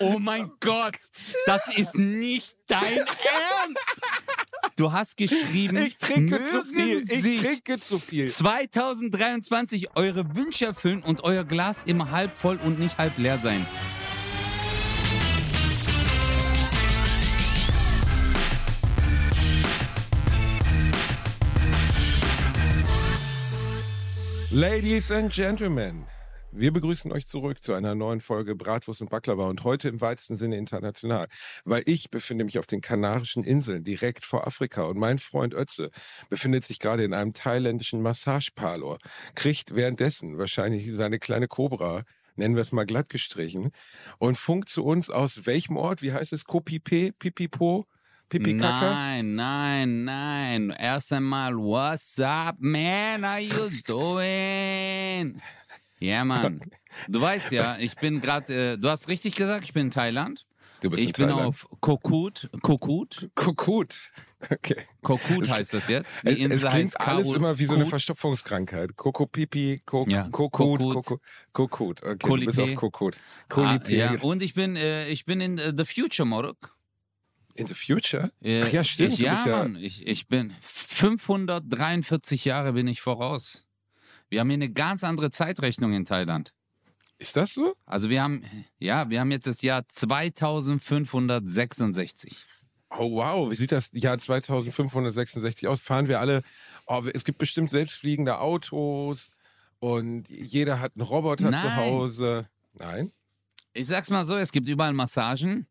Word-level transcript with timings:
Oh 0.00 0.18
mein 0.18 0.50
Gott, 0.60 0.96
das 1.46 1.68
ist 1.76 1.94
nicht 1.96 2.56
dein 2.66 2.82
Ernst. 2.96 4.02
Du 4.76 4.90
hast 4.90 5.16
geschrieben, 5.16 5.76
Ich 5.76 5.98
trinke 5.98 6.40
zu 6.50 6.64
viel. 6.64 7.04
Ich 7.08 7.40
trinke 7.40 7.78
zu 7.78 8.00
viel. 8.00 8.28
2023 8.28 9.96
eure 9.96 10.34
Wünsche 10.34 10.66
erfüllen 10.66 11.02
und 11.02 11.22
euer 11.22 11.44
Glas 11.44 11.84
immer 11.84 12.10
halb 12.10 12.34
voll 12.34 12.56
und 12.56 12.80
nicht 12.80 12.98
halb 12.98 13.16
leer 13.18 13.38
sein. 13.38 13.64
Ladies 24.50 25.10
and 25.10 25.32
Gentlemen, 25.32 26.04
wir 26.56 26.72
begrüßen 26.72 27.10
euch 27.10 27.26
zurück 27.26 27.62
zu 27.62 27.74
einer 27.74 27.94
neuen 27.94 28.20
Folge 28.20 28.54
Bratwurst 28.54 29.00
und 29.00 29.10
Baklava 29.10 29.48
und 29.48 29.64
heute 29.64 29.88
im 29.88 30.00
weitesten 30.00 30.36
Sinne 30.36 30.56
international, 30.56 31.26
weil 31.64 31.82
ich 31.86 32.10
befinde 32.10 32.44
mich 32.44 32.58
auf 32.60 32.66
den 32.66 32.80
Kanarischen 32.80 33.42
Inseln 33.42 33.82
direkt 33.82 34.24
vor 34.24 34.46
Afrika 34.46 34.82
und 34.84 34.96
mein 34.96 35.18
Freund 35.18 35.52
Ötze 35.52 35.90
befindet 36.30 36.64
sich 36.64 36.78
gerade 36.78 37.02
in 37.02 37.12
einem 37.12 37.32
thailändischen 37.32 38.02
Massageparlor, 38.02 38.98
kriegt 39.34 39.74
währenddessen 39.74 40.38
wahrscheinlich 40.38 40.88
seine 40.92 41.18
kleine 41.18 41.48
Cobra, 41.48 42.02
nennen 42.36 42.54
wir 42.54 42.62
es 42.62 42.72
mal 42.72 42.86
glatt 42.86 43.08
gestrichen, 43.08 43.72
und 44.18 44.38
funkt 44.38 44.68
zu 44.68 44.84
uns 44.84 45.10
aus 45.10 45.46
welchem 45.46 45.76
Ort, 45.76 46.02
wie 46.02 46.12
heißt 46.12 46.32
es, 46.32 46.44
Kopipe, 46.44 47.12
Pipipo, 47.18 47.86
Pipikaka? 48.28 48.90
Nein, 48.90 49.34
nein, 49.34 50.04
nein. 50.04 50.70
Erst 50.70 51.12
einmal, 51.12 51.54
what's 51.56 52.18
up, 52.18 52.56
man? 52.58 53.22
Are 53.22 53.40
you 53.40 53.68
doing? 53.86 55.40
Ja, 56.04 56.24
Mann. 56.24 56.60
Du 57.08 57.20
weißt 57.20 57.52
ja, 57.52 57.76
ich 57.78 57.96
bin 57.96 58.20
gerade, 58.20 58.72
äh, 58.72 58.78
du 58.78 58.88
hast 58.88 59.08
richtig 59.08 59.34
gesagt, 59.34 59.64
ich 59.64 59.72
bin 59.72 59.86
in 59.86 59.90
Thailand. 59.90 60.46
Du 60.80 60.90
bist 60.90 61.00
Ich 61.02 61.06
in 61.08 61.12
bin 61.14 61.28
Thailand. 61.28 61.46
auf 61.48 61.66
Kokut. 61.80 62.50
Kokut. 62.62 63.30
Kokut. 63.34 63.98
Okay. 64.50 64.76
Kokut 65.02 65.48
heißt 65.48 65.72
das 65.72 65.88
jetzt. 65.88 66.22
Die 66.24 66.28
Es, 66.28 66.36
Insel 66.38 66.52
es 66.52 66.60
klingt 66.72 66.74
heißt 66.94 67.00
alles 67.00 67.32
immer 67.32 67.58
wie 67.58 67.64
so 67.64 67.74
eine. 67.74 67.86
Verstopfungskrankheit. 67.86 68.94
Kokopipi, 68.94 69.80
Kok 69.86 70.08
Ja, 70.10 70.28
Kokut, 70.28 70.80
Kokut. 70.80 71.20
Kokut. 71.52 72.02
Okay, 72.02 72.16
du 72.40 72.44
bist 72.46 72.60
auf 72.60 72.74
Kokut. 72.74 73.18
Ah, 73.48 73.54
Kolipé. 73.54 73.96
ja. 73.96 74.20
Und 74.20 74.42
ich 74.42 74.52
bin, 74.52 74.76
äh, 74.76 75.08
ich 75.08 75.24
bin 75.24 75.40
in 75.40 75.56
äh, 75.56 75.72
The 75.74 75.86
Future, 75.86 76.26
Morok. 76.26 76.76
In 77.54 77.66
the 77.66 77.74
future? 77.74 78.30
Äh, 78.42 78.64
Ach 78.64 78.72
ja, 78.72 78.84
stimmt. 78.84 79.14
Ich, 79.14 79.20
ja, 79.20 79.42
ja, 79.46 79.58
Mann, 79.58 79.76
ich, 79.76 80.06
ich 80.06 80.26
bin 80.28 80.52
543 80.60 82.44
Jahre 82.44 82.72
bin 82.74 82.86
ich 82.88 83.00
voraus. 83.00 83.63
Wir 84.34 84.40
haben 84.40 84.50
hier 84.50 84.54
eine 84.54 84.68
ganz 84.68 85.04
andere 85.04 85.30
Zeitrechnung 85.30 85.92
in 85.92 86.06
Thailand. 86.06 86.52
ist 87.18 87.36
das 87.36 87.54
so? 87.54 87.76
Also 87.86 88.10
wir 88.10 88.20
haben, 88.20 88.42
ja, 88.80 89.08
wir 89.08 89.20
haben 89.20 89.30
jetzt 89.30 89.46
das 89.46 89.62
Jahr 89.62 89.88
2566. 89.88 92.36
Oh 92.90 93.12
wow, 93.12 93.48
wie 93.48 93.54
sieht 93.54 93.70
das 93.70 93.90
Jahr 93.92 94.18
2566 94.18 95.68
aus? 95.68 95.82
Fahren 95.82 96.08
wir 96.08 96.18
alle, 96.18 96.42
oh, 96.88 97.04
es 97.14 97.22
gibt 97.22 97.38
bestimmt 97.38 97.70
selbstfliegende 97.70 98.40
Autos 98.40 99.30
und 99.78 100.28
jeder 100.28 100.80
hat 100.80 100.96
einen 100.96 101.06
Roboter 101.06 101.44
zu 101.44 101.52
Nein. 101.52 101.76
Hause. 101.76 102.48
Nein? 102.72 103.12
Ich 103.72 103.86
sag's 103.86 104.10
mal 104.10 104.24
so, 104.24 104.36
es 104.36 104.50
gibt 104.50 104.68
überall 104.68 104.94
Massagen 104.94 105.68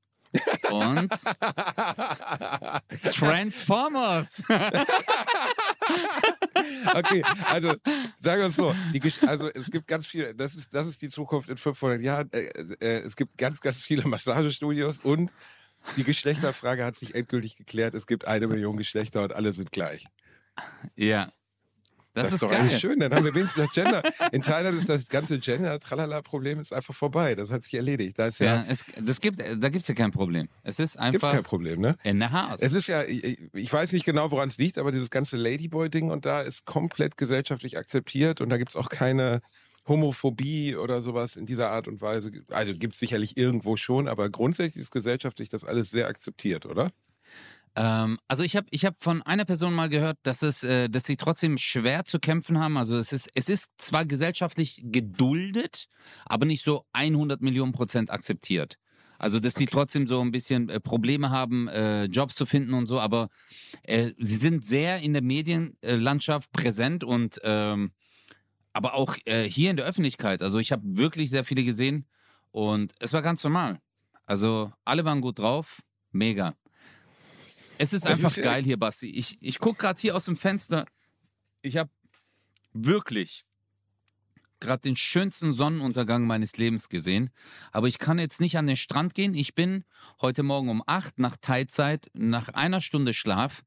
und 0.72 1.12
Transformers. 3.12 4.42
Okay, 6.94 7.24
also 7.46 7.76
sagen 8.18 8.42
wir 8.42 8.48
es 8.48 8.56
so, 8.56 8.76
die, 8.94 9.02
also 9.28 9.50
es 9.50 9.72
gibt 9.72 9.88
ganz 9.88 10.06
viele, 10.06 10.36
das 10.36 10.56
ist, 10.56 10.74
das 10.74 10.88
ist 10.88 11.02
die 11.02 11.10
Zukunft 11.10 11.50
in 11.50 11.58
500 11.58 12.02
Jahren. 12.02 12.30
Äh, 12.32 12.50
äh, 12.80 13.00
es 13.00 13.16
gibt 13.16 13.38
ganz, 13.38 13.62
ganz 13.62 13.78
viele 13.78 14.08
Massagestudios 14.08 15.00
und 15.00 15.32
die 15.98 16.04
Geschlechterfrage 16.04 16.84
hat 16.86 16.96
sich 16.96 17.16
endgültig 17.16 17.56
geklärt. 17.56 17.94
Es 17.94 18.08
gibt 18.08 18.28
eine 18.28 18.48
Million 18.48 18.78
Geschlechter 18.78 19.24
und 19.24 19.34
alle 19.34 19.54
sind 19.54 19.72
gleich. 19.72 20.06
ja. 20.96 21.32
Das, 22.14 22.26
Das, 22.26 22.28
ist 22.28 22.34
ist 22.36 22.44
doch 22.44 22.50
geil. 22.50 22.62
eigentlich 22.62 22.80
schön. 22.80 23.00
Dann 23.00 23.14
haben 23.14 23.26
wir 23.26 23.34
wenigstens 23.36 23.66
das 23.66 23.72
Gender. 23.74 24.04
In 24.32 24.42
Thailand 24.42 24.78
ist 24.78 24.88
das 24.88 25.08
ganze 25.10 25.40
Gender-Tralala-Problem 25.40 26.60
ist 26.60 26.72
einfach 26.74 26.94
vorbei. 26.94 27.36
Das 27.36 27.52
hat 27.52 27.64
sich 27.64 27.74
erledigt. 27.74 28.20
Da 28.20 28.28
ist 28.28 28.40
ja, 28.40 28.58
Ja, 28.58 28.66
es, 28.68 28.86
das 29.02 29.20
gibt, 29.20 29.40
da 29.40 29.70
gibt's 29.70 29.88
ja 29.88 29.96
kein 29.96 30.12
Problem. 30.12 30.48
Es 30.64 30.80
ist 30.80 30.98
einfach 30.98 31.32
kein 31.32 31.44
Problem, 31.44 31.82
ne? 31.82 31.96
in 32.04 32.20
the 32.20 32.28
house. 32.28 32.62
Es 32.62 32.74
ist 32.74 32.88
ja, 32.88 33.04
ich, 33.04 33.40
ich 33.54 33.74
weiß 33.74 33.92
nicht 33.94 34.06
genau, 34.06 34.32
woran 34.32 34.50
es 34.50 34.58
liegt, 34.58 34.78
aber 34.78 34.92
dieses 34.92 35.10
ganze 35.10 35.38
Ladyboy-Ding 35.38 36.12
und 36.12 36.26
da 36.26 36.42
ist 36.42 36.66
komplett 36.66 37.18
gesellschaftlich 37.18 37.78
akzeptiert 37.78 38.42
und 38.42 38.50
da 38.50 38.58
gibt's 38.58 38.76
auch 38.76 38.90
keine 38.90 39.42
Homophobie 39.88 40.76
oder 40.76 41.02
sowas 41.02 41.36
in 41.36 41.46
dieser 41.46 41.70
Art 41.72 41.88
und 41.88 42.02
Weise. 42.02 42.32
Also 42.52 42.74
gibt's 42.76 43.00
sicherlich 43.00 43.38
irgendwo 43.38 43.76
schon, 43.76 44.08
aber 44.08 44.30
grundsätzlich 44.30 44.82
ist 44.82 44.92
gesellschaftlich 44.92 45.50
das 45.50 45.66
alles 45.66 45.92
sehr 45.92 46.08
akzeptiert, 46.08 46.66
oder? 46.66 46.92
Ähm, 47.76 48.18
also 48.28 48.44
ich 48.44 48.56
habe 48.56 48.68
ich 48.72 48.86
hab 48.86 49.02
von 49.02 49.22
einer 49.24 49.46
Person 49.46 49.74
mal 49.74 49.90
gehört, 49.90 50.18
dass 50.24 50.42
es, 50.44 50.64
äh, 50.64 50.90
dass 50.90 51.06
sie 51.06 51.18
trotzdem 51.18 51.58
schwer 51.58 52.06
zu 52.06 52.20
kämpfen 52.20 52.60
haben. 52.60 52.78
Also 52.78 52.96
es 52.98 53.12
ist, 53.12 53.30
es 53.34 53.50
ist 53.50 53.72
zwar 53.78 54.06
gesellschaftlich 54.06 54.82
geduldet, 54.86 55.88
aber 56.26 56.46
nicht 56.46 56.64
so 56.64 56.86
100 56.94 57.42
Millionen 57.42 57.72
Prozent 57.72 58.12
akzeptiert. 58.12 58.78
Also 59.18 59.40
dass 59.40 59.56
sie 59.56 59.66
trotzdem 59.66 60.08
so 60.08 60.22
ein 60.22 60.32
bisschen 60.32 60.70
äh, 60.70 60.80
Probleme 60.80 61.30
haben, 61.30 61.68
äh, 61.68 62.06
Jobs 62.06 62.36
zu 62.36 62.46
finden 62.46 62.74
und 62.74 62.88
so, 62.88 63.00
aber 63.00 63.30
äh, 63.84 64.12
sie 64.18 64.36
sind 64.36 64.66
sehr 64.66 65.00
in 65.00 65.14
der 65.14 65.22
Medienlandschaft 65.22 66.52
präsent 66.52 67.04
und 67.04 67.40
ähm, 67.44 67.92
aber 68.74 68.96
auch 68.96 69.16
äh, 69.26 69.44
hier 69.44 69.70
in 69.70 69.78
der 69.78 69.86
Öffentlichkeit. 69.86 70.42
Also 70.42 70.60
ich 70.60 70.72
habe 70.72 70.82
wirklich 70.86 71.30
sehr 71.30 71.46
viele 71.46 71.64
gesehen 71.64 72.06
und 72.52 72.92
es 73.00 73.14
war 73.14 73.22
ganz 73.22 73.44
normal. 73.44 73.80
Also 74.26 74.72
alle 74.84 75.06
waren 75.06 75.22
gut 75.22 75.40
drauf, 75.40 75.82
mega. 76.12 76.56
Es 77.84 77.92
ist 77.92 78.08
einfach 78.08 78.30
ist 78.30 78.42
geil 78.42 78.64
hier, 78.64 78.80
Basti. 78.80 79.10
Ich, 79.10 79.38
ich 79.42 79.60
gucke 79.60 79.80
gerade 79.80 80.00
hier 80.00 80.16
aus 80.16 80.24
dem 80.24 80.38
Fenster. 80.38 80.86
Ich 81.62 81.76
habe 81.76 81.90
wirklich 82.72 83.44
gerade 84.62 84.80
den 84.80 84.96
schönsten 84.96 85.52
Sonnenuntergang 85.52 86.26
meines 86.26 86.56
Lebens 86.56 86.88
gesehen. 86.88 87.30
Aber 87.74 87.90
ich 87.90 87.98
kann 87.98 88.20
jetzt 88.20 88.40
nicht 88.40 88.58
an 88.58 88.68
den 88.68 88.78
Strand 88.78 89.16
gehen. 89.16 89.34
Ich 89.34 89.54
bin 89.54 89.84
heute 90.22 90.44
Morgen 90.44 90.70
um 90.70 90.82
8 90.88 91.20
nach 91.20 91.36
Thai-Zeit, 91.36 92.10
nach 92.14 92.48
einer 92.48 92.80
Stunde 92.80 93.14
Schlaf, 93.14 93.66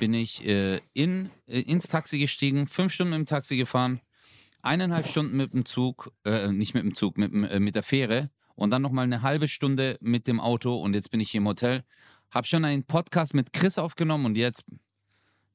bin 0.00 0.14
ich 0.14 0.46
äh, 0.46 0.80
in, 0.94 1.30
äh, 1.46 1.60
ins 1.60 1.88
Taxi 1.88 2.18
gestiegen, 2.18 2.66
fünf 2.68 2.94
Stunden 2.94 3.12
im 3.12 3.26
Taxi 3.26 3.58
gefahren, 3.58 4.00
eineinhalb 4.62 5.06
Stunden 5.06 5.36
mit 5.36 5.52
dem 5.52 5.66
Zug, 5.66 6.10
äh, 6.24 6.50
nicht 6.50 6.72
mit 6.72 6.84
dem 6.84 6.94
Zug, 6.94 7.18
mit, 7.18 7.34
äh, 7.34 7.60
mit 7.60 7.74
der 7.74 7.82
Fähre 7.82 8.30
und 8.54 8.70
dann 8.70 8.80
nochmal 8.80 9.04
eine 9.04 9.20
halbe 9.20 9.46
Stunde 9.46 9.98
mit 10.00 10.26
dem 10.26 10.40
Auto 10.40 10.74
und 10.74 10.94
jetzt 10.94 11.10
bin 11.10 11.20
ich 11.20 11.30
hier 11.30 11.42
im 11.42 11.46
Hotel. 11.46 11.84
Hab 12.30 12.46
schon 12.46 12.64
einen 12.64 12.84
Podcast 12.84 13.34
mit 13.34 13.52
Chris 13.52 13.78
aufgenommen 13.78 14.26
und 14.26 14.36
jetzt 14.36 14.64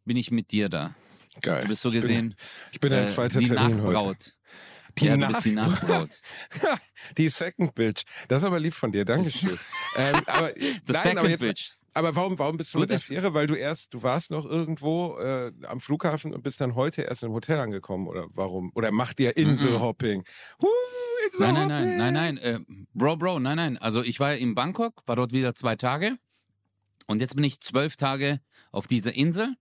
bin 0.05 0.17
ich 0.17 0.31
mit 0.31 0.51
dir 0.51 0.69
da. 0.69 0.95
Geil. 1.41 1.63
Du 1.63 1.69
bist 1.69 1.81
so 1.81 1.89
Ich 1.89 1.93
bin- 1.95 2.01
gesehen 2.01 2.35
Ich 2.71 2.79
bin 2.79 2.89
dein 2.91 3.05
äh, 3.05 3.07
zweiter 3.07 3.39
die 3.39 3.47
Termin 3.47 3.81
heute. 3.83 3.93
Nachbraut. 3.93 4.33
Die 4.99 5.05
ja, 5.05 5.17
du 5.17 5.27
bist 5.27 5.45
die 5.45 5.51
Nachbraut. 5.53 6.09
Die 7.17 7.27
Second 7.29 7.73
Bitch. 7.73 8.03
Das 8.27 8.43
ist 8.43 8.47
aber 8.47 8.59
lieb 8.59 8.75
von 8.75 8.91
dir, 8.91 9.03
Dankeschön. 9.05 9.57
ähm, 9.97 10.15
aber, 10.27 10.49
The 10.55 10.61
nein, 10.87 11.01
second 11.01 11.17
aber, 11.19 11.29
jetzt, 11.29 11.39
bitch. 11.39 11.71
aber 11.95 12.15
warum, 12.15 12.37
warum 12.37 12.57
bist 12.57 12.73
du 12.75 12.79
mit 12.79 12.91
der 12.91 12.99
Fähre? 12.99 13.33
Weil 13.33 13.47
du 13.47 13.55
erst, 13.55 13.91
du 13.95 14.03
warst 14.03 14.29
noch 14.29 14.45
irgendwo 14.45 15.17
äh, 15.17 15.51
am 15.65 15.81
Flughafen 15.81 16.31
und 16.31 16.43
bist 16.43 16.61
dann 16.61 16.75
heute 16.75 17.01
erst 17.01 17.23
im 17.23 17.31
Hotel 17.31 17.59
angekommen 17.59 18.07
oder 18.07 18.27
warum? 18.33 18.71
Oder 18.75 18.91
macht 18.91 19.19
ihr 19.19 19.35
Inselhopping? 19.35 20.23
Huh, 20.61 20.67
Nein, 21.39 21.53
nein, 21.55 21.67
nein, 21.67 21.97
nein, 21.97 22.13
nein. 22.13 22.37
Äh, 22.37 22.59
Bro, 22.93 23.17
Bro, 23.17 23.39
nein, 23.39 23.57
nein. 23.57 23.77
Also 23.79 24.03
ich 24.03 24.19
war 24.19 24.35
in 24.35 24.53
Bangkok, 24.53 25.01
war 25.07 25.15
dort 25.15 25.31
wieder 25.31 25.55
zwei 25.55 25.75
Tage. 25.75 26.17
Und 27.07 27.21
jetzt 27.21 27.35
bin 27.35 27.43
ich 27.43 27.61
zwölf 27.61 27.95
Tage 27.95 28.39
auf 28.71 28.87
dieser 28.87 29.13
Insel. 29.13 29.55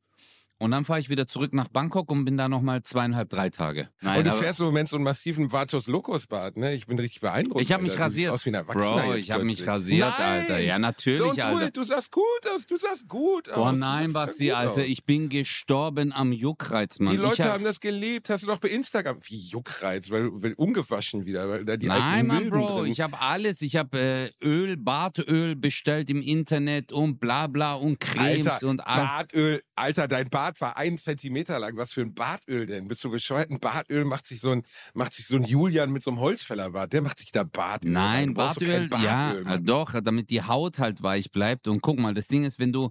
Und 0.62 0.70
dann 0.70 0.84
fahre 0.84 1.00
ich 1.00 1.08
wieder 1.10 1.26
zurück 1.26 1.52
nach 1.54 1.66
Bangkok 1.66 2.08
und 2.12 2.24
bin 2.24 2.36
da 2.36 2.48
nochmal 2.48 2.84
zweieinhalb, 2.84 3.28
drei 3.28 3.50
Tage. 3.50 3.88
Nein, 4.00 4.18
und 4.18 4.26
du 4.28 4.30
fährst 4.30 4.60
im 4.60 4.66
Moment 4.66 4.88
so 4.88 4.94
einen 4.94 5.04
massiven 5.04 5.50
Vatos 5.50 5.88
Locos 5.88 6.28
Bad, 6.28 6.56
ne? 6.56 6.72
Ich 6.74 6.86
bin 6.86 6.96
richtig 7.00 7.20
beeindruckt. 7.20 7.60
Ich 7.60 7.72
habe 7.72 7.82
mich 7.82 7.98
rasiert. 7.98 8.30
Aus 8.30 8.46
wie 8.46 8.50
ein 8.50 8.54
Erwachsener 8.54 9.02
Bro, 9.02 9.14
ich 9.14 9.32
habe 9.32 9.42
mich 9.44 9.66
rasiert, 9.66 10.14
Nein! 10.16 10.40
Alter. 10.42 10.60
Ja, 10.60 10.78
natürlich, 10.78 11.20
Don't 11.20 11.34
do 11.34 11.42
Alter. 11.42 11.66
it. 11.66 11.76
Du 11.76 11.82
sahst 11.82 12.12
gut 12.12 12.22
aus, 12.54 12.64
du 12.64 12.76
sahst 12.76 13.08
gut 13.08 13.48
aus. 13.48 13.56
Boah, 13.56 13.72
Du 13.72 13.78
nein, 13.78 14.12
Basti, 14.12 14.52
Alter. 14.52 14.82
aus. 14.82 14.86
Ich 14.86 15.04
bin 15.04 15.28
gestorben 15.28 16.12
am 16.12 16.30
Juckreiz, 16.30 17.00
Mann. 17.00 17.12
Die 17.12 17.20
Leute 17.20 17.34
ich 17.34 17.40
hab, 17.40 17.54
haben 17.54 17.64
das 17.64 17.80
geliebt, 17.80 18.30
hast 18.30 18.44
du 18.44 18.46
doch 18.46 18.58
bei 18.58 18.68
Instagram. 18.68 19.18
Wie 19.24 19.38
Juckreiz, 19.38 20.10
weil, 20.12 20.28
weil 20.32 20.52
ungewaschen 20.52 21.26
wieder, 21.26 21.48
weil 21.48 21.64
da 21.64 21.76
die 21.76 21.88
Nein, 21.88 22.00
alten 22.00 22.26
Mann, 22.28 22.50
Bro, 22.50 22.82
drin. 22.82 22.92
ich 22.92 23.00
habe 23.00 23.20
alles. 23.20 23.62
Ich 23.62 23.74
habe 23.74 23.98
äh, 23.98 24.30
Öl, 24.46 24.76
Bartöl 24.76 25.56
bestellt 25.56 26.08
im 26.08 26.22
Internet 26.22 26.92
und 26.92 27.18
bla 27.18 27.48
bla 27.48 27.74
und 27.74 27.98
Cremes 27.98 28.46
Alter, 28.46 28.68
und 28.68 28.86
all. 28.86 29.04
Bartöl, 29.04 29.60
Alter, 29.82 30.06
dein 30.06 30.30
Bart 30.30 30.60
war 30.60 30.76
ein 30.76 30.96
Zentimeter 30.96 31.58
lang. 31.58 31.76
Was 31.76 31.90
für 31.90 32.02
ein 32.02 32.14
Bartöl 32.14 32.66
denn? 32.66 32.86
Bist 32.86 33.02
du 33.02 33.10
bescheuert? 33.10 33.50
Ein 33.50 33.58
Bartöl 33.58 34.04
macht 34.04 34.28
sich 34.28 34.38
so 34.38 34.52
ein, 34.52 34.62
macht 34.94 35.12
sich 35.12 35.26
so 35.26 35.34
ein 35.34 35.42
Julian 35.42 35.90
mit 35.90 36.04
so 36.04 36.12
einem 36.12 36.20
Holzfällerbart. 36.20 36.92
Der 36.92 37.02
macht 37.02 37.18
sich 37.18 37.32
da 37.32 37.42
Bartöl. 37.42 37.90
Nein, 37.90 38.32
Bartöl, 38.32 38.88
ja, 39.02 39.32
Bartöl, 39.32 39.42
äh, 39.42 39.44
Mann. 39.44 39.64
doch, 39.64 40.00
damit 40.00 40.30
die 40.30 40.42
Haut 40.42 40.78
halt 40.78 41.02
weich 41.02 41.32
bleibt. 41.32 41.66
Und 41.66 41.82
guck 41.82 41.98
mal, 41.98 42.14
das 42.14 42.28
Ding 42.28 42.44
ist, 42.44 42.60
wenn 42.60 42.72
du, 42.72 42.90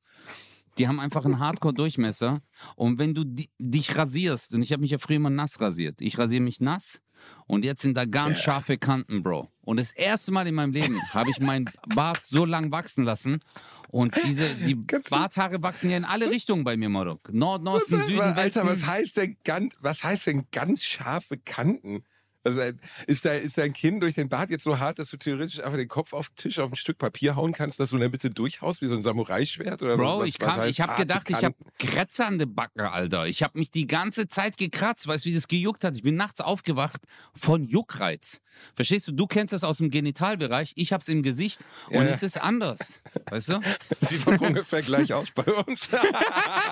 Die 0.79 0.87
haben 0.87 0.99
einfach 0.99 1.25
einen 1.25 1.39
Hardcore-Durchmesser. 1.39 2.41
Und 2.75 2.97
wenn 2.99 3.13
du 3.13 3.23
di 3.25 3.49
dich 3.59 3.95
rasierst, 3.95 4.55
und 4.55 4.61
ich 4.61 4.71
habe 4.71 4.81
mich 4.81 4.91
ja 4.91 4.97
früher 4.97 5.17
immer 5.17 5.29
nass 5.29 5.59
rasiert, 5.61 6.01
ich 6.01 6.17
rasiere 6.17 6.41
mich 6.41 6.59
nass 6.61 7.01
und 7.47 7.65
jetzt 7.65 7.81
sind 7.81 7.95
da 7.97 8.05
ganz 8.05 8.39
scharfe 8.39 8.77
Kanten, 8.77 9.21
Bro. 9.21 9.49
Und 9.61 9.77
das 9.79 9.91
erste 9.91 10.31
Mal 10.31 10.47
in 10.47 10.55
meinem 10.55 10.71
Leben 10.71 10.97
habe 11.13 11.29
ich 11.29 11.39
meinen 11.41 11.69
Bart 11.93 12.23
so 12.23 12.45
lang 12.45 12.71
wachsen 12.71 13.03
lassen. 13.03 13.41
Und 13.89 14.15
diese, 14.25 14.47
die 14.65 14.75
Barthaare 15.09 15.61
wachsen 15.61 15.89
ja 15.89 15.97
in 15.97 16.05
alle 16.05 16.29
Richtungen 16.29 16.63
bei 16.63 16.77
mir, 16.77 16.89
Marok. 16.89 17.31
Nord, 17.33 17.63
Was- 17.65 17.87
Süden, 17.87 18.19
Alter, 18.21 18.45
Westen. 18.45 18.67
was 18.67 18.85
heißt 18.87 19.17
denn 19.17 19.37
ganz, 19.43 19.73
was 19.81 20.03
heißt 20.03 20.27
denn 20.27 20.43
ganz 20.51 20.85
scharfe 20.85 21.37
Kanten? 21.37 22.03
Also 22.43 22.61
ist, 23.05 23.25
da, 23.25 23.31
ist 23.31 23.57
dein 23.57 23.73
Kinn 23.73 23.99
durch 23.99 24.15
den 24.15 24.29
Bart 24.29 24.49
jetzt 24.49 24.63
so 24.63 24.79
hart, 24.79 24.99
dass 24.99 25.09
du 25.09 25.17
theoretisch 25.17 25.59
einfach 25.59 25.77
den 25.77 25.89
Kopf 25.89 26.13
auf 26.13 26.29
den 26.29 26.35
Tisch 26.35 26.59
auf 26.59 26.71
ein 26.71 26.75
Stück 26.75 26.97
Papier 26.97 27.35
hauen 27.35 27.51
kannst, 27.51 27.79
dass 27.79 27.89
du 27.89 27.97
in 27.97 28.01
der 28.01 28.09
Mitte 28.09 28.29
durchhaust 28.29 28.81
wie 28.81 28.85
so 28.85 28.95
ein 28.95 29.03
Samurai-Schwert? 29.03 29.83
Oder 29.83 29.97
Bro, 29.97 30.19
was, 30.19 30.29
ich, 30.29 30.35
heißt 30.41 30.69
ich 30.69 30.81
habe 30.81 30.95
gedacht, 30.95 31.29
ich 31.29 31.35
habe 31.35 31.53
Kanten? 31.53 31.65
Kratzer 31.77 32.27
an 32.27 32.39
den 32.39 32.55
Backen, 32.55 32.81
Alter. 32.81 33.27
Ich 33.27 33.43
habe 33.43 33.59
mich 33.59 33.71
die 33.71 33.87
ganze 33.87 34.29
Zeit 34.29 34.57
gekratzt. 34.57 35.07
Weißt 35.07 35.25
du, 35.25 35.29
wie 35.29 35.33
das 35.33 35.47
gejuckt 35.47 35.83
hat? 35.83 35.97
Ich 35.97 36.03
bin 36.03 36.15
nachts 36.15 36.39
aufgewacht 36.39 37.01
von 37.35 37.63
Juckreiz. 37.63 38.41
Verstehst 38.75 39.07
du? 39.07 39.11
Du 39.11 39.27
kennst 39.27 39.53
das 39.53 39.63
aus 39.63 39.77
dem 39.79 39.89
Genitalbereich. 39.89 40.73
Ich 40.75 40.93
hab's 40.93 41.07
im 41.07 41.23
Gesicht 41.23 41.59
und 41.87 41.95
Ja. 41.95 42.03
es 42.03 42.23
ist 42.23 42.41
anders. 42.41 43.03
Weißt 43.29 43.49
du? 43.49 43.59
Sieht 44.01 44.25
doch 44.25 44.39
ungefähr 44.39 44.81
gleich 44.81 45.13
aus 45.13 45.31
bei 45.31 45.43
uns. 45.51 45.89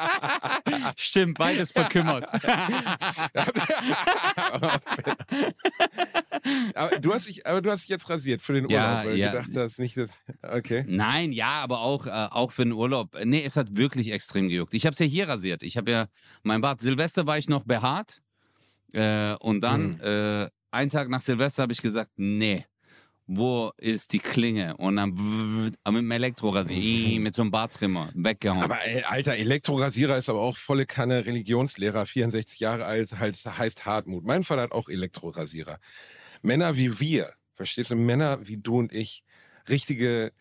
Stimmt, 0.95 1.37
beides 1.37 1.71
verkümmert. 1.71 2.29
aber, 6.75 6.99
du 6.99 7.13
hast 7.13 7.27
dich, 7.27 7.45
aber 7.45 7.61
du 7.61 7.71
hast 7.71 7.81
dich 7.83 7.89
jetzt 7.89 8.09
rasiert 8.09 8.41
für 8.41 8.53
den 8.53 8.63
Urlaub, 8.65 8.71
Ja, 8.77 9.03
weil 9.05 9.17
ja. 9.17 9.31
du 9.31 9.37
gedacht 9.37 9.51
hast, 9.55 9.79
nicht 9.79 9.97
das. 9.97 10.11
Okay. 10.41 10.85
Nein, 10.87 11.31
ja, 11.31 11.61
aber 11.63 11.81
auch, 11.81 12.07
äh, 12.07 12.09
auch 12.09 12.51
für 12.51 12.63
den 12.63 12.73
Urlaub. 12.73 13.15
Nee, 13.23 13.43
es 13.45 13.55
hat 13.55 13.75
wirklich 13.75 14.11
extrem 14.11 14.49
gejuckt. 14.49 14.73
Ich 14.73 14.85
habe 14.85 14.93
es 14.93 14.99
ja 14.99 15.05
hier 15.05 15.27
rasiert. 15.27 15.63
Ich 15.63 15.77
habe 15.77 15.91
ja 15.91 16.07
mein 16.43 16.61
Bart. 16.61 16.81
Silvester 16.81 17.27
war 17.27 17.37
ich 17.37 17.49
noch 17.49 17.63
behaart. 17.63 18.21
Äh, 18.93 19.33
und 19.35 19.61
dann, 19.61 19.99
äh, 19.99 20.47
einen 20.77 20.91
Tag 20.91 21.09
nach 21.09 21.21
Silvester 21.21 21.63
habe 21.63 21.73
ich 21.73 21.81
gesagt, 21.81 22.11
nee. 22.15 22.65
Wo 23.29 23.73
ist 23.77 24.13
die 24.13 24.19
Klinge? 24.19 24.77
Und 24.77 24.95
dann 24.95 25.09
mit 25.11 25.75
dem 25.85 26.11
Elektrorasier, 26.11 26.77
ih, 26.77 27.19
mit 27.19 27.35
so 27.35 27.41
einem 27.41 27.51
Barttrimmer, 27.51 28.09
weggehauen. 28.15 28.63
Aber 28.63 28.81
ey, 28.85 29.03
alter, 29.03 29.35
Elektrorasierer 29.35 30.17
ist 30.17 30.29
aber 30.29 30.39
auch 30.39 30.55
volle 30.55 30.85
Kanne 30.85 31.25
Religionslehrer, 31.25 32.05
64 32.05 32.61
Jahre 32.61 32.85
alt, 32.85 33.19
halt, 33.19 33.35
heißt 33.45 33.85
Hartmut. 33.85 34.23
Mein 34.23 34.45
Vater 34.45 34.61
hat 34.61 34.71
auch 34.71 34.87
Elektrorasierer. 34.87 35.77
Männer 36.41 36.77
wie 36.77 37.01
wir, 37.01 37.33
verstehst 37.55 37.91
du, 37.91 37.95
Männer 37.95 38.47
wie 38.47 38.55
du 38.55 38.79
und 38.79 38.93
ich, 38.93 39.23
richtige 39.67 40.31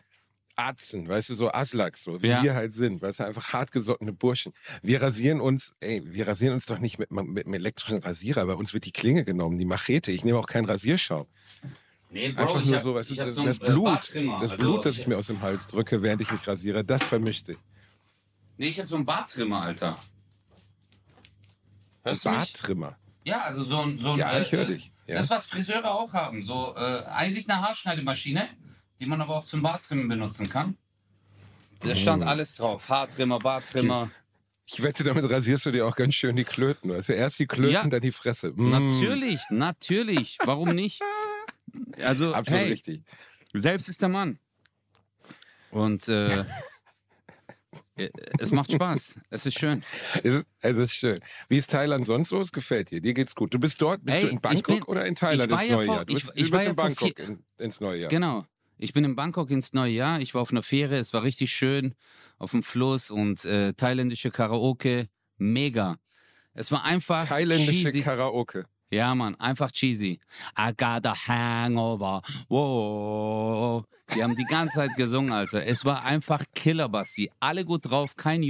Arzen, 0.57 1.07
weißt 1.07 1.29
du, 1.29 1.35
so 1.35 1.51
Aslaks, 1.51 2.03
so 2.03 2.21
wie 2.21 2.27
Ja. 2.27 2.41
wir 2.43 2.55
halt 2.55 2.73
sind, 2.73 3.01
weißt 3.01 3.19
du, 3.19 3.25
einfach 3.25 3.53
hartgesottene 3.53 4.11
Burschen. 4.11 4.53
Wir 4.81 5.01
rasieren 5.01 5.39
uns, 5.39 5.73
ey, 5.79 6.01
wir 6.05 6.27
rasieren 6.27 6.55
uns 6.55 6.65
doch 6.65 6.79
nicht 6.79 6.97
mit, 6.99 7.11
mit 7.11 7.45
einem 7.45 7.53
elektrischen 7.53 7.99
Rasierer, 7.99 8.45
bei 8.45 8.53
uns 8.53 8.73
wird 8.73 8.85
die 8.85 8.91
Klinge 8.91 9.23
genommen, 9.23 9.57
die 9.59 9.65
Machete. 9.65 10.11
Ich 10.11 10.25
nehme 10.25 10.37
auch 10.39 10.47
keinen 10.47 10.65
Rasierschaum. 10.65 11.27
nee, 12.09 12.29
Bro, 12.29 12.41
Einfach 12.41 12.59
ich 12.61 12.65
nur 12.67 12.75
hab- 12.77 12.83
so, 12.83 12.95
weißt 12.95 13.09
du, 13.09 13.13
ich 13.13 13.19
das, 13.19 13.35
so 13.35 13.45
das 13.45 13.57
äh, 13.57 13.65
Blut, 13.67 13.87
das 14.15 14.51
Also, 14.51 14.55
Blut, 14.57 14.85
das 14.85 14.97
ich 14.97 15.07
mir 15.07 15.17
aus 15.17 15.27
dem 15.27 15.41
Hals 15.41 15.67
drücke, 15.67 16.01
während 16.01 16.21
ich 16.21 16.31
mich 16.31 16.45
rasiere, 16.47 16.83
das 16.83 17.03
vermischt 17.03 17.45
sich. 17.45 17.57
Nee, 18.57 18.69
ich 18.69 18.79
habe 18.79 18.89
so 18.89 18.95
einen 18.95 19.05
Barttrimmer, 19.05 19.61
Alter. 19.61 19.97
Hörst 22.03 22.25
du 22.25 22.29
mich? 22.29 22.37
Barttrimmer. 22.39 22.97
Ja, 23.23 23.41
also 23.41 23.63
so 23.63 23.81
ein. 23.81 23.99
So 23.99 24.13
ein 24.13 24.19
Ja, 24.19 24.31
äh, 24.31 24.41
ich 24.41 24.51
hör 24.51 24.61
äh, 24.61 24.65
dich, 24.67 24.91
ja. 25.05 25.15
Das, 25.17 25.29
was 25.29 25.45
Friseure 25.45 25.91
auch 25.93 26.13
haben. 26.13 26.43
So 26.43 26.73
äh, 26.77 27.03
eigentlich 27.05 27.49
eine 27.49 27.61
Haarschneidemaschine, 27.61 28.47
die 28.99 29.05
man 29.05 29.21
aber 29.21 29.35
auch 29.35 29.45
zum 29.45 29.61
Barttrimmen 29.61 30.07
benutzen 30.07 30.49
kann. 30.49 30.77
Da 31.81 31.95
stand 31.95 32.23
Oh. 32.23 32.27
alles 32.27 32.55
drauf. 32.55 32.89
Haartrimmer, 32.89 33.39
Barttrimmer. 33.39 34.09
Ich 34.65 34.81
wette, 34.83 35.03
damit 35.03 35.29
rasierst 35.29 35.65
du 35.67 35.71
dir 35.71 35.85
auch 35.87 35.95
ganz 35.95 36.13
schön 36.15 36.35
die 36.35 36.43
Klöten. 36.43 36.91
Also 36.91 37.13
erst 37.13 37.39
die 37.39 37.45
Klöten, 37.47 37.71
Ja. 37.73 37.87
dann 37.87 38.01
die 38.01 38.11
Fresse. 38.11 38.51
Mm, 38.55 38.71
Natürlich, 38.71 39.39
natürlich. 39.49 40.37
Warum 40.43 40.69
nicht? 40.69 41.01
Also, 42.03 42.33
Absolut 42.33 42.61
hey, 42.61 42.69
richtig. 42.69 43.01
selbst 43.53 43.87
ist 43.87 44.01
der 44.01 44.09
Mann. 44.09 44.39
Und 45.71 46.07
äh, 46.07 46.39
äh, 47.97 48.09
es 48.39 48.51
macht 48.51 48.71
Spaß. 48.71 49.19
Es 49.29 49.45
ist 49.45 49.59
schön. 49.59 49.83
Also 50.23 50.41
das 50.61 50.75
ist 50.91 50.95
schön. 50.95 51.19
Wie 51.49 51.57
ist 51.57 51.69
Thailand 51.71 52.05
sonst 52.05 52.29
so? 52.29 52.41
Es 52.41 52.51
gefällt 52.51 52.91
dir. 52.91 53.01
Dir 53.01 53.13
geht's 53.13 53.35
gut. 53.35 53.53
Du 53.53 53.59
bist 53.59 53.81
dort, 53.81 54.03
bist 54.03 54.17
Ey, 54.17 54.23
du 54.23 54.27
in 54.29 54.35
ich 54.35 54.41
Bangkok 54.41 54.65
bin- 54.67 54.83
oder 54.83 55.05
in 55.05 55.15
Thailand 55.15 55.51
ich 55.51 55.57
ins 55.59 55.67
ja 55.67 55.75
neue 55.75 55.85
vor- 55.85 55.95
Jahr? 55.95 56.05
Du 56.05 56.13
ich- 56.15 56.23
bist, 56.25 56.31
ich 56.35 56.45
du 56.45 56.51
war 56.51 56.57
bist 56.59 56.65
ja 56.65 56.69
in 56.71 56.75
Bangkok 56.75 57.15
vier- 57.17 57.25
in, 57.27 57.43
ins 57.57 57.79
neue 57.79 57.99
Jahr. 58.01 58.09
Genau. 58.09 58.45
Ich 58.77 58.93
bin 58.93 59.03
in 59.03 59.15
Bangkok 59.15 59.49
ins 59.49 59.73
neue 59.73 59.91
Jahr. 59.91 60.19
Ich 60.19 60.33
war 60.33 60.41
auf 60.41 60.51
einer 60.51 60.63
Fähre. 60.63 60.97
Es 60.97 61.13
war 61.13 61.23
richtig 61.23 61.51
schön 61.51 61.95
auf 62.37 62.51
dem 62.51 62.61
Fluss 62.61 63.09
und 63.09 63.43
äh, 63.45 63.73
thailändische 63.73 64.29
Karaoke. 64.29 65.09
Mega. 65.37 65.97
Es 66.53 66.71
war 66.71 66.83
einfach 66.83 67.25
Thailändische 67.25 67.85
cheesy. 67.85 68.01
Karaoke. 68.01 68.65
Ja, 68.89 69.13
Mann, 69.15 69.35
einfach 69.35 69.71
cheesy. 69.71 70.19
I 70.57 70.71
got 70.77 71.05
a 71.05 71.15
hangover. 71.27 72.21
Whoa. 72.47 73.83
Die 74.15 74.23
haben 74.23 74.35
die 74.35 74.45
ganze 74.45 74.75
Zeit 74.75 74.95
gesungen, 74.95 75.33
Alter. 75.33 75.65
Es 75.65 75.83
war 75.83 76.05
einfach 76.05 76.43
Killerbasti. 76.55 77.29
Alle 77.39 77.65
gut 77.65 77.89
drauf, 77.89 78.15
kein 78.15 78.43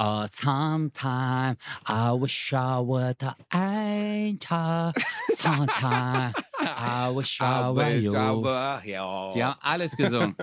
Jucks. 0.00 0.08
Uh, 0.12 0.26
sometime 0.28 1.56
I 1.86 2.12
wish 2.12 2.52
I 2.54 2.80
were 2.80 3.14
the 3.18 3.34
angel. 3.54 4.92
Sometime 5.34 6.32
I 6.60 7.12
wish 7.14 7.40
I 7.42 7.70
were 7.70 7.96
you. 7.96 8.12
Die 8.12 9.42
haben 9.44 9.58
alles 9.62 9.96
gesungen. 9.96 10.34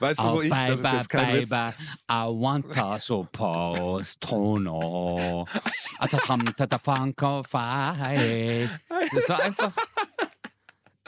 Weißt 0.00 0.18
du, 0.18 0.22
wo 0.24 0.28
Oh, 0.38 0.40
ich, 0.40 0.48
das 0.48 0.70
ist 0.70 0.82
baby, 0.82 0.96
jetzt 0.96 1.08
kein 1.10 1.34
Witz. 1.34 1.48
baby, 1.50 1.74
I 2.08 2.24
want 2.28 2.72
to 2.74 2.98
suppose 2.98 4.16
to 4.20 4.56
know. 4.56 5.44
Atatam, 6.00 6.46
tatapang, 6.56 7.12
fight. 7.44 8.70
Das 9.14 9.28
war 9.28 9.40
einfach. 9.42 9.72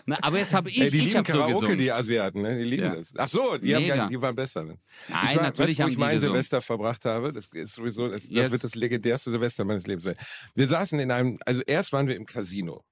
Na, 0.09 0.17
aber 0.23 0.39
jetzt 0.39 0.55
habe 0.55 0.71
ich, 0.71 0.81
Ey, 0.81 0.91
die 0.91 0.97
ich 0.97 1.05
lieben 1.05 1.19
so 1.19 1.23
Karaoke, 1.23 1.53
gesungen. 1.53 1.79
die 1.79 1.93
Asiaten, 1.93 2.41
ne? 2.41 2.57
Die 2.57 2.65
lieben 2.65 2.83
Ja. 2.85 2.97
das. 2.97 3.13
Ach 3.15 3.29
so, 3.29 3.59
die, 3.59 3.77
haben 3.77 3.87
gar, 3.87 4.09
die 4.09 4.19
waren 4.23 4.35
besser. 4.35 4.65
Ne? 4.65 4.79
Nein, 5.09 5.21
ich 5.29 5.37
war, 5.37 5.43
natürlich 5.43 5.79
weißt, 5.79 5.87
wo 5.89 5.93
ich 5.93 5.99
mein 5.99 6.15
gesungen. 6.15 6.33
Silvester 6.35 6.63
verbracht 6.63 7.05
habe. 7.05 7.31
Das 7.35 7.47
ist 7.53 7.75
sowieso, 7.75 8.09
das, 8.09 8.27
das 8.27 8.51
wird 8.51 8.65
das 8.65 8.75
legendärste 8.75 9.31
Silvester 9.31 9.67
meines 9.67 9.87
Lebens 9.87 10.05
sein. 10.05 10.15
Wir 10.55 10.67
saßen 10.67 10.99
in 10.99 11.11
einem, 11.11 11.37
also 11.45 11.61
erst 11.67 11.93
waren 11.93 12.07
wir 12.09 12.17
im 12.17 12.25
Casino. 12.25 12.83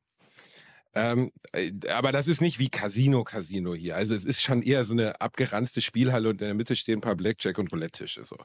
Ähm, 0.98 1.30
äh, 1.52 1.72
aber 1.90 2.10
das 2.10 2.26
ist 2.26 2.40
nicht 2.40 2.58
wie 2.58 2.70
Casino, 2.70 3.22
Casino 3.22 3.74
hier. 3.74 3.96
Also 3.96 4.14
es 4.14 4.24
ist 4.24 4.40
schon 4.40 4.62
eher 4.62 4.86
so 4.86 4.94
eine 4.94 5.20
abgeranzte 5.20 5.82
Spielhalle 5.82 6.30
und 6.30 6.40
in 6.40 6.46
der 6.46 6.54
Mitte 6.54 6.74
stehen 6.74 6.98
ein 6.98 7.00
paar 7.02 7.16
Blackjack- 7.16 7.58
und 7.58 7.70
Roulette-Tische. 7.70 8.24
So. 8.24 8.38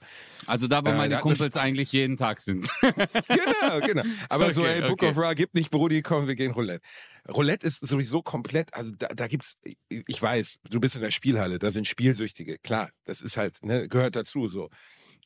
Also 0.47 0.67
da, 0.67 0.85
wo 0.85 0.89
Äh, 0.89 0.95
meine 0.97 1.15
da 1.15 1.21
Kumpels 1.21 1.55
eigentlich 1.55 1.93
jeden 1.93 2.17
Tag 2.17 2.41
sind. 2.41 2.67
genau, 2.81 3.79
genau. 3.85 4.03
Aber 4.27 4.53
so, 4.53 4.61
Okay, 4.63 4.73
ey, 4.73 4.81
Book 4.81 5.01
okay. 5.01 5.11
of 5.11 5.17
Ra, 5.17 5.33
gib 5.33 5.53
nicht 5.53 5.71
Brudi, 5.71 6.01
komm, 6.01 6.27
wir 6.27 6.35
gehen 6.35 6.51
Roulette. 6.51 6.83
Roulette 7.29 7.65
ist 7.65 7.87
sowieso 7.87 8.21
komplett, 8.21 8.73
also 8.73 8.91
da, 8.97 9.07
da 9.07 9.27
gibt's, 9.27 9.55
ich 9.87 10.21
weiß, 10.21 10.57
du 10.69 10.81
bist 10.81 10.95
in 10.95 11.01
der 11.01 11.11
Spielhalle, 11.11 11.57
da 11.57 11.71
sind 11.71 11.87
Spielsüchtige, 11.87 12.57
klar, 12.57 12.89
das 13.05 13.21
ist 13.21 13.37
halt, 13.37 13.63
ne, 13.63 13.87
gehört 13.87 14.17
dazu 14.17 14.49
so. 14.49 14.69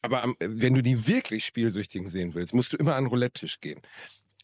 Aber 0.04 0.22
am, 0.22 0.36
wenn 0.40 0.76
du 0.76 0.84
die 0.84 1.08
wirklich 1.08 1.44
Spielsüchtigen 1.46 2.12
sehen 2.12 2.36
willst, 2.36 2.54
musst 2.54 2.74
du 2.74 2.78
immer 2.78 2.96
an 2.96 3.06
den 3.06 3.10
Roulette-Tisch 3.10 3.60
gehen. 3.62 3.82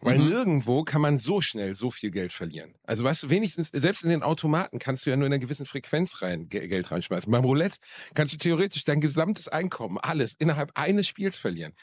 Weil 0.01 0.17
Mhm. 0.19 0.25
nirgendwo 0.29 0.83
kann 0.83 1.01
man 1.01 1.17
so 1.19 1.41
schnell 1.41 1.75
so 1.75 1.91
viel 1.91 2.09
Geld 2.11 2.33
verlieren. 2.33 2.73
Also 2.83 3.03
weißt 3.03 3.23
du, 3.23 3.29
wenigstens, 3.29 3.69
selbst 3.71 4.03
in 4.03 4.09
den 4.09 4.23
Automaten 4.23 4.79
kannst 4.79 5.05
du 5.05 5.09
ja 5.11 5.15
nur 5.15 5.27
in 5.27 5.33
einer 5.33 5.39
gewissen 5.39 5.65
Frequenz 5.65 6.21
rein, 6.21 6.49
Ge- 6.49 6.67
Geld 6.67 6.89
reinschmeißen. 6.91 7.31
Beim 7.31 7.43
Roulette 7.43 7.77
kannst 8.15 8.33
du 8.33 8.37
theoretisch 8.37 8.83
dein 8.83 8.99
gesamtes 8.99 9.47
Einkommen, 9.47 9.97
alles, 9.99 10.33
innerhalb 10.39 10.71
eines 10.75 11.07
Spiels 11.07 11.37
verlieren. 11.37 11.73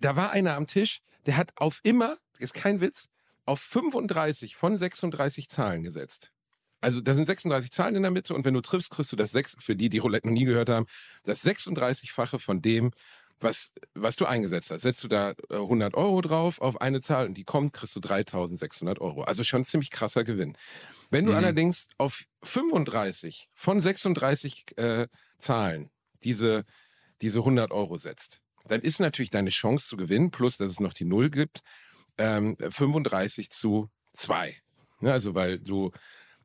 Da 0.00 0.16
war 0.16 0.30
einer 0.30 0.54
am 0.54 0.66
Tisch, 0.66 1.00
der 1.26 1.36
hat 1.36 1.50
auf 1.56 1.80
immer, 1.82 2.16
ist 2.38 2.54
kein 2.54 2.80
Witz, 2.80 3.08
auf 3.44 3.60
35 3.60 4.56
von 4.56 4.78
36 4.78 5.48
Zahlen 5.48 5.82
gesetzt. 5.82 6.30
Also 6.80 7.00
da 7.00 7.14
sind 7.14 7.26
36 7.26 7.70
Zahlen 7.70 7.94
in 7.96 8.02
der 8.02 8.10
Mitte 8.10 8.34
und 8.34 8.44
wenn 8.44 8.54
du 8.54 8.60
triffst, 8.60 8.90
kriegst 8.90 9.12
du 9.12 9.16
das 9.16 9.30
sechs, 9.30 9.56
für 9.60 9.76
die, 9.76 9.88
die 9.88 9.98
Roulette 9.98 10.26
noch 10.26 10.34
nie 10.34 10.44
gehört 10.44 10.68
haben, 10.68 10.86
das 11.22 11.44
36-fache 11.44 12.38
von 12.40 12.60
dem, 12.62 12.90
was, 13.42 13.72
was 13.94 14.16
du 14.16 14.24
eingesetzt 14.26 14.70
hast. 14.70 14.82
Setzt 14.82 15.02
du 15.04 15.08
da 15.08 15.30
äh, 15.50 15.54
100 15.56 15.94
Euro 15.94 16.20
drauf 16.20 16.60
auf 16.60 16.80
eine 16.80 17.00
Zahl 17.00 17.26
und 17.26 17.34
die 17.34 17.44
kommt, 17.44 17.72
kriegst 17.72 17.94
du 17.96 18.00
3600 18.00 19.00
Euro. 19.00 19.22
Also 19.22 19.42
schon 19.44 19.62
ein 19.62 19.64
ziemlich 19.64 19.90
krasser 19.90 20.24
Gewinn. 20.24 20.56
Wenn 21.10 21.24
du 21.26 21.32
Mhm. 21.32 21.38
allerdings 21.38 21.88
auf 21.98 22.24
35 22.42 23.48
von 23.54 23.80
36 23.80 24.76
äh, 24.78 25.08
Zahlen 25.38 25.90
diese, 26.24 26.64
diese 27.20 27.40
100 27.40 27.70
Euro 27.72 27.98
setzt, 27.98 28.40
dann 28.68 28.80
ist 28.80 29.00
natürlich 29.00 29.30
deine 29.30 29.50
Chance 29.50 29.88
zu 29.88 29.96
gewinnen, 29.96 30.30
plus 30.30 30.56
dass 30.56 30.70
es 30.70 30.80
noch 30.80 30.92
die 30.92 31.04
Null 31.04 31.30
gibt, 31.30 31.60
ähm, 32.18 32.56
35 32.58 33.50
zu 33.50 33.88
2. 34.14 34.56
Ne, 35.00 35.12
also 35.12 35.34
weil 35.34 35.58
du 35.58 35.90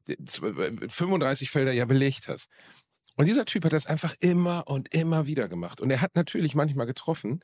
äh, 0.08 0.13
zw- 0.24 0.89
35 0.89 1.51
Felder 1.51 1.74
ja 1.74 1.86
belegt 1.86 2.27
hast. 2.27 2.48
Und 3.17 3.25
dieser 3.25 3.43
Typ 3.45 3.65
hat 3.65 3.74
das 3.74 3.88
einfach 3.88 4.15
immer 4.21 4.67
und 4.67 4.93
immer 4.93 5.27
wieder 5.27 5.50
gemacht. 5.50 5.81
Und 5.81 5.91
er 5.91 6.00
hat 6.01 6.15
natürlich 6.15 6.55
manchmal 6.55 6.86
getroffen, 6.86 7.41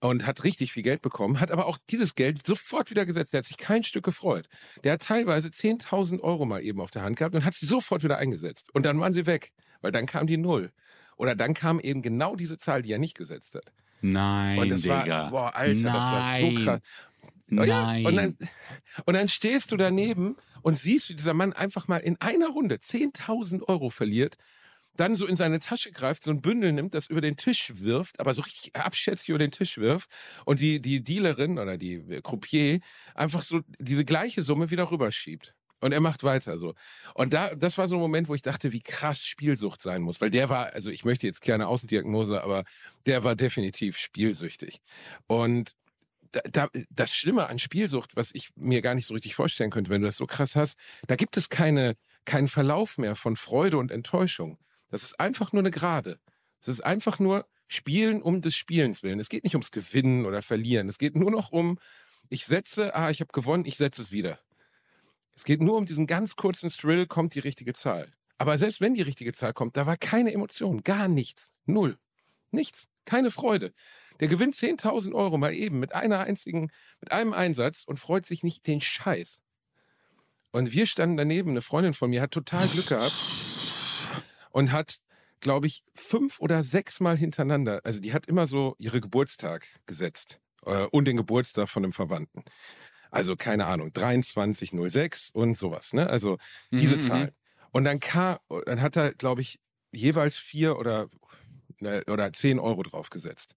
und 0.00 0.26
hat 0.26 0.44
richtig 0.44 0.72
viel 0.72 0.82
Geld 0.82 1.02
bekommen, 1.02 1.40
hat 1.40 1.50
aber 1.50 1.66
auch 1.66 1.78
dieses 1.90 2.14
Geld 2.14 2.46
sofort 2.46 2.90
wieder 2.90 3.04
gesetzt. 3.04 3.32
Der 3.32 3.38
hat 3.38 3.46
sich 3.46 3.56
kein 3.56 3.82
Stück 3.82 4.04
gefreut. 4.04 4.48
Der 4.84 4.92
hat 4.92 5.02
teilweise 5.02 5.48
10.000 5.48 6.20
Euro 6.20 6.44
mal 6.44 6.62
eben 6.62 6.80
auf 6.80 6.90
der 6.90 7.02
Hand 7.02 7.16
gehabt 7.16 7.34
und 7.34 7.44
hat 7.44 7.54
sie 7.54 7.66
sofort 7.66 8.04
wieder 8.04 8.18
eingesetzt. 8.18 8.68
Und 8.72 8.86
dann 8.86 9.00
waren 9.00 9.12
sie 9.12 9.26
weg, 9.26 9.52
weil 9.80 9.92
dann 9.92 10.06
kam 10.06 10.26
die 10.26 10.36
Null. 10.36 10.70
Oder 11.16 11.34
dann 11.34 11.54
kam 11.54 11.80
eben 11.80 12.00
genau 12.00 12.36
diese 12.36 12.58
Zahl, 12.58 12.82
die 12.82 12.92
er 12.92 12.98
nicht 12.98 13.16
gesetzt 13.16 13.56
hat. 13.56 13.72
Nein, 14.00 14.58
Und 14.60 14.68
das 14.68 14.82
Digga. 14.82 15.06
war, 15.06 15.30
boah, 15.30 15.56
Alter, 15.56 15.82
Nein. 15.82 15.94
das 15.94 16.12
war 16.12 16.38
so 16.38 16.64
krass. 16.64 16.80
Oh 17.50 17.64
ja, 17.64 17.82
Nein. 17.82 18.06
Und, 18.06 18.16
dann, 18.16 18.38
und 19.06 19.14
dann 19.14 19.28
stehst 19.28 19.72
du 19.72 19.76
daneben 19.76 20.36
und 20.62 20.78
siehst, 20.78 21.08
wie 21.08 21.14
dieser 21.14 21.34
Mann 21.34 21.52
einfach 21.52 21.88
mal 21.88 21.96
in 21.96 22.20
einer 22.20 22.48
Runde 22.48 22.76
10.000 22.76 23.62
Euro 23.64 23.90
verliert, 23.90 24.36
dann 24.98 25.16
so 25.16 25.26
in 25.26 25.36
seine 25.36 25.60
Tasche 25.60 25.92
greift, 25.92 26.24
so 26.24 26.30
ein 26.30 26.42
Bündel 26.42 26.72
nimmt, 26.72 26.92
das 26.92 27.06
über 27.06 27.20
den 27.20 27.36
Tisch 27.36 27.72
wirft, 27.74 28.20
aber 28.20 28.34
so 28.34 28.42
richtig 28.42 28.74
abschätzig 28.76 29.30
über 29.30 29.38
den 29.38 29.52
Tisch 29.52 29.78
wirft 29.78 30.10
und 30.44 30.60
die, 30.60 30.80
die 30.80 31.02
Dealerin 31.02 31.58
oder 31.58 31.78
die 31.78 31.94
äh, 31.94 32.20
Croupier 32.20 32.80
einfach 33.14 33.42
so 33.42 33.60
diese 33.78 34.04
gleiche 34.04 34.42
Summe 34.42 34.70
wieder 34.70 34.90
rüberschiebt. 34.90 35.54
Und 35.80 35.92
er 35.92 36.00
macht 36.00 36.24
weiter 36.24 36.58
so. 36.58 36.74
Und 37.14 37.32
da, 37.32 37.54
das 37.54 37.78
war 37.78 37.86
so 37.86 37.94
ein 37.94 38.00
Moment, 38.00 38.28
wo 38.28 38.34
ich 38.34 38.42
dachte, 38.42 38.72
wie 38.72 38.80
krass 38.80 39.20
Spielsucht 39.24 39.80
sein 39.80 40.02
muss. 40.02 40.20
Weil 40.20 40.30
der 40.30 40.48
war, 40.50 40.72
also 40.72 40.90
ich 40.90 41.04
möchte 41.04 41.28
jetzt 41.28 41.40
keine 41.40 41.68
Außendiagnose, 41.68 42.42
aber 42.42 42.64
der 43.06 43.22
war 43.22 43.36
definitiv 43.36 43.96
spielsüchtig. 43.96 44.80
Und 45.28 45.76
da, 46.32 46.40
da, 46.50 46.68
das 46.90 47.14
Schlimme 47.14 47.46
an 47.46 47.60
Spielsucht, 47.60 48.16
was 48.16 48.30
ich 48.34 48.50
mir 48.56 48.82
gar 48.82 48.96
nicht 48.96 49.06
so 49.06 49.14
richtig 49.14 49.36
vorstellen 49.36 49.70
könnte, 49.70 49.90
wenn 49.90 50.00
du 50.00 50.08
das 50.08 50.16
so 50.16 50.26
krass 50.26 50.56
hast, 50.56 50.76
da 51.06 51.14
gibt 51.14 51.36
es 51.36 51.48
keine, 51.48 51.94
keinen 52.24 52.48
Verlauf 52.48 52.98
mehr 52.98 53.14
von 53.14 53.36
Freude 53.36 53.78
und 53.78 53.92
Enttäuschung. 53.92 54.58
Das 54.90 55.02
ist 55.02 55.20
einfach 55.20 55.52
nur 55.52 55.62
eine 55.62 55.70
Gerade. 55.70 56.18
Es 56.60 56.68
ist 56.68 56.80
einfach 56.80 57.18
nur 57.18 57.46
Spielen 57.66 58.22
um 58.22 58.40
des 58.40 58.54
Spielens 58.54 59.02
willen. 59.02 59.20
Es 59.20 59.28
geht 59.28 59.44
nicht 59.44 59.54
ums 59.54 59.70
Gewinnen 59.70 60.24
oder 60.24 60.42
Verlieren. 60.42 60.88
Es 60.88 60.98
geht 60.98 61.16
nur 61.16 61.30
noch 61.30 61.52
um, 61.52 61.78
ich 62.30 62.46
setze, 62.46 62.94
ah, 62.94 63.10
ich 63.10 63.20
habe 63.20 63.32
gewonnen, 63.32 63.64
ich 63.66 63.76
setze 63.76 64.02
es 64.02 64.10
wieder. 64.10 64.38
Es 65.34 65.44
geht 65.44 65.60
nur 65.60 65.76
um 65.76 65.86
diesen 65.86 66.06
ganz 66.06 66.36
kurzen 66.36 66.70
Thrill, 66.70 67.06
kommt 67.06 67.34
die 67.34 67.40
richtige 67.40 67.74
Zahl. 67.74 68.12
Aber 68.38 68.58
selbst 68.58 68.80
wenn 68.80 68.94
die 68.94 69.02
richtige 69.02 69.32
Zahl 69.32 69.52
kommt, 69.52 69.76
da 69.76 69.86
war 69.86 69.96
keine 69.96 70.32
Emotion, 70.32 70.82
gar 70.82 71.08
nichts. 71.08 71.50
Null. 71.66 71.98
Nichts. 72.50 72.88
Keine 73.04 73.30
Freude. 73.30 73.72
Der 74.20 74.28
gewinnt 74.28 74.54
10.000 74.54 75.14
Euro 75.14 75.38
mal 75.38 75.54
eben 75.54 75.78
mit 75.78 75.94
einer 75.94 76.20
einzigen, 76.20 76.70
mit 77.00 77.12
einem 77.12 77.32
Einsatz 77.32 77.84
und 77.84 77.98
freut 77.98 78.26
sich 78.26 78.42
nicht 78.42 78.66
den 78.66 78.80
Scheiß. 78.80 79.40
Und 80.50 80.72
wir 80.72 80.86
standen 80.86 81.16
daneben, 81.16 81.50
eine 81.50 81.62
Freundin 81.62 81.92
von 81.92 82.10
mir 82.10 82.22
hat 82.22 82.30
total 82.30 82.66
Glück 82.68 82.88
gehabt 82.88 83.14
und 84.50 84.72
hat, 84.72 84.98
glaube 85.40 85.66
ich, 85.66 85.84
fünf 85.94 86.40
oder 86.40 86.64
sechs 86.64 87.00
Mal 87.00 87.16
hintereinander, 87.16 87.80
also 87.84 88.00
die 88.00 88.12
hat 88.12 88.26
immer 88.26 88.46
so 88.46 88.74
ihre 88.78 89.00
Geburtstag 89.00 89.66
gesetzt 89.86 90.40
äh, 90.66 90.84
und 90.86 91.06
den 91.06 91.16
Geburtstag 91.16 91.68
von 91.68 91.84
einem 91.84 91.92
Verwandten. 91.92 92.44
Also 93.10 93.36
keine 93.36 93.66
Ahnung, 93.66 93.92
2306 93.94 95.30
und 95.30 95.56
sowas, 95.56 95.92
ne? 95.94 96.08
Also 96.10 96.38
diese 96.78 96.98
Mhm, 96.98 96.98
Zahlen. 96.98 97.32
Und 97.72 97.84
dann 97.84 98.00
kam, 98.00 98.38
dann 98.66 98.80
hat 98.82 98.96
er, 98.96 99.14
glaube 99.14 99.40
ich, 99.40 99.60
jeweils 99.92 100.36
vier 100.38 100.78
oder, 100.78 101.08
ne, 101.80 102.02
oder 102.10 102.32
zehn 102.32 102.58
Euro 102.58 102.82
draufgesetzt. 102.82 103.54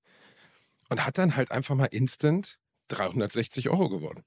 Und 0.90 1.06
hat 1.06 1.18
dann 1.18 1.36
halt 1.36 1.52
einfach 1.52 1.76
mal 1.76 1.86
instant 1.88 2.60
360 2.90 3.70
Euro 3.70 3.90
gewonnen. 3.90 4.24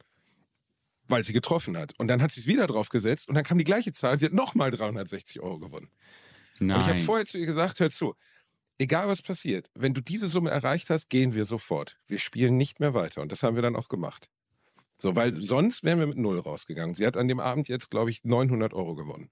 Weil 1.06 1.22
sie 1.22 1.34
getroffen 1.34 1.76
hat. 1.76 1.92
Und 1.98 2.08
dann 2.08 2.22
hat 2.22 2.32
sie 2.32 2.40
es 2.40 2.46
wieder 2.46 2.66
draufgesetzt 2.66 3.28
und 3.28 3.34
dann 3.34 3.44
kam 3.44 3.58
die 3.58 3.64
gleiche 3.64 3.92
Zahl, 3.92 4.18
sie 4.18 4.24
hat 4.24 4.32
nochmal 4.32 4.70
360 4.70 5.40
Euro 5.40 5.58
gewonnen. 5.58 5.90
Nein. 6.60 6.76
Und 6.76 6.82
ich 6.82 6.88
habe 6.88 7.00
vorher 7.00 7.26
zu 7.26 7.38
ihr 7.38 7.46
gesagt, 7.46 7.80
hör 7.80 7.90
zu, 7.90 8.14
egal 8.78 9.08
was 9.08 9.22
passiert, 9.22 9.70
wenn 9.74 9.94
du 9.94 10.00
diese 10.00 10.28
Summe 10.28 10.50
erreicht 10.50 10.90
hast, 10.90 11.08
gehen 11.08 11.34
wir 11.34 11.44
sofort. 11.44 11.98
Wir 12.06 12.18
spielen 12.18 12.56
nicht 12.56 12.80
mehr 12.80 12.94
weiter. 12.94 13.22
Und 13.22 13.32
das 13.32 13.42
haben 13.42 13.56
wir 13.56 13.62
dann 13.62 13.76
auch 13.76 13.88
gemacht. 13.88 14.28
So, 14.98 15.16
weil 15.16 15.32
sonst 15.40 15.84
wären 15.84 15.98
wir 15.98 16.06
mit 16.06 16.16
Null 16.18 16.38
rausgegangen. 16.38 16.94
Sie 16.94 17.06
hat 17.06 17.16
an 17.16 17.28
dem 17.28 17.40
Abend 17.40 17.68
jetzt, 17.68 17.90
glaube 17.90 18.10
ich, 18.10 18.24
900 18.24 18.72
Euro 18.72 18.94
gewonnen. 18.94 19.30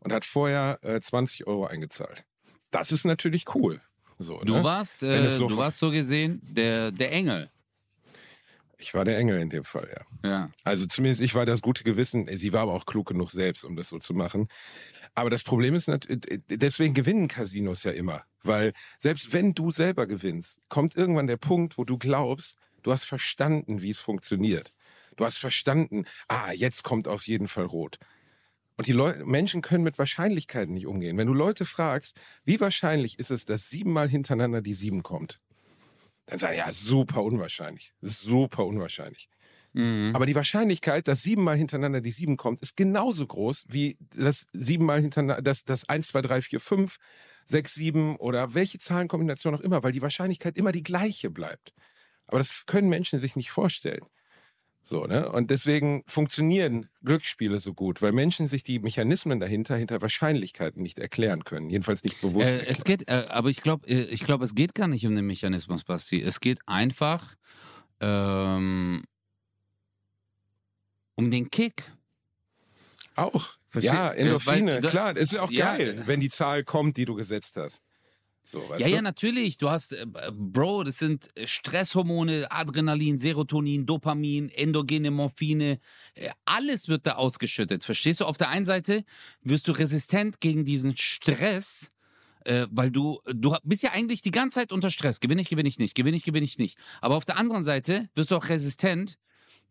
Und 0.00 0.12
hat 0.12 0.24
vorher 0.24 0.78
äh, 0.82 1.00
20 1.00 1.46
Euro 1.46 1.66
eingezahlt. 1.66 2.24
Das 2.70 2.92
ist 2.92 3.04
natürlich 3.04 3.54
cool. 3.54 3.80
So, 4.18 4.40
du 4.40 4.54
ne? 4.54 4.64
warst, 4.64 5.02
äh, 5.02 5.28
so 5.28 5.48
du 5.48 5.56
warst 5.56 5.78
so 5.78 5.90
gesehen 5.90 6.40
der, 6.42 6.90
der 6.90 7.12
Engel. 7.12 7.50
Ich 8.78 8.94
war 8.94 9.04
der 9.04 9.16
Engel 9.16 9.40
in 9.40 9.48
dem 9.48 9.64
Fall, 9.64 9.88
ja. 9.94 10.28
Ja. 10.28 10.50
Also 10.64 10.86
zumindest 10.86 11.20
ich 11.20 11.34
war 11.36 11.46
das 11.46 11.62
gute 11.62 11.84
Gewissen. 11.84 12.26
Sie 12.36 12.52
war 12.52 12.62
aber 12.62 12.72
auch 12.72 12.84
klug 12.84 13.06
genug 13.06 13.30
selbst, 13.30 13.64
um 13.64 13.76
das 13.76 13.88
so 13.88 13.98
zu 14.00 14.12
machen. 14.12 14.48
Aber 15.14 15.30
das 15.30 15.44
Problem 15.44 15.74
ist 15.74 15.88
natürlich, 15.88 16.40
deswegen 16.48 16.94
gewinnen 16.94 17.28
Casinos 17.28 17.82
ja 17.84 17.92
immer. 17.92 18.24
Weil 18.42 18.72
selbst 18.98 19.32
wenn 19.32 19.52
du 19.52 19.70
selber 19.70 20.06
gewinnst, 20.06 20.58
kommt 20.68 20.96
irgendwann 20.96 21.26
der 21.26 21.36
Punkt, 21.36 21.78
wo 21.78 21.84
du 21.84 21.98
glaubst, 21.98 22.56
du 22.82 22.92
hast 22.92 23.04
verstanden, 23.04 23.82
wie 23.82 23.90
es 23.90 23.98
funktioniert. 23.98 24.72
Du 25.16 25.24
hast 25.24 25.38
verstanden, 25.38 26.04
ah, 26.28 26.52
jetzt 26.52 26.82
kommt 26.82 27.08
auf 27.08 27.26
jeden 27.26 27.48
Fall 27.48 27.66
rot. 27.66 27.98
Und 28.76 28.86
die 28.86 28.92
Leu 28.92 29.14
Menschen 29.24 29.60
können 29.60 29.84
mit 29.84 29.98
Wahrscheinlichkeiten 29.98 30.72
nicht 30.72 30.86
umgehen. 30.86 31.16
Wenn 31.18 31.26
du 31.26 31.34
Leute 31.34 31.64
fragst, 31.64 32.16
wie 32.44 32.58
wahrscheinlich 32.58 33.18
ist 33.18 33.30
es, 33.30 33.44
dass 33.44 33.68
siebenmal 33.68 34.08
hintereinander 34.08 34.62
die 34.62 34.74
sieben 34.74 35.02
kommt, 35.02 35.40
dann 36.26 36.38
sagen 36.38 36.56
ja, 36.56 36.72
super 36.72 37.22
unwahrscheinlich. 37.22 37.92
Super 38.00 38.64
unwahrscheinlich. 38.64 39.28
Mhm. 39.72 40.12
Aber 40.14 40.26
die 40.26 40.34
Wahrscheinlichkeit, 40.34 41.08
dass 41.08 41.22
siebenmal 41.22 41.56
hintereinander 41.56 42.00
die 42.00 42.10
sieben 42.10 42.36
kommt, 42.36 42.60
ist 42.60 42.76
genauso 42.76 43.26
groß 43.26 43.64
wie 43.68 43.96
das 44.14 44.46
siebenmal 44.52 45.00
hintereinander, 45.00 45.42
das, 45.42 45.64
das 45.64 45.88
1, 45.88 46.08
2, 46.08 46.22
3, 46.22 46.42
4, 46.42 46.60
5, 46.60 46.96
6, 47.46 47.74
7 47.74 48.16
oder 48.16 48.54
welche 48.54 48.78
Zahlenkombination 48.78 49.54
auch 49.54 49.60
immer, 49.60 49.82
weil 49.82 49.92
die 49.92 50.02
Wahrscheinlichkeit 50.02 50.56
immer 50.56 50.72
die 50.72 50.82
gleiche 50.82 51.30
bleibt. 51.30 51.72
Aber 52.26 52.38
das 52.38 52.64
können 52.66 52.88
Menschen 52.88 53.18
sich 53.18 53.36
nicht 53.36 53.50
vorstellen. 53.50 54.04
So, 54.84 55.04
ne? 55.04 55.30
Und 55.30 55.50
deswegen 55.50 56.02
funktionieren 56.06 56.88
Glücksspiele 57.04 57.60
so 57.60 57.72
gut, 57.72 58.02
weil 58.02 58.12
Menschen 58.12 58.48
sich 58.48 58.64
die 58.64 58.80
Mechanismen 58.80 59.38
dahinter, 59.38 59.76
hinter 59.76 60.02
Wahrscheinlichkeiten 60.02 60.82
nicht 60.82 60.98
erklären 60.98 61.44
können. 61.44 61.70
Jedenfalls 61.70 62.02
nicht 62.02 62.20
bewusst. 62.20 62.50
Äh, 62.50 62.66
es 62.66 62.82
geht, 62.82 63.08
äh, 63.08 63.26
aber 63.28 63.48
ich 63.48 63.62
glaube, 63.62 63.86
äh, 63.86 64.02
ich 64.04 64.24
glaube, 64.24 64.44
es 64.44 64.56
geht 64.56 64.74
gar 64.74 64.88
nicht 64.88 65.06
um 65.06 65.14
den 65.14 65.26
Mechanismus, 65.26 65.84
Basti. 65.84 66.20
Es 66.20 66.40
geht 66.40 66.58
einfach 66.66 67.36
ähm, 68.00 69.04
um 71.14 71.30
den 71.30 71.50
Kick. 71.50 71.82
Auch. 73.16 73.54
Versteh- 73.70 73.86
Ja, 73.86 74.10
äh, 74.10 74.20
Endorphine, 74.22 74.82
weil 74.82 74.90
klar. 74.90 75.16
Es 75.16 75.32
ist 75.32 75.38
auch 75.38 75.50
Ja, 75.50 75.76
geil, 75.76 76.02
wenn 76.06 76.20
die 76.20 76.28
Zahl 76.28 76.62
kommt, 76.64 76.96
die 76.96 77.04
du 77.04 77.14
gesetzt 77.14 77.56
hast. 77.56 77.82
So, 78.44 78.68
weißt 78.68 78.80
ja, 78.80 78.88
du? 78.88 78.94
ja, 78.94 79.02
natürlich. 79.02 79.56
Du 79.56 79.70
hast, 79.70 79.92
äh, 79.92 80.04
Bro, 80.32 80.82
das 80.84 80.98
sind 80.98 81.30
äh, 81.36 81.46
Stresshormone, 81.46 82.50
Adrenalin, 82.50 83.18
Serotonin, 83.18 83.86
Dopamin, 83.86 84.48
endogene 84.50 85.10
Morphine. 85.12 85.78
Äh, 86.14 86.30
Alles 86.44 86.88
wird 86.88 87.06
da 87.06 87.14
ausgeschüttet. 87.14 87.84
Verstehst 87.84 88.20
du? 88.20 88.24
Auf 88.24 88.38
der 88.38 88.48
einen 88.48 88.64
Seite 88.66 89.04
wirst 89.42 89.68
du 89.68 89.72
resistent 89.72 90.40
gegen 90.40 90.64
diesen 90.64 90.96
Stress, 90.96 91.92
äh, 92.44 92.66
weil 92.70 92.90
du, 92.90 93.20
du 93.32 93.56
bist 93.62 93.84
ja 93.84 93.92
eigentlich 93.92 94.22
die 94.22 94.32
ganze 94.32 94.58
Zeit 94.58 94.72
unter 94.72 94.90
Stress. 94.90 95.20
Gewinne 95.20 95.40
ich, 95.42 95.48
gewinne 95.48 95.68
ich 95.68 95.78
nicht, 95.78 95.94
gewinne 95.94 96.16
ich, 96.16 96.24
gewinne 96.24 96.44
ich 96.44 96.58
nicht. 96.58 96.76
Aber 97.00 97.14
auf 97.16 97.24
der 97.24 97.36
anderen 97.38 97.62
Seite 97.62 98.08
wirst 98.16 98.32
du 98.32 98.36
auch 98.36 98.48
resistent 98.48 99.18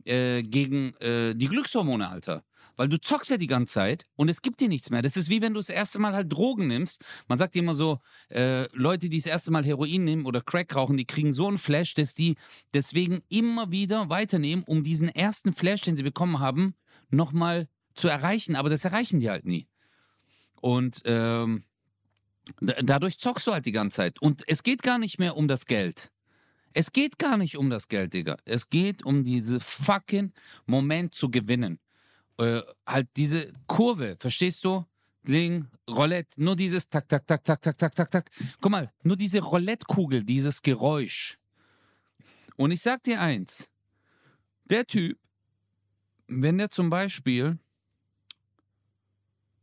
äh, 0.06 0.44
gegen 0.44 0.94
äh, 1.00 1.34
die 1.36 1.48
Glückshormone, 1.48 2.08
Alter. 2.10 2.44
Weil 2.78 2.88
du 2.88 3.00
zockst 3.00 3.30
ja 3.30 3.38
die 3.38 3.48
ganze 3.48 3.74
Zeit 3.74 4.06
und 4.16 4.30
es 4.30 4.42
gibt 4.42 4.60
dir 4.62 4.70
nichts 4.70 4.90
mehr. 4.90 5.02
Das 5.02 5.18
ist 5.18 5.30
wie 5.30 5.42
wenn 5.42 5.54
du 5.54 5.60
das 5.60 5.70
erste 5.70 6.00
Mal 6.00 6.14
halt 6.14 6.32
Drogen 6.32 6.68
nimmst. 6.68 7.04
Man 7.28 7.38
sagt 7.38 7.56
immer 7.56 7.76
so, 7.76 8.00
äh, 8.30 8.66
Leute, 8.76 9.10
die 9.10 9.18
das 9.18 9.26
erste 9.28 9.52
Mal 9.52 9.66
Heroin 9.66 10.04
nehmen 10.06 10.26
oder 10.26 10.42
Crack 10.42 10.76
rauchen, 10.76 10.98
die 10.98 11.06
kriegen 11.06 11.34
so 11.34 11.48
einen 11.48 11.58
Flash, 11.58 11.94
dass 11.94 12.16
die 12.16 12.38
deswegen 12.74 13.20
immer 13.30 13.72
wieder 13.72 14.10
weiternehmen, 14.10 14.64
um 14.66 14.84
diesen 14.84 15.10
ersten 15.10 15.54
Flash, 15.54 15.82
den 15.82 15.96
sie 15.96 16.04
bekommen 16.04 16.40
haben, 16.40 16.74
nochmal 17.10 17.68
zu 17.94 18.08
erreichen. 18.08 18.56
Aber 18.56 18.70
das 18.70 18.86
erreichen 18.86 19.20
die 19.20 19.30
halt 19.30 19.46
nie. 19.46 19.68
Und 20.62 21.02
ähm, 21.06 21.66
da- 22.62 22.82
dadurch 22.82 23.20
zockst 23.20 23.48
du 23.48 23.52
halt 23.52 23.66
die 23.66 23.72
ganze 23.74 23.98
Zeit. 23.98 24.22
Und 24.22 24.44
es 24.48 24.64
geht 24.64 24.82
gar 24.82 24.98
nicht 24.98 25.20
mehr 25.20 25.36
um 25.36 25.48
das 25.48 25.66
Geld. 25.66 26.12
Es 26.74 26.92
geht 26.92 27.20
gar 27.20 27.38
nicht 27.38 27.58
um 27.58 27.70
das 27.70 27.88
Geld, 27.88 28.14
Digga. 28.14 28.38
Es 28.46 28.70
geht 28.70 29.04
um 29.04 29.24
diese 29.24 29.60
fucking 29.60 30.34
Moment 30.66 31.14
zu 31.14 31.30
gewinnen. 31.30 31.80
Äh, 32.38 32.62
halt 32.88 33.10
diese 33.18 33.52
Kurve, 33.68 34.16
verstehst 34.20 34.64
du? 34.64 34.86
Ding, 35.28 35.68
Roulette, 35.88 36.42
nur 36.42 36.56
dieses 36.56 36.90
Tak, 36.90 37.08
Tak, 37.08 37.28
Tak, 37.28 37.44
Tak, 37.44 37.62
Tak, 37.62 37.78
Tak, 37.78 37.96
Tak, 37.96 38.12
Tak. 38.12 38.32
Guck 38.60 38.72
mal, 38.72 38.92
nur 39.04 39.16
diese 39.16 39.40
Roulette-Kugel, 39.40 40.24
dieses 40.24 40.62
Geräusch. 40.62 41.38
Und 42.56 42.72
ich 42.72 42.82
sag 42.82 43.04
dir 43.04 43.22
eins: 43.22 43.70
Der 44.66 44.86
Typ, 44.86 45.20
wenn 46.28 46.58
der 46.58 46.72
zum 46.72 46.90
Beispiel 46.90 47.60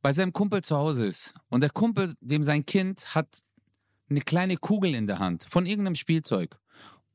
bei 0.01 0.13
seinem 0.13 0.33
Kumpel 0.33 0.63
zu 0.63 0.77
Hause 0.77 1.07
ist 1.07 1.35
und 1.49 1.61
der 1.61 1.71
Kumpel, 1.71 2.15
dem 2.21 2.45
sein 2.45 2.65
Kind 2.65 3.15
hat 3.15 3.43
eine 4.09 4.21
kleine 4.21 4.57
Kugel 4.57 4.95
in 4.95 5.07
der 5.07 5.19
Hand 5.19 5.45
von 5.51 5.67
irgendeinem 5.67 5.97
Spielzeug 5.97 6.59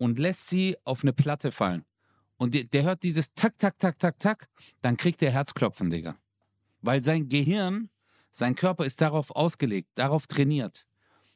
und 0.03 0.19
lässt 0.19 0.49
sie 0.49 0.75
auf 0.83 1.03
eine 1.03 1.13
Platte 1.13 1.53
fallen. 1.53 1.85
Und 2.35 2.53
der, 2.53 2.65
der 2.65 2.83
hört 2.83 3.03
dieses 3.03 3.33
Tak, 3.33 3.57
Tak, 3.57 3.79
Tak, 3.79 3.97
Tak, 3.97 4.19
Tak, 4.19 4.49
dann 4.81 4.97
kriegt 4.97 5.21
er 5.21 5.31
Herzklopfen, 5.31 5.89
Digga. 5.89 6.17
Weil 6.81 7.01
sein 7.01 7.29
Gehirn, 7.29 7.89
sein 8.29 8.55
Körper 8.55 8.85
ist 8.85 8.99
darauf 8.99 9.31
ausgelegt, 9.31 9.87
darauf 9.95 10.27
trainiert. 10.27 10.85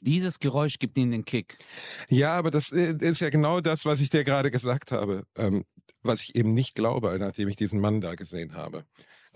Dieses 0.01 0.39
Geräusch 0.39 0.79
gibt 0.79 0.97
ihnen 0.97 1.12
den 1.12 1.24
Kick. 1.24 1.57
Ja, 2.09 2.33
aber 2.33 2.51
das 2.51 2.74
äh, 2.74 2.97
ist 3.00 3.21
ja 3.21 3.29
genau 3.29 3.62
das, 3.62 3.86
was 3.86 4.01
ich 4.01 4.09
dir 4.09 4.25
gerade 4.25 4.51
gesagt 4.51 4.91
habe, 4.91 5.25
ähm, 5.38 5.63
was 6.03 6.21
ich 6.21 6.36
eben 6.36 6.53
nicht 6.53 6.75
glaube, 6.75 7.15
nachdem 7.19 7.47
ich 7.47 7.55
diesen 7.55 7.79
Mann 7.79 8.01
da 8.01 8.15
gesehen 8.15 8.53
habe. 8.53 8.83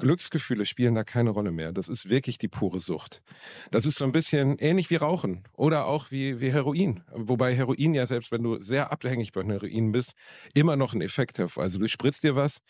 Glücksgefühle 0.01 0.65
spielen 0.65 0.95
da 0.95 1.03
keine 1.03 1.29
Rolle 1.29 1.51
mehr. 1.51 1.71
Das 1.71 1.87
ist 1.87 2.09
wirklich 2.09 2.37
die 2.37 2.47
pure 2.47 2.79
Sucht. 2.79 3.21
Das 3.69 3.85
ist 3.85 3.97
so 3.97 4.05
ein 4.05 4.11
bisschen 4.11 4.57
ähnlich 4.57 4.89
wie 4.89 4.95
Rauchen 4.95 5.43
oder 5.55 5.85
auch 5.85 6.11
wie, 6.11 6.39
wie 6.41 6.51
Heroin. 6.51 7.03
Wobei 7.13 7.55
Heroin 7.55 7.93
ja 7.93 8.05
selbst, 8.07 8.31
wenn 8.31 8.43
du 8.43 8.61
sehr 8.61 8.91
abhängig 8.91 9.31
bei 9.31 9.43
Heroin 9.43 9.91
bist, 9.91 10.13
immer 10.53 10.75
noch 10.75 10.93
einen 10.93 11.01
Effekt 11.01 11.39
hat. 11.39 11.57
Also 11.57 11.79
du 11.79 11.87
spritzt 11.87 12.23
dir 12.23 12.35
was 12.35 12.61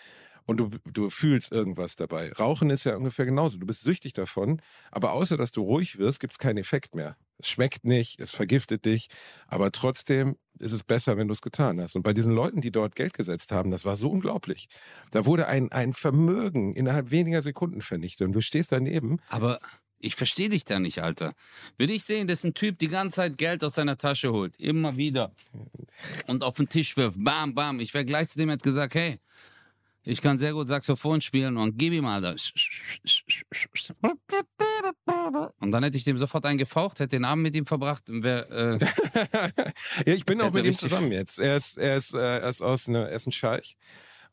und 0.46 0.58
du, 0.58 0.70
du 0.92 1.10
fühlst 1.10 1.52
irgendwas 1.52 1.96
dabei. 1.96 2.32
Rauchen 2.34 2.70
ist 2.70 2.84
ja 2.84 2.96
ungefähr 2.96 3.26
genauso. 3.26 3.58
Du 3.58 3.66
bist 3.66 3.82
süchtig 3.82 4.14
davon, 4.14 4.62
aber 4.92 5.14
außer 5.14 5.38
dass 5.38 5.52
du 5.52 5.62
ruhig 5.62 5.98
wirst, 5.98 6.20
gibt 6.20 6.34
es 6.34 6.40
keinen 6.40 6.58
Effekt 6.58 6.96
mehr. 6.96 7.16
Es 7.38 7.50
schmeckt 7.50 7.86
nicht, 7.86 8.20
es 8.20 8.32
vergiftet 8.32 8.86
dich, 8.86 9.08
aber 9.48 9.72
trotzdem 9.72 10.38
ist 10.60 10.74
es 10.74 10.84
besser, 10.84 11.18
wenn 11.18 11.28
du 11.28 11.34
es 11.34 11.42
getan 11.42 11.82
hast. 11.82 11.96
Und 11.96 12.04
bei 12.04 12.14
diesen 12.14 12.34
Leuten, 12.34 12.62
die 12.62 12.72
dort 12.72 12.96
Geld 12.96 13.14
gesetzt 13.14 13.52
haben, 13.52 13.72
das 13.72 13.84
war 13.86 13.98
so 13.98 14.10
unglaublich. 14.10 14.68
Da 15.12 15.26
wurde 15.26 15.48
ein, 15.48 15.72
ein 15.72 15.94
Vermögen 15.94 16.76
innerhalb 16.76 17.10
weniger 17.12 17.42
Sekunden 17.42 17.82
vernichtet 17.82 18.28
und 18.28 18.34
du 18.34 18.42
stehst 18.42 18.72
daneben. 18.72 19.20
Aber 19.30 19.60
ich 20.00 20.16
verstehe 20.16 20.50
dich 20.50 20.66
da 20.66 20.80
nicht, 20.80 21.02
Alter. 21.02 21.34
Würde 21.78 21.94
ich 21.94 22.04
sehen, 22.04 22.28
dass 22.28 22.44
ein 22.44 22.54
Typ 22.54 22.80
die 22.80 22.88
ganze 22.88 23.18
Zeit 23.18 23.38
Geld 23.38 23.64
aus 23.64 23.76
seiner 23.76 23.98
Tasche 23.98 24.32
holt, 24.32 24.60
immer 24.60 24.98
wieder 24.98 25.32
und 26.28 26.44
auf 26.44 26.56
den 26.56 26.70
Tisch 26.70 26.98
wirft, 26.98 27.24
bam, 27.24 27.54
bam. 27.54 27.80
Ich 27.80 27.94
wäre 27.94 28.06
gleich 28.06 28.30
zu 28.30 28.38
dem 28.38 28.50
hätte 28.50 28.64
gesagt, 28.64 28.96
hey, 28.96 29.20
ich 30.04 30.22
kann 30.22 30.38
sehr 30.38 30.54
gut 30.54 30.68
Saxophon 30.68 31.22
spielen 31.22 31.58
und 31.58 31.78
gib 31.78 31.94
ihm 31.94 32.04
mal 32.04 32.22
das. 32.22 32.52
Und 35.60 35.72
dann 35.72 35.84
hätte 35.84 35.98
ich 35.98 36.04
dem 36.04 36.18
sofort 36.18 36.46
einen 36.46 36.58
gefaucht, 36.58 37.00
hätte 37.00 37.16
den 37.16 37.26
Abend 37.26 37.44
mit 37.44 37.56
ihm 37.56 37.66
verbracht. 37.66 38.10
Und 38.10 38.24
wär, 38.24 38.50
äh, 38.52 38.80
ja, 40.06 40.14
ich 40.14 40.26
bin 40.26 40.42
auch 40.42 40.52
mit 40.54 40.66
ihm 40.66 40.74
zusammen 40.74 41.12
jetzt. 41.12 41.40
Er 41.40 41.58
ist, 41.58 41.78
er 41.78 41.98
ist, 41.98 42.14
äh, 42.14 42.40
er 42.40 42.50
ist 42.50 42.62
aus 42.62 42.88
ne, 42.88 43.08
er 43.10 43.16
ist 43.16 43.28
ein 43.28 43.32
Scheich. 43.32 43.76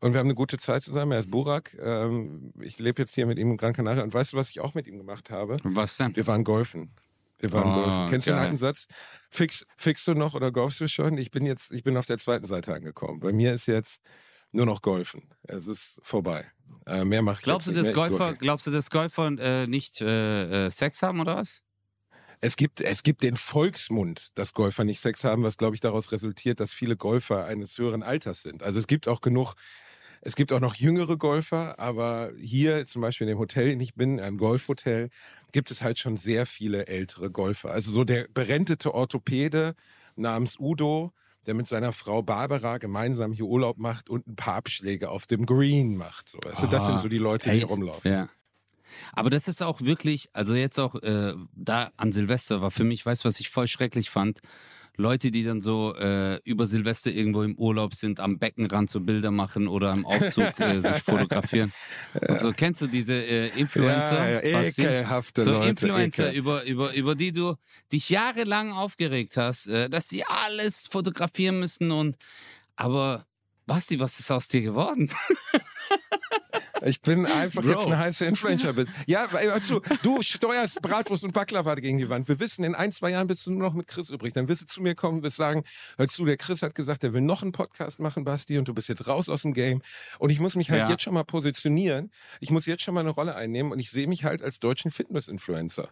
Und 0.01 0.13
wir 0.13 0.21
haben 0.21 0.27
eine 0.29 0.35
gute 0.35 0.59
Zeit 0.59 0.83
zusammen. 0.83 1.13
Er 1.13 1.19
ist 1.21 1.31
Burak. 1.31 1.77
Ähm, 1.81 2.53
ich 2.61 2.79
lebe 2.79 3.03
jetzt 3.03 3.15
hier 3.15 3.27
mit 3.27 3.39
ihm 3.39 3.51
in 3.51 3.57
Gran 3.57 3.73
Canaria. 3.73 4.03
Und 4.03 4.15
weißt 4.15 4.33
du, 4.33 4.37
was 4.37 4.49
ich 4.51 4.61
auch 4.61 4.75
mit 4.75 4.87
ihm 4.87 4.97
gemacht 4.97 5.31
habe? 5.31 5.57
was 5.65 5.97
denn? 5.97 6.15
Wir 6.15 6.27
waren 6.27 6.45
golfen. 6.45 6.95
Wir 7.41 7.53
waren 7.53 7.71
Oh, 7.71 7.75
golfen. 7.85 8.07
Kennst 8.11 8.27
du 8.27 8.31
den 8.31 8.37
geil. 8.37 8.45
alten 8.47 8.59
Satz? 8.59 8.87
Fix, 9.29 9.67
fixst 9.77 10.07
du 10.07 10.15
noch 10.15 10.35
oder 10.35 10.53
golfst 10.53 10.81
du 10.81 10.89
schon? 10.89 11.19
Ich 11.19 11.31
bin 11.31 11.45
jetzt, 11.47 11.73
ich 11.73 11.83
bin 11.83 11.97
auf 11.97 12.07
der 12.07 12.19
zweiten 12.19 12.47
Seite 12.47 12.75
angekommen. 12.75 13.21
Bei 13.21 13.33
mir 13.33 13.53
ist 13.53 13.67
jetzt 13.67 14.01
nur 14.53 14.67
noch 14.67 14.83
golfen. 14.83 15.29
Es 15.43 15.67
ist 15.67 16.01
vorbei. 16.03 16.47
Äh, 16.87 17.05
mehr 17.05 17.23
mache 17.23 17.37
ich 17.39 17.45
Glaubst 17.45 17.67
du, 17.67 17.73
dass 17.73 17.93
Golfer, 17.93 18.19
golfe. 18.19 18.37
glaubst 18.37 18.67
du, 18.67 18.71
dass 18.71 18.91
Golfer 18.91 19.27
äh, 19.39 19.67
nicht 19.67 20.01
äh, 20.01 20.67
äh, 20.67 20.71
Sex 20.71 21.03
haben 21.03 21.21
oder 21.21 21.37
was? 21.37 21.63
Es 22.41 22.57
gibt, 22.57 22.81
es 22.81 23.03
gibt 23.03 23.23
den 23.25 23.37
Volksmund, 23.37 24.29
dass 24.39 24.55
Golfer 24.55 24.85
nicht 24.85 25.01
Sex 25.01 25.25
haben, 25.25 25.43
was 25.43 25.57
glaube 25.57 25.75
ich 25.75 25.81
daraus 25.81 26.13
resultiert, 26.13 26.61
dass 26.61 26.73
viele 26.73 26.97
Golfer 26.97 27.47
eines 27.47 27.77
höheren 27.77 28.03
Alters 28.03 28.43
sind. 28.43 28.63
Also 28.63 28.79
es 28.79 28.87
gibt 28.87 29.09
auch 29.09 29.21
genug, 29.21 29.55
es 30.21 30.37
gibt 30.37 30.53
auch 30.53 30.61
noch 30.61 30.77
jüngere 30.77 31.17
Golfer, 31.17 31.79
aber 31.81 32.31
hier 32.39 32.87
zum 32.87 33.03
Beispiel 33.03 33.27
in 33.27 33.35
dem 33.35 33.39
Hotel, 33.39 33.65
in 33.67 33.79
dem 33.79 33.81
ich 33.81 33.95
bin, 33.95 34.21
ein 34.21 34.37
Golfhotel, 34.37 35.11
gibt 35.53 35.71
es 35.73 35.83
halt 35.83 35.99
schon 35.99 36.17
sehr 36.17 36.47
viele 36.47 36.87
ältere 36.87 37.31
Golfer. 37.31 37.73
Also 37.73 37.91
so 37.91 38.05
der 38.05 38.29
berentete 38.33 38.95
Orthopäde 38.95 39.75
namens 40.15 40.59
Udo, 40.61 41.13
der 41.49 41.55
mit 41.55 41.67
seiner 41.67 41.93
Frau 41.93 42.21
Barbara 42.23 42.77
gemeinsam 42.77 43.33
hier 43.33 43.47
Urlaub 43.47 43.79
macht 43.79 44.11
und 44.11 44.27
ein 44.27 44.37
paar 44.37 44.57
Abschläge 44.57 45.09
auf 45.09 45.27
dem 45.27 45.47
Green 45.47 45.97
macht. 45.97 46.29
So, 46.29 46.39
weißt 46.45 46.63
du, 46.63 46.67
das 46.67 46.85
Ah, 46.85 46.87
sind 46.87 47.01
so 47.01 47.09
die 47.09 47.17
Leute, 47.17 47.45
die 47.49 47.55
ey, 47.55 47.59
hier 47.61 47.69
rumlaufen. 47.69 48.13
Ja. 48.13 48.29
Aber 49.15 49.31
das 49.31 49.49
ist 49.49 49.63
auch 49.63 49.81
wirklich, 49.81 50.29
also 50.35 50.55
jetzt 50.55 50.79
auch 50.79 50.95
äh, 50.97 51.33
da 51.57 51.91
an 51.97 52.13
Silvester 52.13 52.61
war 52.61 52.71
für 52.71 52.85
mich, 52.85 53.05
weißt 53.05 53.25
du, 53.25 53.29
was 53.29 53.41
ich 53.41 53.49
voll 53.49 53.67
schrecklich 53.67 54.11
fand? 54.11 54.41
Leute, 54.99 55.31
die 55.31 55.45
dann 55.45 55.63
so 55.63 55.95
äh, 55.95 56.41
über 56.43 56.67
Silvester 56.67 57.13
irgendwo 57.13 57.43
im 57.43 57.55
Urlaub 57.57 57.95
sind, 57.95 58.19
am 58.19 58.39
Beckenrand 58.39 58.91
so 58.91 59.01
Bilder 59.01 59.31
machen 59.31 59.69
oder 59.69 59.93
im 59.93 60.05
Aufzug 60.05 60.59
äh, 60.59 60.81
sich 60.83 61.03
fotografieren. 61.05 61.73
Also 62.21 62.53
kennst 62.53 62.83
du 62.83 62.89
diese 62.89 63.15
äh, 63.15 63.49
Influencer? 63.57 64.43
Ja, 64.43 64.45
ja, 64.45 64.63
ekelhafte 64.63 65.43
so 65.43 65.53
Leute. 65.53 65.69
Influencer, 65.69 66.29
ekel. 66.29 66.39
über, 66.39 66.65
über, 66.65 66.95
über 66.95 67.15
die 67.15 67.31
du 67.31 67.55
dich 67.93 68.11
jahrelang 68.11 68.73
aufgeregt 68.73 69.37
hast, 69.37 69.69
äh, 69.69 69.89
dass 69.89 70.09
sie 70.09 70.25
alles 70.25 70.89
fotografieren 70.91 71.61
müssen 71.61 71.93
und 71.93 72.17
aber 72.75 73.25
Basti, 73.67 74.01
was 74.01 74.19
ist 74.19 74.33
aus 74.33 74.49
dir 74.49 74.63
geworden? 74.63 75.11
Ich 76.85 77.01
bin 77.01 77.27
einfach 77.27 77.63
Bro. 77.63 77.71
jetzt 77.71 77.87
ein 77.87 77.99
heißer 77.99 78.27
Influencer. 78.27 78.73
Ja, 79.07 79.27
weil, 79.33 79.51
hör 79.51 79.61
zu, 79.61 79.81
du 80.03 80.23
steuerst 80.23 80.81
Bratwurst 80.81 81.25
und 81.25 81.33
Baklava 81.33 81.75
gegen 81.75 81.99
die 81.99 82.09
Wand. 82.09 82.29
Wir 82.29 82.39
wissen, 82.41 82.65
in 82.65 82.75
ein, 82.75 82.93
zwei 82.93 83.11
Jahren 83.11 83.27
bist 83.27 83.45
du 83.47 83.51
nur 83.51 83.63
noch 83.63 83.75
mit 83.75 83.87
Chris 83.89 84.11
übrig. 84.11 84.33
Dann 84.33 84.49
wirst 84.49 84.63
du 84.63 84.67
zu 84.67 84.81
mir 84.83 84.95
kommen 84.95 85.23
wirst 85.23 85.37
sagen, 85.37 85.65
hör 85.97 86.07
zu, 86.09 86.25
der 86.25 86.37
Chris 86.37 86.63
hat 86.63 86.75
gesagt, 86.75 87.03
er 87.05 87.13
will 87.13 87.21
noch 87.21 87.43
einen 87.43 87.53
Podcast 87.53 87.99
machen, 88.01 88.25
Basti, 88.25 88.59
und 88.59 88.69
du 88.69 88.75
bist 88.75 88.89
jetzt 88.89 89.07
raus 89.09 89.29
aus 89.29 89.43
dem 89.43 89.55
Game. 89.55 89.83
Und 90.19 90.31
ich 90.31 90.39
muss 90.41 90.55
mich 90.57 90.71
halt 90.71 90.83
Ja. 90.83 90.91
jetzt 90.91 91.03
schon 91.03 91.15
mal 91.15 91.25
positionieren. 91.25 92.11
Ich 92.41 92.51
muss 92.51 92.67
jetzt 92.67 92.83
schon 92.83 92.95
mal 92.95 93.01
eine 93.01 93.11
Rolle 93.11 93.35
einnehmen 93.35 93.73
und 93.73 93.79
ich 93.81 93.91
sehe 93.91 94.07
mich 94.07 94.25
halt 94.25 94.43
als 94.43 94.61
deutschen 94.61 94.91
Fitness-Influencer. 94.91 95.89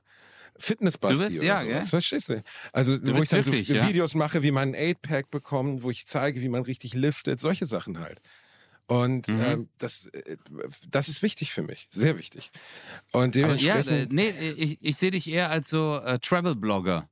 Fitness-Basti 0.59 1.19
Du 1.19 1.25
bist- 1.31 1.43
ja, 1.43 1.61
sowas. 1.61 1.67
gell? 1.73 1.85
Verstehst 1.85 2.29
du? 2.31 2.43
Also, 2.73 2.95
wo 2.95 3.13
bist 3.13 3.25
ich 3.25 3.29
dann 3.31 3.45
wirklich, 3.47 3.69
so 3.69 3.75
ja. 3.75 3.89
Videos 3.89 4.15
mache, 4.15 4.43
wie 4.43 4.51
man 4.53 4.75
ein 4.75 4.95
8-Pack 4.95 5.31
bekommt, 5.31 5.83
wo 5.83 5.91
ich 5.91 6.07
zeige, 6.07 6.41
wie 6.41 6.49
man 6.49 6.63
richtig 6.63 6.95
liftet, 6.95 7.41
solche 7.41 7.67
Sachen 7.67 7.99
halt. 8.01 8.21
Und 8.89 9.29
Mhm. 9.29 9.41
ähm, 9.41 9.69
das, 9.79 10.07
äh, 10.07 10.37
das 10.89 11.09
ist 11.09 11.23
wichtig 11.23 11.53
für 11.53 11.63
mich, 11.63 11.89
sehr 11.91 12.17
wichtig. 12.17 12.51
Und 13.13 13.35
Aber 13.37 13.55
ja, 13.57 13.83
dementsprechend, 13.83 14.13
äh, 14.13 14.15
nee, 14.15 14.51
ich, 14.51 14.79
ich 14.81 14.97
sehe 14.97 15.11
dich 15.11 15.29
eher 15.29 15.51
als 15.51 15.69
so 15.69 15.99
äh, 16.05 16.19
Travel-Blogger. 16.21 17.09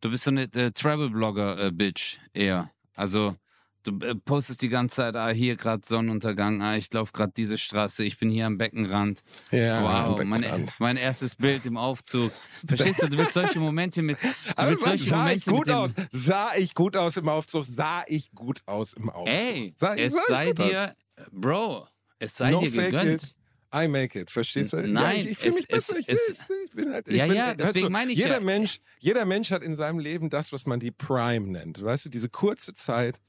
Du 0.00 0.10
bist 0.10 0.24
so 0.24 0.30
eine 0.30 0.42
äh, 0.54 0.70
Travel-Blogger-Bitch 0.70 2.18
eher. 2.34 2.70
Also 2.94 3.36
du 3.82 3.98
äh, 4.04 4.14
postest 4.14 4.62
die 4.62 4.68
ganze 4.68 4.96
Zeit, 4.96 5.16
ah, 5.16 5.28
hier 5.30 5.56
gerade 5.56 5.82
Sonnenuntergang, 5.86 6.62
ah, 6.62 6.76
ich 6.76 6.92
laufe 6.92 7.12
gerade 7.12 7.32
diese 7.36 7.58
Straße, 7.58 8.04
ich 8.04 8.18
bin 8.18 8.30
hier 8.30 8.46
am 8.46 8.58
Beckenrand. 8.58 9.22
ja, 9.50 9.82
wow, 9.82 10.18
mein, 10.24 10.40
Beckenrand. 10.42 10.74
mein 10.78 10.96
erstes 10.96 11.34
Bild 11.36 11.64
im 11.66 11.76
Aufzug. 11.76 12.32
Verstehst 12.66 13.02
du, 13.02 13.08
du 13.08 13.18
willst 13.18 13.32
solche 13.34 13.58
Momente 13.58 14.02
mit... 14.02 14.18
Aber 14.56 14.76
solche 14.76 15.04
sah 15.04 15.30
ich 15.30 15.46
Momente 15.46 15.50
gut 15.50 15.66
mit 15.66 15.76
aus? 15.76 15.90
Sah 16.12 16.50
ich 16.56 16.74
gut 16.74 16.96
aus 16.96 17.16
im 17.16 17.28
Aufzug? 17.28 17.64
Sah 17.66 18.02
ich 18.06 18.30
gut 18.32 18.60
aus 18.66 18.92
im 18.94 19.08
Aufzug? 19.10 19.28
Ey, 19.34 19.74
sah, 19.78 19.94
es 19.94 20.12
sah 20.14 20.20
ich 20.20 20.26
sei 20.28 20.46
gut 20.46 20.60
aus? 20.60 20.68
dir, 20.68 20.94
Bro, 21.32 21.88
es 22.18 22.36
sei 22.36 22.50
no 22.50 22.60
dir 22.60 22.70
gegönnt. 22.70 23.22
it. 23.22 23.34
I 23.74 23.86
make 23.86 24.18
it, 24.18 24.30
verstehst 24.30 24.72
du? 24.72 24.78
N- 24.78 24.86
ja, 24.94 25.02
nein, 25.02 25.18
ich, 25.20 25.30
ich 25.32 25.38
fühle 25.38 25.50
es- 25.50 25.56
mich 25.56 25.68
besser. 25.68 25.98
es- 25.98 26.08
ich, 26.08 26.08
es- 26.08 26.46
ich 26.64 26.70
bin 26.72 26.90
halt, 26.90 27.06
ich 27.06 27.16
Ja, 27.16 27.26
bin, 27.26 27.36
ja, 27.36 27.54
deswegen 27.54 27.86
zu, 27.88 27.92
meine 27.92 28.12
ich 28.12 28.18
jeder 28.18 28.34
ja. 28.38 28.40
Mensch, 28.40 28.80
jeder 28.98 29.26
Mensch 29.26 29.50
hat 29.50 29.62
in 29.62 29.76
seinem 29.76 29.98
Leben 29.98 30.30
das, 30.30 30.52
was 30.52 30.64
man 30.64 30.80
die 30.80 30.90
Prime 30.90 31.46
nennt. 31.48 31.82
Weißt 31.82 32.06
du, 32.06 32.08
diese 32.08 32.30
kurze 32.30 32.72
Zeit, 32.72 33.20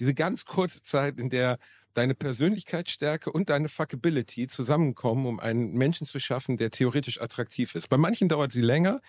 diese 0.00 0.14
ganz 0.14 0.44
kurze 0.44 0.82
Zeit, 0.82 1.18
in 1.18 1.30
der 1.30 1.58
deine 1.94 2.14
Persönlichkeitsstärke 2.14 3.30
und 3.30 3.48
deine 3.48 3.68
Fuckability 3.68 4.48
zusammenkommen, 4.48 5.26
um 5.26 5.40
einen 5.40 5.72
Menschen 5.72 6.06
zu 6.06 6.18
schaffen, 6.18 6.56
der 6.56 6.70
theoretisch 6.70 7.20
attraktiv 7.20 7.74
ist. 7.74 7.88
Bei 7.88 7.96
manchen 7.96 8.28
dauert 8.28 8.52
sie 8.52 8.60
länger, 8.60 9.00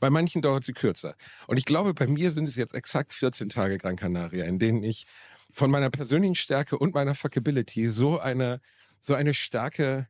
bei 0.00 0.10
manchen 0.10 0.42
dauert 0.42 0.64
sie 0.64 0.72
kürzer. 0.72 1.14
Und 1.46 1.58
ich 1.58 1.66
glaube, 1.66 1.94
bei 1.94 2.06
mir 2.06 2.30
sind 2.32 2.48
es 2.48 2.56
jetzt 2.56 2.74
exakt 2.74 3.12
14 3.12 3.50
Tage 3.50 3.78
Gran 3.78 3.96
Canaria, 3.96 4.44
in 4.46 4.58
denen 4.58 4.82
ich 4.82 5.06
von 5.52 5.70
meiner 5.70 5.90
persönlichen 5.90 6.34
Stärke 6.34 6.78
und 6.78 6.94
meiner 6.94 7.14
Fuckability 7.14 7.90
so 7.90 8.18
eine, 8.18 8.60
so 9.00 9.14
eine 9.14 9.34
starke, 9.34 10.08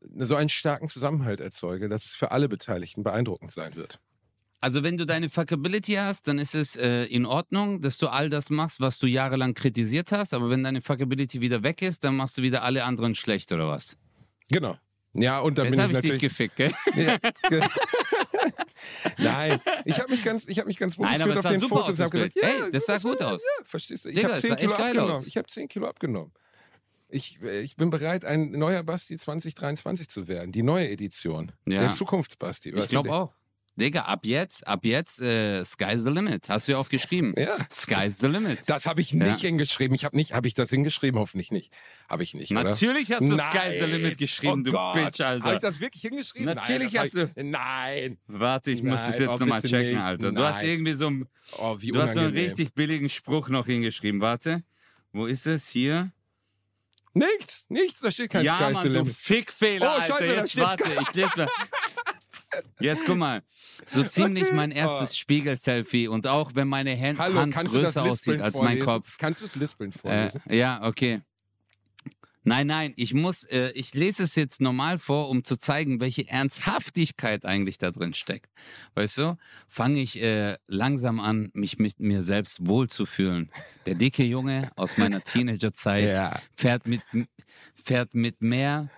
so 0.00 0.36
einen 0.36 0.50
starken 0.50 0.88
Zusammenhalt 0.88 1.40
erzeuge, 1.40 1.88
dass 1.88 2.04
es 2.04 2.12
für 2.12 2.30
alle 2.30 2.48
Beteiligten 2.48 3.02
beeindruckend 3.02 3.52
sein 3.52 3.74
wird. 3.74 4.00
Also 4.64 4.82
wenn 4.82 4.96
du 4.96 5.04
deine 5.04 5.28
Fuckability 5.28 5.92
hast, 5.96 6.26
dann 6.26 6.38
ist 6.38 6.54
es 6.54 6.74
äh, 6.74 7.04
in 7.04 7.26
Ordnung, 7.26 7.82
dass 7.82 7.98
du 7.98 8.08
all 8.08 8.30
das 8.30 8.48
machst, 8.48 8.80
was 8.80 8.98
du 8.98 9.06
jahrelang 9.06 9.52
kritisiert 9.52 10.10
hast. 10.10 10.32
Aber 10.32 10.48
wenn 10.48 10.64
deine 10.64 10.80
Fuckability 10.80 11.42
wieder 11.42 11.62
weg 11.62 11.82
ist, 11.82 12.02
dann 12.02 12.16
machst 12.16 12.38
du 12.38 12.42
wieder 12.42 12.62
alle 12.62 12.84
anderen 12.84 13.14
schlecht 13.14 13.52
oder 13.52 13.68
was? 13.68 13.98
Genau. 14.50 14.78
Ja, 15.14 15.40
und 15.40 15.58
dann 15.58 15.66
Jetzt 15.66 15.76
bin 15.76 15.80
ich 15.80 15.84
habe 15.84 15.92
ich 15.92 16.00
dich 16.00 16.10
natürlich. 16.12 16.54
gefickt, 16.54 16.56
gell? 16.56 16.72
Ja, 17.50 17.68
Nein, 19.18 19.60
ich 19.84 20.00
habe 20.00 20.10
mich 20.10 20.24
ganz, 20.24 20.48
ich 20.48 20.58
habe 20.58 20.66
mich 20.68 20.78
ganz 20.78 20.96
wohl 20.96 21.08
Nein, 21.08 21.18
gefühlt 21.18 21.36
auf 21.36 21.46
den 21.46 21.60
Fotos. 21.60 22.00
aus, 22.00 22.10
gesagt, 22.10 22.34
ja, 22.34 22.48
Ey, 22.48 22.70
das 22.72 22.86
sah 22.86 22.96
gut 22.96 23.20
aus. 23.20 23.42
Ja, 23.42 23.64
verstehst 23.66 24.06
du? 24.06 24.08
Ich 24.08 24.24
habe 24.24 24.32
das 24.32 24.40
10 24.40 24.48
sah 24.48 24.56
echt 24.56 24.62
Kilo 24.64 24.74
abgenommen. 24.76 25.12
aus. 25.12 25.26
Ich 25.26 25.36
habe 25.36 25.46
10 25.46 25.68
Kilo 25.68 25.86
abgenommen. 25.86 26.32
Ich, 27.10 27.38
äh, 27.42 27.60
ich 27.60 27.76
bin 27.76 27.90
bereit, 27.90 28.24
ein 28.24 28.52
neuer 28.52 28.82
Basti 28.82 29.18
2023 29.18 30.08
zu 30.08 30.26
werden. 30.26 30.52
Die 30.52 30.62
neue 30.62 30.88
Edition. 30.88 31.52
Ja. 31.66 31.80
Der 31.80 31.90
Zukunftsbasti. 31.90 32.70
Ich 32.70 32.88
glaube 32.88 33.12
auch. 33.12 33.34
Digga, 33.76 34.02
ab 34.02 34.24
jetzt, 34.24 34.64
ab 34.68 34.84
jetzt, 34.84 35.20
äh, 35.20 35.64
sky's 35.64 36.02
the 36.04 36.08
limit. 36.10 36.48
Hast 36.48 36.68
du 36.68 36.72
ja 36.72 36.78
auch 36.78 36.88
geschrieben. 36.88 37.34
Ja. 37.36 37.56
Sky's 37.72 38.18
the 38.18 38.28
limit. 38.28 38.60
Das 38.68 38.86
habe 38.86 39.00
ich 39.00 39.12
nicht 39.12 39.26
Ja. 39.26 39.48
hingeschrieben. 39.48 39.94
Ich 39.96 40.04
habe 40.04 40.14
nicht, 40.16 40.32
habe 40.32 40.46
ich 40.46 40.54
das 40.54 40.70
hingeschrieben? 40.70 41.18
Hoffentlich 41.18 41.50
nicht. 41.50 41.72
Habe 42.08 42.22
ich 42.22 42.34
nicht, 42.34 42.52
oder? 42.52 42.62
Natürlich 42.62 43.10
hast 43.10 43.20
du 43.22 43.26
Nein. 43.34 43.40
Sky's 43.50 43.80
the 43.84 43.90
limit 43.90 44.18
geschrieben, 44.18 44.60
oh 44.60 44.62
du 44.62 44.70
Gott. 44.72 44.94
Bitch, 44.94 45.20
Habe 45.20 45.38
ich 45.38 45.44
Alter. 45.44 45.58
das 45.58 45.80
wirklich 45.80 46.02
hingeschrieben? 46.02 46.54
Natürlich 46.54 46.92
Nein, 46.92 47.02
hast 47.02 47.14
ich, 47.16 47.28
Nein. 47.44 48.18
Warte, 48.28 48.70
ich 48.70 48.82
muss 48.84 48.94
Nein, 49.00 49.10
das 49.10 49.18
jetzt 49.18 49.28
oh, 49.30 49.38
nochmal 49.38 49.60
checken, 49.62 49.88
nicht. 49.94 49.98
Alter. 50.00 50.30
Du 50.32 50.42
hast 50.44 50.56
Nein. 50.58 50.68
irgendwie 50.68 50.92
so 50.92 51.06
ein, 51.08 51.28
Oh, 51.58 51.76
wie 51.80 51.90
du 51.90 52.00
hast 52.00 52.14
so 52.14 52.20
einen 52.20 52.32
richtig 52.32 52.74
billigen 52.74 53.08
Spruch 53.08 53.48
noch 53.48 53.66
hingeschrieben. 53.66 54.20
Warte. 54.20 54.62
Wo 55.12 55.26
ist 55.26 55.46
es? 55.46 55.68
Hier. 55.68 56.12
Nichts, 57.16 57.66
nichts, 57.68 58.00
da 58.00 58.10
steht 58.10 58.30
kein 58.30 58.44
ja, 58.44 58.56
Sky's 58.56 58.72
Mann, 58.72 58.82
the 58.82 58.88
du 58.88 58.94
limit. 59.00 59.14
Fickfehler, 59.14 59.86
Oh, 59.86 60.00
Alter. 60.00 60.16
Scheiße, 60.18 60.34
Jetzt 60.34 60.56
warte, 60.58 60.84
ich 61.00 61.14
lese 61.14 61.30
mal. 61.36 61.48
Jetzt 62.80 63.04
guck 63.06 63.16
mal, 63.16 63.42
so 63.86 64.02
ziemlich 64.04 64.44
Okay. 64.44 64.54
mein 64.54 64.70
erstes 64.70 65.16
Spiegel-Selfie 65.16 66.08
und 66.08 66.26
auch 66.26 66.52
wenn 66.54 66.68
meine 66.68 66.98
Hand, 66.98 67.18
Hallo, 67.18 67.40
Hand 67.40 67.54
größer 67.54 68.02
aussieht 68.02 68.40
als 68.40 68.56
vorlesen? 68.56 68.78
mein 68.78 68.84
Kopf. 68.84 69.16
Kannst 69.18 69.40
du 69.40 69.44
es 69.46 69.54
Lispeln 69.54 69.90
Äh, 69.92 69.96
vorlesen? 69.96 70.42
ja, 70.50 70.86
okay. 70.86 71.20
Nein, 72.46 72.66
nein, 72.66 72.92
ich 72.96 73.14
muss, 73.14 73.44
äh, 73.44 73.70
ich 73.70 73.94
lese 73.94 74.22
es 74.24 74.34
jetzt 74.34 74.60
normal 74.60 74.98
vor, 74.98 75.30
um 75.30 75.44
zu 75.44 75.56
zeigen, 75.56 75.98
welche 76.00 76.28
Ernsthaftigkeit 76.28 77.46
eigentlich 77.46 77.78
da 77.78 77.90
drin 77.90 78.12
steckt. 78.12 78.50
Weißt 78.94 79.16
du, 79.16 79.38
fange 79.66 80.00
ich 80.02 80.20
äh, 80.20 80.58
langsam 80.66 81.20
an, 81.20 81.48
mich 81.54 81.78
mit 81.78 82.00
mir 82.00 82.22
selbst 82.22 82.66
wohlzufühlen. 82.66 83.50
Der 83.86 83.94
dicke 83.94 84.24
Junge 84.24 84.70
aus 84.76 84.98
meiner 84.98 85.20
Teenagerzeit 85.24 86.10
Ja. 86.10 86.38
fährt 86.54 86.86
mit, 86.86 87.00
fährt 87.82 88.12
mit 88.14 88.42
mehr 88.42 88.90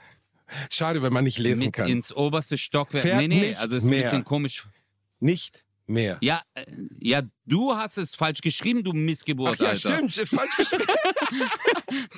Schade, 0.70 1.02
wenn 1.02 1.12
man 1.12 1.24
nicht 1.24 1.38
lesen 1.38 1.64
mit 1.66 1.72
kann. 1.74 1.88
ins 1.88 2.12
oberste 2.14 2.56
Stockwerk. 2.58 3.02
Fährt 3.02 3.18
nee, 3.18 3.28
nee, 3.28 3.54
also 3.54 3.76
ist 3.76 3.84
ein 3.84 3.90
mehr. 3.90 4.02
bisschen 4.02 4.24
komisch. 4.24 4.66
Nicht 5.20 5.64
mehr. 5.86 6.18
Ja, 6.20 6.42
äh, 6.54 6.64
ja, 7.00 7.22
du 7.44 7.74
hast 7.76 7.96
es 7.96 8.14
falsch 8.14 8.40
geschrieben, 8.40 8.82
du 8.82 8.92
Missgeburt, 8.92 9.56
Ach 9.58 9.62
ja, 9.62 9.68
Alter. 9.70 9.94
stimmt, 9.94 10.16
ist 10.16 10.34
falsch 10.34 10.54
geschrieben. 10.56 10.84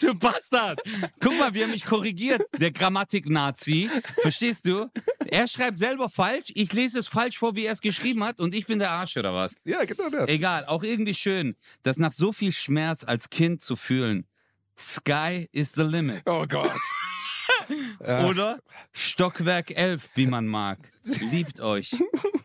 Du 0.00 0.14
Bastard! 0.14 0.80
Guck 1.20 1.38
mal, 1.38 1.52
wie 1.54 1.60
er 1.60 1.68
mich 1.68 1.84
korrigiert, 1.84 2.42
der 2.58 2.70
Grammatik-Nazi. 2.70 3.90
Verstehst 4.22 4.64
du? 4.66 4.86
Er 5.26 5.46
schreibt 5.46 5.78
selber 5.78 6.08
falsch, 6.08 6.50
ich 6.54 6.72
lese 6.72 6.98
es 7.00 7.08
falsch 7.08 7.38
vor, 7.38 7.54
wie 7.56 7.66
er 7.66 7.72
es 7.74 7.80
geschrieben 7.80 8.24
hat 8.24 8.40
und 8.40 8.54
ich 8.54 8.66
bin 8.66 8.78
der 8.78 8.90
Arsch 8.90 9.16
oder 9.18 9.34
was? 9.34 9.54
ja, 9.64 9.84
genau 9.84 10.08
das. 10.08 10.28
Egal, 10.28 10.64
auch 10.64 10.82
irgendwie 10.82 11.14
schön, 11.14 11.54
das 11.82 11.98
nach 11.98 12.12
so 12.12 12.32
viel 12.32 12.52
Schmerz 12.52 13.04
als 13.04 13.28
Kind 13.28 13.62
zu 13.62 13.76
fühlen. 13.76 14.26
Sky 14.78 15.48
is 15.52 15.72
the 15.72 15.82
limit. 15.82 16.22
Oh 16.26 16.46
Gott. 16.48 16.70
Ja. 18.06 18.26
Oder 18.26 18.60
Stockwerk 18.92 19.76
11, 19.76 20.08
wie 20.14 20.26
man 20.26 20.46
mag. 20.46 20.78
Liebt 21.30 21.60
euch. 21.60 21.94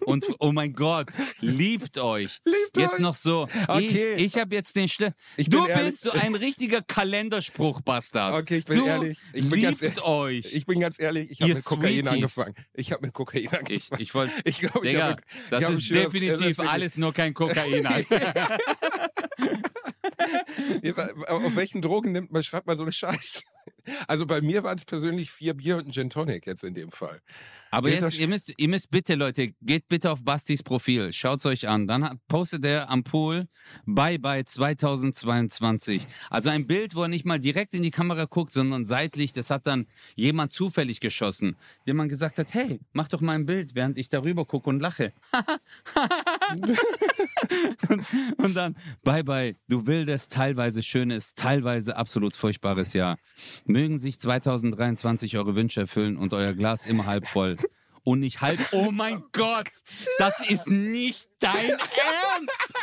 Und 0.06 0.26
oh 0.40 0.52
mein 0.52 0.74
Gott, 0.74 1.08
liebt 1.40 1.98
euch. 1.98 2.42
Liebt 2.44 2.78
jetzt 2.78 2.96
euch. 2.96 3.00
noch 3.00 3.16
so. 3.16 3.48
Okay. 3.68 4.16
Ich, 4.18 4.36
ich 4.36 4.42
habe 4.42 4.54
jetzt 4.56 4.76
den 4.76 4.90
Schle 4.90 5.14
Ich 5.38 5.50
Du 5.50 5.66
ehrlich- 5.66 5.86
bist 5.92 6.02
so 6.02 6.12
ein 6.12 6.36
richtiger 6.36 6.82
Kalenderspruch-Bastard. 6.82 8.34
Okay, 8.42 8.58
ich 8.58 8.66
bin 8.66 8.80
du 8.80 8.86
ehrlich. 8.86 9.18
Ich 9.34 9.50
bin 9.50 9.62
ganz 9.62 9.80
liebt 9.82 9.98
ehrlich. 10.00 10.04
euch. 10.06 10.54
Ich 10.54 10.66
bin 10.66 10.80
ganz 10.82 11.00
ehrlich, 11.00 11.32
ich 11.32 11.42
habe 11.42 11.54
mit 11.54 11.64
Kokain 11.64 11.90
Sweeties. 11.92 12.08
angefangen. 12.10 12.56
Ich 12.74 12.92
habe 12.92 13.06
mit 13.06 13.14
Kokain 13.14 13.48
angefangen. 13.48 13.80
ich 14.02 14.14
wollte. 14.14 14.34
Ich 14.44 14.60
glaube, 14.60 14.86
ich 14.86 14.92
Digga, 14.94 15.04
habe. 15.10 15.22
das 15.50 15.60
ich 15.62 15.66
hab 15.68 15.74
ist 15.74 15.90
das- 15.92 15.98
definitiv 15.98 16.58
das 16.58 16.68
alles 16.68 16.98
nur 16.98 17.14
kein 17.14 17.34
Kokain. 17.34 17.88
Auf 21.28 21.56
welchen 21.56 21.82
Drogen 21.82 22.12
nimmt 22.12 22.32
man, 22.32 22.44
schreibt 22.44 22.68
man 22.68 22.78
so 22.78 22.84
eine 22.84 22.92
Scheiße? 22.92 23.42
Also 24.08 24.26
bei 24.26 24.42
mir 24.42 24.64
waren 24.64 24.78
es 24.78 24.86
persönlich 24.86 25.30
vier 25.32 25.54
Bier 25.54 25.78
und 25.78 25.88
ein 25.88 25.92
Gin 25.92 26.10
Tonic 26.10 26.46
jetzt 26.48 26.64
in 26.64 26.74
dem 26.74 26.92
Fall. 26.92 27.20
Aber 27.72 27.90
Geht 27.90 28.02
jetzt, 28.02 28.18
ihr 28.20 28.28
müsst, 28.28 28.54
ihr 28.56 28.68
müsst 28.70 28.90
bitte, 28.92 29.16
Leute, 29.16 29.52
geht 29.62 29.88
bitte 29.90 30.12
auf 30.12 30.24
Bastis 30.24 30.64
Profil, 30.64 31.12
schaut's 31.12 31.46
euch 31.46 31.68
an. 31.68 31.88
Dann 31.88 32.04
hat- 32.04 32.18
postet 32.28 32.66
er 32.66 32.90
am 32.90 33.04
Pool 33.04 33.48
Bye 33.86 34.20
Bye 34.20 34.46
2022. 34.46 36.06
Also 36.30 36.50
ein 36.50 36.68
Bild, 36.68 36.96
wo 36.96 37.02
er 37.04 37.08
nicht 37.08 37.26
mal 37.26 37.40
direkt 37.40 37.74
in 37.74 37.84
die 37.84 37.92
Kamera 37.92 38.26
guckt, 38.26 38.52
sondern 38.54 38.86
seitlich. 38.86 39.34
Das 39.34 39.50
hat 39.50 39.68
dann 39.68 39.88
jemand 40.16 40.54
zufällig 40.54 41.00
geschossen, 41.00 41.56
dem 41.88 41.98
man 41.98 42.10
gesagt 42.10 42.38
hat, 42.40 42.54
hey, 42.54 42.80
mach 42.94 43.08
doch 43.08 43.22
mal 43.22 43.34
ein 43.34 43.46
Bild, 43.46 43.76
während 43.76 43.98
ich 43.98 44.10
darüber 44.10 44.46
gucke 44.46 44.70
und 44.70 44.80
lache. 44.80 45.12
und, 47.90 48.04
und 48.38 48.54
dann 48.56 48.76
Bye 49.04 49.24
Bye, 49.24 49.56
du 49.68 49.86
wildes, 49.88 50.28
teilweise 50.28 50.84
schönes, 50.84 51.34
teilweise 51.36 51.96
absolut 51.96 52.36
furchtbares 52.36 52.94
Jahr. 52.94 53.18
Mögen 53.74 53.98
sich 53.98 54.20
2023 54.20 55.36
eure 55.36 55.56
Wünsche 55.56 55.82
erfüllen 55.82 56.16
und 56.16 56.32
euer 56.36 56.54
Glas 56.54 56.86
immer 56.86 57.08
halb 57.08 57.26
voll. 57.26 57.58
Und 58.04 58.20
nicht 58.20 58.40
halb. 58.42 58.60
Oh 58.72 58.92
mein 58.92 59.24
Gott, 59.32 59.72
das 60.20 60.48
ist 60.48 60.68
nicht 60.68 61.32
dein 61.40 61.56
Ernst. 61.56 62.74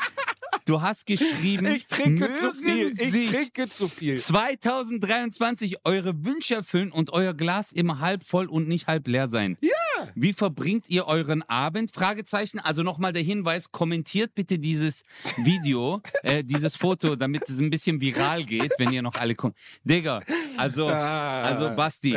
Du 0.64 0.82
hast 0.82 1.06
geschrieben, 1.06 1.66
Ich 1.66 1.86
trinke 1.86 2.28
zu 2.38 2.54
viel. 2.54 2.92
Ich 3.00 3.30
trinke 3.30 3.68
zu 3.68 3.88
viel. 3.88 4.18
2023 4.18 5.78
eure 5.84 6.24
Wünsche 6.24 6.54
erfüllen 6.56 6.90
und 6.90 7.12
euer 7.12 7.34
Glas 7.34 7.72
immer 7.72 8.00
halb 8.00 8.24
voll 8.24 8.46
und 8.46 8.68
nicht 8.68 8.86
halb 8.86 9.06
leer 9.06 9.28
sein. 9.28 9.58
Ja. 9.60 9.72
Wie 10.14 10.32
verbringt 10.32 10.88
ihr 10.88 11.06
euren 11.06 11.42
Abend? 11.42 11.90
Fragezeichen. 11.90 12.58
Also 12.58 12.82
nochmal 12.82 13.12
der 13.12 13.22
Hinweis, 13.22 13.72
kommentiert 13.72 14.34
bitte 14.34 14.58
dieses 14.58 15.02
Video, 15.38 16.02
äh, 16.22 16.42
dieses 16.44 16.76
Foto, 16.76 17.16
damit 17.16 17.48
es 17.48 17.60
ein 17.60 17.70
bisschen 17.70 18.00
viral 18.00 18.44
geht, 18.44 18.72
wenn 18.78 18.92
ihr 18.92 19.02
noch 19.02 19.16
alle 19.16 19.34
kommt. 19.34 19.56
Digga, 19.84 20.22
also, 20.60 20.88
Ah. 20.88 21.42
also 21.42 21.74
Basti, 21.76 22.16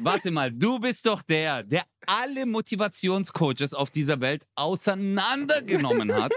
warte 0.00 0.30
mal, 0.30 0.50
du 0.50 0.78
bist 0.78 1.06
doch 1.06 1.22
der, 1.22 1.62
der 1.62 1.82
alle 2.06 2.46
Motivationscoaches 2.46 3.74
auf 3.74 3.90
dieser 3.90 4.20
Welt 4.20 4.44
auseinandergenommen 4.56 6.12
hat, 6.14 6.32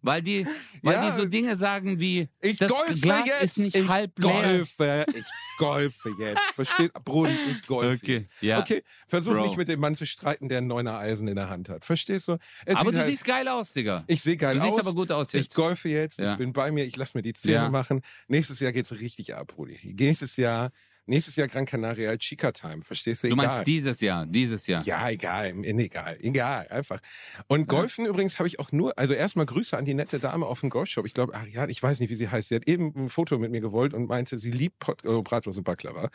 weil 0.00 0.22
die, 0.22 0.46
weil 0.82 0.94
Ja. 0.94 1.10
die 1.10 1.16
so 1.20 1.26
Dinge 1.26 1.56
sagen 1.56 2.00
wie, 2.00 2.28
Ich 2.40 2.56
das 2.58 2.70
golfe 2.70 2.94
Glas 3.00 3.26
jetzt. 3.26 3.42
ist 3.42 3.58
nicht 3.58 3.76
ich 3.76 3.88
halb 3.88 4.18
leer. 4.18 4.30
golfe. 4.32 5.04
Ich 5.14 5.24
golfe 5.58 6.14
jetzt. 6.18 6.40
Versteht? 6.54 6.92
Brunnen, 7.04 7.38
ich 7.50 7.66
golfe. 7.66 8.00
Okay, 8.02 8.28
ja. 8.40 8.60
Okay, 8.60 8.82
versuch 9.06 9.34
Bro. 9.34 9.42
nicht 9.44 9.56
mit 9.56 9.68
dem 9.68 9.80
Mann 9.80 9.96
zu 9.96 10.06
streiten, 10.06 10.48
der 10.48 10.58
ein 10.58 10.66
neuner 10.66 10.98
Eisen 10.98 11.28
in 11.28 11.36
der 11.36 11.50
Hand 11.50 11.68
hat. 11.68 11.84
Verstehst 11.84 12.28
du? 12.28 12.38
Es 12.64 12.76
Aber 12.76 12.90
du 12.92 12.98
halt, 12.98 13.06
siehst 13.08 13.24
geil 13.24 13.46
aus, 13.48 13.72
Digga. 13.74 14.04
ich 14.06 14.22
sehe 14.22 14.36
geil 14.36 14.54
du 14.56 14.60
aus. 14.62 14.66
siehst 14.66 14.78
aber 14.80 14.94
gut 14.94 15.10
aus 15.12 15.28
Ich 15.34 15.42
jetzt. 15.42 15.54
golfe 15.54 15.88
jetzt, 15.90 16.18
Ja. 16.18 16.32
ich 16.32 16.38
bin 16.38 16.52
bei 16.54 16.70
mir, 16.72 16.84
ich 16.84 16.96
lasse 16.96 17.16
mir 17.16 17.22
die 17.22 17.34
Zähne 17.34 17.68
machen. 17.70 18.00
Nächstes 18.28 18.60
Jahr 18.60 18.72
geht's 18.72 18.92
richtig 18.92 19.34
ab, 19.34 19.48
Brudi. 19.48 19.78
Nächstes 19.98 20.36
Jahr, 20.36 20.72
nächstes 21.06 21.36
Jahr 21.36 21.48
Gran 21.48 21.66
Canaria 21.66 22.16
Chica 22.16 22.52
Time, 22.52 22.82
verstehst 22.82 23.22
du? 23.24 23.28
Du 23.28 23.34
Egal. 23.34 23.46
meinst 23.46 23.66
dieses 23.66 24.00
Jahr, 24.00 24.26
dieses 24.26 24.66
Jahr. 24.66 24.84
Ja, 24.84 25.08
egal, 25.08 25.54
egal, 25.64 26.18
egal, 26.20 26.66
einfach. 26.68 27.00
Und 27.48 27.68
Golfen 27.68 28.06
übrigens 28.06 28.38
habe 28.38 28.46
ich 28.46 28.58
auch 28.58 28.72
nur, 28.72 28.98
also 28.98 29.14
erstmal 29.14 29.46
Grüße 29.46 29.76
an 29.76 29.84
die 29.84 29.94
nette 29.94 30.18
Dame 30.18 30.46
auf 30.46 30.60
dem 30.60 30.70
Golfshop. 30.70 31.06
Ich 31.06 31.14
glaube, 31.14 31.34
Ariane, 31.34 31.70
ich 31.70 31.82
weiß 31.82 32.00
nicht, 32.00 32.10
wie 32.10 32.14
sie 32.14 32.28
heißt. 32.28 32.48
Sie 32.48 32.54
hat 32.54 32.66
eben 32.68 32.92
ein 32.96 33.08
Foto 33.08 33.38
mit 33.38 33.50
mir 33.50 33.60
gewollt 33.60 33.94
und 33.94 34.06
meinte, 34.08 34.38
sie 34.38 34.50
liebt 34.50 34.78
Pot 34.78 35.04
äh, 35.04 35.20
Bratwurst 35.22 35.58
und 35.58 35.64
Baklava. 35.64 36.10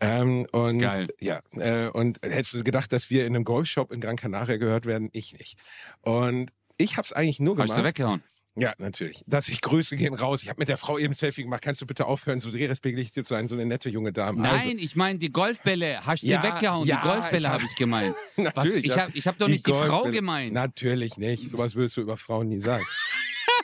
Ähm, 0.00 0.46
und 0.52 0.78
Geil. 0.78 1.08
ja, 1.20 1.40
äh, 1.56 1.88
und 1.88 2.18
hättest 2.22 2.54
du 2.54 2.64
gedacht, 2.64 2.92
dass 2.92 3.10
wir 3.10 3.26
in 3.26 3.34
einem 3.34 3.44
Golfshop 3.44 3.92
in 3.92 4.00
Gran 4.00 4.16
Canaria 4.16 4.56
gehört 4.56 4.86
werden? 4.86 5.10
Ich 5.12 5.32
nicht. 5.34 5.58
Und 6.00 6.50
ich 6.78 6.96
habe 6.96 7.04
es 7.04 7.12
eigentlich 7.12 7.40
nur 7.40 7.56
Hast 7.58 7.66
gemacht. 7.66 7.78
du 7.78 7.84
weggehauen? 7.84 8.22
Ja, 8.56 8.72
natürlich. 8.78 9.22
Dass 9.26 9.48
ich 9.48 9.60
Grüße 9.60 9.96
gehen 9.96 10.12
raus. 10.14 10.42
Ich 10.42 10.48
habe 10.48 10.58
mit 10.58 10.68
der 10.68 10.76
Frau 10.76 10.98
eben 10.98 11.14
Selfie 11.14 11.44
gemacht. 11.44 11.62
Kannst 11.62 11.80
du 11.80 11.86
bitte 11.86 12.06
aufhören, 12.06 12.40
so 12.40 12.50
derespektierlich 12.50 13.12
zu 13.12 13.22
sein, 13.22 13.46
so 13.48 13.54
eine 13.54 13.64
nette 13.64 13.88
junge 13.88 14.12
Dame. 14.12 14.42
Also, 14.48 14.66
Nein, 14.68 14.78
ich 14.78 14.96
meine 14.96 15.18
die 15.18 15.30
Golfbälle. 15.30 16.04
Hast 16.04 16.22
du 16.24 16.26
Ja, 16.26 16.42
sie 16.42 16.48
weggehauen? 16.48 16.86
ja, 16.86 17.00
die 17.02 17.08
Golfbälle 17.08 17.48
habe 17.48 17.62
ich 17.64 17.76
gemeint. 17.76 18.14
Was? 18.36 18.54
Natürlich. 18.56 18.84
Ich 18.86 18.98
habe 18.98 19.12
ich 19.14 19.26
hab 19.28 19.38
doch 19.38 19.48
nicht 19.48 19.66
die, 19.66 19.70
Frau 19.70 20.02
Golfbälle- 20.04 20.10
gemeint. 20.12 20.52
Natürlich 20.52 21.16
nicht. 21.16 21.48
Sowas 21.50 21.74
würdest 21.76 21.96
du 21.96 22.00
über 22.02 22.16
Frauen 22.16 22.48
nie 22.48 22.60
sagen. 22.60 22.84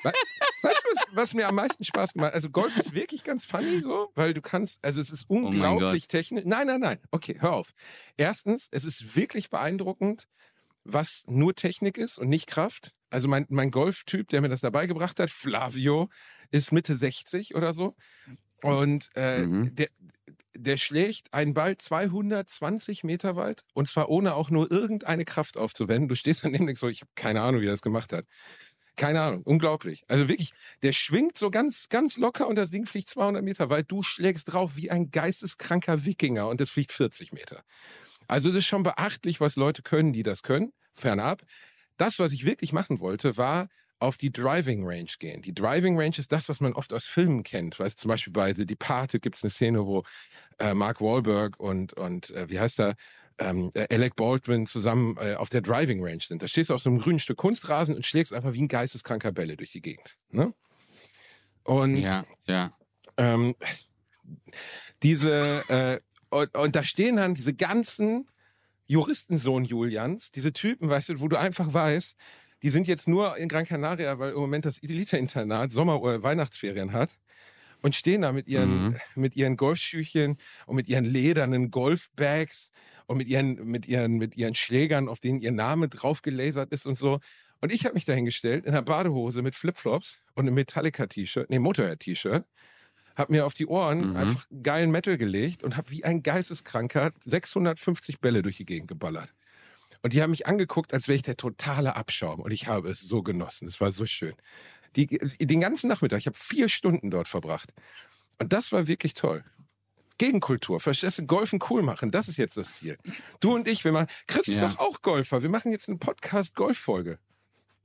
Du, 0.03 0.11
was, 0.63 0.83
was 1.13 1.35
mir 1.35 1.49
am 1.49 1.55
meisten 1.57 1.83
Spaß 1.83 2.13
gemacht 2.13 2.29
hat? 2.29 2.35
Also 2.35 2.51
Golf 2.51 2.77
ist 2.77 2.95
wirklich 2.95 3.25
ganz 3.25 3.45
funny 3.45 3.81
so, 3.83 4.11
weil 4.15 4.35
du 4.35 4.41
kannst, 4.43 4.79
also 4.85 5.01
es 5.01 5.11
ist 5.11 5.25
Oh 5.29 5.37
unglaublich 5.37 6.07
technisch. 6.09 6.45
Nein, 6.45 6.67
nein, 6.67 6.81
nein. 6.81 6.99
Okay, 7.11 7.37
hör 7.41 7.53
auf. 7.55 7.71
Erstens, 8.17 8.69
es 8.71 8.85
ist 8.85 9.17
wirklich 9.17 9.49
beeindruckend, 9.51 10.27
was 10.87 11.25
nur 11.27 11.55
Technik 11.55 11.99
ist 11.99 12.19
und 12.19 12.29
nicht 12.29 12.47
Kraft. 12.47 12.93
Also 13.11 13.29
mein, 13.29 13.47
mein 13.49 13.71
Golftyp, 13.71 14.29
der 14.29 14.41
mir 14.41 14.49
das 14.49 14.61
dabei 14.61 14.87
gebracht 14.87 15.21
hat, 15.21 15.31
Flavio, 15.31 16.09
ist 16.51 16.73
Mitte 16.73 16.95
60 16.97 17.55
oder 17.55 17.73
so. 17.73 17.95
Und 18.63 19.09
äh, 19.17 19.47
Mhm. 19.47 19.75
der, 19.75 19.89
der 20.57 20.77
schlägt 20.79 21.33
einen 21.35 21.55
Ball 21.55 21.77
220 21.77 23.05
Meter 23.05 23.37
weit 23.37 23.63
und 23.75 23.89
zwar 23.89 24.09
ohne 24.09 24.35
auch 24.35 24.51
nur 24.51 24.71
irgendeine 24.71 25.25
Kraft 25.25 25.57
aufzuwenden. 25.59 26.09
Du 26.09 26.17
stehst 26.17 26.45
und 26.45 26.53
denkst 26.53 26.81
so, 26.81 26.89
ich 26.89 27.03
habe 27.03 27.11
keine 27.15 27.43
Ahnung, 27.43 27.61
wie 27.61 27.67
er 27.67 27.73
das 27.73 27.83
gemacht 27.83 28.13
hat. 28.13 28.27
Keine 28.97 29.21
Ahnung, 29.21 29.43
unglaublich. 29.45 30.05
Also 30.09 30.29
wirklich, 30.29 30.53
der 30.83 30.93
schwingt 30.93 31.37
so 31.37 31.51
ganz, 31.51 31.91
ganz 31.91 32.17
locker 32.17 32.49
und 32.49 32.57
das 32.57 32.71
Ding 32.71 32.87
fliegt 32.87 33.09
200 33.09 33.45
Meter 33.45 33.69
weit. 33.69 33.87
Du 33.91 34.03
schlägst 34.03 34.53
drauf 34.53 34.77
wie 34.77 34.91
ein 34.91 35.11
geisteskranker 35.11 36.07
Wikinger 36.07 36.49
und 36.49 36.61
es 36.63 36.71
fliegt 36.71 36.93
40 36.93 37.33
Meter. 37.33 37.63
Also 38.29 38.49
das 38.49 38.59
ist 38.59 38.67
schon 38.67 38.83
beachtlich, 38.83 39.41
was 39.41 39.57
Leute 39.57 39.83
können, 39.83 40.13
die 40.13 40.23
das 40.23 40.43
können. 40.43 40.73
Fernab. 40.95 41.43
Das, 41.97 42.19
was 42.19 42.33
ich 42.33 42.45
wirklich 42.45 42.73
machen 42.73 43.01
wollte, 43.01 43.37
war 43.37 43.69
auf 43.99 44.19
die 44.19 44.31
Driving 44.31 44.87
Range 44.87 45.11
gehen. 45.19 45.41
Die 45.41 45.55
Driving 45.55 45.99
Range 45.99 46.15
ist 46.19 46.31
das, 46.31 46.49
was 46.49 46.61
man 46.61 46.75
oft 46.75 46.93
aus 46.93 47.07
Filmen 47.07 47.43
kennt. 47.43 47.79
Weißt, 47.79 47.99
zum 47.99 48.11
Beispiel 48.11 48.33
bei 48.33 48.53
The 48.53 48.67
Departed 48.67 49.23
gibt 49.23 49.37
es 49.37 49.45
eine 49.45 49.51
Szene, 49.51 49.87
wo 49.87 50.03
äh, 50.59 50.75
Mark 50.75 51.01
Wahlberg 51.01 51.59
und, 51.59 51.95
und 51.95 52.31
äh, 52.31 52.49
wie 52.51 52.61
heißt 52.61 52.81
er, 52.81 52.97
ähm, 53.39 53.71
äh, 53.75 53.87
Alec 53.95 54.17
Baldwin 54.17 54.67
zusammen 54.67 55.17
äh, 55.19 55.35
auf 55.35 55.49
der 55.49 55.61
Driving 55.63 56.03
Range 56.05 56.21
sind. 56.21 56.43
Da 56.43 56.49
stehst 56.49 56.71
du 56.71 56.75
auf 56.75 56.83
so 56.83 56.91
einem 56.91 57.01
grünen 57.01 57.19
Stück 57.19 57.39
Kunstrasen 57.39 57.95
und 57.95 58.05
schlägst 58.05 58.33
einfach 58.33 58.53
wie 58.53 58.63
ein 58.63 58.69
geisteskranker 58.69 59.33
Bälle 59.33 59.57
durch 59.57 59.73
die 59.73 59.83
Gegend. 59.83 60.17
Ne? 60.31 60.53
Und 61.65 61.97
Ja, 61.97 62.25
ja. 62.47 62.77
ähm, 63.17 63.55
diese, 65.03 65.65
äh, 65.69 66.01
und, 66.31 66.55
und 66.57 66.77
da 66.77 66.83
stehen 66.83 67.17
dann 67.17 67.35
diese 67.35 67.55
ganzen 67.55 68.29
Juristensohn 68.87 69.65
Julians, 69.65 70.31
diese 70.31 70.53
Typen, 70.53 70.89
weißt 70.89 71.09
du, 71.11 71.21
wo 71.21 71.29
du 71.29 71.39
einfach 71.39 71.73
weißt, 71.73 72.17
die 72.63 72.71
sind 72.71 72.87
jetzt 72.87 73.09
nur 73.09 73.37
in 73.37 73.49
Gran 73.49 73.65
Canaria, 73.67 74.19
weil 74.19 74.33
im 74.33 74.39
Moment 74.39 74.65
das 74.65 74.79
Elite-Internat 74.83 75.73
Sommer- 75.73 76.01
oder 76.01 76.23
Weihnachtsferien 76.23 76.93
hat. 76.93 77.19
und 77.83 77.95
stehen 77.95 78.23
da 78.23 78.33
mit 78.33 78.49
ihren, 78.49 78.89
Mhm. 78.89 78.97
mit 79.17 79.37
ihren 79.37 79.57
Golfschüchen 79.57 80.39
und 80.67 80.77
mit 80.77 80.89
ihren 80.89 81.05
ledernen 81.05 81.71
Golfbags 81.71 82.71
und 83.07 83.19
mit 83.19 83.29
ihren, 83.29 83.55
mit 83.67 83.87
ihren, 83.87 84.17
mit 84.17 84.35
ihren 84.37 84.55
Schlägern, 84.55 85.09
auf 85.09 85.21
denen 85.21 85.41
ihr 85.41 85.53
Name 85.53 85.89
drauf 85.89 86.23
gelasert 86.23 86.73
ist 86.73 86.87
und 86.87 86.97
so. 86.99 87.21
Und 87.61 87.71
ich 87.73 87.85
habe 87.85 87.95
mich 87.95 88.07
dahingestellt 88.07 88.65
in 88.65 88.73
einer 88.73 88.83
Badehose 88.83 89.43
mit 89.43 89.55
Flipflops 89.55 90.21
und 90.35 90.47
einem 90.47 90.55
Metallica-T-Shirt, 90.55 91.51
nee, 91.51 91.59
Motorhead-T-Shirt, 91.59 92.47
habe 93.17 93.33
mir 93.33 93.47
auf 93.47 93.55
die 93.55 93.67
Ohren 93.67 94.11
Mhm. 94.11 94.17
einfach 94.17 94.47
geilen 94.63 94.91
Metal 94.91 95.17
gelegt 95.19 95.63
und 95.65 95.77
habe 95.77 95.91
wie 95.91 96.05
ein 96.05 96.23
Geisteskranker 96.23 97.13
650 97.25 98.21
Bälle 98.21 98.43
durch 98.43 98.57
die 98.59 98.65
Gegend 98.67 98.89
geballert. 98.89 99.33
Und 100.03 100.13
die 100.13 100.23
haben 100.23 100.31
mich 100.31 100.47
angeguckt, 100.47 100.93
als 100.95 101.09
wäre 101.09 101.17
ich 101.17 101.23
der 101.23 101.37
totale 101.37 101.97
Abschaum. 101.97 102.41
Und 102.41 102.53
ich 102.53 102.67
habe 102.69 102.91
es 102.91 103.01
so 103.01 103.23
genossen. 103.23 103.67
Es 103.67 103.81
war 103.81 103.91
so 103.93 104.07
schön. 104.07 104.35
Die, 104.95 105.07
den 105.07 105.61
ganzen 105.61 105.89
Nachmittag, 105.89 106.19
ich 106.19 106.27
habe 106.27 106.37
vier 106.39 106.69
Stunden 106.69 107.11
dort 107.11 107.27
verbracht. 107.29 107.73
Und 108.39 108.53
das 108.53 108.71
war 108.73 108.87
wirklich 108.87 109.15
toll. 109.15 109.45
Gegenkultur, 110.19 110.81
verstehst 110.81 111.19
du? 111.19 111.27
Golfen 111.27 111.59
cool 111.69 111.83
machen, 111.83 112.11
das 112.11 112.29
ist 112.29 112.39
jetzt 112.39 112.57
das 112.57 112.77
Ziel. 112.79 112.97
Du 113.41 113.55
und 113.55 113.69
ich, 113.69 113.85
wir 113.85 113.93
machen. 113.93 114.07
Chris 114.27 114.49
ist 114.49 114.57
Ja. 114.57 114.69
doch 114.69 114.79
auch 114.79 115.03
Golfer. 115.03 115.43
Wir 115.43 115.51
machen 115.51 115.73
jetzt 115.73 115.89
eine 115.89 115.99
Podcast-Golf-Folge. 115.99 117.19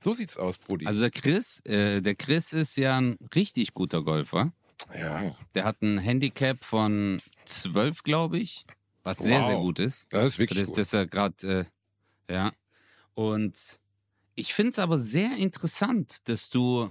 So 0.00 0.14
sieht's 0.14 0.36
aus, 0.38 0.56
Brudi. 0.58 0.86
Also 0.86 1.00
der 1.02 1.10
Chris, 1.10 1.60
äh, 1.66 2.00
der 2.00 2.14
Chris 2.14 2.52
ist 2.54 2.76
ja 2.76 2.98
ein 2.98 3.18
richtig 3.34 3.74
guter 3.74 4.02
Golfer. 4.02 4.52
Ja, 4.98 5.34
Der 5.54 5.64
hat 5.64 5.82
ein 5.82 5.98
Handicap 5.98 6.64
von 6.64 7.20
12, 7.46 8.02
glaube 8.02 8.38
ich, 8.38 8.64
was 9.02 9.18
sehr, 9.18 9.40
Wow. 9.40 9.46
sehr 9.48 9.56
gut 9.58 9.78
ist. 9.78 10.06
das 10.10 10.24
ist 10.26 10.38
wirklich 10.38 10.58
Das, 10.60 10.68
gut. 10.68 10.78
das 10.78 10.86
ist 10.88 10.92
ja 10.92 11.04
gerade, 11.04 11.66
äh, 12.28 12.32
ja. 12.32 12.50
Und 13.14 13.80
ich 14.34 14.54
finde 14.54 14.72
es 14.72 14.78
aber 14.78 14.98
sehr 14.98 15.36
interessant, 15.36 16.28
dass 16.28 16.48
du 16.50 16.90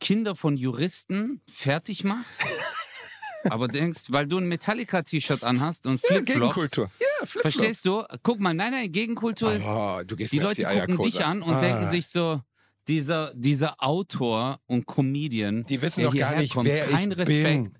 Kinder 0.00 0.34
von 0.36 0.56
Juristen 0.56 1.40
fertig 1.50 2.04
machst, 2.04 2.42
aber 3.44 3.68
denkst, 3.68 4.04
weil 4.08 4.26
du 4.26 4.38
ein 4.38 4.46
Metallica-T-Shirt 4.46 5.42
anhast 5.44 5.86
und 5.86 6.00
ja, 6.02 6.08
Flipflops. 6.08 6.26
Gegenkultur. 6.54 6.90
Ja, 7.00 7.26
Flipflops. 7.26 7.40
Verstehst 7.56 7.86
du? 7.86 8.04
Guck 8.22 8.40
mal, 8.40 8.52
nein, 8.54 8.72
nein, 8.72 8.92
Gegenkultur 8.92 9.52
ist, 9.52 9.64
Oh, 9.66 10.00
die 10.04 10.38
Leute 10.38 10.66
die 10.70 10.80
gucken 10.80 10.98
dich 10.98 11.24
an 11.24 11.42
und 11.42 11.54
Ah. 11.54 11.60
denken 11.60 11.90
sich 11.90 12.06
so, 12.08 12.40
dieser, 12.88 13.32
dieser 13.34 13.82
Autor 13.82 14.60
und 14.66 14.86
Comedian, 14.86 15.64
Die 15.66 15.80
wissen 15.82 16.04
doch 16.04 16.14
gar 16.14 16.36
nicht, 16.36 16.52
kommt, 16.54 16.66
wer 16.68 16.86
kein 16.86 17.10
ich 17.12 17.18
Respekt. 17.18 17.64
bin. 17.64 17.78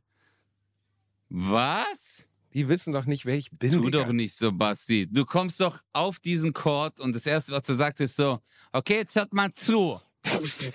Was? 1.29 2.29
Die 2.55 2.69
wissen 2.69 2.93
doch 2.93 3.05
nicht, 3.05 3.27
wer 3.27 3.37
ich 3.37 3.51
bin. 3.51 3.71
Tu 3.71 3.81
Digga. 3.83 4.05
doch 4.05 4.13
nicht 4.13 4.35
so, 4.37 4.51
Basti. 4.53 5.07
Du 5.11 5.25
kommst 5.25 5.61
doch 5.61 5.81
auf 5.93 6.19
diesen 6.21 6.53
Chord 6.53 7.01
und 7.01 7.15
das 7.15 7.27
Erste, 7.27 7.53
was 7.53 7.63
du 7.65 7.75
sagst, 7.75 8.01
ist 8.01 8.17
so, 8.17 8.41
okay, 8.73 8.97
jetzt 8.97 9.15
hört 9.17 9.33
mal 9.33 9.53
zu. 9.53 10.01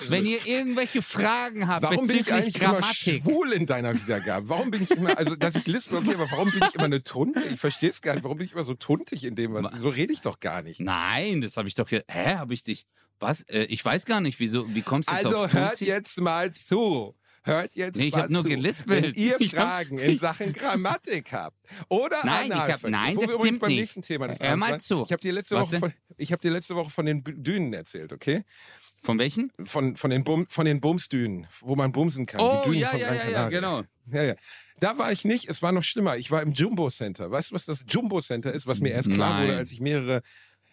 Wenn 0.09 0.25
ihr 0.25 0.45
irgendwelche 0.45 1.01
Fragen 1.01 1.67
habt 1.67 1.83
Warum 1.83 2.07
bin 2.07 2.17
ich 2.19 2.31
eigentlich 2.31 2.55
immer 2.55 2.79
Grammatik, 2.79 3.21
schwul 3.21 3.51
in 3.51 3.65
deiner 3.65 3.93
Wiedergabe? 3.93 4.47
Warum 4.47 4.71
bin 4.71 4.81
ich 4.83 4.91
immer, 4.91 5.17
also 5.17 5.35
dass 5.35 5.55
ich 5.55 5.65
lispen, 5.67 5.97
okay, 5.97 6.13
aber 6.13 6.29
warum 6.31 6.51
bin 6.51 6.61
ich 6.67 6.75
immer 6.75 6.85
eine 6.85 7.03
Tunte? 7.03 7.43
Ich 7.45 7.59
verstehe 7.59 7.89
es 7.89 8.01
gar 8.01 8.13
nicht. 8.13 8.23
Warum 8.23 8.37
bin 8.37 8.45
ich 8.47 8.53
immer 8.53 8.63
so 8.63 8.75
tuntig 8.75 9.23
in 9.25 9.35
dem, 9.35 9.53
was. 9.53 9.65
So 9.81 9.89
rede 9.89 10.13
ich 10.13 10.21
doch 10.21 10.39
gar 10.39 10.61
nicht. 10.61 10.79
Nein, 10.79 11.41
das 11.41 11.57
habe 11.57 11.67
ich 11.67 11.75
doch 11.75 11.89
hier. 11.89 12.03
Hä, 12.09 12.35
habe 12.35 12.53
ich 12.53 12.63
dich. 12.63 12.85
Was? 13.21 13.43
Äh, 13.43 13.63
ich 13.65 13.83
weiß 13.83 14.05
gar 14.05 14.19
nicht, 14.21 14.39
wieso. 14.39 14.73
Wie 14.73 14.81
kommst 14.81 15.09
du 15.09 15.13
jetzt 15.13 15.25
Also 15.25 15.37
auf 15.45 15.53
hört 15.53 15.79
jetzt 15.79 16.19
mal 16.19 16.51
zu. 16.53 17.15
Hört 17.43 17.75
jetzt 17.75 17.95
Nee, 17.97 18.05
ich 18.09 18.13
mal 18.13 18.23
hab 18.23 18.29
nur 18.29 18.43
zu. 18.43 18.49
gelispelt. 18.49 19.03
Wenn 19.03 19.13
ihr 19.15 19.35
Ich 19.41 19.55
hab- 19.57 19.63
Fragen 19.67 19.97
in 19.97 20.19
Sachen 20.19 20.53
Grammatik 20.53 21.31
habt 21.33 21.57
oder 21.89 22.19
Nein, 22.23 22.47
ich 22.47 22.53
hab- 22.53 22.83
nein, 22.83 23.15
wo 23.15 23.21
wir 23.21 23.27
das 23.27 23.35
übrigens 23.35 23.39
stimmt 23.47 23.59
beim 23.61 23.69
nicht. 23.71 23.79
nächsten 23.79 24.01
Thema 24.03 24.27
des 24.27 24.39
Hör 24.39 24.49
Abends 24.49 24.59
mal 24.67 24.71
waren. 24.71 24.79
zu. 24.79 25.03
Ich 25.05 25.11
habe 25.11 25.21
dir 25.21 25.33
letzte 25.33 25.55
Was 25.55 25.61
Woche 25.63 25.71
denn? 25.71 25.79
von, 25.79 25.93
ich 26.17 26.31
habe 26.31 26.41
dir 26.41 26.51
letzte 26.51 26.75
Woche 26.75 26.89
von 26.91 27.05
den 27.07 27.23
B- 27.23 27.33
Dünen 27.35 27.73
erzählt, 27.73 28.13
okay? 28.13 28.43
Von 29.03 29.17
welchen? 29.17 29.51
Von, 29.65 29.97
von 29.97 30.11
den 30.11 30.23
Bum, 30.23 30.45
von 30.47 30.65
den 30.67 30.79
Bumsdünen, 30.79 31.47
wo 31.61 31.75
man 31.75 31.91
bumsen 31.91 32.27
kann. 32.27 32.39
Oh, 32.41 32.61
die 32.65 32.69
Dünen 32.69 32.81
ja, 32.81 32.89
von 32.89 32.99
ja, 32.99 33.07
Gran 33.07 33.17
Canaria. 33.17 33.49
genau. 33.49 33.81
Ja, 34.11 34.23
ja. 34.23 34.35
Da 34.79 34.97
war 34.99 35.11
ich 35.11 35.25
nicht, 35.25 35.49
es 35.49 35.63
war 35.63 35.71
noch 35.71 35.83
schlimmer. 35.83 36.17
Ich 36.17 36.29
war 36.29 36.43
im 36.43 36.51
Jumbo 36.51 36.91
Center. 36.91 37.31
Weißt 37.31 37.49
du, 37.49 37.55
was 37.55 37.65
das 37.65 37.85
Jumbo 37.87 38.21
Center 38.21 38.53
ist, 38.53 38.67
was 38.67 38.79
mir 38.79 38.89
erst 38.89 39.11
klar 39.11 39.33
Nein. 39.39 39.47
wurde, 39.47 39.57
als 39.57 39.71
ich 39.71 39.79
mehrere. 39.79 40.21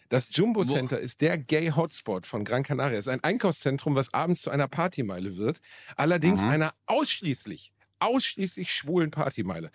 Das 0.09 0.29
Jumbo 0.31 0.65
Center 0.65 0.99
ist 0.99 1.21
der 1.21 1.37
Gay 1.37 1.71
Hotspot 1.71 2.25
von 2.25 2.43
Gran 2.43 2.63
Canaria. 2.63 2.97
Es 2.97 3.05
ist 3.07 3.13
ein 3.13 3.23
Einkaufszentrum, 3.23 3.95
was 3.95 4.13
abends 4.13 4.41
zu 4.41 4.49
einer 4.49 4.67
Partymeile 4.67 5.37
wird. 5.37 5.61
Allerdings 5.95 6.41
Aha. 6.41 6.49
einer 6.49 6.73
ausschließlich, 6.87 7.71
ausschließlich 7.99 8.73
schwulen 8.73 9.11
Partymeile. 9.11 9.69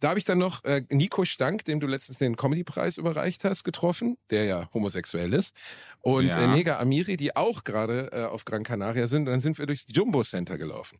Da 0.00 0.08
habe 0.10 0.18
ich 0.18 0.24
dann 0.24 0.38
noch 0.38 0.64
äh, 0.64 0.82
Nico 0.90 1.24
Stank, 1.24 1.64
dem 1.66 1.80
du 1.80 1.86
letztens 1.86 2.18
den 2.18 2.36
Comedy-Preis 2.36 2.96
überreicht 2.96 3.44
hast, 3.44 3.62
getroffen, 3.64 4.16
der 4.30 4.44
ja 4.44 4.68
homosexuell 4.74 5.32
ist. 5.32 5.54
Und 6.00 6.26
Ja. 6.26 6.42
äh, 6.42 6.46
Nega 6.48 6.78
Amiri, 6.78 7.16
die 7.16 7.36
auch 7.36 7.64
gerade 7.64 8.10
äh, 8.12 8.24
auf 8.24 8.44
Gran 8.44 8.64
Canaria 8.64 9.06
sind. 9.06 9.20
Und 9.20 9.26
dann 9.32 9.40
sind 9.40 9.58
wir 9.58 9.66
durchs 9.66 9.84
Jumbo 9.88 10.24
Center 10.24 10.58
gelaufen. 10.58 10.98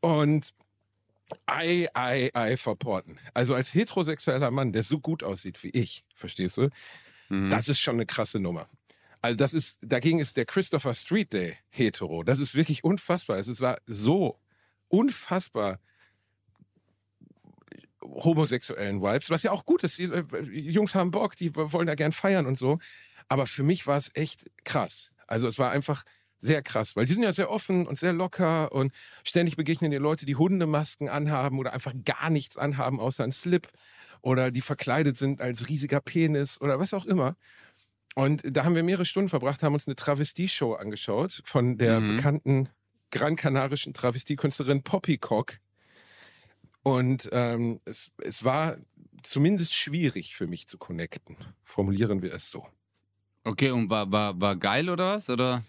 Und 0.00 0.52
Ei, 1.46 1.88
ei, 1.94 2.30
ei, 2.34 2.56
verporten. 2.58 3.18
Also 3.32 3.54
als 3.54 3.72
heterosexueller 3.72 4.50
Mann, 4.50 4.72
der 4.72 4.82
so 4.82 5.00
gut 5.00 5.22
aussieht 5.22 5.62
wie 5.62 5.70
ich, 5.70 6.04
verstehst 6.14 6.58
du? 6.58 6.68
Mhm. 7.28 7.50
Das 7.50 7.68
ist 7.68 7.80
schon 7.80 7.96
eine 7.96 8.06
krasse 8.06 8.40
Nummer. 8.40 8.68
Also 9.22 9.36
das 9.36 9.54
ist, 9.54 9.78
dagegen 9.82 10.18
ist 10.18 10.36
der 10.36 10.44
Christopher 10.44 10.94
Street 10.94 11.32
Day 11.32 11.56
hetero. 11.70 12.22
Das 12.24 12.40
ist 12.40 12.54
wirklich 12.54 12.84
unfassbar. 12.84 13.38
Es 13.38 13.60
war 13.60 13.78
so 13.86 14.38
unfassbar 14.88 15.80
homosexuellen 18.02 19.00
Vibes, 19.00 19.30
was 19.30 19.42
ja 19.42 19.50
auch 19.50 19.64
gut 19.64 19.82
ist. 19.82 19.98
Die 19.98 20.04
äh, 20.04 20.24
Jungs 20.50 20.94
haben 20.94 21.10
Bock, 21.10 21.36
die 21.36 21.54
wollen 21.56 21.86
da 21.86 21.94
gern 21.94 22.12
feiern 22.12 22.46
und 22.46 22.58
so. 22.58 22.78
Aber 23.28 23.46
für 23.46 23.62
mich 23.62 23.86
war 23.86 23.96
es 23.96 24.10
echt 24.14 24.50
krass. 24.64 25.10
Also 25.26 25.48
es 25.48 25.58
war 25.58 25.70
einfach 25.70 26.04
sehr 26.44 26.62
krass, 26.62 26.94
weil 26.94 27.06
die 27.06 27.14
sind 27.14 27.22
ja 27.22 27.32
sehr 27.32 27.50
offen 27.50 27.86
und 27.86 27.98
sehr 27.98 28.12
locker 28.12 28.70
und 28.72 28.92
ständig 29.24 29.56
begegnen 29.56 29.90
dir 29.90 29.98
Leute, 30.00 30.26
die 30.26 30.36
Hundemasken 30.36 31.08
anhaben 31.08 31.58
oder 31.58 31.72
einfach 31.72 31.94
gar 32.04 32.28
nichts 32.28 32.58
anhaben 32.58 33.00
außer 33.00 33.24
ein 33.24 33.32
Slip 33.32 33.68
oder 34.20 34.50
die 34.50 34.60
verkleidet 34.60 35.16
sind 35.16 35.40
als 35.40 35.68
riesiger 35.68 36.00
Penis 36.00 36.60
oder 36.60 36.78
was 36.78 36.92
auch 36.92 37.06
immer. 37.06 37.36
Und 38.14 38.42
da 38.44 38.64
haben 38.64 38.74
wir 38.74 38.82
mehrere 38.82 39.06
Stunden 39.06 39.28
verbracht, 39.30 39.62
haben 39.62 39.74
uns 39.74 39.88
eine 39.88 39.96
Travestie-Show 39.96 40.74
angeschaut 40.74 41.42
von 41.44 41.78
der 41.78 42.00
Mhm. 42.00 42.16
bekannten 42.16 42.68
gran 43.10 43.36
kanarischen 43.36 43.94
Travestiekünstlerin 43.94 44.82
Poppycock. 44.82 45.58
Und 46.82 47.28
ähm, 47.32 47.80
es, 47.86 48.10
es 48.18 48.44
war 48.44 48.76
zumindest 49.22 49.74
schwierig 49.74 50.36
für 50.36 50.46
mich 50.46 50.68
zu 50.68 50.76
connecten. 50.76 51.36
Formulieren 51.64 52.20
wir 52.22 52.34
es 52.34 52.50
so. 52.50 52.66
Okay, 53.44 53.70
und 53.70 53.88
war, 53.90 54.10
war, 54.12 54.38
war 54.40 54.56
geil 54.56 54.90
oder 54.90 55.16
was? 55.16 55.30
Oder? 55.30 55.64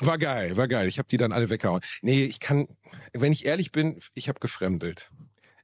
War 0.00 0.18
geil, 0.18 0.56
war 0.56 0.68
geil. 0.68 0.88
Ich 0.88 0.98
habe 0.98 1.08
die 1.08 1.16
dann 1.16 1.32
alle 1.32 1.50
weggehauen. 1.50 1.80
Nee, 2.02 2.24
ich 2.24 2.40
kann, 2.40 2.66
wenn 3.12 3.32
ich 3.32 3.44
ehrlich 3.46 3.72
bin, 3.72 3.98
ich 4.14 4.28
habe 4.28 4.40
gefremdelt. 4.40 5.10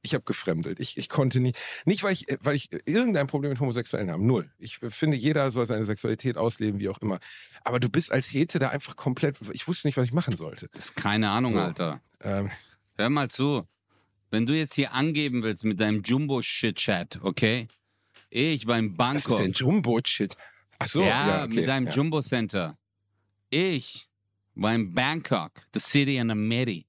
Ich 0.03 0.15
habe 0.15 0.25
gefremdelt. 0.25 0.81
Ich, 0.81 0.97
ich 0.97 1.09
konnte 1.11 1.41
nicht, 1.41 1.59
nicht 1.85 2.03
weil 2.03 2.13
ich, 2.13 2.27
weil 2.41 2.55
ich 2.57 2.71
irgendein 2.87 3.27
Problem 3.27 3.51
mit 3.51 3.61
Homosexuellen 3.61 4.11
habe. 4.11 4.25
Null. 4.25 4.51
Ich 4.59 4.79
finde, 4.79 5.17
jeder 5.17 5.51
soll 5.51 5.67
seine 5.67 5.85
Sexualität 5.85 6.39
ausleben, 6.39 6.81
wie 6.81 6.89
auch 6.89 6.99
immer. 6.99 7.19
Aber 7.65 7.81
du 7.81 7.91
bist 7.91 8.11
als 8.11 8.33
Hete 8.33 8.59
da 8.59 8.71
einfach 8.71 8.97
komplett, 8.97 9.37
ich 9.53 9.69
wusste 9.69 9.89
nicht, 9.89 9.97
was 9.99 10.07
ich 10.07 10.13
machen 10.13 10.37
sollte. 10.37 10.69
Das 10.73 10.87
ist 10.87 10.97
keine 10.97 11.29
Ahnung, 11.29 11.53
So. 11.53 11.61
Alter. 11.61 12.01
Ähm, 12.23 12.51
Hör 12.97 13.11
mal 13.11 13.29
zu. 13.29 13.67
Wenn 14.31 14.47
du 14.47 14.55
jetzt 14.57 14.75
hier 14.75 14.95
angeben 14.95 15.43
willst 15.43 15.65
mit 15.65 15.81
deinem 15.81 16.03
Jumbo-Shit-Chat, 16.03 17.19
okay? 17.23 17.69
Ich 18.31 18.67
war 18.67 18.79
in 18.79 18.97
was 18.97 19.17
ist 19.17 19.25
Bangkok. 19.25 19.43
denn 19.43 19.53
Jumbo-Shit? 19.53 20.37
Ach 20.79 20.87
so, 20.87 21.03
ja, 21.03 21.29
ja, 21.29 21.45
okay, 21.45 21.55
mit 21.57 21.69
deinem 21.69 21.87
ja. 21.89 21.93
Jumbo 21.93 22.23
Center. 22.23 22.79
Ich 23.51 24.09
war 24.55 24.75
in 24.75 24.93
Bangkok, 24.93 25.63
the 25.73 25.81
city 25.81 26.17
in 26.17 26.29
the 26.29 26.35
Midi. 26.35 26.87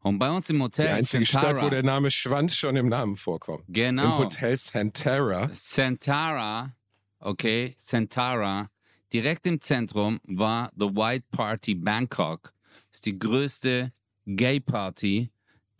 Und 0.00 0.18
bei 0.18 0.30
uns 0.30 0.48
im 0.48 0.56
Die 0.56 0.62
Hotel 0.62 0.88
einzige 0.88 1.26
Santara, 1.26 1.56
Stadt, 1.56 1.64
wo 1.64 1.70
der 1.70 1.82
Name 1.82 2.10
Schwanz 2.10 2.54
schon 2.54 2.76
im 2.76 2.88
Namen 2.88 3.16
vorkommt. 3.16 3.64
Im 3.68 3.74
genau, 3.74 4.18
Hotel 4.18 4.56
Santara. 4.56 5.50
Santara, 5.52 6.72
okay, 7.18 7.74
Santara, 7.76 8.70
direkt 9.12 9.46
im 9.46 9.60
Zentrum 9.60 10.20
war 10.24 10.70
The 10.76 10.86
White 10.86 11.26
Party 11.30 11.74
Bangkok. 11.74 12.52
Ist 12.90 13.06
die 13.06 13.18
größte 13.18 13.92
Gay 14.24 14.60
Party, 14.60 15.30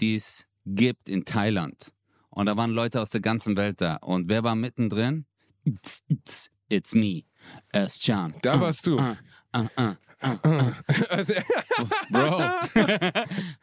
die 0.00 0.16
es 0.16 0.46
gibt 0.66 1.08
in 1.08 1.24
Thailand. 1.24 1.92
Und 2.30 2.46
da 2.46 2.56
waren 2.56 2.70
Leute 2.70 3.00
aus 3.00 3.10
der 3.10 3.20
ganzen 3.20 3.56
Welt 3.56 3.80
da. 3.80 3.96
Und 3.96 4.28
wer 4.28 4.44
war 4.44 4.54
mittendrin? 4.54 5.26
It's 6.68 6.94
me, 6.94 7.24
S. 7.72 7.98
Chan. 7.98 8.34
Da 8.42 8.60
warst 8.60 8.86
du. 8.86 8.98
Uh, 8.98 9.16
uh, 9.56 9.68
uh. 9.78 9.94
Bro. 12.10 12.42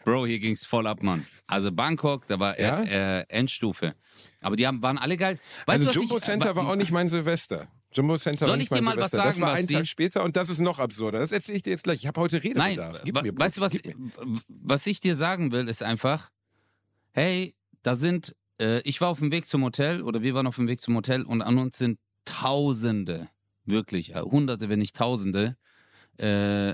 Bro, 0.04 0.26
hier 0.26 0.39
ging's 0.39 0.65
voll 0.65 0.88
ab, 0.88 1.04
Mann. 1.04 1.26
Also 1.48 1.72
Bangkok, 1.72 2.28
da 2.28 2.39
war 2.39 2.60
Ja? 2.60 2.84
äh, 2.84 3.26
Endstufe. 3.28 3.94
Aber 4.39 4.56
die 4.56 4.65
haben, 4.65 4.82
waren 4.82 4.98
alle 4.98 5.18
geil. 5.18 5.38
Weißt 5.65 5.80
also 5.80 5.91
du, 5.91 6.00
Jumbo 6.00 6.18
ich, 6.18 6.24
Center 6.24 6.52
äh, 6.52 6.56
war 6.56 6.68
auch 6.70 6.76
nicht 6.76 6.91
mein 6.91 7.10
Silvester. 7.10 7.68
Jumbo 7.91 8.18
Center 8.18 8.46
Soll 8.46 8.56
war 8.56 8.62
ich 8.62 8.70
dir 8.70 8.82
mal 8.82 8.98
was 8.98 9.12
Silvester. 9.12 9.18
Das 9.18 9.36
sagen, 9.36 9.48
war 9.48 9.54
einen? 9.54 9.68
Tag 9.68 9.88
später 9.88 10.24
und 10.24 10.36
das 10.36 10.50
ist 10.50 10.60
noch 10.60 10.80
absurder. 10.80 11.20
Das 11.20 11.32
erzähle 11.32 11.58
ich 11.58 11.63
dir 11.63 11.72
jetzt 11.72 11.84
gleich. 11.84 12.00
Ich 12.00 12.08
habe 12.08 12.20
heute 12.22 12.38
Nein, 12.38 12.80
Redebedarf. 12.80 13.02
Gib 13.04 13.22
mir, 13.22 13.38
weißt 13.38 13.58
du, 13.58 13.62
was, 13.62 13.78
was 14.48 14.88
ich 14.88 15.00
dir 15.00 15.15
sagen 15.15 15.52
will, 15.52 15.68
ist 15.68 15.84
einfach, 15.84 16.30
hey, 17.12 17.56
da 17.84 17.96
sind, 17.96 18.36
äh, 18.62 18.80
ich 18.82 19.02
war 19.02 19.10
auf 19.10 19.20
dem 19.20 19.32
Weg 19.32 19.48
zum 19.48 19.63
Hotel 19.63 20.02
oder 20.02 20.22
wir 20.22 20.34
waren 20.34 20.48
auf 20.48 20.56
dem 20.56 20.68
Weg 20.68 20.80
zum 20.80 20.96
Hotel 20.96 21.24
und 21.24 21.41
an 21.41 21.58
uns 21.58 21.78
sind 21.78 22.00
Tausende, 22.26 23.30
wirklich, 23.65 24.15
äh, 24.15 24.22
Hunderte, 24.22 24.68
wenn 24.70 24.80
nicht 24.80 24.96
Tausende, 24.96 25.58
äh, 26.17 26.73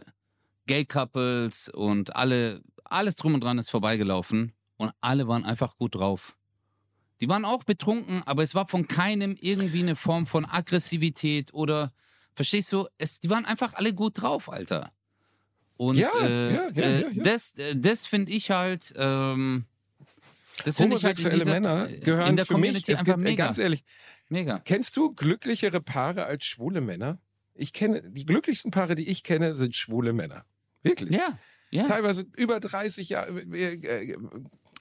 Gay-Couples 0.67 1.69
und 1.69 2.15
alle, 2.15 2.61
alles 2.83 3.15
drum 3.15 3.33
und 3.33 3.43
dran 3.43 3.57
ist 3.57 3.69
vorbeigelaufen. 3.69 4.53
und 4.77 4.91
alle 4.99 5.27
waren 5.27 5.45
einfach 5.45 5.77
gut 5.77 5.95
drauf. 5.95 6.35
Die 7.21 7.29
waren 7.29 7.45
auch 7.45 7.63
betrunken, 7.63 8.23
aber 8.25 8.41
es 8.41 8.55
war 8.55 8.67
von 8.67 8.87
keinem 8.87 9.37
irgendwie 9.39 9.83
eine 9.83 9.95
Form 9.95 10.25
von 10.25 10.43
Aggressivität 10.43 11.53
oder, 11.53 11.93
verstehst 12.33 12.71
du, 12.71 12.87
es, 12.97 13.19
die 13.19 13.29
waren 13.29 13.45
einfach 13.45 13.73
alle 13.75 13.93
gut 13.93 14.19
drauf, 14.21 14.49
Alter. 14.49 14.91
Und 15.77 15.97
Ja, 15.97 16.09
äh, 16.19 16.53
ja, 16.53 16.69
ja, 16.73 16.83
äh, 16.83 17.01
ja. 17.01 17.23
das, 17.23 17.51
äh, 17.57 17.75
das 17.75 18.07
finde 18.07 18.31
ich 18.31 18.49
halt, 18.49 18.93
ähm, 18.97 19.65
das 20.65 20.77
finde 20.77 20.95
ich 20.95 21.05
halt 21.05 21.17
Homosexuelle 21.17 21.37
dieser, 21.37 21.51
Männer 21.51 21.89
äh, 21.89 21.99
gehören 21.99 22.29
in 22.29 22.35
der 22.37 22.45
für 22.45 22.53
mich, 22.53 22.61
Community 22.61 22.91
es 22.91 22.99
einfach 22.99 23.13
gibt, 23.13 23.25
äh, 23.25 23.29
mega. 23.29 23.45
ganz 23.45 23.57
ehrlich, 23.59 23.83
mega. 24.29 24.59
kennst 24.59 24.97
du 24.97 25.13
glücklichere 25.13 25.79
Paare 25.79 26.25
als 26.25 26.45
schwule 26.45 26.81
Männer? 26.81 27.19
Ich 27.61 27.73
kenne, 27.73 28.01
die 28.03 28.25
glücklichsten 28.25 28.71
Paare, 28.71 28.95
die 28.95 29.07
ich 29.07 29.23
kenne, 29.23 29.55
sind 29.55 29.75
schwule 29.75 30.13
Männer. 30.13 30.45
Wirklich. 30.83 31.11
Ja, 31.15 31.37
ja. 31.69 31.85
Teilweise 31.85 32.25
über 32.35 32.59
30 32.59 33.09
Jahre. 33.09 33.41
Äh, 33.53 33.75
äh, 33.75 34.17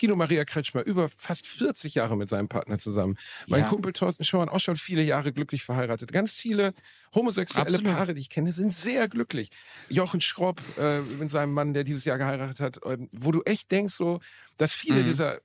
Guido 0.00 0.16
Maria 0.16 0.46
Kretschmer, 0.46 0.82
über 0.86 1.10
fast 1.14 1.46
40 1.46 1.94
Jahre 1.94 2.16
mit 2.16 2.30
seinem 2.30 2.48
Partner 2.48 2.78
zusammen. 2.78 3.18
Mein 3.48 3.60
Ja. 3.60 3.68
Kumpel 3.68 3.92
Thorsten 3.92 4.24
Schorn, 4.24 4.48
auch 4.48 4.58
schon 4.58 4.76
viele 4.76 5.02
Jahre 5.02 5.30
glücklich 5.30 5.62
verheiratet. 5.62 6.10
Ganz 6.10 6.32
viele 6.32 6.72
homosexuelle 7.14 7.66
Absolut. 7.68 7.92
Paare, 7.92 8.14
die 8.14 8.20
ich 8.22 8.30
kenne, 8.30 8.50
sind 8.52 8.72
sehr 8.72 9.08
glücklich. 9.08 9.50
Jochen 9.90 10.22
Schropp 10.22 10.62
äh, 10.78 11.00
mit 11.02 11.30
seinem 11.30 11.52
Mann, 11.52 11.74
der 11.74 11.84
dieses 11.84 12.06
Jahr 12.06 12.16
geheiratet 12.16 12.60
hat, 12.60 12.80
ähm, 12.86 13.10
wo 13.12 13.30
du 13.30 13.42
echt 13.42 13.70
denkst, 13.70 13.92
so, 13.94 14.20
dass 14.56 14.72
viele 14.72 15.00
Mhm. 15.00 15.04
dieser 15.04 15.40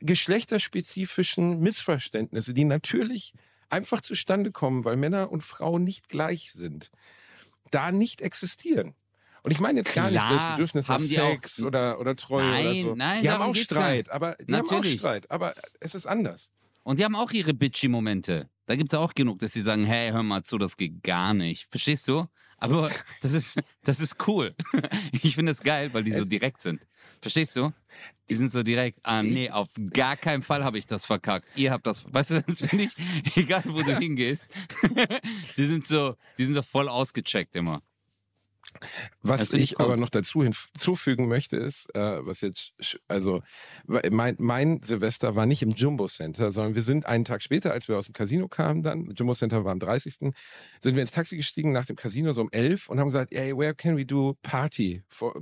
geschlechterspezifischen 0.00 1.60
Missverständnisse, 1.60 2.52
die 2.54 2.64
natürlich 2.64 3.32
einfach 3.70 4.00
zustande 4.00 4.52
kommen, 4.52 4.84
weil 4.84 4.96
Männer 4.96 5.30
und 5.30 5.42
Frauen 5.42 5.84
nicht 5.84 6.08
gleich 6.08 6.52
sind, 6.52 6.90
da 7.70 7.92
nicht 7.92 8.20
existieren. 8.20 8.94
Und 9.42 9.52
ich 9.52 9.60
meine 9.60 9.78
jetzt 9.78 9.94
gar 9.94 10.06
nicht 10.06 10.14
Klar, 10.14 10.34
das 10.34 10.50
Bedürfnis 10.52 10.88
nach 10.88 10.98
die 11.00 11.20
auch- 11.20 11.30
Sex 11.30 11.62
oder, 11.62 12.00
oder 12.00 12.16
Treue 12.16 12.44
oder 12.44 12.62
Nein, 12.64 12.82
so. 12.82 12.94
nein, 12.96 13.22
die 13.22 13.30
haben 13.30 13.42
auch 13.42 13.54
Streit, 13.54 14.10
aber 14.10 14.36
die 14.40 14.54
haben 14.54 14.68
auch. 14.68 14.84
Streit, 14.84 15.30
aber 15.30 15.54
es 15.80 15.94
ist 15.94 16.06
anders. 16.06 16.50
Und 16.82 16.98
die 16.98 17.04
haben 17.04 17.14
auch 17.14 17.30
ihre 17.32 17.54
bitchy-Momente. 17.54 18.48
Da 18.66 18.74
gibt 18.74 18.92
es 18.92 18.98
auch 18.98 19.14
genug, 19.14 19.38
dass 19.38 19.52
sie 19.52 19.62
sagen, 19.62 19.84
hey, 19.84 20.10
hör 20.10 20.22
mal 20.22 20.42
zu, 20.42 20.58
das 20.58 20.76
geht 20.76 21.02
gar 21.02 21.34
nicht. 21.34 21.68
Verstehst 21.70 22.08
du? 22.08 22.26
Aber 22.58 22.90
das 23.22 23.32
ist, 23.32 23.58
das 23.84 24.00
ist 24.00 24.26
cool. 24.26 24.54
Ich 25.12 25.34
finde 25.34 25.52
es 25.52 25.62
geil, 25.62 25.90
weil 25.92 26.04
die 26.04 26.12
so 26.12 26.24
direkt 26.24 26.62
sind. 26.62 26.80
Verstehst 27.20 27.56
du? 27.56 27.72
Die 28.28 28.34
sind 28.34 28.52
so 28.52 28.62
direkt, 28.62 28.98
ah 29.02 29.22
nee, 29.22 29.50
auf 29.50 29.68
gar 29.92 30.16
keinen 30.16 30.42
Fall 30.42 30.64
habe 30.64 30.78
ich 30.78 30.86
das 30.86 31.04
verkackt. 31.04 31.46
Ihr 31.56 31.70
habt 31.70 31.86
das, 31.86 32.04
weißt 32.12 32.30
du, 32.30 32.42
das 32.46 32.60
finde 32.60 32.84
ich, 32.84 33.36
egal 33.36 33.62
wo 33.66 33.82
du 33.82 33.96
hingehst, 33.98 34.48
die 35.56 35.66
sind 35.66 35.86
so, 35.86 36.16
die 36.38 36.44
sind 36.44 36.54
so 36.54 36.62
voll 36.62 36.88
ausgecheckt 36.88 37.54
immer. 37.56 37.82
Was 39.22 39.50
find 39.50 39.62
ich 39.62 39.72
ich 39.72 39.80
aber 39.80 39.96
noch 39.96 40.10
dazu 40.10 40.42
hinzufügen 40.42 41.28
möchte, 41.28 41.56
ist, 41.56 41.94
äh, 41.94 42.24
was 42.24 42.40
jetzt, 42.40 42.74
also 43.08 43.42
mein, 43.86 44.36
mein 44.38 44.82
Silvester 44.82 45.34
war 45.34 45.46
nicht 45.46 45.62
im 45.62 45.70
Jumbo 45.70 46.08
Center, 46.08 46.52
sondern 46.52 46.74
wir 46.74 46.82
sind 46.82 47.06
einen 47.06 47.24
Tag 47.24 47.42
später, 47.42 47.72
als 47.72 47.88
wir 47.88 47.98
aus 47.98 48.06
dem 48.06 48.12
Casino 48.12 48.48
kamen, 48.48 48.82
dann, 48.82 49.10
Jumbo 49.16 49.34
Center 49.34 49.64
war 49.64 49.72
am 49.72 49.80
30. 49.80 50.14
sind 50.14 50.34
wir 50.82 51.00
ins 51.00 51.12
Taxi 51.12 51.36
gestiegen 51.36 51.72
nach 51.72 51.86
dem 51.86 51.96
Casino 51.96 52.32
so 52.32 52.40
um 52.40 52.50
11 52.52 52.88
und 52.88 53.00
haben 53.00 53.08
gesagt, 53.08 53.32
hey, 53.34 53.56
where 53.56 53.74
can 53.74 53.96
we 53.96 54.04
do 54.04 54.36
party 54.42 55.02
for 55.08 55.34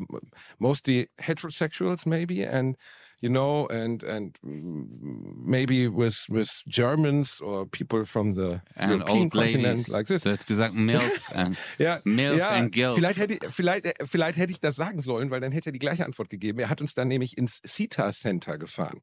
mostly 0.58 1.10
heterosexuals 1.18 2.06
maybe 2.06 2.48
and 2.48 2.76
you 3.20 3.30
know 3.30 3.66
and 3.68 4.04
and 4.04 4.38
maybe 4.42 5.88
with 5.88 6.26
with 6.28 6.50
Germans 6.66 7.40
or 7.40 7.66
people 7.66 8.04
from 8.04 8.34
the 8.34 8.60
And 8.76 8.92
European 8.92 9.22
old 9.22 9.32
continent 9.32 9.88
like 9.88 10.06
this. 10.06 10.22
Du 10.22 10.30
hast 10.30 10.46
gesagt, 10.46 10.74
MILF. 10.74 11.30
And 11.34 11.56
Ja, 11.78 12.00
Milf 12.04 12.38
ja 12.38 12.50
and 12.50 12.72
Guilt. 12.72 12.94
Vielleicht 12.96 13.18
hätte, 13.18 13.38
vielleicht, 13.50 13.94
vielleicht 14.04 14.38
hätte 14.38 14.52
ich 14.52 14.60
das 14.60 14.76
sagen 14.76 15.00
sollen, 15.02 15.30
weil 15.30 15.40
dann 15.40 15.52
hätte 15.52 15.70
er 15.70 15.72
die 15.72 15.78
gleiche 15.78 16.04
Antwort 16.04 16.30
gegeben. 16.30 16.58
Er 16.58 16.70
hat 16.70 16.80
uns 16.80 16.94
dann 16.94 17.08
nämlich 17.08 17.38
ins 17.38 17.60
CETA 17.62 18.12
Center 18.12 18.58
gefahren. 18.58 19.00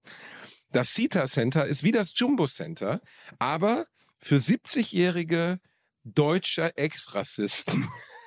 Das 0.72 0.94
CETA 0.94 1.28
Center 1.28 1.66
ist 1.66 1.84
wie 1.84 1.92
das 1.92 2.14
Jumbo 2.16 2.48
Center, 2.48 3.02
aber 3.40 3.86
für 4.20 4.38
70-jährige 4.38 5.60
deutsche 6.04 6.76
Ex-Rassisten. 6.78 7.88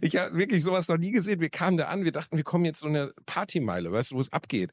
Ich 0.00 0.16
habe 0.16 0.36
wirklich 0.36 0.62
sowas 0.62 0.88
noch 0.88 0.98
nie 0.98 1.12
gesehen. 1.12 1.40
Wir 1.40 1.50
kamen 1.50 1.76
da 1.76 1.86
an, 1.86 2.04
wir 2.04 2.12
dachten, 2.12 2.36
wir 2.36 2.44
kommen 2.44 2.64
jetzt 2.64 2.80
so 2.80 2.86
eine 2.86 3.12
Partymeile, 3.26 3.92
weißt 3.92 4.10
du, 4.12 4.16
wo 4.16 4.20
es 4.20 4.32
abgeht. 4.32 4.70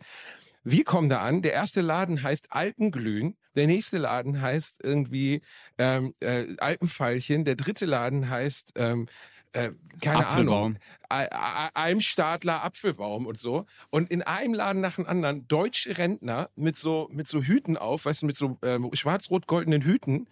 Wir 0.63 0.83
kommen 0.83 1.09
da 1.09 1.21
an, 1.21 1.43
der 1.43 1.53
erste 1.53 1.81
Laden 1.81 2.23
heißt 2.23 2.47
Alpenglühen, 2.51 3.37
der 3.55 3.67
nächste 3.67 3.99
Laden 3.99 4.41
heißt 4.41 4.77
irgendwie 4.81 5.41
ähm, 5.77 6.13
äh, 6.21 6.45
Alpenfeilchen, 6.57 7.45
der 7.45 7.55
dritte 7.55 7.85
Laden 7.85 8.29
heißt 8.31 8.71
ähm, 8.75 9.07
äh, 9.51 9.71
keine 10.01 10.27
Apfelbaum. 10.27 10.55
Ahnung, 10.57 10.79
Al- 11.07 11.29
Al- 11.29 11.69
Almstadler 11.75 12.63
Apfelbaum 12.63 13.27
und 13.27 13.39
so. 13.39 13.67
Und 13.91 14.09
in 14.09 14.23
einem 14.23 14.55
Laden 14.55 14.81
nach 14.81 14.95
dem 14.95 15.05
anderen 15.05 15.47
deutsche 15.47 15.97
Rentner 15.99 16.49
mit 16.55 16.77
so 16.77 17.09
mit 17.11 17.27
so 17.27 17.43
Hüten 17.43 17.77
auf, 17.77 18.05
weißt 18.05 18.23
du, 18.23 18.25
mit 18.25 18.35
so 18.35 18.57
ähm, 18.63 18.89
schwarz-rot-goldenen 18.91 19.83
Hüten, 19.83 20.27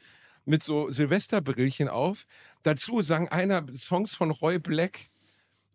mit 0.45 0.63
so 0.63 0.89
Silvesterbrillchen 0.89 1.87
auf. 1.87 2.25
Dazu 2.63 3.01
sang 3.01 3.27
einer 3.27 3.65
Songs 3.75 4.13
von 4.13 4.31
Roy 4.31 4.59
Black. 4.59 5.09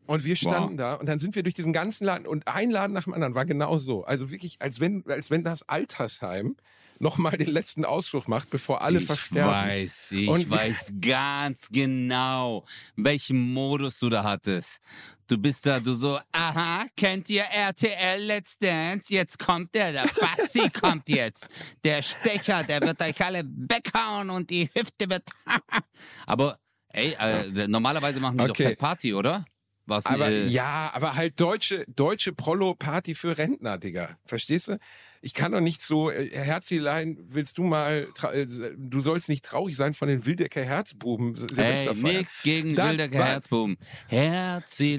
Und 0.07 0.25
wir 0.25 0.37
standen 0.37 0.79
da 0.79 0.95
und 0.95 1.07
dann 1.07 1.19
sind 1.19 1.35
wir 1.35 1.43
durch 1.43 1.55
diesen 1.55 1.75
ganzen 1.75 2.07
Laden 2.07 2.27
und 2.27 2.49
ein 2.49 2.71
Laden 2.71 2.95
nach 2.95 3.05
dem 3.05 3.13
anderen 3.13 3.35
war 3.35 3.45
genau 3.45 3.77
so. 3.77 4.05
Also 4.05 4.31
wirklich, 4.31 4.57
als 4.59 4.81
wenn, 4.81 5.05
als 5.07 5.31
wenn 5.31 5.45
das 5.45 5.69
Altersheim 5.69 6.57
nochmal 7.01 7.37
den 7.39 7.51
letzten 7.51 7.85
Ausflug 7.85 8.29
macht, 8.29 8.51
bevor 8.51 8.83
alle 8.83 8.99
ich 9.01 9.07
versterben. 9.07 9.51
weiß, 9.53 10.13
ich 10.13 10.29
Und- 10.29 10.51
weiß 10.51 10.93
ganz 11.01 11.69
genau, 11.71 12.65
welchen 12.97 13.53
Modus 13.53 13.99
du 13.99 14.09
da 14.09 14.25
hattest. 14.25 14.81
Du 15.27 15.37
bist 15.37 15.67
da, 15.67 15.79
du 15.79 15.93
so, 15.93 16.19
aha, 16.33 16.87
kennt 16.97 17.29
ihr 17.29 17.43
RTL 17.43 18.23
Let's 18.23 18.57
Dance? 18.59 19.13
Jetzt 19.13 19.39
kommt 19.39 19.75
der, 19.75 19.93
der 19.93 20.05
Baxi 20.19 20.71
kommt 20.81 21.07
jetzt. 21.11 21.49
Der 21.85 22.01
Stecher, 22.01 22.65
der 22.65 22.81
wird 22.81 23.01
euch 23.03 23.21
alle 23.23 23.43
weghauen 23.45 24.31
und 24.31 24.49
die 24.49 24.71
Hüfte 24.75 25.11
wird. 25.11 25.25
Aber, 26.27 26.59
ey, 26.89 27.15
äh, 27.19 27.69
normalerweise 27.69 28.21
machen 28.21 28.39
die 28.39 28.45
Okay. 28.45 28.53
doch 28.53 28.57
Fett 28.71 28.79
Party, 28.79 29.13
oder? 29.13 29.45
Was, 29.88 30.05
Aber 30.05 30.29
äh, 30.29 30.44
ja, 30.46 30.90
aber 30.92 31.14
halt 31.16 31.40
deutsche, 31.40 31.85
deutsche 31.88 32.35
Prollo-Party 32.35 33.14
für 33.14 33.38
Rentner, 33.38 33.79
Digga. 33.79 34.11
Verstehst 34.27 34.68
du? 34.68 34.79
Ich 35.20 35.35
kann 35.35 35.51
doch 35.51 35.61
nicht 35.61 35.83
so, 35.83 36.11
äh, 36.11 36.29
Herzilein, 36.31 37.18
willst 37.31 37.59
du 37.59 37.62
mal, 37.64 38.07
äh, 38.33 38.46
du 38.77 39.01
sollst 39.01 39.29
nicht 39.29 39.44
traurig 39.44 39.77
sein 39.77 39.94
von 39.94 40.07
den 40.07 40.27
Wildecker 40.27 40.62
Herzbuben. 40.62 41.35
Ey, 41.57 41.92
nix 41.94 42.42
gegen 42.42 42.77
Da- 42.77 42.90
Wildecker 42.90 43.24
Herzbuben. 43.24 43.79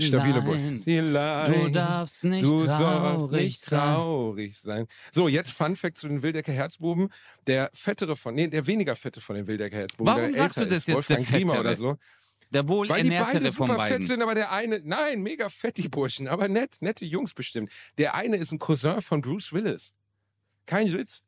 Stabile 0.02 0.42
Bull. 0.42 0.58
Herzlein, 0.58 0.86
Herzlein, 1.14 1.62
du 1.64 1.70
darfst 1.72 2.24
nicht 2.24 2.44
du 2.44 2.66
traurig 2.66 3.32
nicht 3.44 3.62
sein. 3.62 3.94
traurig 3.96 4.58
sein. 4.58 4.88
So, 5.12 5.28
jetzt 5.28 5.52
Fun 5.52 5.76
Fact 5.76 5.98
zu 6.00 6.08
den 6.08 6.22
Wildecker 6.22 6.52
Herzbuben. 6.52 7.10
Der 7.48 7.70
fettere 7.74 8.16
von, 8.16 8.36
nee, 8.36 8.48
der 8.48 8.66
weniger 8.68 8.96
fette 8.96 9.22
von 9.22 9.36
den 9.36 9.48
Wildecker 9.48 9.78
Herzbuben. 9.78 10.08
Warum 10.14 10.34
der 10.34 10.42
sagst 10.44 10.58
du 10.58 10.66
das 10.66 10.80
ist, 10.80 10.88
jetzt, 10.88 11.10
der 11.10 11.18
Wolfgang 11.18 11.28
Klima 11.28 11.52
Fettere? 11.54 11.68
oder 11.68 11.76
so. 11.78 11.98
Der 12.52 12.68
wohl 12.68 12.90
Weil 12.90 13.04
die 13.04 13.10
beide 13.10 13.52
super 13.52 13.76
beiden. 13.76 14.00
fett 14.00 14.08
sind, 14.08 14.22
aber 14.24 14.34
der 14.34 14.52
eine, 14.52 14.82
nein, 14.84 15.22
mega 15.22 15.50
fett, 15.50 15.78
die 15.78 15.88
Burschen, 15.88 16.28
aber 16.28 16.48
nett, 16.48 16.78
nette 16.82 17.06
Jungs 17.06 17.34
bestimmt. 17.34 17.72
Der 17.98 18.16
eine 18.16 18.38
ist 18.38 18.52
ein 18.52 18.58
Cousin 18.60 19.02
von 19.02 19.22
Bruce 19.22 19.54
Willis. 19.54 19.94
Kein 20.66 20.92
Witz. 20.92 21.22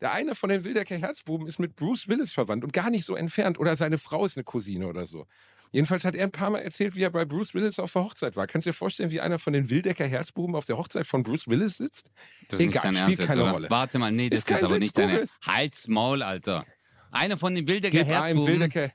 Der 0.00 0.12
eine 0.12 0.34
von 0.34 0.48
den 0.48 0.64
Wildecker 0.64 0.96
Herzbuben 0.96 1.46
ist 1.46 1.58
mit 1.58 1.76
Bruce 1.76 2.08
Willis 2.08 2.32
verwandt 2.32 2.64
und 2.64 2.72
gar 2.72 2.90
nicht 2.90 3.04
so 3.04 3.14
entfernt. 3.14 3.58
Oder 3.60 3.76
seine 3.76 3.98
Frau 3.98 4.24
ist 4.24 4.36
eine 4.36 4.44
Cousine 4.44 4.88
oder 4.88 5.06
so. 5.06 5.26
Jedenfalls 5.70 6.04
hat 6.04 6.14
er 6.14 6.24
ein 6.24 6.32
paar 6.32 6.50
Mal 6.50 6.58
erzählt, 6.58 6.94
wie 6.96 7.02
er 7.02 7.10
bei 7.10 7.24
Bruce 7.24 7.54
Willis 7.54 7.78
auf 7.78 7.92
der 7.92 8.04
Hochzeit 8.04 8.36
war. 8.36 8.46
Kannst 8.46 8.66
du 8.66 8.70
dir 8.70 8.74
vorstellen, 8.74 9.10
wie 9.10 9.20
einer 9.20 9.38
von 9.38 9.52
den 9.52 9.70
Wildecker 9.70 10.06
Herzbuben 10.06 10.54
auf 10.54 10.64
der 10.64 10.76
Hochzeit 10.76 11.06
von 11.06 11.22
Bruce 11.22 11.48
Willis 11.48 11.76
sitzt? 11.78 12.10
Das 12.48 12.60
ist 12.60 12.66
Egal, 12.66 12.92
spielt 12.94 13.20
Ernst 13.20 13.26
keine 13.26 13.42
oder? 13.42 13.52
Rolle. 13.52 13.70
Warte 13.70 13.98
mal, 13.98 14.12
nee, 14.12 14.28
das 14.28 14.40
Ist 14.40 14.50
ist, 14.50 14.62
aber 14.64 14.74
Witz, 14.74 14.80
nicht 14.80 14.98
deine. 14.98 15.24
Halt's 15.42 15.88
Maul, 15.88 16.22
Alter. 16.22 16.66
Einer 17.10 17.38
von 17.38 17.54
den 17.54 17.66
Wildecker 17.68 17.98
Gib 17.98 18.06
Herzbuben. 18.06 18.46
Wildecker, 18.46 18.90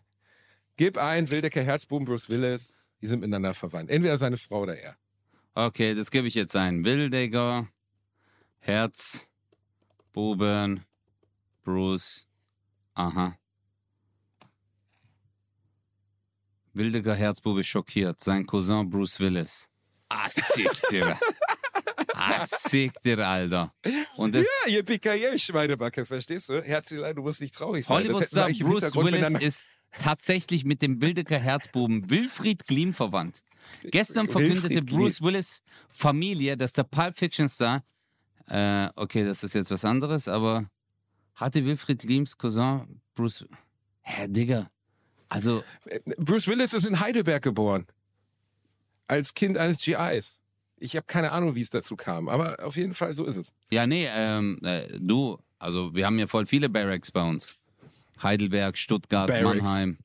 gib 0.77 0.97
ein 0.97 1.29
Wildecker 1.29 1.61
Herzbuben 1.61 2.05
Bruce 2.05 2.29
Willis. 2.29 2.71
Die 3.01 3.07
sind 3.07 3.19
miteinander 3.19 3.53
verwandt. 3.53 3.89
Entweder 3.91 4.17
seine 4.17 4.37
Frau 4.37 4.61
oder 4.61 4.77
er. 4.77 4.97
Okay, 5.53 5.93
das 5.93 6.09
gebe 6.09 6.27
ich 6.27 6.35
jetzt 6.35 6.55
ein. 6.55 6.85
Wildecker 6.85 7.67
Herzbuben 8.59 9.25
Bruce. 11.63 12.25
Aha. 12.93 13.37
Wildecker 16.73 17.15
Herzbube 17.15 17.63
schockiert. 17.63 18.23
Sein 18.23 18.45
Cousin 18.45 18.89
Bruce 18.89 19.19
Willis. 19.19 19.69
Ah, 20.09 20.29
Digga. 20.91 21.19
Ah, 22.13 22.45
dir, 23.03 23.19
Alter. 23.19 23.73
Und 24.17 24.33
das 24.33 24.47
Ja, 24.65 24.71
ihr 24.73 24.83
PKJ, 24.83 25.37
Schweinebacke, 25.37 26.05
verstehst 26.05 26.49
du? 26.49 26.61
Herzlein, 26.63 27.15
du 27.15 27.21
musst 27.21 27.41
nicht 27.41 27.53
traurig 27.53 27.85
sein. 27.85 27.97
Hollywood 27.97 28.25
Star 28.25 28.49
im 28.49 28.57
Bruce 28.59 28.95
Willis 28.95 29.41
ist 29.41 29.76
tatsächlich 29.91 30.65
mit 30.65 30.81
dem 30.81 31.01
Wildecker 31.01 31.39
Herzbuben 31.39 32.09
Wilfried 32.09 32.67
Glim 32.67 32.93
verwandt. 32.93 33.43
Gestern 33.83 34.27
verkündete 34.29 34.69
Wilfried. 34.69 34.89
Bruce 34.89 35.21
Willis 35.21 35.61
Familie, 35.89 36.57
dass 36.57 36.73
der 36.73 36.83
Pulp 36.83 37.17
Fiction 37.17 37.49
Star, 37.49 37.83
äh, 38.47 38.89
okay, 38.95 39.25
das 39.25 39.43
ist 39.43 39.53
jetzt 39.53 39.71
was 39.71 39.83
anderes, 39.83 40.27
aber 40.27 40.69
hatte 41.35 41.65
Wilfried 41.65 41.99
Glims 41.99 42.37
Cousin 42.37 43.01
Bruce, 43.13 43.45
hä, 44.01 44.27
Digga, 44.27 44.69
also, 45.29 45.63
Bruce 46.17 46.47
Willis 46.47 46.73
ist 46.73 46.85
in 46.85 46.99
Heidelberg 46.99 47.43
geboren. 47.43 47.85
Als 49.07 49.33
Kind 49.33 49.57
eines 49.57 49.83
GIs. 49.83 50.39
Ich 50.77 50.95
habe 50.95 51.05
keine 51.07 51.31
Ahnung, 51.31 51.55
wie 51.55 51.61
es 51.61 51.69
dazu 51.69 51.95
kam, 51.95 52.29
aber 52.29 52.63
auf 52.63 52.75
jeden 52.75 52.93
Fall 52.93 53.13
so 53.13 53.25
ist 53.25 53.35
es. 53.35 53.53
Ja, 53.71 53.87
nee, 53.87 54.07
ähm, 54.09 54.59
äh, 54.63 54.87
du, 54.99 55.39
also 55.57 55.93
wir 55.95 56.05
haben 56.05 56.19
ja 56.19 56.27
voll 56.27 56.45
viele 56.45 56.69
Barracks 56.69 57.11
bei 57.11 57.27
uns. 57.27 57.55
Heidelberg, 58.23 58.77
Stuttgart, 58.77 59.27
Barracks. 59.27 59.61
Mannheim. 59.61 59.97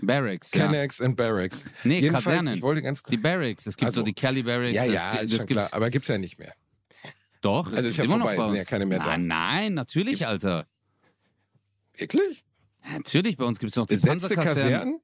Barracks, 0.00 0.52
ja. 0.52 0.66
Kennex 0.66 1.00
und 1.00 1.16
Barracks. 1.16 1.64
Nee, 1.84 2.00
Jedenfalls, 2.00 2.24
Kasernen. 2.24 2.54
ich 2.56 2.62
wollte 2.62 2.82
ganz 2.82 3.02
Die 3.02 3.16
Barracks. 3.16 3.66
Es 3.66 3.76
gibt 3.76 3.86
Also- 3.86 4.00
so 4.00 4.04
die 4.04 4.12
Kelly 4.12 4.42
Barracks. 4.42 4.74
Ja, 4.74 4.84
es, 4.84 4.92
ja, 4.92 5.10
gibt- 5.12 5.22
ist 5.24 5.30
es 5.32 5.36
schon 5.38 5.46
gibt 5.46 5.60
klar, 5.60 5.68
aber 5.72 5.90
gibt's 5.90 6.08
ja 6.08 6.18
nicht 6.18 6.38
mehr. 6.38 6.52
Doch, 7.40 7.68
es 7.68 7.74
Also 7.76 7.88
ist 7.88 7.96
gibt 7.96 8.08
ja 8.08 8.14
immer 8.14 8.18
noch 8.24 8.26
vorbei, 8.32 8.42
bei 8.42 8.46
sind 8.48 8.56
ja 8.56 8.64
keine 8.64 8.86
mehr 8.86 8.98
da. 8.98 9.04
Nein, 9.06 9.26
nein, 9.26 9.74
natürlich, 9.74 10.18
Gibt's- 10.18 10.26
Alter. 10.28 10.66
Wirklich? 11.96 12.44
Ja, 12.84 12.98
Natürlich, 12.98 13.36
bei 13.36 13.44
uns 13.44 13.58
gibt 13.58 13.70
es 13.70 13.76
noch 13.76 13.86
die 13.86 13.94
Besetzte 13.94 14.34
Panzerkasernen. 14.34 14.70
Kasernen? 14.72 15.00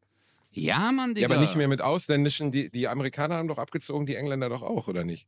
Ja, 0.53 0.93
Mann, 0.93 1.15
Digga. 1.15 1.29
Ja, 1.29 1.33
aber 1.35 1.41
nicht 1.41 1.57
mehr 1.57 1.69
mit 1.69 1.81
ausländischen, 1.81 2.51
die, 2.51 2.71
die 2.71 2.87
Amerikaner 2.87 3.37
haben 3.37 3.49
doch 3.49 3.59
abgezogen, 3.59 4.05
die 4.07 4.17
Engländer 4.17 4.51
doch 4.51 4.63
auch, 4.63 4.87
oder 4.89 5.03
nicht? 5.05 5.27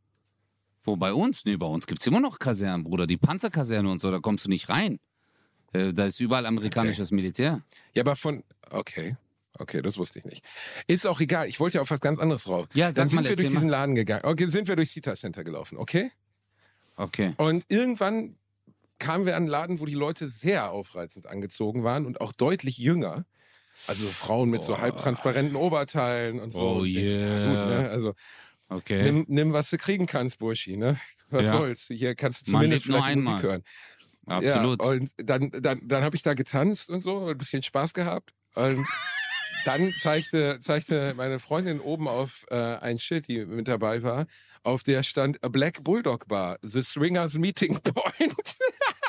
Wo, 0.82 0.96
bei 0.96 1.14
uns? 1.14 1.44
Nee, 1.46 1.56
bei 1.56 1.66
uns 1.66 1.86
gibt 1.86 2.00
es 2.02 2.06
immer 2.06 2.20
noch 2.20 2.38
Kasernen, 2.38 2.84
Bruder. 2.84 3.06
Die 3.06 3.16
Panzerkaserne 3.16 3.90
und 3.90 4.00
so, 4.02 4.10
da 4.10 4.18
kommst 4.18 4.44
du 4.44 4.50
nicht 4.50 4.68
rein. 4.68 5.00
Äh, 5.74 5.92
Da 5.92 6.06
ist 6.06 6.20
überall 6.20 6.46
amerikanisches 6.46 7.10
Militär. 7.10 7.62
Ja, 7.94 8.02
aber 8.02 8.16
von. 8.16 8.42
Okay. 8.70 9.16
Okay, 9.56 9.82
das 9.82 9.98
wusste 9.98 10.18
ich 10.18 10.24
nicht. 10.24 10.42
Ist 10.88 11.06
auch 11.06 11.20
egal. 11.20 11.46
Ich 11.48 11.60
wollte 11.60 11.76
ja 11.78 11.82
auf 11.82 11.90
was 11.90 12.00
ganz 12.00 12.18
anderes 12.18 12.48
raus. 12.48 12.66
Ja, 12.74 12.90
Dann 12.90 13.08
sind 13.08 13.22
mal, 13.22 13.28
wir 13.28 13.36
durch 13.36 13.48
diesen 13.48 13.68
mal. 13.70 13.76
Laden 13.78 13.94
gegangen. 13.94 14.24
Okay, 14.24 14.46
sind 14.48 14.66
wir 14.66 14.74
durch 14.74 14.90
Cita 14.90 15.14
Center 15.14 15.44
gelaufen, 15.44 15.78
okay? 15.78 16.10
Okay. 16.96 17.34
Und 17.36 17.64
irgendwann 17.68 18.36
kamen 18.98 19.26
wir 19.26 19.34
an 19.36 19.42
einen 19.44 19.50
Laden, 19.50 19.78
wo 19.80 19.86
die 19.86 19.94
Leute 19.94 20.28
sehr 20.28 20.70
aufreizend 20.72 21.26
angezogen 21.26 21.84
waren 21.84 22.04
und 22.04 22.20
auch 22.20 22.32
deutlich 22.32 22.78
jünger. 22.78 23.26
Also 23.86 24.06
Frauen 24.08 24.50
mit 24.50 24.62
so 24.62 24.78
halbtransparenten 24.78 25.56
Oberteilen 25.56 26.40
und 26.40 26.52
so. 26.52 26.60
Oh 26.60 26.78
Und 26.80 26.86
yeah. 26.88 27.44
Gut, 27.46 27.82
ne? 27.82 27.90
Also 27.90 28.14
Okay. 28.68 29.02
nimm, 29.04 29.24
nimm, 29.28 29.52
was 29.52 29.70
du 29.70 29.76
kriegen 29.78 30.06
kannst, 30.06 30.38
Burschi, 30.38 30.76
ne? 30.76 30.98
Was 31.30 31.46
Ja. 31.46 31.58
soll's? 31.58 31.86
Hier 31.88 32.14
kannst 32.14 32.40
du 32.46 32.50
zumindest 32.52 32.84
vielleicht 32.86 33.16
Musik 33.18 33.42
hören. 33.42 33.62
Absolut. 34.26 34.82
Ja, 34.82 34.88
und 34.88 35.10
dann, 35.16 35.50
dann, 35.50 35.80
dann 35.86 36.02
habe 36.02 36.16
ich 36.16 36.22
da 36.22 36.34
getanzt 36.34 36.88
und 36.88 37.02
so, 37.02 37.26
ein 37.28 37.38
bisschen 37.38 37.62
Spaß 37.62 37.94
gehabt. 37.94 38.32
Und 38.54 38.86
dann 39.64 39.92
zeigte, 40.00 40.60
zeigte 40.60 41.14
meine 41.14 41.38
Freundin 41.38 41.80
oben 41.80 42.08
auf 42.08 42.46
äh, 42.50 42.54
ein 42.54 42.98
Schild, 42.98 43.28
die 43.28 43.44
mit 43.44 43.68
dabei 43.68 44.02
war, 44.02 44.26
auf 44.62 44.82
der 44.82 45.02
stand 45.02 45.42
A 45.44 45.48
Black 45.48 45.84
Bulldog 45.84 46.26
Bar, 46.26 46.58
The 46.62 46.82
Swingers 46.82 47.34
Meeting 47.34 47.78
Point. 47.80 48.56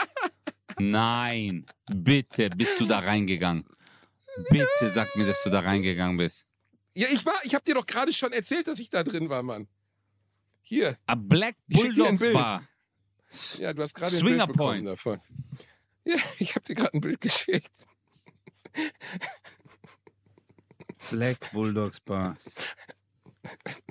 Nein. 0.79 1.65
Bitte, 1.89 2.49
bist 2.49 2.79
du 2.79 2.85
da 2.85 2.99
reingegangen? 2.99 3.65
Bitte 4.49 4.89
sag 4.89 5.15
mir, 5.15 5.25
dass 5.25 5.41
du 5.43 5.49
da 5.49 5.61
reingegangen 5.61 6.17
bist. 6.17 6.45
ja, 6.93 7.07
ich 7.09 7.25
war, 7.25 7.35
ich 7.43 7.55
habe 7.55 7.63
dir 7.63 7.75
doch 7.75 7.85
gerade 7.85 8.11
schon 8.11 8.33
erzählt, 8.33 8.67
dass 8.67 8.79
ich 8.79 8.89
da 8.89 9.03
drin 9.03 9.29
war, 9.29 9.43
Mann. 9.43 9.67
Hier, 10.61 10.97
A 11.05 11.15
Black 11.15 11.55
Bulldogs 11.67 12.19
Bild. 12.19 12.33
Bar. 12.33 12.67
Ja, 13.57 13.73
du 13.73 13.81
hast 13.81 13.93
gerade 13.93 14.15
ein 14.17 14.23
Bild 14.23 14.47
bekommen 14.47 14.55
Point. 14.55 14.87
davon. 14.87 15.19
Ja, 16.07 16.17
ich 16.37 16.53
habe 16.53 16.63
dir 16.63 16.75
gerade 16.75 16.93
ein 16.93 17.01
Bild 17.01 17.19
geschickt. 17.19 17.71
Black 21.09 21.51
Bulldogs 21.51 21.99
Bar. 21.99 22.37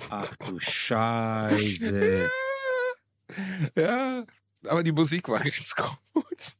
Ach 0.09 0.35
du 0.37 0.57
Scheiße. 0.57 2.31
Ja, 3.75 4.23
aber 4.63 4.83
die 4.83 4.91
Musik 4.91 5.27
war 5.27 5.39
ganz 5.39 5.75
gut. 5.75 6.55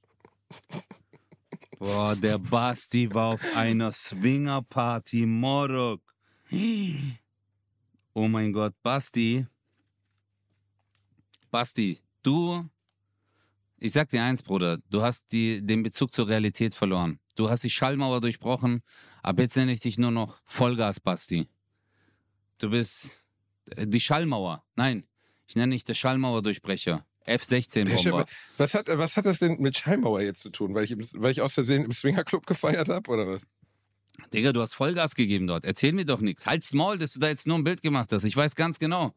Boah, 1.77 2.15
der 2.15 2.39
Basti 2.39 3.13
war 3.13 3.35
auf 3.35 3.55
einer 3.55 3.91
Swingerparty 3.91 5.25
Morok. 5.25 6.01
Oh 8.17 8.29
mein 8.29 8.53
Gott, 8.53 8.73
Basti. 8.81 9.45
Basti, 11.51 12.01
du, 12.25 12.67
ich 13.77 13.91
sag 13.91 14.09
dir 14.09 14.23
eins, 14.23 14.41
Bruder, 14.43 14.79
du 14.89 15.01
hast 15.01 15.31
die, 15.31 15.65
den 15.65 15.83
Bezug 15.83 16.13
zur 16.13 16.27
Realität 16.27 16.73
verloren. 16.73 17.19
Du 17.35 17.49
hast 17.49 17.63
die 17.63 17.69
Schallmauer 17.69 18.21
durchbrochen, 18.21 18.81
aber 19.21 19.43
jetzt 19.43 19.55
nenne 19.57 19.73
ich 19.73 19.79
dich 19.81 19.97
nur 19.97 20.11
noch 20.11 20.37
Vollgas, 20.45 20.99
Basti. 20.99 21.47
Du 22.57 22.69
bist 22.69 23.25
äh, 23.75 23.85
die 23.87 23.99
Schallmauer. 23.99 24.63
Nein, 24.75 25.05
ich 25.47 25.55
nenne 25.55 25.73
dich 25.73 25.83
der 25.83 25.93
Schallmauerdurchbrecher. 25.93 27.05
Der 27.27 27.33
F-16-Bomber. 27.35 27.97
Schäfer- 27.97 28.25
Was 28.57 28.73
hat, 28.75 28.87
was 28.87 29.17
hat 29.17 29.25
das 29.25 29.39
denn 29.39 29.57
mit 29.59 29.75
Schallmauer 29.77 30.21
jetzt 30.21 30.41
zu 30.41 30.49
tun? 30.51 30.73
Weil 30.75 30.83
ich, 30.85 30.95
weil 31.15 31.31
ich 31.31 31.41
aus 31.41 31.55
Versehen 31.55 31.83
im 31.83 31.91
Swingerclub 31.91 32.45
gefeiert 32.45 32.87
habe, 32.87 33.09
oder 33.11 33.27
was? 33.27 33.41
Digga, 34.31 34.53
du 34.53 34.61
hast 34.61 34.75
Vollgas 34.75 35.13
gegeben 35.15 35.47
dort. 35.47 35.65
Erzähl 35.65 35.91
mir 35.91 36.05
doch 36.05 36.21
nichts. 36.21 36.45
Halt's 36.45 36.71
Maul, 36.73 36.97
dass 36.97 37.13
du 37.13 37.19
da 37.19 37.27
jetzt 37.27 37.47
nur 37.47 37.57
ein 37.57 37.63
Bild 37.65 37.81
gemacht 37.81 38.11
hast. 38.13 38.23
Ich 38.23 38.37
weiß 38.37 38.55
ganz 38.55 38.79
genau. 38.79 39.13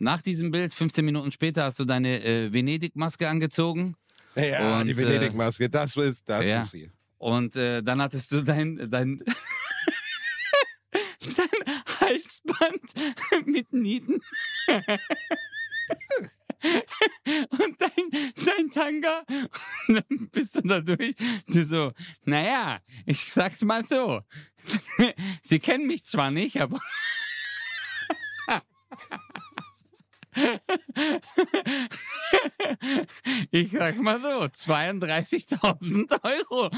Nach 0.00 0.22
diesem 0.22 0.52
Bild, 0.52 0.72
15 0.72 1.04
Minuten 1.04 1.32
später, 1.32 1.64
hast 1.64 1.80
du 1.80 1.84
deine 1.84 2.22
äh, 2.22 2.52
Venedig-Maske 2.52 3.28
angezogen. 3.28 3.96
Ja, 4.36 4.80
Und, 4.80 4.86
die 4.86 4.92
äh, 4.92 4.96
Venedig-Maske, 4.96 5.68
das 5.68 5.96
ist, 5.96 6.28
das 6.28 6.44
ja. 6.44 6.62
ist 6.62 6.70
sie. 6.70 6.90
Und 7.18 7.56
äh, 7.56 7.82
dann 7.82 8.00
hattest 8.00 8.30
du 8.30 8.42
dein, 8.42 8.76
dein, 8.90 9.18
dein 11.20 11.48
Halsband 12.00 12.92
mit 13.46 13.72
Nieten. 13.72 14.20
Und 17.50 17.80
dein, 17.80 18.10
dein 18.44 18.70
Tanga. 18.70 19.24
Und 19.86 19.94
dann 19.96 20.28
bist 20.30 20.56
du 20.56 20.60
da 20.62 20.80
durch. 20.80 21.14
Du 21.46 21.64
so, 21.64 21.92
naja, 22.24 22.80
ich 23.06 23.32
sag's 23.32 23.62
mal 23.62 23.84
so. 23.84 24.22
Sie 25.42 25.58
kennen 25.58 25.86
mich 25.86 26.04
zwar 26.04 26.30
nicht, 26.30 26.60
aber. 26.60 26.80
Ich 33.50 33.70
sag 33.72 33.96
mal 34.00 34.20
so, 34.20 34.28
32.000 34.44 36.18
Euro. 36.22 36.70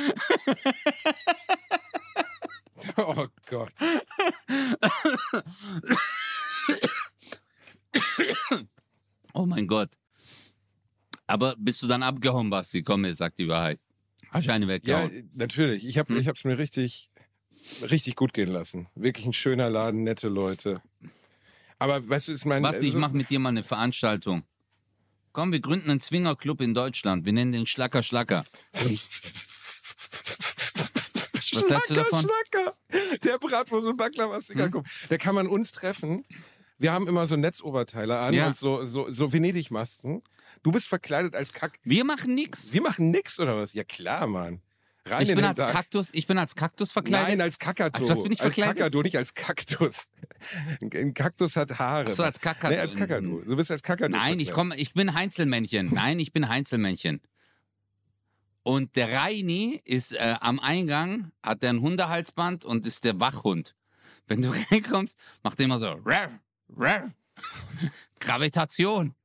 Oh 2.96 3.26
Gott. 3.46 3.72
Oh 9.32 9.46
mein 9.46 9.66
Gott. 9.66 9.90
Aber 11.26 11.54
bist 11.58 11.82
du 11.82 11.86
dann 11.86 12.02
abgehauen, 12.02 12.50
Basti? 12.50 12.82
Komm, 12.82 13.04
jetzt 13.04 13.18
sag 13.18 13.36
die 13.36 13.48
Wahrheit. 13.48 13.78
Hast 14.30 14.46
du 14.48 14.52
eine 14.52 14.66
Ja, 14.66 14.72
weggehauen? 14.72 15.30
natürlich. 15.34 15.86
Ich 15.86 15.98
habe 15.98 16.14
Hm? 16.14 16.20
ich 16.20 16.28
hab's 16.28 16.44
mir 16.44 16.58
richtig, 16.58 17.10
richtig 17.82 18.16
gut 18.16 18.32
gehen 18.32 18.50
lassen. 18.50 18.88
Wirklich 18.94 19.26
ein 19.26 19.32
schöner 19.32 19.70
Laden, 19.70 20.02
nette 20.02 20.28
Leute. 20.28 20.80
Aber 21.80 22.08
weißt 22.08 22.28
du, 22.28 22.32
ist 22.32 22.44
mein. 22.44 22.62
Basti, 22.62 22.86
ich 22.86 22.94
also- 22.94 22.98
mach 23.00 23.10
mit 23.10 23.30
dir 23.30 23.40
mal 23.40 23.48
eine 23.48 23.64
Veranstaltung. 23.64 24.44
Komm, 25.32 25.50
wir 25.52 25.60
gründen 25.60 25.90
einen 25.90 26.00
Swingerclub 26.00 26.60
in 26.60 26.74
Deutschland. 26.74 27.24
Wir 27.24 27.32
nennen 27.32 27.52
den 27.52 27.66
Schlacker 27.66 28.02
Schlacker. 28.02 28.44
Schlacker, 31.42 31.74
hältst 31.74 31.90
du 31.90 31.94
davon? 31.94 32.20
Schlacker. 32.24 32.76
Der 33.24 33.38
Bratwurst 33.38 33.86
und 33.86 33.96
Baklava 33.96 34.38
Hm? 34.40 34.84
Da 35.08 35.18
kann 35.18 35.34
man 35.34 35.46
uns 35.46 35.72
treffen. 35.72 36.24
Wir 36.78 36.92
haben 36.92 37.06
immer 37.08 37.26
so 37.26 37.36
Netzoberteile 37.36 38.18
an 38.18 38.34
Ja. 38.34 38.48
und 38.48 38.56
so, 38.56 38.86
so, 38.86 39.10
so 39.10 39.32
Venedig-Masken. 39.32 40.22
Du 40.62 40.70
bist 40.72 40.86
verkleidet 40.88 41.34
als 41.34 41.52
Kack. 41.52 41.78
Wir 41.84 42.04
machen 42.04 42.34
nix. 42.34 42.72
Wir 42.72 42.82
machen 42.82 43.10
nix 43.10 43.38
oder 43.38 43.56
was? 43.56 43.72
Ja 43.72 43.84
klar, 43.84 44.26
Mann. 44.26 44.60
Rein 45.06 45.22
Ich 45.22 45.30
in 45.30 45.36
bin 45.36 45.44
als 45.44 45.58
Tag. 45.58 45.72
Kaktus, 45.72 46.10
ich 46.12 46.26
bin 46.26 46.36
als 46.38 46.54
Kaktus 46.54 46.92
verkleidet. 46.92 47.28
Nein, 47.30 47.40
als 47.40 47.58
Kakadu. 47.58 47.98
Als 48.00 48.08
was 48.10 48.22
bin 48.22 48.32
ich 48.32 48.38
verkleidet? 48.38 48.76
Kakadu, 48.76 49.02
nicht 49.02 49.16
als 49.16 49.34
Kaktus. 49.34 50.06
Ein- 50.80 51.14
Kaktus 51.14 51.56
hat 51.56 51.78
Haare. 51.78 52.10
Ach 52.10 52.12
so, 52.12 52.22
als 52.22 52.38
Kakadu. 52.38 52.74
Nee, 52.74 52.80
als 52.80 52.94
Kakadu. 52.94 53.42
Du 53.42 53.56
bist 53.56 53.70
als 53.70 53.82
Kakadu. 53.82 54.10
Nein, 54.12 54.38
ich 54.40 54.46
verkleidet. 54.48 54.54
komme, 54.54 54.76
ich 54.76 54.92
bin 54.92 55.14
Heinzelmännchen. 55.14 55.92
Nein, 55.94 56.18
ich 56.18 56.32
bin 56.32 56.48
Heinzelmännchen. 56.48 57.20
Und 58.62 58.94
der 58.96 59.10
Reini 59.12 59.80
ist 59.86 60.12
äh, 60.12 60.36
am 60.40 60.60
Eingang, 60.60 61.32
hat 61.42 61.62
der 61.62 61.70
ein 61.70 61.80
Hundehalsband 61.80 62.64
und 62.66 62.86
ist 62.86 63.04
der 63.04 63.18
Wachhund. 63.18 63.74
Wenn 64.26 64.42
du 64.42 64.50
reinkommst, 64.70 65.16
macht 65.42 65.58
er 65.60 65.64
immer 65.64 65.78
so. 65.78 65.98
Rar, 66.04 66.30
rar. 66.76 67.10
Gravitation. 68.20 69.14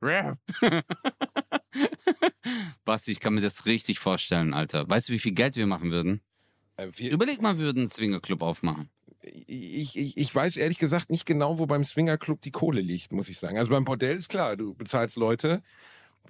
Basti, 2.84 3.12
ich 3.12 3.20
kann 3.20 3.34
mir 3.34 3.40
das 3.40 3.66
richtig 3.66 3.98
vorstellen, 3.98 4.54
Alter. 4.54 4.88
Weißt 4.88 5.08
du, 5.08 5.12
wie 5.12 5.18
viel 5.18 5.32
Geld 5.32 5.56
wir 5.56 5.66
machen 5.66 5.90
würden? 5.90 6.20
Äh, 6.76 6.88
wir- 6.94 7.10
Überleg 7.10 7.40
mal, 7.42 7.58
wir 7.58 7.64
würden 7.66 7.80
einen 7.80 7.88
Swingerclub 7.90 8.42
aufmachen. 8.42 8.90
ich, 9.22 9.96
ich, 9.96 10.16
ich 10.16 10.34
weiß 10.34 10.56
ehrlich 10.56 10.78
gesagt 10.78 11.10
nicht 11.10 11.26
genau, 11.26 11.58
wo 11.58 11.66
beim 11.66 11.84
Swingerclub 11.84 12.40
die 12.42 12.52
Kohle 12.52 12.80
liegt, 12.80 13.12
muss 13.12 13.28
ich 13.28 13.38
sagen. 13.38 13.58
Also 13.58 13.70
beim 13.70 13.84
Bordell 13.84 14.16
ist 14.16 14.28
klar, 14.28 14.56
du 14.56 14.74
bezahlst 14.74 15.16
Leute, 15.16 15.62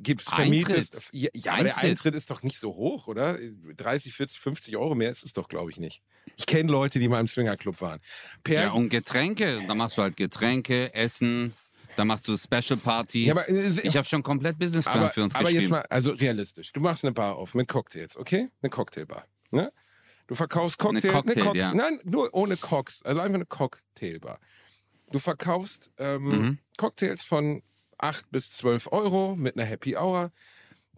gibst, 0.00 0.30
vermietest. 0.30 0.94
Eintritt. 0.94 1.10
Ja, 1.12 1.28
ja 1.34 1.52
aber 1.54 1.62
der 1.64 1.74
Eintritt. 1.76 1.90
Eintritt 1.90 2.14
ist 2.14 2.30
doch 2.30 2.42
nicht 2.42 2.58
so 2.58 2.74
hoch, 2.74 3.06
oder? 3.06 3.38
30, 3.76 4.14
40, 4.14 4.38
50 4.40 4.76
Euro 4.76 4.94
mehr 4.94 5.10
ist 5.10 5.24
es 5.24 5.32
doch, 5.34 5.48
glaube 5.48 5.70
ich, 5.70 5.76
nicht. 5.78 6.02
Ich 6.36 6.46
kenne 6.46 6.70
Leute, 6.70 6.98
die 6.98 7.08
mal 7.08 7.20
im 7.20 7.28
Swingerclub 7.28 7.80
waren. 7.82 8.00
Per, 8.42 8.62
Ja, 8.62 8.70
und 8.72 8.88
Getränke, 8.88 9.62
da 9.68 9.74
machst 9.74 9.98
du 9.98 10.02
halt 10.02 10.16
Getränke, 10.16 10.92
Essen, 10.94 11.52
da 11.96 12.04
machst 12.04 12.28
du 12.28 12.36
Special 12.36 12.78
Partys. 12.78 13.26
Ja, 13.26 13.32
aber, 13.34 13.48
äh, 13.48 13.68
ich 13.82 13.96
habe 13.96 14.06
schon 14.06 14.22
komplett 14.22 14.58
Businessplan 14.58 14.98
aber, 14.98 15.10
für 15.10 15.22
uns 15.24 15.34
aber 15.34 15.44
geschrieben. 15.44 15.62
jetzt 15.62 15.70
mal, 15.70 15.84
also 15.90 16.12
realistisch. 16.12 16.72
Du 16.72 16.80
machst 16.80 17.04
eine 17.04 17.12
Bar 17.12 17.36
auf 17.36 17.54
mit 17.54 17.68
Cocktails, 17.68 18.16
okay? 18.16 18.48
Eine 18.62 18.70
Cocktailbar. 18.70 19.24
Ne? 19.50 19.72
Du 20.26 20.34
verkaufst 20.34 20.80
Eine 20.80 21.00
Cocktail, 21.00 21.12
Cocktail, 21.12 21.42
Cock- 21.42 21.56
ja. 21.56 21.72
Nein, 21.74 22.00
nur 22.04 22.32
ohne 22.34 22.56
Cocks. 22.56 23.02
Also 23.02 23.20
einfach 23.20 23.34
eine 23.36 23.46
Cocktailbar. 23.46 24.38
Du 25.10 25.18
verkaufst 25.18 25.92
ähm, 25.98 26.22
Mhm. 26.24 26.58
Cocktails 26.76 27.22
von 27.22 27.62
8 27.98 28.30
bis 28.30 28.50
12 28.50 28.88
Euro 28.92 29.36
mit 29.36 29.56
einer 29.56 29.64
Happy 29.64 29.96
Hour. 29.96 30.32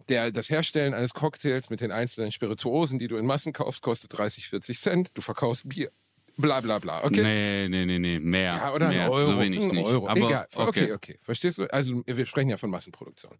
Der, 0.09 0.31
das 0.31 0.49
Herstellen 0.49 0.95
eines 0.95 1.13
Cocktails 1.13 1.69
mit 1.69 1.81
den 1.81 1.91
einzelnen 1.91 2.31
Spirituosen, 2.31 2.97
die 2.97 3.07
du 3.07 3.17
in 3.17 3.25
Massen 3.27 3.53
kaufst, 3.53 3.81
kostet 3.83 4.17
30, 4.17 4.47
40 4.49 4.79
Cent. 4.81 5.15
Du 5.17 5.21
verkaufst 5.21 5.69
Bier, 5.69 5.91
bla 6.39 6.61
bla 6.61 6.79
bla. 6.79 7.03
Okay? 7.03 7.21
Nee, 7.21 7.67
nee, 7.69 7.85
nee, 7.85 7.99
nee, 7.99 8.19
mehr. 8.19 8.53
Ja, 8.55 8.73
oder 8.73 8.87
mehr. 8.89 9.11
Euro. 9.11 9.33
So 9.33 9.39
wenig 9.39 9.71
nicht. 9.71 9.85
Euro. 9.85 10.07
Aber, 10.07 10.19
Egal. 10.19 10.47
Okay. 10.55 10.67
okay. 10.67 10.91
okay, 10.93 11.19
Verstehst 11.21 11.57
du? 11.57 11.65
Also 11.71 12.01
wir 12.05 12.25
sprechen 12.25 12.49
ja 12.49 12.57
von 12.57 12.69
Massenproduktion. 12.69 13.37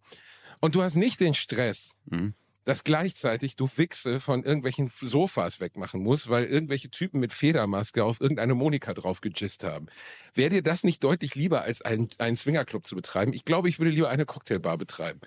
Und 0.60 0.76
du 0.76 0.82
hast 0.82 0.95
nicht 0.95 1.20
den 1.20 1.34
Stress, 1.34 1.95
Mhm. 2.06 2.34
dass 2.66 2.84
gleichzeitig 2.84 3.56
du 3.56 3.68
Wichse 3.78 4.20
von 4.20 4.43
irgendwelchen 4.43 4.88
Sofas 4.88 5.60
wegmachen 5.60 6.04
musst, 6.04 6.30
weil 6.30 6.43
irgendwelche 6.45 6.91
Typen 6.91 7.20
mit 7.20 7.32
Federmaske 7.34 8.04
auf 8.04 8.20
irgendeine 8.22 8.54
Monika 8.54 8.93
drauf 8.93 9.22
gejist 9.22 9.64
haben. 9.64 9.88
Wäre 10.34 10.50
dir 10.50 10.62
das 10.62 10.84
nicht 10.84 11.04
deutlich 11.04 11.36
lieber, 11.36 11.62
als 11.64 11.82
einen, 11.82 12.10
einen 12.20 12.38
Swingerclub 12.38 12.86
zu 12.86 12.95
betreiben? 12.95 13.34
Ich 13.34 13.45
glaube, 13.45 13.70
ich 13.70 13.80
würde 13.80 13.91
lieber 13.91 14.10
eine 14.10 14.26
Cocktailbar 14.26 14.78
betreiben. 14.78 15.22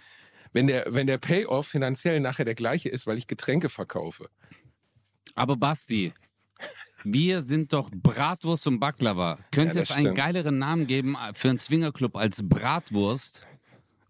Wenn 0.53 0.67
der, 0.67 0.85
wenn 0.89 1.07
der 1.07 1.17
Payoff 1.17 1.67
finanziell 1.67 2.21
nachher 2.21 2.45
der 2.45 2.55
gleiche 2.55 2.91
ist, 2.91 3.07
weil 3.07 3.17
ich 3.17 3.27
Getränke 3.27 3.71
verkaufe. 3.71 4.29
Aber 5.35 5.57
Basti, 5.57 6.13
wir 7.05 7.43
sind 7.43 7.73
doch 7.73 7.91
Bratwurst 7.93 8.67
und 8.67 8.81
Baklava. 8.81 9.39
Könnte 9.51 9.77
Ja, 9.77 9.83
es 9.83 9.91
einen 9.91 10.01
stimmt. 10.07 10.17
geileren 10.19 10.59
Namen 10.59 10.87
geben 10.87 11.17
für 11.35 11.49
einen 11.51 11.59
Swingerclub 11.59 12.17
als 12.17 12.47
Bratwurst 12.47 13.45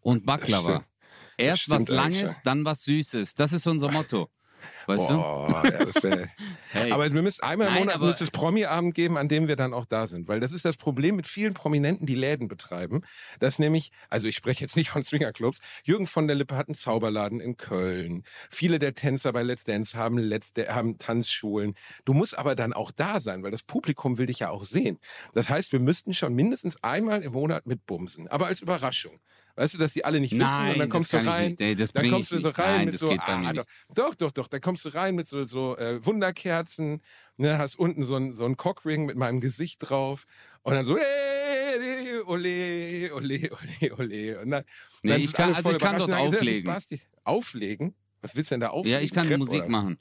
und 0.00 0.26
Baklava? 0.26 0.84
Erst 1.36 1.70
was 1.70 1.88
Langes, 1.88 2.40
dann 2.44 2.64
was 2.64 2.84
Süßes. 2.84 3.34
Das 3.34 3.52
ist 3.52 3.66
unser 3.66 3.90
Motto. 3.90 4.28
Weißt 4.86 5.10
du? 5.10 5.14
Boah, 5.14 5.62
ja, 5.64 5.84
das 5.84 6.02
wär, 6.02 6.28
Hey. 6.72 6.90
Aber 6.92 7.12
wir 7.12 7.22
müssen 7.22 7.42
einmal 7.42 7.68
im 7.68 7.74
Nein, 7.74 7.82
Monat 7.84 8.00
muss 8.00 8.20
es 8.20 8.30
Promi-Abend 8.30 8.94
geben, 8.94 9.16
an 9.18 9.28
dem 9.28 9.46
wir 9.46 9.56
dann 9.56 9.74
auch 9.74 9.84
da 9.84 10.06
sind. 10.06 10.26
Weil 10.28 10.40
das 10.40 10.52
ist 10.52 10.64
das 10.64 10.76
Problem 10.76 11.16
mit 11.16 11.26
vielen 11.26 11.52
Prominenten, 11.54 12.06
die 12.06 12.14
Läden 12.14 12.48
betreiben. 12.48 13.02
Dass 13.40 13.58
nämlich, 13.58 13.90
also 14.08 14.26
ich 14.26 14.36
spreche 14.36 14.62
jetzt 14.62 14.76
nicht 14.76 14.88
von 14.90 15.04
Swingerclubs, 15.04 15.58
Jürgen 15.84 16.06
von 16.06 16.26
der 16.26 16.36
Lippe 16.36 16.56
hat 16.56 16.68
einen 16.68 16.74
Zauberladen 16.74 17.40
in 17.40 17.56
Köln. 17.56 18.22
Viele 18.50 18.78
der 18.78 18.94
Tänzer 18.94 19.32
bei 19.32 19.42
Let's 19.42 19.64
Dance 19.64 19.96
haben, 19.98 20.16
Let's 20.18 20.52
Da- 20.52 20.74
haben 20.74 20.98
Tanzschulen. 20.98 21.74
Du 22.04 22.14
musst 22.14 22.36
aber 22.38 22.54
dann 22.54 22.72
auch 22.72 22.90
da 22.90 23.20
sein, 23.20 23.42
weil 23.42 23.50
das 23.50 23.62
Publikum 23.62 24.16
will 24.18 24.26
dich 24.26 24.38
ja 24.40 24.50
auch 24.50 24.64
sehen. 24.64 24.98
Das 25.34 25.48
heißt, 25.50 25.72
wir 25.72 25.80
müssten 25.80 26.14
schon 26.14 26.34
mindestens 26.34 26.82
einmal 26.82 27.22
im 27.22 27.32
Monat 27.32 27.66
mitbumsen. 27.66 28.28
Aber 28.28 28.46
als 28.46 28.60
Überraschung. 28.60 29.20
Weißt 29.54 29.74
du, 29.74 29.78
dass 29.78 29.92
die 29.92 30.04
alle 30.04 30.18
nicht 30.18 30.32
wissen 30.32 30.44
Nein, 30.44 30.72
und 30.72 30.78
dann 30.78 30.88
kommst 30.88 31.12
du 31.12 31.18
rein. 31.18 31.56
nicht. 31.58 31.80
Das 31.80 31.92
dann 31.92 32.08
kommst 32.10 32.32
du 32.32 32.40
so 32.40 32.48
rein 32.48 32.76
Nein, 32.76 32.84
mit 32.86 32.98
so, 32.98 33.10
ah, 33.18 33.52
doch, 33.52 33.64
doch, 33.94 34.14
doch, 34.14 34.30
doch, 34.32 34.48
dann 34.48 34.60
kommst 34.62 34.84
du 34.86 34.88
rein 34.90 35.14
mit 35.14 35.26
so, 35.26 35.44
so 35.44 35.76
äh, 35.76 36.04
Wunderkerzen, 36.04 37.02
ne, 37.36 37.58
hast 37.58 37.78
unten 37.78 38.04
so 38.04 38.16
ein, 38.16 38.34
so 38.34 38.46
ein 38.46 38.56
Cockring 38.56 39.04
mit 39.04 39.16
meinem 39.16 39.40
Gesicht 39.40 39.78
drauf 39.80 40.24
und 40.62 40.72
dann 40.72 40.86
so, 40.86 40.96
äh, 40.96 42.20
ole, 42.26 43.12
ole, 43.14 43.50
ole, 43.52 43.98
ole. 43.98 44.40
Und 44.40 44.50
dann, 44.50 44.64
Nee, 45.02 45.10
dann 45.10 45.20
ich 45.20 45.32
kann- 45.32 45.54
also 45.54 45.70
ich 45.72 45.78
kann 45.78 45.98
dort 45.98 46.12
auflegen. 46.12 46.64
Basti, 46.72 47.00
Auflegen? 47.24 47.94
Was 48.20 48.34
willst 48.36 48.50
du 48.50 48.54
denn 48.54 48.60
da 48.60 48.68
auflegen? 48.70 48.98
Ja, 48.98 49.04
ich 49.04 49.12
kann 49.12 49.26
Crepe, 49.26 49.38
Musik 49.38 49.60
oder? 49.62 49.68
machen. 49.68 49.98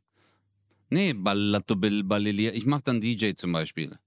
Nee, 0.90 1.14
Ballato 1.14 1.76
Bill 1.76 2.04
Ballilia. 2.04 2.52
Ich 2.54 2.66
mach 2.66 2.82
dann 2.82 3.00
DJ 3.02 3.32
zum 3.36 3.52
Beispiel. 3.52 3.98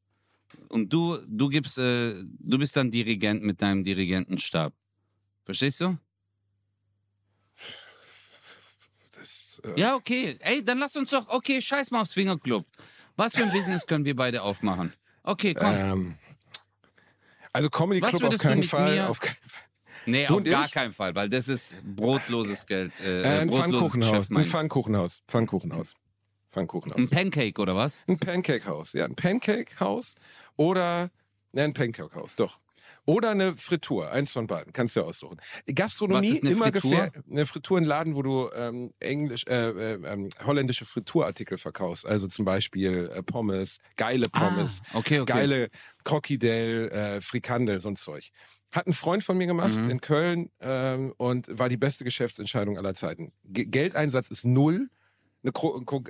Und 0.68 0.92
du, 0.92 1.18
du 1.26 1.48
gibst, 1.48 1.78
äh, 1.78 2.14
du 2.38 2.58
bist 2.58 2.76
dann 2.76 2.90
Dirigent 2.90 3.42
mit 3.42 3.60
deinem 3.62 3.82
Dirigentenstab. 3.82 4.72
Verstehst 5.44 5.80
du? 5.80 5.96
Das, 9.12 9.60
äh, 9.64 9.80
Ja, 9.80 9.94
okay. 9.94 10.36
Ey, 10.40 10.64
dann 10.64 10.78
lass 10.78 10.96
uns 10.96 11.10
doch, 11.10 11.28
okay, 11.28 11.60
scheiß 11.60 11.90
mal 11.90 12.02
auf 12.02 12.08
Swingerclub. 12.08 12.64
Was 13.16 13.36
für 13.36 13.44
ein 13.44 13.52
Business 13.52 13.86
können 13.86 14.04
wir 14.04 14.16
beide 14.16 14.42
aufmachen? 14.42 14.92
Okay, 15.22 15.54
komm. 15.54 15.74
ähm, 15.74 16.14
also 17.52 17.70
Comedy 17.70 18.00
Club 18.00 18.24
auf 18.24 18.38
keinen 18.38 18.64
Fall. 18.64 19.00
Auf 19.06 19.20
keinen 19.20 19.36
Fall. 19.46 19.62
nee, 20.06 20.26
du 20.26 20.36
auf 20.38 20.44
gar 20.44 20.64
ich? 20.66 20.72
keinen 20.72 20.92
Fall, 20.92 21.14
weil 21.14 21.28
das 21.28 21.46
ist 21.48 21.76
brotloses 21.84 22.66
Geld. 22.66 22.92
Äh, 23.00 23.22
Äh, 23.22 23.38
ein 23.40 23.48
brotloses 23.48 23.92
Pfannkuchenhaus. 23.92 24.30
Ein. 24.30 24.44
Pfannkuchenhaus. 24.44 25.22
Pfannkuchenhaus. 25.28 25.94
Pfannkuchenhaus. 26.50 26.98
Ein 26.98 27.08
Pancake 27.08 27.60
oder 27.60 27.74
was? 27.76 28.04
Ein 28.08 28.18
Pancake-Haus, 28.18 28.92
ja, 28.92 29.04
ein 29.06 29.14
Pancake-Haus 29.16 30.14
oder 30.56 31.10
ne, 31.52 31.62
ein 31.64 31.74
Pancake-Haus, 31.74 32.36
doch. 32.36 32.60
Oder 33.06 33.30
eine 33.30 33.56
Fritur, 33.56 34.10
eins 34.10 34.32
von 34.32 34.46
beiden, 34.46 34.72
kannst 34.72 34.96
du 34.96 35.00
ja 35.00 35.06
aussuchen. 35.06 35.36
Gastronomie 35.72 36.38
immer 36.38 36.70
gefährlich. 36.70 37.12
Eine 37.30 37.44
Fritur 37.46 37.78
ein 37.78 37.84
Laden, 37.84 38.14
wo 38.14 38.22
du 38.22 38.50
ähm, 38.54 38.92
englisch, 39.00 39.44
äh, 39.46 39.68
äh, 39.70 39.94
ähm, 40.06 40.28
holländische 40.44 40.84
Friturartikel 40.86 41.58
verkaufst, 41.58 42.06
also 42.06 42.28
zum 42.28 42.44
Beispiel 42.44 43.10
äh, 43.14 43.22
Pommes, 43.22 43.78
geile 43.96 44.28
Pommes, 44.28 44.80
Ah, 44.92 44.98
okay, 44.98 45.20
okay. 45.20 45.32
geile 45.32 45.68
Crocodile, 46.04 46.90
äh, 46.90 47.20
Frikandel, 47.20 47.78
so 47.80 47.88
ein 47.88 47.96
Zeug. 47.96 48.30
Hat 48.72 48.86
ein 48.86 48.92
Freund 48.94 49.22
von 49.22 49.36
mir 49.36 49.46
gemacht 49.46 49.76
Mhm. 49.76 49.90
in 49.90 50.00
Köln 50.00 50.50
ähm, 50.60 51.12
und 51.16 51.46
war 51.58 51.68
die 51.68 51.76
beste 51.76 52.04
Geschäftsentscheidung 52.04 52.78
aller 52.78 52.94
Zeiten. 52.94 53.32
Ge 53.44 53.66
Geldeinsatz 53.66 54.28
ist 54.30 54.44
null. 54.44 54.88
Äh, 55.42 55.50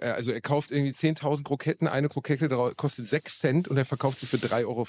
also 0.06 0.30
er 0.30 0.40
kauft 0.40 0.70
irgendwie 0.70 0.92
10.000 0.92 1.42
Kroketten, 1.44 1.88
eine 1.88 2.08
Krokette 2.08 2.48
kostet 2.76 3.06
6 3.08 3.40
Cent 3.40 3.68
und 3.68 3.76
er 3.76 3.84
verkauft 3.84 4.20
sie 4.20 4.26
für 4.26 4.36
3,40 4.36 4.64
Euro. 4.66 4.84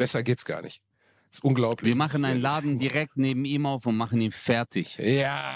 Besser 0.00 0.22
geht's 0.22 0.44
gar 0.44 0.62
nicht. 0.62 0.80
ist 1.32 1.44
unglaublich. 1.44 1.88
Wir 1.88 1.94
machen 1.94 2.22
Das 2.22 2.30
einen 2.30 2.40
ist- 2.40 2.42
Laden 2.42 2.78
direkt 2.78 3.16
neben 3.16 3.44
ihm 3.44 3.64
auf 3.66 3.86
und 3.86 3.96
machen 3.96 4.20
ihn 4.20 4.32
fertig. 4.32 4.96
Ja. 4.98 5.54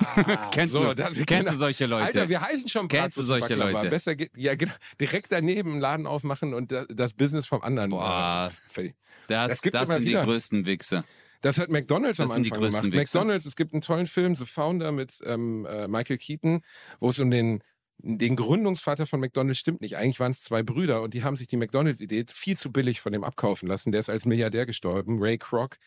Kennst, 0.53 0.73
so, 0.73 0.85
du, 0.85 0.95
das- 0.95 1.15
kennst 1.15 1.27
genau. 1.27 1.51
du 1.51 1.57
solche 1.57 1.87
Leute? 1.87 2.05
Alter, 2.07 2.29
wir 2.29 2.41
heißen 2.41 2.69
schon 2.69 2.87
Kennst 2.89 3.19
du 3.19 3.23
solche 3.23 3.49
Baklava. 3.49 3.71
Leute? 3.71 3.91
Besser 3.91 4.15
geht, 4.15 4.31
ja, 4.37 4.55
genau. 4.55 4.75
Direkt 5.01 5.33
daneben 5.33 5.73
einen 5.73 5.81
Laden 5.81 6.07
aufmachen 6.07 6.55
und 6.55 6.71
das, 6.71 6.87
das 6.91 7.13
Business 7.13 7.47
vom 7.47 7.61
anderen. 7.63 7.91
Boah. 7.91 8.51
äh, 8.53 8.73
fertig. 8.73 8.95
das 9.29 9.61
das 9.63 9.71
das 9.73 9.83
immer 9.85 9.95
sind 9.99 10.09
wieder. 10.09 10.21
die 10.21 10.27
größten 10.27 10.67
Wichser. 10.67 11.05
Das 11.41 11.59
hat 11.59 11.69
McDonalds 11.71 12.19
Das 12.19 12.31
am 12.31 12.35
sind 12.37 12.45
die 12.47 12.51
Anfang 12.53 12.63
größten 12.63 12.91
gemacht. 12.91 13.01
Wichser. 13.03 13.19
McDonalds, 13.19 13.45
es 13.47 13.57
gibt 13.57 13.73
einen 13.75 13.83
tollen 13.83 14.07
Film, 14.07 14.35
The 14.37 14.47
Founder 14.47 14.93
mit 14.93 15.19
ähm, 15.27 15.67
äh, 15.67 15.89
Michael 15.89 16.19
Keaton, 16.19 16.61
wo 17.01 17.11
es 17.11 17.19
um 17.19 17.31
den 17.31 17.63
den 18.07 18.37
Gründungsvater 18.37 19.07
von 19.07 19.21
McDonalds 19.21 19.59
stimmt 19.59 19.81
nicht. 19.81 19.97
Eigentlich 19.97 20.21
waren 20.21 20.33
es 20.33 20.43
zwei 20.43 20.63
Brüder 20.63 21.03
und 21.03 21.15
die 21.15 21.25
haben 21.25 21.37
sich 21.37 21.49
die 21.49 21.57
McDonalds-Idee 21.57 22.27
viel 22.29 22.57
zu 22.57 22.71
billig 22.71 23.01
von 23.01 23.13
dem 23.13 23.25
abkaufen 23.25 23.67
lassen. 23.67 23.93
Der 23.93 24.01
ist 24.01 24.11
als 24.11 24.27
Milliardär 24.27 24.67
gestorben, 24.67 25.19
Ray 25.21 25.39
Kroc. 25.39 25.79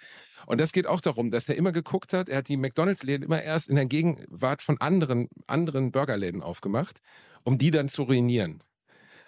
Und 0.48 0.60
das 0.60 0.72
geht 0.72 0.88
auch 0.88 1.02
darum, 1.02 1.30
dass 1.30 1.48
er 1.48 1.56
immer 1.56 1.72
geguckt 1.72 2.14
hat, 2.14 2.28
er 2.30 2.38
hat 2.38 2.48
die 2.48 2.58
McDonalds-Läden 2.58 3.24
immer 3.24 3.42
erst 3.42 3.70
in 3.70 3.76
der 3.76 3.86
Gegenwart 3.86 4.62
von 4.62 4.80
anderen, 4.80 5.30
anderen 5.46 5.92
Burgerläden 5.92 6.42
aufgemacht, 6.42 7.02
um 7.44 7.58
die 7.58 7.72
dann 7.72 7.88
zu 7.88 8.04
ruinieren 8.04 8.64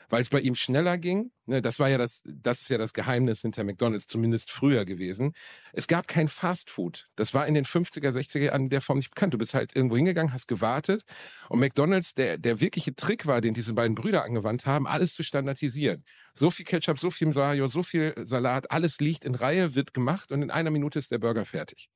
weil 0.10 0.22
es 0.22 0.30
bei 0.30 0.40
ihm 0.40 0.56
schneller 0.56 0.98
ging. 0.98 1.32
Ne, 1.46 1.62
das 1.62 1.80
war 1.80 1.90
ja 1.90 1.98
das, 1.98 2.22
das 2.26 2.62
ist 2.62 2.70
ja 2.70 2.78
das 2.78 2.94
Geheimnis 2.94 3.42
hinter 3.42 3.64
McDonalds, 3.64 4.08
zumindest 4.08 4.52
früher 4.52 4.86
gewesen. 4.86 5.34
Es 5.74 5.88
gab 5.88 6.08
kein 6.08 6.28
Fast 6.28 6.70
Food. 6.70 7.08
Das 7.16 7.34
war 7.34 7.48
in 7.48 7.54
den 7.54 7.66
50er, 7.66 8.10
60er 8.10 8.40
Jahren 8.40 8.70
der 8.70 8.82
Form 8.82 8.98
nicht 8.98 9.12
bekannt. 9.12 9.34
Du 9.34 9.38
bist 9.38 9.54
halt 9.54 9.76
irgendwo 9.76 9.96
hingegangen, 9.96 10.34
hast 10.34 10.48
gewartet. 10.48 11.04
Und 11.50 11.60
McDonalds, 11.60 12.14
der, 12.14 12.38
der 12.38 12.62
wirkliche 12.62 12.96
Trick 12.96 13.26
war, 13.26 13.42
den 13.42 13.54
diese 13.54 13.74
beiden 13.74 13.96
Brüder 13.96 14.24
angewandt 14.24 14.66
haben, 14.66 14.88
alles 14.88 15.16
zu 15.16 15.24
standardisieren. 15.24 16.04
So 16.34 16.52
viel 16.52 16.66
Ketchup, 16.66 17.00
so 17.00 17.10
viel 17.12 17.28
Mayo, 17.28 17.68
so 17.68 17.84
viel 17.84 18.14
Salat, 18.24 18.72
alles 18.72 19.00
liegt 19.00 19.26
in 19.26 19.36
Reihe, 19.36 19.76
wird 19.76 19.94
gemacht 19.94 20.32
und 20.32 20.42
in 20.42 20.52
einer 20.52 20.70
Minute 20.70 21.00
ist 21.00 21.12
der 21.12 21.18
Burger 21.18 21.46
fertig. 21.46 21.90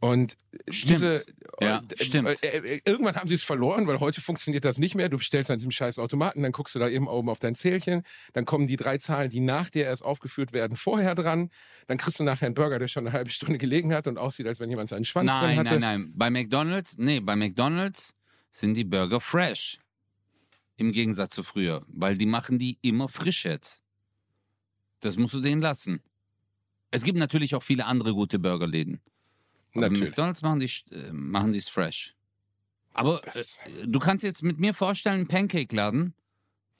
Und 0.00 0.36
Stimmt. 0.70 0.90
diese, 0.92 1.24
Ja, 1.60 1.78
und, 1.78 1.94
stimmt. 2.00 2.42
Äh, 2.44 2.76
äh, 2.76 2.80
irgendwann 2.84 3.16
haben 3.16 3.26
sie 3.28 3.34
es 3.34 3.42
verloren, 3.42 3.88
weil 3.88 3.98
heute 3.98 4.20
funktioniert 4.20 4.64
das 4.64 4.78
nicht 4.78 4.94
mehr. 4.94 5.08
Du 5.08 5.16
bestellst 5.18 5.50
an 5.50 5.58
diesem 5.58 5.72
scheiß 5.72 5.98
Automaten, 5.98 6.42
dann 6.42 6.52
guckst 6.52 6.74
du 6.76 6.78
da 6.78 6.88
eben 6.88 7.08
oben 7.08 7.28
auf 7.28 7.40
dein 7.40 7.56
Zählchen, 7.56 8.04
dann 8.32 8.44
kommen 8.44 8.68
die 8.68 8.76
drei 8.76 8.98
Zahlen, 8.98 9.28
die 9.28 9.40
nach 9.40 9.70
dir 9.70 9.84
erst 9.86 10.04
aufgeführt 10.04 10.52
werden, 10.52 10.76
vorher 10.76 11.16
dran. 11.16 11.50
Dann 11.88 11.98
kriegst 11.98 12.20
du 12.20 12.24
nachher 12.24 12.46
einen 12.46 12.54
Burger, 12.54 12.78
der 12.78 12.86
schon 12.86 13.06
eine 13.06 13.12
halbe 13.12 13.30
Stunde 13.30 13.58
gelegen 13.58 13.92
hat 13.92 14.06
und 14.06 14.18
aussieht, 14.18 14.46
als 14.46 14.60
wenn 14.60 14.70
jemand 14.70 14.88
seinen 14.88 15.04
Schwanz 15.04 15.32
drin 15.32 15.40
Nein, 15.40 15.58
hatte. 15.58 15.80
nein, 15.80 16.00
nein. 16.02 16.12
Bei 16.14 16.30
McDonalds, 16.30 16.96
nee, 16.98 17.18
bei 17.18 17.34
McDonalds 17.34 18.14
sind 18.52 18.74
die 18.74 18.84
Burger 18.84 19.20
fresh. 19.20 19.78
Im 20.76 20.92
Gegensatz 20.92 21.30
zu 21.34 21.42
früher. 21.42 21.84
Weil 21.88 22.16
die 22.16 22.26
machen 22.26 22.60
die 22.60 22.78
immer 22.82 23.08
frisch 23.08 23.44
jetzt. 23.44 23.82
Das 25.00 25.16
musst 25.16 25.34
du 25.34 25.40
denen 25.40 25.60
lassen. 25.60 26.00
Es 26.92 27.02
gibt 27.02 27.18
natürlich 27.18 27.56
auch 27.56 27.64
viele 27.64 27.84
andere 27.86 28.14
gute 28.14 28.38
Burgerläden. 28.38 29.00
Aber 29.74 29.82
Natürlich. 29.82 30.10
McDonalds 30.10 30.42
machen 30.42 30.60
die 30.60 30.70
äh, 30.94 31.12
machen 31.12 31.54
es 31.54 31.68
fresh. 31.68 32.14
Aber 32.94 33.20
äh, 33.26 33.86
du 33.86 33.98
kannst 33.98 34.24
jetzt 34.24 34.42
mit 34.42 34.58
mir 34.58 34.74
vorstellen, 34.74 35.16
einen 35.20 35.28
Pancake-Laden. 35.28 36.14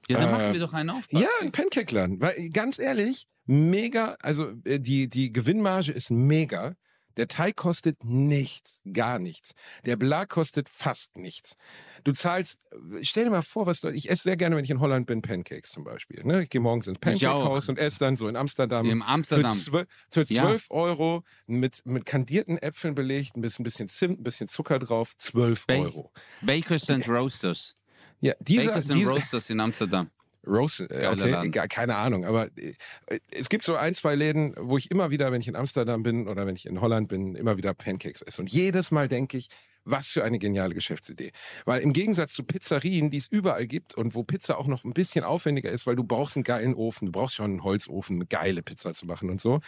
Ja, 0.08 0.18
dann 0.18 0.28
Äh, 0.28 0.32
machen 0.32 0.52
wir 0.54 0.60
doch 0.60 0.72
einen 0.72 0.90
auf. 0.90 1.04
Ja, 1.10 1.20
Basti. 1.20 1.44
ein 1.44 1.52
Pancake-Laden. 1.52 2.20
Weil, 2.20 2.48
ganz 2.50 2.78
ehrlich, 2.78 3.28
mega, 3.46 4.16
also 4.20 4.52
äh, 4.64 4.80
die, 4.80 5.08
die 5.08 5.32
Gewinnmarge 5.32 5.92
ist 5.92 6.10
mega. 6.10 6.74
Der 7.18 7.28
Teig 7.28 7.56
kostet 7.56 8.02
nichts, 8.04 8.80
gar 8.92 9.18
nichts. 9.18 9.50
Der 9.84 9.96
Belag 9.96 10.28
kostet 10.30 10.68
fast 10.70 11.16
nichts. 11.16 11.56
Du 12.04 12.12
zahlst, 12.12 12.58
stell 13.02 13.24
dir 13.24 13.30
mal 13.30 13.42
vor, 13.42 13.66
was 13.66 13.80
du, 13.80 13.88
ich 13.88 14.08
esse 14.08 14.22
sehr 14.22 14.36
gerne, 14.36 14.56
wenn 14.56 14.64
ich 14.64 14.70
in 14.70 14.80
Holland 14.80 15.06
bin, 15.06 15.20
Pancakes 15.20 15.72
zum 15.72 15.84
Beispiel. 15.84 16.24
Ne? 16.24 16.44
Ich 16.44 16.48
gehe 16.50 16.60
morgens 16.60 16.86
ins. 16.86 16.98
Pancake-Haus 17.00 17.68
und 17.68 17.78
esse 17.78 17.98
dann 17.98 18.16
so 18.16 18.28
in 18.28 18.36
Amsterdam. 18.36 18.88
Im 18.88 19.02
Amsterdam. 19.02 19.52
Für, 19.56 19.86
zwölf, 20.10 20.28
für 20.28 20.32
Ja. 20.32 20.42
12 20.44 20.66
Euro 20.70 21.24
mit, 21.46 21.84
mit 21.84 22.06
kandierten 22.06 22.56
Äpfeln 22.58 22.94
belegt, 22.94 23.36
ein 23.36 23.40
bisschen, 23.42 23.62
ein 23.62 23.64
bisschen 23.64 23.88
Zimt, 23.88 24.20
ein 24.20 24.22
bisschen 24.22 24.48
Zucker 24.48 24.78
drauf, 24.78 25.16
12 25.18 25.66
Ba- 25.66 25.74
Euro. 25.74 26.12
Bakers 26.40 26.88
and 26.88 27.06
Roasters. 27.08 27.74
Ja, 28.20 28.34
dieser, 28.40 28.70
Bakers 28.72 28.90
and 28.90 29.00
dieser 29.00 29.10
Roasters 29.10 29.50
in 29.50 29.60
Amsterdam. 29.60 30.10
Rose, 30.46 30.84
äh, 30.90 31.06
okay, 31.08 31.50
keine 31.68 31.96
Ahnung. 31.96 32.24
Aber 32.24 32.48
äh, 32.56 33.18
es 33.30 33.48
gibt 33.48 33.64
so 33.64 33.76
ein, 33.76 33.94
zwei 33.94 34.14
Läden, 34.14 34.54
wo 34.58 34.78
ich 34.78 34.90
immer 34.90 35.10
wieder, 35.10 35.32
wenn 35.32 35.40
ich 35.40 35.48
in 35.48 35.56
Amsterdam 35.56 36.02
bin 36.02 36.28
oder 36.28 36.46
wenn 36.46 36.56
ich 36.56 36.66
in 36.66 36.80
Holland 36.80 37.08
bin, 37.08 37.34
immer 37.34 37.56
wieder 37.56 37.74
Pancakes 37.74 38.22
esse. 38.22 38.40
Und 38.40 38.50
jedes 38.50 38.90
Mal 38.90 39.08
denke 39.08 39.36
ich, 39.38 39.48
was 39.90 40.08
für 40.08 40.24
eine 40.24 40.38
geniale 40.38 40.74
Geschäftsidee. 40.74 41.32
Weil 41.64 41.82
im 41.82 41.92
Gegensatz 41.92 42.32
zu 42.32 42.42
Pizzerien, 42.42 43.10
die 43.10 43.18
es 43.18 43.26
überall 43.26 43.66
gibt 43.66 43.94
und 43.94 44.14
wo 44.14 44.22
Pizza 44.22 44.58
auch 44.58 44.66
noch 44.66 44.84
ein 44.84 44.92
bisschen 44.92 45.24
aufwendiger 45.24 45.70
ist, 45.70 45.86
weil 45.86 45.96
du 45.96 46.04
brauchst 46.04 46.36
einen 46.36 46.44
geilen 46.44 46.74
Ofen, 46.74 47.06
du 47.06 47.12
brauchst 47.12 47.36
schon 47.36 47.50
einen 47.50 47.64
Holzofen, 47.64 48.16
eine 48.16 48.26
geile 48.26 48.62
Pizza 48.62 48.92
zu 48.92 49.06
machen 49.06 49.30
und 49.30 49.40
so. 49.40 49.60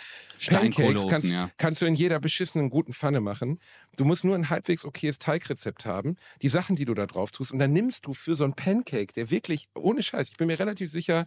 Pancakes 0.47 1.07
kannst, 1.09 1.31
ja. 1.31 1.51
kannst 1.57 1.83
du 1.83 1.87
in 1.87 1.95
jeder 1.95 2.21
beschissenen 2.21 2.71
guten 2.71 2.93
Pfanne 2.93 3.21
machen. 3.21 3.59
Du 3.97 4.05
musst 4.05 4.25
nur 4.25 4.35
ein 4.35 4.51
halbwegs 4.51 4.85
okayes 4.85 5.18
Teigrezept 5.18 5.87
haben, 5.87 6.16
die 6.43 6.49
Sachen, 6.49 6.77
die 6.77 6.85
du 6.85 6.95
da 6.95 7.07
drauf 7.07 7.31
tust. 7.31 7.53
Und 7.53 7.59
dann 7.59 7.73
nimmst 7.73 8.07
du 8.07 8.14
für 8.14 8.37
so 8.37 8.45
einen 8.45 8.55
Pancake, 8.55 9.12
der 9.14 9.31
wirklich, 9.31 9.68
ohne 9.75 10.03
Scheiß, 10.03 10.29
ich 10.31 10.37
bin 10.37 10.47
mir 10.47 10.59
relativ 10.59 10.91
sicher, 10.91 11.27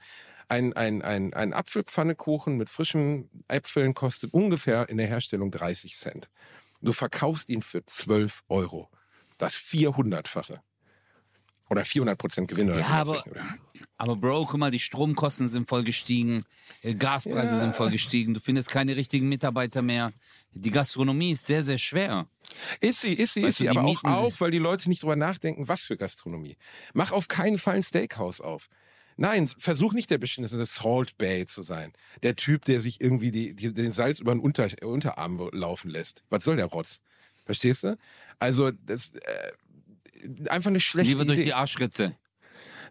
ein, 0.50 0.74
ein, 0.74 1.02
ein, 1.02 1.34
ein 1.34 1.54
Apfelpfannekuchen 1.54 2.58
mit 2.58 2.70
frischen 2.70 3.30
Äpfeln 3.48 3.94
kostet 3.94 4.34
ungefähr 4.34 4.90
in 4.90 4.98
der 4.98 5.08
Herstellung 5.08 5.52
30 5.52 5.96
Cent. 5.96 6.30
Du 6.84 6.92
verkaufst 6.92 7.50
ihn 7.50 7.62
für 7.62 7.86
12 7.86 8.44
Euro. 8.50 8.90
Das 9.38 9.56
400-fache. 9.56 10.60
Oder 11.70 11.86
400 11.86 12.18
Prozent 12.18 12.48
Gewinn. 12.50 12.70
Oder 12.70 12.80
Ja, 12.82 12.88
aber-. 12.88 13.24
Aber 13.98 14.16
Bro, 14.18 14.46
guck 14.48 14.60
mal, 14.60 14.70
die 14.70 14.80
Stromkosten 14.80 15.48
sind 15.48 15.68
voll 15.70 15.84
gestiegen, 15.84 16.44
äh, 16.82 16.94
Gaspreise 16.94 17.54
Ja. 17.54 17.60
sind 17.60 17.76
voll 17.76 17.90
gestiegen, 17.90 18.34
du 18.34 18.40
findest 18.42 18.70
keine 18.70 18.96
richtigen 18.98 19.30
Mitarbeiter 19.30 19.82
mehr. 19.82 20.12
Die 20.52 20.72
Gastronomie 20.72 21.32
ist 21.32 21.46
sehr, 21.46 21.64
sehr 21.64 21.78
schwer. 21.78 22.28
Ist 22.82 23.02
sie, 23.02 23.14
ist 23.14 23.34
sie, 23.34 23.44
Weißt 23.44 23.50
ist 23.50 23.58
sie. 23.60 23.70
Aber 23.70 23.86
auch, 23.86 24.04
auch, 24.04 24.34
weil 24.40 24.52
die 24.52 24.60
Leute 24.60 24.90
nicht 24.90 25.04
drüber 25.04 25.16
nachdenken, 25.16 25.68
was 25.68 25.84
für 25.84 25.96
Gastronomie. 25.96 26.58
Mach 26.94 27.12
auf 27.14 27.28
keinen 27.30 27.58
Fall 27.58 27.76
ein 27.78 27.84
Steakhouse 27.84 28.42
auf. 28.42 28.68
Nein, 29.18 29.48
versuch 29.58 29.94
nicht 29.94 30.10
der 30.10 30.18
beschissene 30.18 30.66
Salt 30.66 31.18
Bay 31.18 31.46
zu 31.46 31.62
sein. 31.64 31.94
Der 32.24 32.36
Typ, 32.36 32.66
der 32.66 32.82
sich 32.82 33.00
irgendwie 33.02 33.32
die, 33.32 33.54
die, 33.56 33.74
den 33.74 33.94
Salz 33.94 34.20
über 34.20 34.34
den 34.34 34.40
Unter, 34.40 34.70
Unterarm 34.84 35.50
laufen 35.52 35.90
lässt. 35.90 36.24
Was 36.30 36.44
soll 36.44 36.56
der 36.56 36.66
Rotz? 36.66 37.00
Verstehst 37.46 37.84
du? 37.84 37.98
Also, 38.40 38.72
das 38.72 39.12
äh, 39.12 39.52
einfach 40.50 40.70
eine 40.70 40.80
schlechte 40.80 41.12
Lieber 41.12 41.26
durch 41.26 41.38
Idee. 41.40 41.46
die 41.46 41.54
Arschritze. 41.54 42.16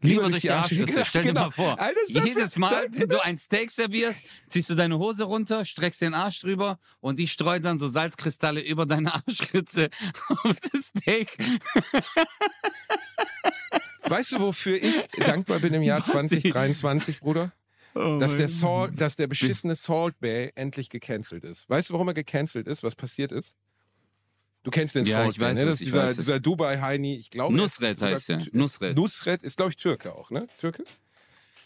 Lieber 0.05 0.29
durch 0.29 0.43
die 0.43 0.51
Arschritze. 0.51 0.85
Genau, 0.85 1.05
Stell 1.05 1.23
dir 1.23 1.29
genau. 1.29 1.41
mal 1.45 1.51
vor, 1.53 1.81
Alter, 1.81 2.01
das- 2.13 2.25
jedes 2.25 2.57
Mal, 2.57 2.89
wenn 2.91 3.09
du 3.09 3.23
ein 3.23 3.39
Steak 3.39 3.71
servierst, 3.71 4.19
ziehst 4.49 4.69
du 4.69 4.75
deine 4.75 4.99
Hose 4.99 5.23
runter, 5.25 5.65
streckst 5.65 6.01
den 6.01 6.13
Arsch 6.13 6.41
drüber 6.41 6.81
und 7.01 7.21
die 7.21 7.29
streut 7.29 7.65
dann 7.65 7.79
so 7.79 7.87
Salzkristalle 7.87 8.61
über 8.63 8.85
deine 8.85 9.15
Arschritze 9.15 9.91
auf 10.29 10.57
das 10.73 10.87
Steak. 10.87 11.37
Weißt 14.13 14.33
du, 14.33 14.41
wofür 14.41 14.77
ich 14.83 14.95
dankbar 15.19 15.59
bin 15.61 15.73
im 15.75 15.83
Jahr 15.83 15.99
Basti. 16.01 16.13
2023, 16.13 17.21
Bruder? 17.21 17.53
Oh 17.95 18.19
dass 18.19 18.35
der, 18.37 18.49
Salt, 18.49 18.99
dass 19.01 19.17
der 19.17 19.27
beschissene 19.27 19.75
Salt 19.75 20.19
Bay 20.21 20.51
endlich 20.55 20.89
gecancelt 20.89 21.45
ist. 21.45 21.69
Weißt 21.69 21.91
du, 21.91 21.95
warum 21.95 22.09
er 22.09 22.15
gecancelt 22.15 22.67
ist? 22.67 22.83
Was 22.83 22.95
passiert 22.97 23.33
ist? 23.33 23.55
Du 24.63 24.71
kennst 24.71 24.95
den 24.95 25.05
Ja, 25.05 25.19
Salt 25.25 25.33
ich 25.33 25.39
Bay, 25.39 25.49
weiß 25.51 25.57
ne? 25.57 25.63
es, 25.65 25.67
Das 25.67 25.75
ist 25.75 25.81
ich 25.83 25.87
dieser, 25.89 26.03
weiß 26.05 26.11
es. 26.13 26.17
dieser 26.19 26.41
Dubai-Heini, 26.41 27.17
ich 27.17 27.29
glaube. 27.31 27.55
ist 27.55 27.61
Nusret 27.61 28.01
heißt 28.01 28.31
er. 28.31 28.39
ist- 28.39 28.55
Nusret. 28.55 28.97
Nusret 28.97 29.43
ist, 29.43 29.57
glaube 29.57 29.71
ich, 29.73 29.77
Türke 29.77 30.15
auch, 30.15 30.31
ne? 30.31 30.47
Türke? 30.59 30.85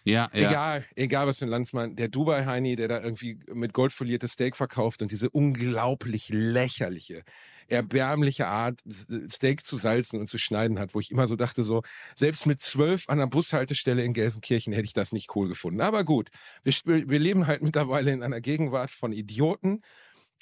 Ja, 0.04 0.30
ja. 0.32 0.48
Egal, 0.48 0.84
egal 0.94 1.26
was 1.26 1.38
für 1.40 1.46
ein 1.46 1.48
Landsmann. 1.48 1.94
Der 1.96 2.08
Dubai-Heini, 2.08 2.74
der 2.76 2.88
da 2.88 3.00
irgendwie 3.02 3.38
mit 3.52 3.72
Gold 3.72 3.92
foliertes 3.92 4.32
Steak 4.32 4.56
verkauft 4.56 5.02
und 5.02 5.10
diese 5.10 5.30
unglaublich 5.30 6.28
lächerliche, 6.30 7.22
erbärmliche 7.68 8.46
Art, 8.46 8.80
Steak 9.30 9.66
zu 9.66 9.78
salzen 9.78 10.20
und 10.20 10.28
zu 10.28 10.38
schneiden 10.38 10.78
hat, 10.78 10.94
wo 10.94 11.00
ich 11.00 11.10
immer 11.10 11.28
so 11.28 11.36
dachte, 11.36 11.64
so, 11.64 11.82
selbst 12.14 12.46
mit 12.46 12.60
zwölf 12.60 13.08
an 13.08 13.18
der 13.18 13.26
Bushaltestelle 13.26 14.04
in 14.04 14.12
Gelsenkirchen 14.12 14.72
hätte 14.72 14.84
ich 14.84 14.92
das 14.92 15.12
nicht 15.12 15.34
cool 15.36 15.48
gefunden. 15.48 15.80
Aber 15.80 16.04
gut, 16.04 16.30
wir, 16.62 16.74
wir 16.84 17.18
leben 17.18 17.46
halt 17.46 17.62
mittlerweile 17.62 18.12
in 18.12 18.22
einer 18.22 18.40
Gegenwart 18.40 18.90
von 18.90 19.12
Idioten 19.12 19.82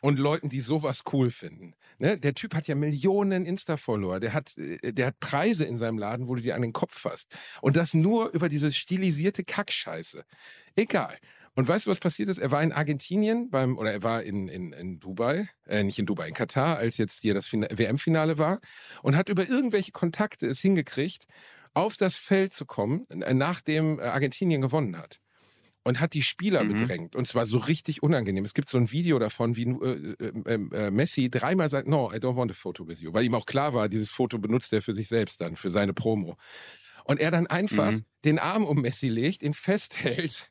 und 0.04 0.18
Leuten, 0.18 0.50
die 0.50 0.60
sowas 0.60 1.02
cool 1.14 1.30
finden. 1.30 1.74
Ne? 1.98 2.18
Der 2.18 2.34
Typ 2.34 2.54
hat 2.54 2.66
ja 2.66 2.74
Millionen 2.74 3.46
Insta-Follower. 3.46 4.20
Der 4.20 4.34
hat, 4.34 4.54
äh, 4.58 4.92
der 4.92 5.06
hat 5.06 5.18
Preise 5.18 5.64
in 5.64 5.78
seinem 5.78 5.96
Laden, 5.96 6.28
wo 6.28 6.34
du 6.34 6.42
dir 6.42 6.56
an 6.56 6.60
den 6.60 6.74
Kopf 6.74 6.98
fasst. 6.98 7.34
Und 7.62 7.76
das 7.76 7.94
nur 7.94 8.30
über 8.32 8.50
diese 8.50 8.70
stilisierte 8.70 9.44
Kackscheiße. 9.44 10.24
Egal. 10.76 11.16
Und 11.56 11.68
weißt 11.68 11.86
du, 11.86 11.90
was 11.90 12.00
passiert 12.00 12.28
ist? 12.28 12.38
Er 12.38 12.50
war 12.50 12.62
in 12.62 12.72
Argentinien 12.72 13.48
beim, 13.50 13.78
oder 13.78 13.92
er 13.92 14.02
war 14.02 14.22
in, 14.24 14.48
in, 14.48 14.72
in 14.72 14.98
Dubai, 14.98 15.48
äh, 15.66 15.84
nicht 15.84 15.98
in 16.00 16.06
Dubai, 16.06 16.28
in 16.28 16.34
Katar, 16.34 16.76
als 16.78 16.96
jetzt 16.96 17.20
hier 17.22 17.34
das 17.34 17.46
Fina- 17.46 17.68
WM-Finale 17.70 18.38
war 18.38 18.60
und 19.02 19.16
hat 19.16 19.28
über 19.28 19.48
irgendwelche 19.48 19.92
Kontakte 19.92 20.48
es 20.48 20.60
hingekriegt, 20.60 21.26
auf 21.72 21.96
das 21.96 22.16
Feld 22.16 22.54
zu 22.54 22.66
kommen, 22.66 23.06
äh, 23.10 23.34
nachdem 23.34 24.00
äh, 24.00 24.02
Argentinien 24.04 24.60
gewonnen 24.62 24.98
hat 24.98 25.20
und 25.84 26.00
hat 26.00 26.14
die 26.14 26.22
Spieler 26.22 26.64
Mhm. 26.64 26.64
bedrängt. 26.64 27.14
Und 27.14 27.28
zwar 27.28 27.46
so 27.46 27.58
richtig 27.58 28.02
unangenehm. 28.02 28.44
Es 28.44 28.54
gibt 28.54 28.68
so 28.68 28.78
ein 28.78 28.90
Video 28.90 29.18
davon, 29.18 29.56
wie 29.56 29.64
äh, 29.64 30.14
äh, 30.46 30.86
äh, 30.86 30.90
Messi 30.90 31.30
dreimal 31.30 31.68
sagt, 31.68 31.88
no, 31.88 32.10
I 32.12 32.16
don't 32.16 32.36
want 32.36 32.50
a 32.50 32.54
photo 32.54 32.88
with 32.88 33.00
you. 33.00 33.12
Weil 33.12 33.24
ihm 33.24 33.34
auch 33.34 33.46
klar 33.46 33.74
war, 33.74 33.88
dieses 33.88 34.10
Foto 34.10 34.38
benutzt 34.38 34.72
er 34.72 34.82
für 34.82 34.94
sich 34.94 35.08
selbst 35.08 35.40
dann, 35.40 35.56
für 35.56 35.70
seine 35.70 35.92
Promo. 35.92 36.36
Und 37.04 37.20
er 37.20 37.30
dann 37.30 37.46
einfach 37.46 37.98
Mhm. 37.98 38.04
den 38.24 38.38
Arm 38.38 38.64
um 38.64 38.80
Messi 38.80 39.08
legt, 39.08 39.42
ihn 39.42 39.54
festhält 39.54 40.50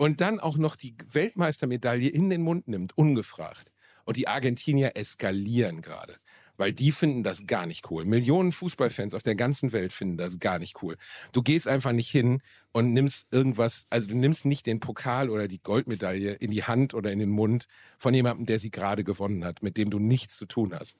und 0.00 0.22
dann 0.22 0.40
auch 0.40 0.56
noch 0.56 0.76
die 0.76 0.94
Weltmeistermedaille 1.12 2.08
in 2.08 2.30
den 2.30 2.40
Mund 2.40 2.68
nimmt, 2.68 2.96
ungefragt. 2.96 3.70
Und 4.06 4.16
die 4.16 4.28
Argentinier 4.28 4.92
eskalieren 4.96 5.82
gerade. 5.82 6.16
Weil 6.56 6.72
die 6.72 6.90
finden 6.90 7.22
das 7.22 7.46
gar 7.46 7.66
nicht 7.66 7.90
cool. 7.90 8.06
Millionen 8.06 8.52
Fußballfans 8.52 9.12
auf 9.12 9.22
der 9.22 9.34
ganzen 9.34 9.72
Welt 9.72 9.92
finden 9.92 10.16
das 10.16 10.38
gar 10.38 10.58
nicht 10.58 10.82
cool. 10.82 10.96
Du 11.32 11.42
gehst 11.42 11.68
einfach 11.68 11.92
nicht 11.92 12.08
hin 12.08 12.40
und 12.72 12.94
nimmst 12.94 13.26
irgendwas, 13.30 13.84
also 13.90 14.08
du 14.08 14.16
nimmst 14.16 14.46
nicht 14.46 14.64
den 14.64 14.80
Pokal 14.80 15.28
oder 15.28 15.48
die 15.48 15.62
Goldmedaille 15.62 16.32
in 16.32 16.50
die 16.50 16.64
Hand 16.64 16.94
oder 16.94 17.12
in 17.12 17.18
den 17.18 17.30
Mund 17.30 17.66
von 17.98 18.14
jemandem, 18.14 18.46
der 18.46 18.58
sie 18.58 18.70
gerade 18.70 19.04
gewonnen 19.04 19.44
hat, 19.44 19.62
mit 19.62 19.76
dem 19.76 19.90
du 19.90 19.98
nichts 19.98 20.38
zu 20.38 20.46
tun 20.46 20.72
hast. 20.74 20.96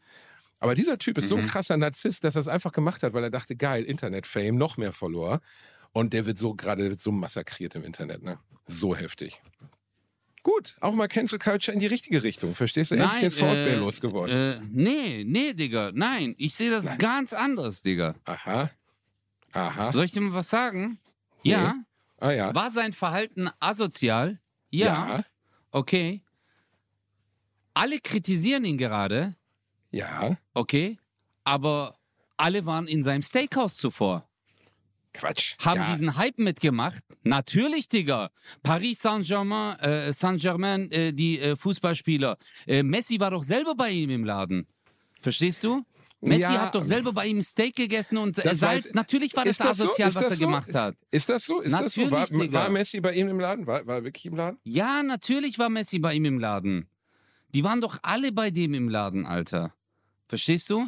Aber 0.59 0.75
dieser 0.75 0.99
Typ 0.99 1.17
ist 1.17 1.29
so 1.29 1.37
ein 1.37 1.43
Mhm. 1.43 1.47
krasser 1.47 1.79
Narzisst, 1.79 2.23
dass 2.25 2.37
er 2.37 2.41
es 2.41 2.49
einfach 2.49 2.73
gemacht 2.73 3.03
hat, 3.03 3.15
weil 3.15 3.25
er 3.25 3.31
dachte, 3.31 3.57
geil, 3.57 3.85
Internet-Fame, 3.85 4.57
noch 4.57 4.77
mehr 4.77 4.93
Follower. 4.93 5.41
Und 5.93 6.13
der 6.13 6.27
wird 6.27 6.39
so 6.39 6.55
gerade 6.55 6.97
so 6.99 7.11
massakriert 7.13 7.75
im 7.75 7.85
Internet, 7.85 8.23
ne? 8.23 8.39
So 8.67 8.95
heftig. 8.95 9.41
Gut, 10.43 10.77
auch 10.81 10.95
mal 10.95 11.09
Cancel 11.09 11.39
Culture 11.39 11.75
in 11.75 11.81
die 11.81 11.87
richtige 11.87 12.23
Richtung. 12.23 12.55
Verstehst 12.55 12.93
du? 12.93 12.95
Endlich 12.95 13.21
den 13.21 13.31
Salt 13.31 13.67
Bay 13.67 13.75
losgeworden. 13.75 14.35
Äh, 14.35 14.61
nee, 14.71 15.25
nee, 15.27 15.53
Digga. 15.53 15.91
Nein, 15.93 16.35
ich 16.39 16.55
sehe 16.55 16.71
das 16.71 16.97
ganz 16.99 17.33
anders, 17.33 17.83
Digga. 17.83 18.15
Aha. 18.25 18.71
Aha. 19.53 19.93
Soll 19.93 20.05
ich 20.05 20.13
dir 20.13 20.21
mal 20.23 20.33
was 20.35 20.49
sagen? 20.49 20.99
Nee. 21.43 21.51
Ja. 21.53 21.75
Ah 22.19 22.31
ja. 22.31 22.55
War 22.55 22.71
sein 22.71 22.93
Verhalten 22.93 23.51
asozial? 23.59 24.41
Ja. 24.71 24.87
Ja. 25.17 25.25
Okay. 25.73 26.23
Alle 27.75 27.99
kritisieren 28.01 28.65
ihn 28.65 28.79
gerade, 28.79 29.35
Ja. 29.91 30.37
okay, 30.55 30.99
aber 31.45 31.99
alle 32.37 32.65
waren 32.67 32.87
in 32.87 33.03
seinem 33.03 33.23
Steakhouse 33.23 33.77
zuvor. 33.77 34.29
Quatsch. 35.13 35.57
Haben 35.59 35.81
ja. 35.81 35.91
diesen 35.93 36.17
Hype 36.17 36.39
mitgemacht? 36.39 37.03
Natürlich, 37.25 37.89
Digga. 37.89 38.31
Paris 38.63 39.01
Saint-Germain, 39.03 39.79
äh, 39.81 40.13
Saint-Germain, 40.13 40.91
äh, 40.93 41.13
die 41.13 41.41
äh, 41.41 41.57
Fußballspieler. 41.57 42.39
Äh, 42.67 42.83
Messi 42.83 43.19
war 43.19 43.31
doch 43.33 43.43
selber 43.43 43.75
bei 43.75 43.91
ihm 43.91 44.11
im 44.11 44.25
Laden. 44.25 44.67
Verstehst 45.21 45.65
du? 45.65 45.85
Messi 46.23 46.43
Ja. 46.43 46.61
hat 46.67 46.75
doch 46.75 46.85
selber 46.85 47.13
bei 47.13 47.27
ihm 47.27 47.43
Steak 47.43 47.75
gegessen 47.77 48.19
und 48.19 48.37
Das 48.39 48.59
Salz. 48.59 48.87
weiß- 48.87 48.91
Natürlich 48.95 49.35
war 49.37 49.45
das, 49.45 49.57
das 49.57 49.79
so? 49.79 49.85
asozial, 49.85 50.09
Ist 50.11 50.15
was 50.17 50.23
das 50.23 50.33
er 50.33 50.37
so? 50.37 50.45
gemacht 50.47 50.75
hat. 50.75 50.95
Ist 51.11 51.29
das 51.29 51.45
so? 51.45 51.61
Ist 51.61 51.73
das 51.73 51.95
so? 51.95 52.11
War, 52.11 52.21
Natürlich, 52.21 52.53
war 52.53 52.69
Messi 52.71 53.01
bei 53.01 53.15
ihm 53.15 53.29
im 53.29 53.41
Laden? 53.41 53.67
War, 53.67 53.87
war 53.87 53.97
er 53.97 54.05
wirklich 54.05 54.27
im 54.27 54.37
Laden? 54.37 54.59
Ja, 54.65 55.03
natürlich 55.03 55.59
war 55.59 55.71
Messi 55.71 55.99
bei 55.99 56.13
ihm 56.15 56.27
im 56.27 56.39
Laden. 56.39 56.89
Die 57.55 57.65
waren 57.65 57.81
doch 57.81 57.99
alle 58.03 58.33
bei 58.33 58.51
dem 58.51 58.75
im 58.75 58.89
Laden, 58.89 59.25
Alter. 59.27 59.75
Verstehst 60.29 60.69
du? 60.71 60.87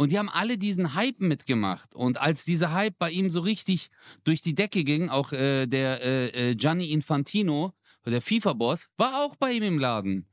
Und 0.00 0.12
die 0.12 0.18
haben 0.18 0.30
alle 0.30 0.56
diesen 0.56 0.94
Hype 0.94 1.20
mitgemacht. 1.20 1.94
Und 1.94 2.18
als 2.18 2.46
dieser 2.46 2.72
Hype 2.72 2.98
bei 2.98 3.10
ihm 3.10 3.28
so 3.28 3.40
richtig 3.40 3.90
durch 4.24 4.40
die 4.40 4.54
Decke 4.54 4.82
ging, 4.82 5.10
auch 5.10 5.30
äh, 5.32 5.66
der 5.66 6.02
äh, 6.02 6.52
äh, 6.52 6.54
Gianni 6.54 6.90
Infantino, 6.90 7.74
der 8.06 8.22
FIFA-Boss, 8.22 8.88
war 8.96 9.22
auch 9.22 9.36
bei 9.36 9.52
ihm 9.52 9.62
im 9.62 9.78
Laden. 9.78 10.26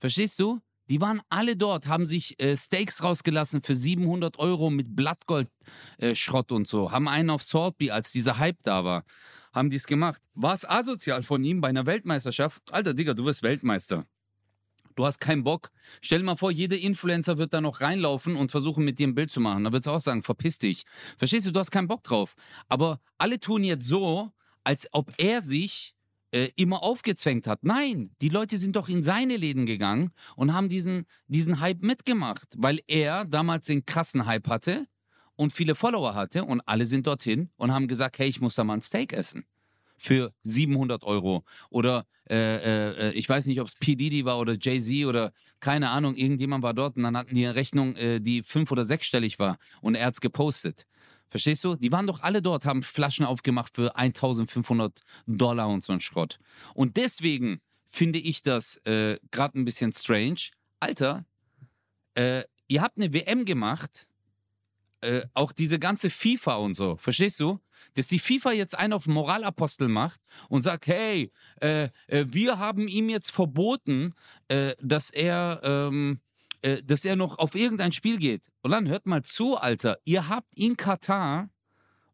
Verstehst 0.00 0.40
du? 0.40 0.58
Die 0.90 1.00
waren 1.00 1.22
alle 1.28 1.54
dort, 1.54 1.86
haben 1.86 2.06
sich 2.06 2.42
äh, 2.42 2.56
Steaks 2.56 3.04
rausgelassen 3.04 3.62
für 3.62 3.76
700 3.76 4.40
Euro 4.40 4.68
mit 4.68 4.96
Blattgold-Schrott 4.96 6.50
äh, 6.50 6.54
und 6.54 6.66
so. 6.66 6.90
Haben 6.90 7.06
einen 7.06 7.30
auf 7.30 7.44
Saltby, 7.44 7.92
als 7.92 8.10
dieser 8.10 8.38
Hype 8.38 8.64
da 8.64 8.84
war. 8.84 9.04
Haben 9.52 9.70
die 9.70 9.76
es 9.76 9.86
gemacht. 9.86 10.20
War 10.34 10.54
es 10.54 10.68
asozial 10.68 11.22
von 11.22 11.44
ihm 11.44 11.60
bei 11.60 11.68
einer 11.68 11.86
Weltmeisterschaft? 11.86 12.64
Alter, 12.72 12.94
Digga, 12.94 13.14
du 13.14 13.24
wirst 13.24 13.44
Weltmeister. 13.44 14.08
Du 14.94 15.04
hast 15.04 15.20
keinen 15.20 15.42
Bock. 15.42 15.70
Stell 16.00 16.18
dir 16.20 16.24
mal 16.24 16.36
vor, 16.36 16.50
jeder 16.50 16.78
Influencer 16.78 17.38
wird 17.38 17.52
da 17.52 17.60
noch 17.60 17.80
reinlaufen 17.80 18.36
und 18.36 18.50
versuchen, 18.50 18.84
mit 18.84 18.98
dir 18.98 19.08
ein 19.08 19.14
Bild 19.14 19.30
zu 19.30 19.40
machen. 19.40 19.64
Da 19.64 19.72
wird 19.72 19.84
es 19.84 19.88
auch 19.88 20.00
sagen, 20.00 20.22
verpiss 20.22 20.58
dich. 20.58 20.84
Verstehst 21.18 21.46
du, 21.46 21.50
du 21.50 21.60
hast 21.60 21.70
keinen 21.70 21.88
Bock 21.88 22.02
drauf. 22.04 22.34
Aber 22.68 23.00
alle 23.18 23.40
tun 23.40 23.64
jetzt 23.64 23.86
so, 23.86 24.30
als 24.62 24.88
ob 24.92 25.12
er 25.18 25.42
sich 25.42 25.94
äh, 26.30 26.50
immer 26.56 26.82
aufgezwängt 26.82 27.46
hat. 27.46 27.64
Nein, 27.64 28.10
die 28.20 28.28
Leute 28.28 28.58
sind 28.58 28.76
doch 28.76 28.88
in 28.88 29.02
seine 29.02 29.36
Läden 29.36 29.66
gegangen 29.66 30.10
und 30.36 30.52
haben 30.52 30.68
diesen, 30.68 31.06
diesen 31.28 31.60
Hype 31.60 31.82
mitgemacht, 31.82 32.48
weil 32.56 32.80
er 32.86 33.24
damals 33.24 33.66
den 33.66 33.86
krassen 33.86 34.26
Hype 34.26 34.48
hatte 34.48 34.86
und 35.36 35.52
viele 35.52 35.74
Follower 35.74 36.14
hatte 36.14 36.44
und 36.44 36.60
alle 36.62 36.86
sind 36.86 37.06
dorthin 37.06 37.50
und 37.56 37.72
haben 37.72 37.88
gesagt, 37.88 38.18
hey, 38.18 38.28
ich 38.28 38.40
muss 38.40 38.54
da 38.54 38.64
mal 38.64 38.74
ein 38.74 38.80
Steak 38.80 39.12
essen. 39.12 39.44
Für 39.96 40.32
700 40.42 41.04
Euro. 41.04 41.44
Oder 41.70 42.06
äh, 42.28 43.08
äh, 43.08 43.12
ich 43.12 43.28
weiß 43.28 43.46
nicht, 43.46 43.60
ob 43.60 43.66
es 43.66 43.74
P. 43.74 43.96
Diddy 43.96 44.24
war 44.24 44.38
oder 44.38 44.56
Jay-Z 44.60 45.06
oder 45.06 45.32
keine 45.60 45.90
Ahnung, 45.90 46.16
irgendjemand 46.16 46.62
war 46.62 46.74
dort 46.74 46.96
und 46.96 47.02
dann 47.02 47.16
hatten 47.16 47.34
die 47.34 47.44
eine 47.44 47.54
Rechnung, 47.54 47.96
äh, 47.96 48.20
die 48.20 48.42
fünf- 48.42 48.72
oder 48.72 48.84
sechsstellig 48.84 49.38
war 49.38 49.58
und 49.80 49.94
er 49.94 50.06
hat 50.06 50.14
es 50.14 50.20
gepostet. 50.20 50.86
Verstehst 51.28 51.64
du? 51.64 51.74
Die 51.74 51.90
waren 51.90 52.06
doch 52.06 52.20
alle 52.20 52.42
dort, 52.42 52.64
haben 52.64 52.82
Flaschen 52.82 53.26
aufgemacht 53.26 53.74
für 53.74 53.96
1500 53.96 55.00
Dollar 55.26 55.68
und 55.68 55.82
so 55.82 55.92
ein 55.92 56.00
Schrott. 56.00 56.38
Und 56.74 56.96
deswegen 56.96 57.60
finde 57.84 58.20
ich 58.20 58.42
das 58.42 58.76
äh, 58.86 59.18
gerade 59.30 59.58
ein 59.58 59.64
bisschen 59.64 59.92
strange. 59.92 60.50
Alter, 60.80 61.26
äh, 62.14 62.44
ihr 62.68 62.82
habt 62.82 62.98
eine 62.98 63.12
WM 63.12 63.44
gemacht, 63.44 64.08
äh, 65.00 65.22
auch 65.34 65.52
diese 65.52 65.78
ganze 65.78 66.08
FIFA 66.08 66.56
und 66.56 66.74
so, 66.74 66.96
verstehst 66.96 67.40
du? 67.40 67.58
Dass 67.94 68.06
die 68.08 68.18
FIFA 68.18 68.52
jetzt 68.52 68.78
einen 68.78 68.92
auf 68.92 69.06
Moralapostel 69.06 69.88
macht 69.88 70.20
und 70.48 70.62
sagt, 70.62 70.86
hey, 70.86 71.32
äh, 71.60 71.88
äh, 72.06 72.26
wir 72.28 72.58
haben 72.58 72.88
ihm 72.88 73.08
jetzt 73.08 73.30
verboten, 73.30 74.14
äh, 74.48 74.74
dass 74.80 75.10
er, 75.10 75.60
ähm, 75.62 76.20
äh, 76.62 76.82
dass 76.82 77.04
er 77.04 77.16
noch 77.16 77.38
auf 77.38 77.54
irgendein 77.54 77.92
Spiel 77.92 78.18
geht. 78.18 78.50
Und 78.62 78.70
dann 78.70 78.88
hört 78.88 79.06
mal 79.06 79.22
zu, 79.22 79.56
Alter, 79.56 79.98
ihr 80.04 80.28
habt 80.28 80.56
in 80.56 80.76
Katar, 80.76 81.50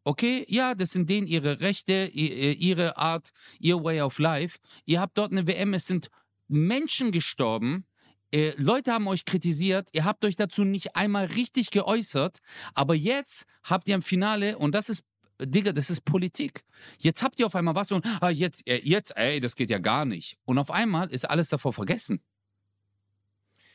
okay, 0.03 0.45
ja, 0.47 0.75
das 0.75 0.91
sind 0.91 1.09
denen 1.09 1.27
ihre 1.27 1.59
Rechte, 1.59 2.07
ihre 2.13 2.97
Art, 2.97 3.29
ihr 3.59 3.83
Way 3.83 4.01
of 4.01 4.19
Life. 4.19 4.59
Ihr 4.85 4.99
habt 4.99 5.17
dort 5.17 5.31
eine 5.31 5.47
WM, 5.47 5.73
es 5.73 5.85
sind 5.85 6.09
Menschen 6.47 7.11
gestorben, 7.11 7.85
äh, 8.33 8.53
Leute 8.55 8.93
haben 8.93 9.07
euch 9.07 9.25
kritisiert, 9.25 9.89
ihr 9.91 10.05
habt 10.05 10.23
euch 10.23 10.37
dazu 10.37 10.63
nicht 10.63 10.95
einmal 10.95 11.25
richtig 11.25 11.69
geäußert, 11.69 12.39
aber 12.73 12.95
jetzt 12.95 13.45
habt 13.63 13.89
ihr 13.89 13.95
im 13.95 14.01
Finale, 14.01 14.57
und 14.57 14.73
das 14.73 14.87
ist, 14.87 15.03
Digga, 15.41 15.73
das 15.73 15.89
ist 15.89 16.05
Politik. 16.05 16.63
Jetzt 16.99 17.23
habt 17.23 17.39
ihr 17.39 17.45
auf 17.45 17.55
einmal 17.55 17.75
was 17.75 17.91
und, 17.91 18.05
ah, 18.21 18.29
jetzt, 18.29 18.67
äh, 18.67 18.81
jetzt, 18.83 19.15
ey, 19.17 19.39
das 19.39 19.55
geht 19.55 19.69
ja 19.69 19.79
gar 19.79 20.05
nicht. 20.05 20.37
Und 20.45 20.57
auf 20.57 20.71
einmal 20.71 21.09
ist 21.09 21.29
alles 21.29 21.49
davor 21.49 21.73
vergessen. 21.73 22.21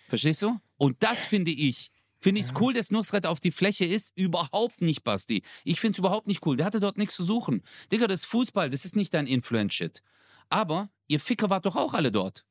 Verstehst 0.08 0.42
du? 0.42 0.58
Und 0.76 1.02
das 1.02 1.24
finde 1.24 1.50
ich, 1.50 1.90
Finde 2.18 2.40
ich 2.40 2.46
es 2.46 2.52
cool, 2.60 2.72
dass 2.72 2.90
Nusret 2.90 3.26
auf 3.26 3.40
die 3.40 3.50
Fläche 3.50 3.84
ist? 3.84 4.10
Überhaupt 4.16 4.80
nicht, 4.80 5.04
Basti. 5.04 5.42
Ich 5.64 5.80
finde 5.80 5.92
es 5.92 5.98
überhaupt 5.98 6.26
nicht 6.26 6.44
cool. 6.46 6.56
Der 6.56 6.66
hatte 6.66 6.80
dort 6.80 6.96
nichts 6.96 7.14
zu 7.14 7.24
suchen. 7.24 7.62
Digga, 7.92 8.06
das 8.06 8.20
ist 8.20 8.26
Fußball, 8.26 8.70
das 8.70 8.84
ist 8.84 8.96
nicht 8.96 9.12
dein 9.14 9.26
Influence-Shit. 9.26 10.02
Aber 10.48 10.90
ihr 11.08 11.20
Ficker 11.20 11.50
wart 11.50 11.66
doch 11.66 11.76
auch 11.76 11.94
alle 11.94 12.10
dort. 12.10 12.44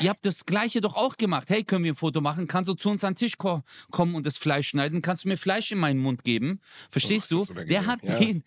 Ihr 0.00 0.10
habt 0.10 0.24
das 0.26 0.44
Gleiche 0.44 0.80
doch 0.80 0.94
auch 0.94 1.16
gemacht. 1.16 1.50
Hey, 1.50 1.62
können 1.62 1.84
wir 1.84 1.92
ein 1.92 1.96
Foto 1.96 2.20
machen? 2.20 2.48
Kannst 2.48 2.68
du 2.68 2.74
zu 2.74 2.90
uns 2.90 3.04
an 3.04 3.12
den 3.12 3.18
Tisch 3.18 3.38
ko 3.38 3.62
kommen 3.90 4.14
und 4.14 4.26
das 4.26 4.36
Fleisch 4.36 4.68
schneiden? 4.68 5.02
Kannst 5.02 5.24
du 5.24 5.28
mir 5.28 5.36
Fleisch 5.36 5.70
in 5.72 5.78
meinen 5.78 6.00
Mund 6.00 6.24
geben? 6.24 6.60
Verstehst 6.90 7.32
oh, 7.32 7.44
du? 7.44 7.64
Der 7.64 7.86
hat, 7.86 8.02
ja. 8.02 8.18
den, 8.18 8.42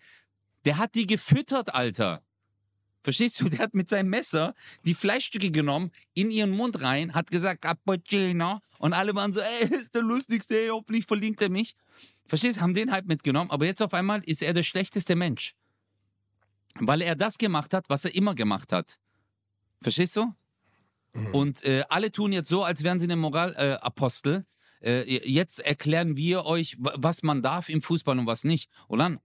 der 0.64 0.78
hat 0.78 0.94
die 0.94 1.06
gefüttert, 1.06 1.74
Alter. 1.74 2.22
Verstehst 3.02 3.40
du? 3.40 3.48
Der 3.48 3.60
hat 3.60 3.74
mit 3.74 3.88
seinem 3.88 4.10
Messer 4.10 4.54
die 4.84 4.94
Fleischstücke 4.94 5.50
genommen, 5.50 5.90
in 6.14 6.30
ihren 6.30 6.50
Mund 6.50 6.82
rein, 6.82 7.14
hat 7.14 7.30
gesagt, 7.30 7.62
Cappuccino. 7.62 8.60
Und 8.78 8.92
alle 8.92 9.14
waren 9.14 9.32
so, 9.32 9.40
ey, 9.40 9.68
ist 9.80 9.94
der 9.94 10.02
lustigste, 10.02 10.58
ey, 10.58 10.68
hoffentlich 10.68 11.06
verlinkt 11.06 11.40
er 11.40 11.48
mich. 11.48 11.74
Verstehst 12.26 12.58
du? 12.58 12.60
Haben 12.60 12.74
den 12.74 12.92
halt 12.92 13.06
mitgenommen, 13.06 13.50
aber 13.50 13.64
jetzt 13.64 13.80
auf 13.80 13.94
einmal 13.94 14.22
ist 14.24 14.42
er 14.42 14.52
der 14.52 14.62
schlechteste 14.62 15.16
Mensch. 15.16 15.54
Weil 16.74 17.00
er 17.00 17.16
das 17.16 17.38
gemacht 17.38 17.72
hat, 17.72 17.88
was 17.88 18.04
er 18.04 18.14
immer 18.14 18.34
gemacht 18.34 18.72
hat. 18.72 18.98
Verstehst 19.80 20.16
du? 20.16 20.34
Mhm. 21.18 21.34
Und 21.34 21.64
äh, 21.64 21.84
alle 21.88 22.12
tun 22.12 22.32
jetzt 22.32 22.48
so, 22.48 22.64
als 22.64 22.82
wären 22.82 22.98
sie 22.98 23.06
eine 23.06 23.16
Moralapostel. 23.16 24.46
Äh, 24.80 25.00
äh, 25.00 25.28
jetzt 25.28 25.60
erklären 25.60 26.16
wir 26.16 26.44
euch, 26.44 26.76
was 26.78 27.22
man 27.22 27.42
darf 27.42 27.68
im 27.68 27.82
Fußball 27.82 28.18
und 28.18 28.26
was 28.26 28.44
nicht. 28.44 28.70
Und 28.86 29.00
dann, 29.00 29.18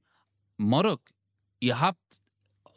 Morok, 0.58 1.02
ihr 1.60 1.80
habt 1.80 2.00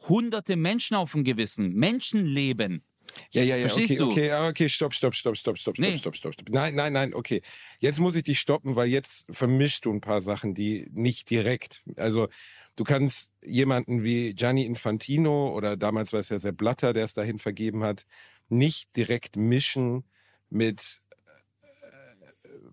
hunderte 0.09 0.57
Menschen 0.57 0.97
auf 0.97 1.13
dem 1.13 1.25
Gewissen, 1.25 1.75
Menschenleben. 1.75 2.83
Ja, 3.31 3.43
ja, 3.43 3.57
ja, 3.57 3.69
Verstehst 3.69 4.01
okay, 4.01 4.33
okay, 4.33 4.49
okay, 4.49 4.69
stopp, 4.69 4.95
stopp, 4.95 5.15
stopp, 5.15 5.37
stopp, 5.37 5.59
stopp, 5.59 5.79
nee. 5.79 5.97
stopp, 5.97 6.17
stopp, 6.17 6.35
stopp. 6.35 6.49
Nein, 6.51 6.75
nein, 6.75 6.93
nein, 6.93 7.15
okay. 7.15 7.41
Jetzt 7.79 8.01
muss 8.01 8.17
ich 8.17 8.25
dich 8.25 8.41
stoppen, 8.41 8.77
weil 8.77 8.89
jetzt 8.89 9.27
vermischst 9.31 9.85
du 9.85 9.93
ein 9.93 10.01
paar 10.01 10.23
Sachen, 10.23 10.55
die 10.55 10.89
nicht 10.93 11.31
direkt, 11.31 11.85
also 11.97 12.29
du 12.75 12.85
kannst 12.85 13.33
jemanden 13.45 14.03
wie 14.03 14.35
Gianni 14.35 14.65
Infantino 14.65 15.55
oder 15.55 15.77
damals 15.77 16.13
war 16.13 16.21
es 16.21 16.29
ja 16.31 16.39
Sepp 16.39 16.57
Blatter, 16.57 16.93
der 16.93 17.05
es 17.05 17.15
dahin 17.15 17.39
vergeben 17.39 17.85
hat, 17.85 18.07
nicht 18.49 18.97
direkt 18.97 19.37
mischen 19.37 20.05
mit 20.49 21.01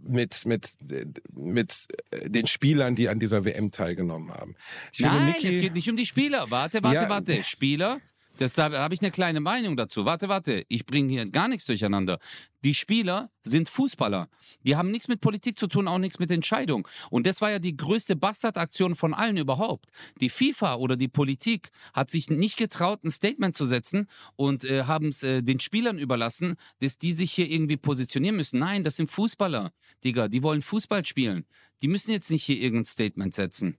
mit, 0.05 0.45
mit, 0.45 0.73
mit 1.31 1.87
den 2.25 2.45
Spielern, 2.45 2.93
die 2.93 3.07
an 3.07 3.19
dieser 3.19 3.45
WM 3.45 3.71
teilgenommen 3.71 4.33
haben. 4.33 4.55
Ich 4.91 4.99
Nein, 4.99 5.27
Niki, 5.27 5.55
es 5.55 5.61
geht 5.61 5.73
nicht 5.73 5.89
um 5.89 5.95
die 5.95 6.05
Spieler. 6.05 6.51
Warte, 6.51 6.83
warte, 6.83 6.95
ja, 6.95 7.07
warte. 7.07 7.41
Spieler 7.45 8.01
Deshalb 8.39 8.73
habe 8.73 8.95
ich 8.95 9.01
eine 9.01 9.11
kleine 9.11 9.39
Meinung 9.41 9.77
dazu. 9.77 10.05
Warte, 10.05 10.27
warte, 10.27 10.65
ich 10.67 10.85
bringe 10.85 11.11
hier 11.11 11.25
gar 11.29 11.47
nichts 11.47 11.65
durcheinander. 11.65 12.17
Die 12.63 12.73
Spieler 12.73 13.29
sind 13.43 13.69
Fußballer. 13.69 14.27
Die 14.63 14.75
haben 14.75 14.89
nichts 14.89 15.07
mit 15.07 15.21
Politik 15.21 15.57
zu 15.57 15.67
tun, 15.67 15.87
auch 15.87 15.99
nichts 15.99 16.17
mit 16.17 16.31
Entscheidung. 16.31 16.87
Und 17.11 17.27
das 17.27 17.41
war 17.41 17.51
ja 17.51 17.59
die 17.59 17.77
größte 17.77 18.15
Bastardaktion 18.15 18.95
von 18.95 19.13
allen 19.13 19.37
überhaupt. 19.37 19.89
Die 20.19 20.29
FIFA 20.29 20.75
oder 20.75 20.95
die 20.95 21.09
Politik 21.09 21.69
hat 21.93 22.09
sich 22.09 22.29
nicht 22.29 22.57
getraut, 22.57 23.03
ein 23.03 23.11
Statement 23.11 23.55
zu 23.55 23.65
setzen 23.65 24.07
und 24.35 24.63
äh, 24.63 24.85
haben 24.85 25.09
es 25.09 25.21
äh, 25.21 25.43
den 25.43 25.59
Spielern 25.59 25.99
überlassen, 25.99 26.55
dass 26.79 26.97
die 26.97 27.13
sich 27.13 27.33
hier 27.33 27.51
irgendwie 27.51 27.77
positionieren 27.77 28.37
müssen. 28.37 28.59
Nein, 28.59 28.83
das 28.83 28.95
sind 28.95 29.11
Fußballer, 29.11 29.71
Digga. 30.03 30.27
Die 30.27 30.41
wollen 30.41 30.63
Fußball 30.63 31.05
spielen. 31.05 31.45
Die 31.83 31.87
müssen 31.87 32.11
jetzt 32.11 32.31
nicht 32.31 32.45
hier 32.45 32.59
irgendein 32.59 32.85
Statement 32.85 33.35
setzen, 33.35 33.77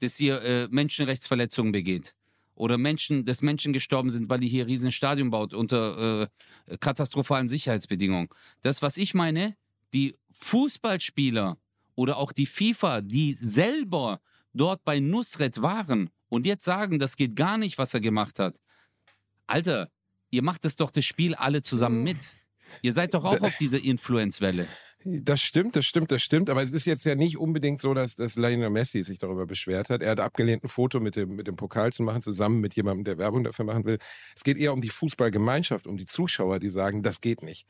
dass 0.00 0.16
hier 0.16 0.42
äh, 0.42 0.68
Menschenrechtsverletzungen 0.70 1.72
begeht 1.72 2.14
oder 2.56 2.78
Menschen, 2.78 3.24
dass 3.24 3.42
Menschen 3.42 3.72
gestorben 3.72 4.10
sind, 4.10 4.28
weil 4.28 4.40
die 4.40 4.48
hier 4.48 4.66
riesen 4.66 4.90
Stadion 4.90 5.30
baut 5.30 5.54
unter 5.54 6.22
äh, 6.22 6.76
katastrophalen 6.78 7.48
Sicherheitsbedingungen. 7.48 8.28
Das, 8.62 8.82
was 8.82 8.96
ich 8.96 9.14
meine, 9.14 9.56
die 9.92 10.16
Fußballspieler 10.32 11.58
oder 11.94 12.16
auch 12.16 12.32
die 12.32 12.46
FIFA, 12.46 13.02
die 13.02 13.34
selber 13.34 14.20
dort 14.52 14.84
bei 14.84 14.98
Nusret 14.98 15.62
waren 15.62 16.10
und 16.28 16.46
jetzt 16.46 16.64
sagen, 16.64 16.98
das 16.98 17.16
geht 17.16 17.36
gar 17.36 17.58
nicht, 17.58 17.78
was 17.78 17.94
er 17.94 18.00
gemacht 18.00 18.38
hat. 18.38 18.58
Alter, 19.46 19.90
ihr 20.30 20.42
macht 20.42 20.64
das 20.64 20.76
doch 20.76 20.90
das 20.90 21.04
Spiel 21.04 21.34
alle 21.34 21.62
zusammen 21.62 22.02
mit. 22.02 22.18
Ihr 22.82 22.92
seid 22.92 23.14
doch 23.14 23.24
auch 23.24 23.40
auf 23.42 23.56
dieser 23.58 23.82
Influence-Welle. 23.82 24.66
Das 25.08 25.40
stimmt, 25.40 25.76
das 25.76 25.86
stimmt, 25.86 26.10
das 26.10 26.20
stimmt. 26.20 26.50
Aber 26.50 26.64
es 26.64 26.72
ist 26.72 26.84
jetzt 26.84 27.04
ja 27.04 27.14
nicht 27.14 27.38
unbedingt 27.38 27.80
so, 27.80 27.94
dass, 27.94 28.16
dass 28.16 28.34
Lionel 28.34 28.70
Messi 28.70 29.04
sich 29.04 29.18
darüber 29.20 29.46
beschwert 29.46 29.88
hat. 29.88 30.02
Er 30.02 30.10
hat 30.10 30.20
abgelehnt, 30.20 30.64
ein 30.64 30.68
Foto 30.68 30.98
mit 30.98 31.14
dem, 31.14 31.36
mit 31.36 31.46
dem 31.46 31.54
Pokal 31.54 31.92
zu 31.92 32.02
machen, 32.02 32.22
zusammen 32.22 32.60
mit 32.60 32.74
jemandem, 32.74 33.04
der 33.04 33.16
Werbung 33.16 33.44
dafür 33.44 33.64
machen 33.64 33.84
will. 33.84 33.98
Es 34.34 34.42
geht 34.42 34.58
eher 34.58 34.72
um 34.72 34.80
die 34.80 34.88
Fußballgemeinschaft, 34.88 35.86
um 35.86 35.96
die 35.96 36.06
Zuschauer, 36.06 36.58
die 36.58 36.70
sagen, 36.70 37.04
das 37.04 37.20
geht 37.20 37.44
nicht. 37.44 37.66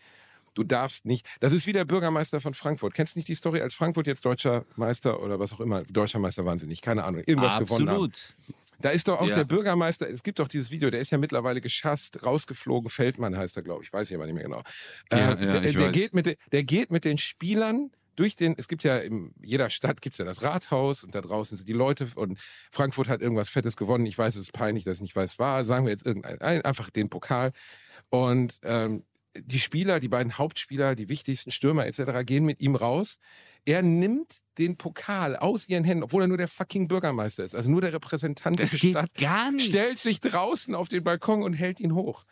Du 0.55 0.65
darfst 0.65 1.05
nicht. 1.05 1.27
Das 1.41 1.53
ist 1.53 1.67
wie 1.67 1.75
der 1.75 1.85
Bürgermeister 1.85 2.41
von 2.41 2.55
Frankfurt. 2.55 2.95
Kennst 2.95 3.15
du 3.15 3.19
nicht 3.19 3.29
die 3.29 3.35
Story, 3.35 3.61
als 3.61 3.75
Frankfurt 3.75 4.07
jetzt 4.07 4.25
deutscher 4.25 4.65
Meister 4.77 5.23
oder 5.23 5.39
was 5.39 5.53
auch 5.53 5.61
immer? 5.61 5.83
Deutscher 5.83 6.19
Meister 6.19 6.43
nicht, 6.55 6.81
keine 6.81 7.05
Ahnung. 7.05 7.23
Irgendwas 7.27 7.57
Absolut. 7.57 7.89
gewonnen 7.89 8.03
haben. 8.03 8.55
Da 8.81 8.91
ist 8.91 9.09
doch 9.09 9.21
auch 9.21 9.29
ja. 9.29 9.35
der 9.35 9.45
Bürgermeister, 9.45 10.09
es 10.09 10.23
gibt 10.23 10.39
doch 10.39 10.49
dieses 10.49 10.71
Video, 10.71 10.91
der 10.91 11.01
ist 11.01 11.11
ja 11.11 11.19
mittlerweile 11.19 11.61
geschasst, 11.61 12.25
rausgeflogen, 12.25 12.91
Feldmann 12.91 13.37
heißt 13.37 13.57
er, 13.57 13.63
glaube 13.63 13.85
ich, 13.85 13.93
weiß 13.93 14.11
ich 14.11 14.17
aber 14.17 14.27
nicht 14.27 14.35
mehr 14.35 14.45
genau. 14.45 14.63
Ja, 15.11 15.19
äh, 15.33 15.45
ja, 15.45 15.61
der, 15.61 15.73
der 15.73 15.93
geht 15.93 16.15
mit, 16.15 16.39
der 16.53 16.65
geht 16.65 16.91
mit 16.91 17.05
den 17.05 17.19
Spielern 17.19 17.91
durch 18.17 18.35
den, 18.35 18.55
es 18.57 18.67
gibt 18.67 18.83
ja 18.83 18.99
in 18.99 19.33
jeder 19.43 19.71
Stadt 19.71 20.01
gibt's 20.01 20.19
ja 20.19 20.25
das 20.25 20.43
Rathaus 20.43 21.05
und 21.05 21.15
da 21.15 21.21
draußen 21.21 21.57
sind 21.57 21.69
die 21.69 21.75
Leute 21.75 22.09
und 22.17 22.39
Frankfurt 22.71 23.09
hat 23.09 23.21
irgendwas 23.21 23.49
Fettes 23.49 23.77
gewonnen. 23.77 24.07
Ich 24.07 24.17
weiß, 24.17 24.35
es 24.35 24.43
ist 24.43 24.53
peinlich, 24.53 24.85
dass 24.85 24.97
ich 24.97 25.03
nicht 25.03 25.17
weiß, 25.17 25.39
war. 25.39 25.65
Sagen 25.65 25.85
wir 25.85 25.93
jetzt 25.93 26.07
irgendein, 26.07 26.41
einfach 26.41 26.91
den 26.91 27.11
Pokal. 27.11 27.53
Und 28.09 28.59
ähm, 28.63 29.05
die 29.43 29.61
Spieler, 29.61 30.01
die 30.01 30.09
beiden 30.09 30.39
Hauptspieler, 30.39 30.95
die 30.95 31.09
wichtigsten 31.09 31.51
Stürmer 31.51 31.87
etc. 31.87 32.25
gehen 32.25 32.45
mit 32.45 32.61
ihm 32.61 32.77
raus. 32.77 33.19
Er 33.65 33.83
nimmt 33.83 34.33
den 34.59 34.77
Pokal 34.77 35.37
aus 35.37 35.69
ihren 35.69 35.85
Händen, 35.85 36.05
obwohl 36.05 36.23
er 36.23 36.29
nur 36.29 36.37
der 36.37 36.49
fucking 36.49 36.87
Bürgermeister 36.87 37.45
ist, 37.45 37.55
also 37.55 37.69
nur 37.71 37.81
der 37.81 37.93
Repräsentant 37.93 38.61
das 38.61 38.71
der 38.71 38.79
geht 38.79 38.91
Stadt. 38.93 39.15
Gar 39.15 39.51
nicht. 39.51 39.69
Stellt 39.69 39.99
sich 39.99 40.21
draußen 40.21 40.75
auf 40.75 40.89
den 40.89 41.03
Balkon 41.03 41.43
und 41.43 41.55
hält 41.55 41.81
ihn 41.81 41.95
hoch. 41.95 42.25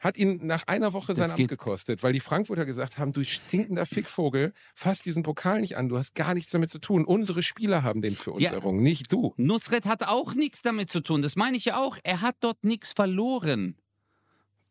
Hat 0.00 0.16
ihn 0.16 0.46
nach 0.46 0.64
einer 0.68 0.92
Woche 0.92 1.14
sein 1.16 1.30
Amt 1.30 1.48
gekostet, 1.48 2.04
weil 2.04 2.12
die 2.12 2.20
Frankfurter 2.20 2.64
gesagt 2.64 2.98
haben, 2.98 3.12
du 3.12 3.24
stinkender 3.24 3.84
Fickvogel, 3.84 4.52
fass 4.74 5.02
diesen 5.02 5.24
Pokal 5.24 5.60
nicht 5.60 5.76
an, 5.76 5.88
du 5.88 5.98
hast 5.98 6.14
gar 6.14 6.34
nichts 6.34 6.52
damit 6.52 6.70
zu 6.70 6.78
tun. 6.78 7.04
Unsere 7.04 7.42
Spieler 7.42 7.82
haben 7.82 8.00
den 8.00 8.14
für 8.14 8.30
uns 8.30 8.42
ja. 8.42 8.52
errungen, 8.52 8.80
nicht 8.80 9.12
du. 9.12 9.34
Nusret 9.36 9.86
hat 9.86 10.06
auch 10.08 10.34
nichts 10.34 10.62
damit 10.62 10.88
zu 10.88 11.00
tun, 11.00 11.20
das 11.20 11.34
meine 11.34 11.56
ich 11.56 11.64
ja 11.64 11.78
auch. 11.78 11.98
Er 12.04 12.20
hat 12.20 12.36
dort 12.40 12.64
nichts 12.64 12.92
verloren. 12.92 13.76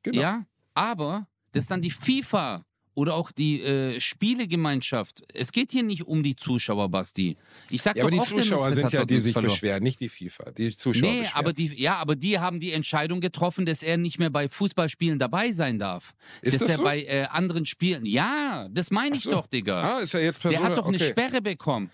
Genau. 0.03 0.21
Ja, 0.21 0.45
aber 0.73 1.27
dass 1.57 1.67
dann 1.67 1.81
die 1.81 1.91
FIFA 1.91 2.63
oder 2.97 3.13
auch 3.13 3.31
die 3.31 3.61
äh, 3.61 3.99
Spielegemeinschaft. 3.99 5.21
Es 5.31 5.51
geht 5.51 5.71
hier 5.71 5.83
nicht 5.83 6.07
um 6.07 6.23
die 6.23 6.35
Zuschauer, 6.35 6.89
Basti. 6.89 7.37
Ich 7.69 7.83
sag 7.83 7.95
ja, 7.95 8.01
aber 8.01 8.09
die 8.09 8.17
oft, 8.17 8.29
Zuschauer 8.29 8.73
sind 8.73 8.91
ja 8.91 9.05
die, 9.05 9.13
die 9.13 9.19
sich 9.21 9.33
verloren. 9.33 9.53
beschweren, 9.53 9.83
nicht 9.83 9.99
die 9.99 10.09
FIFA. 10.09 10.49
Die 10.49 10.75
Zuschauer 10.75 11.07
nee, 11.07 11.23
aber 11.35 11.53
die, 11.53 11.67
ja, 11.79 11.97
aber 11.97 12.15
die 12.15 12.39
haben 12.39 12.59
die 12.59 12.71
Entscheidung 12.71 13.21
getroffen, 13.21 13.67
dass 13.67 13.83
er 13.83 13.97
nicht 13.97 14.17
mehr 14.17 14.31
bei 14.31 14.49
Fußballspielen 14.49 15.19
dabei 15.19 15.51
sein 15.51 15.77
darf. 15.77 16.15
Ist 16.41 16.55
dass 16.55 16.61
das 16.61 16.69
er 16.69 16.77
so? 16.77 16.83
bei 16.83 17.03
äh, 17.03 17.25
anderen 17.25 17.67
Spielen. 17.67 18.03
Ja, 18.07 18.67
das 18.71 18.89
meine 18.89 19.15
ich 19.15 19.23
so. 19.23 19.31
doch, 19.31 19.45
Digga. 19.45 19.97
Ah, 19.97 19.99
ist 19.99 20.13
ja 20.13 20.19
jetzt 20.19 20.39
Person, 20.39 20.59
Der 20.59 20.67
hat 20.67 20.75
doch 20.75 20.87
okay. 20.87 20.97
eine 20.97 21.07
Sperre 21.07 21.41
bekommen. 21.43 21.91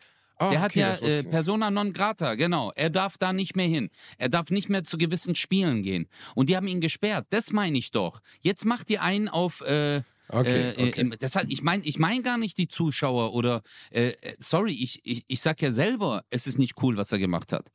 Ah, 0.47 0.49
der 0.51 0.61
hat 0.61 0.71
okay, 0.71 0.79
ja 0.81 0.89
das 0.91 1.01
wusste 1.01 1.17
äh. 1.19 1.23
Persona 1.23 1.71
non 1.71 1.93
grata, 1.93 2.35
genau. 2.35 2.71
Er 2.75 2.89
darf 2.89 3.17
da 3.17 3.33
nicht 3.33 3.55
mehr 3.55 3.67
hin. 3.67 3.89
Er 4.17 4.29
darf 4.29 4.49
nicht 4.49 4.69
mehr 4.69 4.83
zu 4.83 4.97
gewissen 4.97 5.35
Spielen 5.35 5.81
gehen. 5.83 6.07
Und 6.35 6.49
die 6.49 6.55
haben 6.55 6.67
ihn 6.67 6.81
gesperrt. 6.81 7.27
Das 7.29 7.51
meine 7.51 7.77
ich 7.77 7.91
doch. 7.91 8.19
Jetzt 8.41 8.65
macht 8.65 8.89
ihr 8.89 9.01
einen 9.01 9.27
auf. 9.29 9.61
Äh, 9.61 10.01
Okay, 10.29 10.69
äh, 10.77 10.87
okay. 10.87 11.01
im- 11.01 11.13
das 11.19 11.35
hat, 11.35 11.45
ich 11.49 11.61
meine 11.63 11.83
ich 11.83 11.99
mein 11.99 12.23
gar 12.23 12.37
nicht 12.37 12.57
die 12.57 12.67
Zuschauer 12.69 13.33
oder. 13.33 13.61
Äh, 13.91 14.13
äh, 14.21 14.33
sorry, 14.39 14.71
ich, 14.71 15.01
ich, 15.03 15.25
ich 15.27 15.41
sag 15.41 15.61
ja 15.61 15.71
selber, 15.71 16.23
es 16.29 16.47
ist 16.47 16.57
nicht 16.57 16.81
cool, 16.81 16.95
was 16.95 17.11
er 17.11 17.19
gemacht 17.19 17.51
hat. 17.51 17.69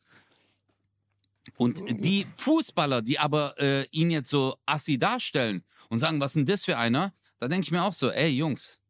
Und 1.57 1.83
die 2.05 2.27
Fußballer, 2.37 3.03
die 3.03 3.19
aber 3.19 3.55
äh, 3.59 3.87
ihn 3.91 4.11
jetzt 4.11 4.31
so 4.31 4.57
assi 4.67 4.99
darstellen 4.99 5.63
und 5.89 5.99
sagen, 5.99 6.21
was 6.21 6.33
ist 6.33 6.37
denn 6.37 6.47
das 6.47 6.65
für 6.65 6.77
einer? 6.79 7.13
Da 7.39 7.49
denke 7.49 7.65
ich 7.65 7.71
mir 7.71 7.83
auch 7.85 7.93
so, 7.93 8.11
ey 8.11 8.29
Jungs, 8.31 8.81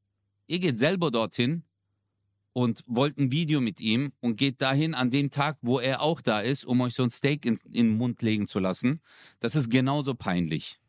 ihr 0.47 0.59
geht 0.59 0.79
selber 0.79 1.11
dorthin 1.11 1.65
und 2.59 2.83
wollt 2.89 3.17
ein 3.19 3.31
Video 3.31 3.61
mit 3.61 3.81
ihm 3.81 4.11
und 4.19 4.35
geht 4.35 4.61
dahin 4.61 4.93
an 4.93 5.11
dem 5.11 5.31
Tag, 5.31 5.59
wo 5.63 5.79
er 5.79 6.03
auch 6.03 6.21
da 6.21 6.41
ist, 6.41 6.65
um 6.65 6.81
euch 6.81 6.93
so 6.93 7.05
ein 7.05 7.11
Steak 7.11 7.47
in, 7.47 7.57
in 7.67 7.73
den 7.73 7.97
Mund 7.97 8.21
legen 8.21 8.49
zu 8.49 8.59
lassen. 8.59 9.01
Das 9.39 9.55
ist 9.55 9.71
genauso 9.71 10.17
peinlich. 10.17 10.81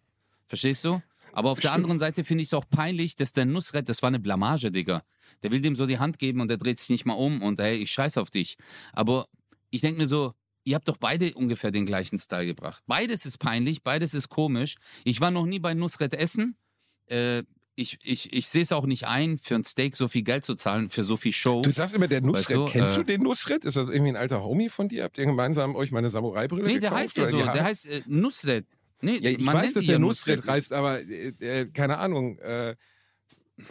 Verstehst 0.48 0.84
du? 0.84 1.00
Aber 1.32 1.52
auf 1.52 1.60
der 1.60 1.70
Stimmt. 1.70 1.84
anderen 1.84 2.00
Seite 2.00 2.24
finde 2.24 2.42
ich 2.42 2.48
es 2.48 2.56
auch 2.56 2.68
peinlich, 2.68 3.16
dass 3.16 3.34
der 3.34 3.46
Nusret, 3.46 3.88
das 3.88 4.02
war 4.02 4.08
eine 4.08 4.20
Blamage, 4.20 4.72
Digga. 4.72 5.04
Der 5.44 5.52
will 5.52 5.62
dem 5.62 5.76
so 5.76 5.86
die 5.86 6.00
Hand 6.00 6.18
geben 6.18 6.42
und 6.42 6.48
der 6.48 6.58
dreht 6.58 6.80
sich 6.80 6.90
nicht 6.90 7.06
mal 7.06 7.14
um 7.14 7.44
und 7.44 7.60
hey, 7.60 7.78
ich 7.78 7.92
scheiß 7.92 8.18
auf 8.18 8.32
dich. 8.32 8.58
Aber 8.92 9.28
ich 9.70 9.82
denke 9.82 10.00
mir 10.00 10.08
so, 10.08 10.34
ihr 10.64 10.74
habt 10.74 10.88
doch 10.88 10.98
beide 10.98 11.36
ungefähr 11.36 11.70
den 11.70 11.86
gleichen 11.86 12.18
Style 12.18 12.48
gebracht. 12.48 12.82
Beides 12.88 13.28
ist 13.28 13.38
peinlich, 13.38 13.84
beides 13.84 14.16
ist 14.16 14.30
komisch. 14.30 14.74
Ich 15.04 15.22
war 15.22 15.30
noch 15.30 15.46
nie 15.46 15.60
bei 15.60 15.76
Nusret 15.76 16.16
essen. 16.16 16.58
Äh, 17.06 17.44
ich 17.80 17.98
ich, 18.04 18.34
ich 18.34 18.48
sehe 18.48 18.62
es 18.62 18.72
auch 18.72 18.86
nicht 18.86 19.08
ein, 19.08 19.38
für 19.38 19.56
ein 19.56 19.64
Steak 19.64 19.96
so 19.96 20.08
viel 20.08 20.24
Geld 20.24 20.44
zu 20.44 20.56
zahlen, 20.56 20.90
für 20.90 21.04
so 21.04 21.18
viel 21.18 21.34
Show. 21.34 21.62
Du 21.62 21.72
sagst 21.72 21.96
immer, 21.96 22.08
der 22.08 22.22
Nusret. 22.22 22.58
du, 22.58 22.66
Kennst 22.66 22.94
äh, 22.94 22.98
du 22.98 23.04
den 23.04 23.22
Nusret? 23.22 23.66
Ist 23.66 23.78
das 23.78 23.90
irgendwie 23.90 24.12
ein 24.12 24.16
alter 24.16 24.44
Homie 24.44 24.70
von 24.70 24.90
dir? 24.90 25.04
Habt 25.04 25.18
ihr 25.18 25.26
gemeinsam 25.26 25.76
euch 25.76 25.92
meine 25.92 26.10
Samurai-Brille 26.10 26.64
nee, 26.64 26.74
gekauft? 26.76 26.92
der 26.92 27.00
heißt 27.00 27.18
ja 27.18 27.28
so, 27.28 27.38
der 27.38 27.64
heißt 27.64 27.90
äh, 27.90 28.02
Nusret. 28.08 28.66
Nee, 29.02 29.18
Ja, 29.18 29.30
ich 29.30 29.46
weiß, 29.46 29.74
dass 29.74 29.86
der 29.86 30.00
Nusret 30.00 30.46
heißt, 30.46 30.74
aber 30.74 31.02
äh, 31.02 31.30
äh, 31.40 31.66
keine 31.68 31.98
Ahnung. 31.98 32.38
Äh, 32.40 32.76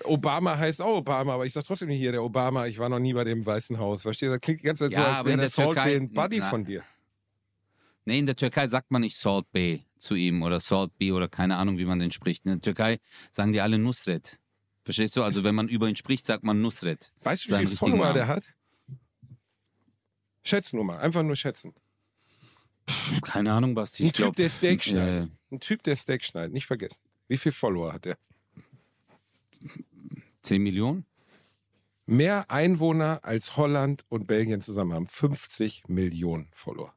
Obama 0.05 0.57
heißt 0.57 0.83
auch 0.83 0.99
Obama, 0.99 1.35
aber 1.35 1.47
ich 1.47 1.53
sag 1.53 1.65
trotzdem 1.65 1.89
nicht 1.89 1.99
hier, 1.99 2.13
der 2.13 2.23
Obama, 2.23 2.67
ich 2.67 2.79
war 2.79 2.89
noch 2.89 2.99
nie 2.99 3.15
bei 3.15 3.25
dem 3.25 3.45
Weißen 3.45 3.79
Haus. 3.79 4.03
Verstehst 4.03 4.29
du? 4.29 4.35
Das 4.35 4.41
klingt 4.41 4.61
die 4.61 4.65
ganze 4.65 4.85
Zeit 4.85 4.93
Ja, 4.93 5.03
so, 5.03 5.09
als 5.09 5.25
wäre 5.25 5.37
der 5.37 5.47
der 5.47 5.49
Salt 5.49 5.75
Bay 5.77 5.97
ein 5.97 6.13
Buddy 6.13 6.39
na. 6.41 6.51
von 6.51 6.65
dir. 6.65 6.83
Nee, 8.05 8.19
in 8.19 8.27
der 8.27 8.37
Türkei 8.37 8.67
sagt 8.69 8.91
man 8.91 9.03
nicht 9.03 9.17
Salt 9.17 9.51
Bay 9.53 9.83
zu 9.99 10.15
ihm 10.15 10.43
oder 10.43 10.61
Salt 10.61 10.97
Bay 10.99 11.13
oder 11.13 11.29
keine 11.29 11.57
Ahnung, 11.57 11.79
wie 11.79 11.85
man 11.85 11.99
den 11.99 12.13
spricht. 12.13 12.45
In 12.45 12.53
der 12.53 12.61
Türkei 12.61 12.99
sagen 13.33 13.53
die 13.53 13.61
alle 13.61 13.79
Nusret. 13.79 14.39
Verstehst 14.85 15.17
du? 15.17 15.23
Also 15.23 15.45
wenn 15.45 15.55
man 15.55 15.69
über 15.69 15.89
ihn 15.89 15.97
spricht, 15.97 16.25
sagt 16.25 16.45
man 16.45 16.61
Nusret. 16.63 17.13
Weißt 17.23 17.45
du, 17.45 17.51
wie 17.51 17.55
richtigen 17.57 17.77
Follower 17.77 18.13
der 18.13 18.27
hat? 18.27 18.45
Schätzen 20.43 20.77
nur 20.77 20.85
mal, 20.85 20.99
einfach 20.99 21.23
nur 21.23 21.37
schätzen. 21.37 21.75
Pff, 22.89 23.21
Keine 23.21 23.53
Ahnung, 23.53 23.75
Basti. 23.75 24.05
Ein 24.05 24.13
Typ, 24.13 24.25
glaub, 24.25 24.37
der 24.37 24.49
Steak 24.49 24.81
äh, 24.81 24.91
schneidet. 24.91 25.31
Ein 25.51 25.61
Typ, 25.61 25.83
der 25.83 25.97
Steak 25.97 26.25
schneidet, 26.25 26.55
nicht 26.55 26.67
vergessen. 26.67 27.03
Wie 27.29 27.37
viele 27.37 27.53
Follower 27.53 27.93
hat 27.93 28.07
er? 28.07 28.17
10 30.43 30.63
Millionen? 30.63 31.05
Mehr 32.07 32.51
Einwohner 32.51 33.21
als 33.23 33.59
Holland 33.59 34.07
und 34.09 34.27
Belgien 34.27 34.63
zusammen 34.63 34.95
haben. 34.95 35.07
50 35.07 35.83
Millionen 35.89 36.49
Follower. 36.55 36.95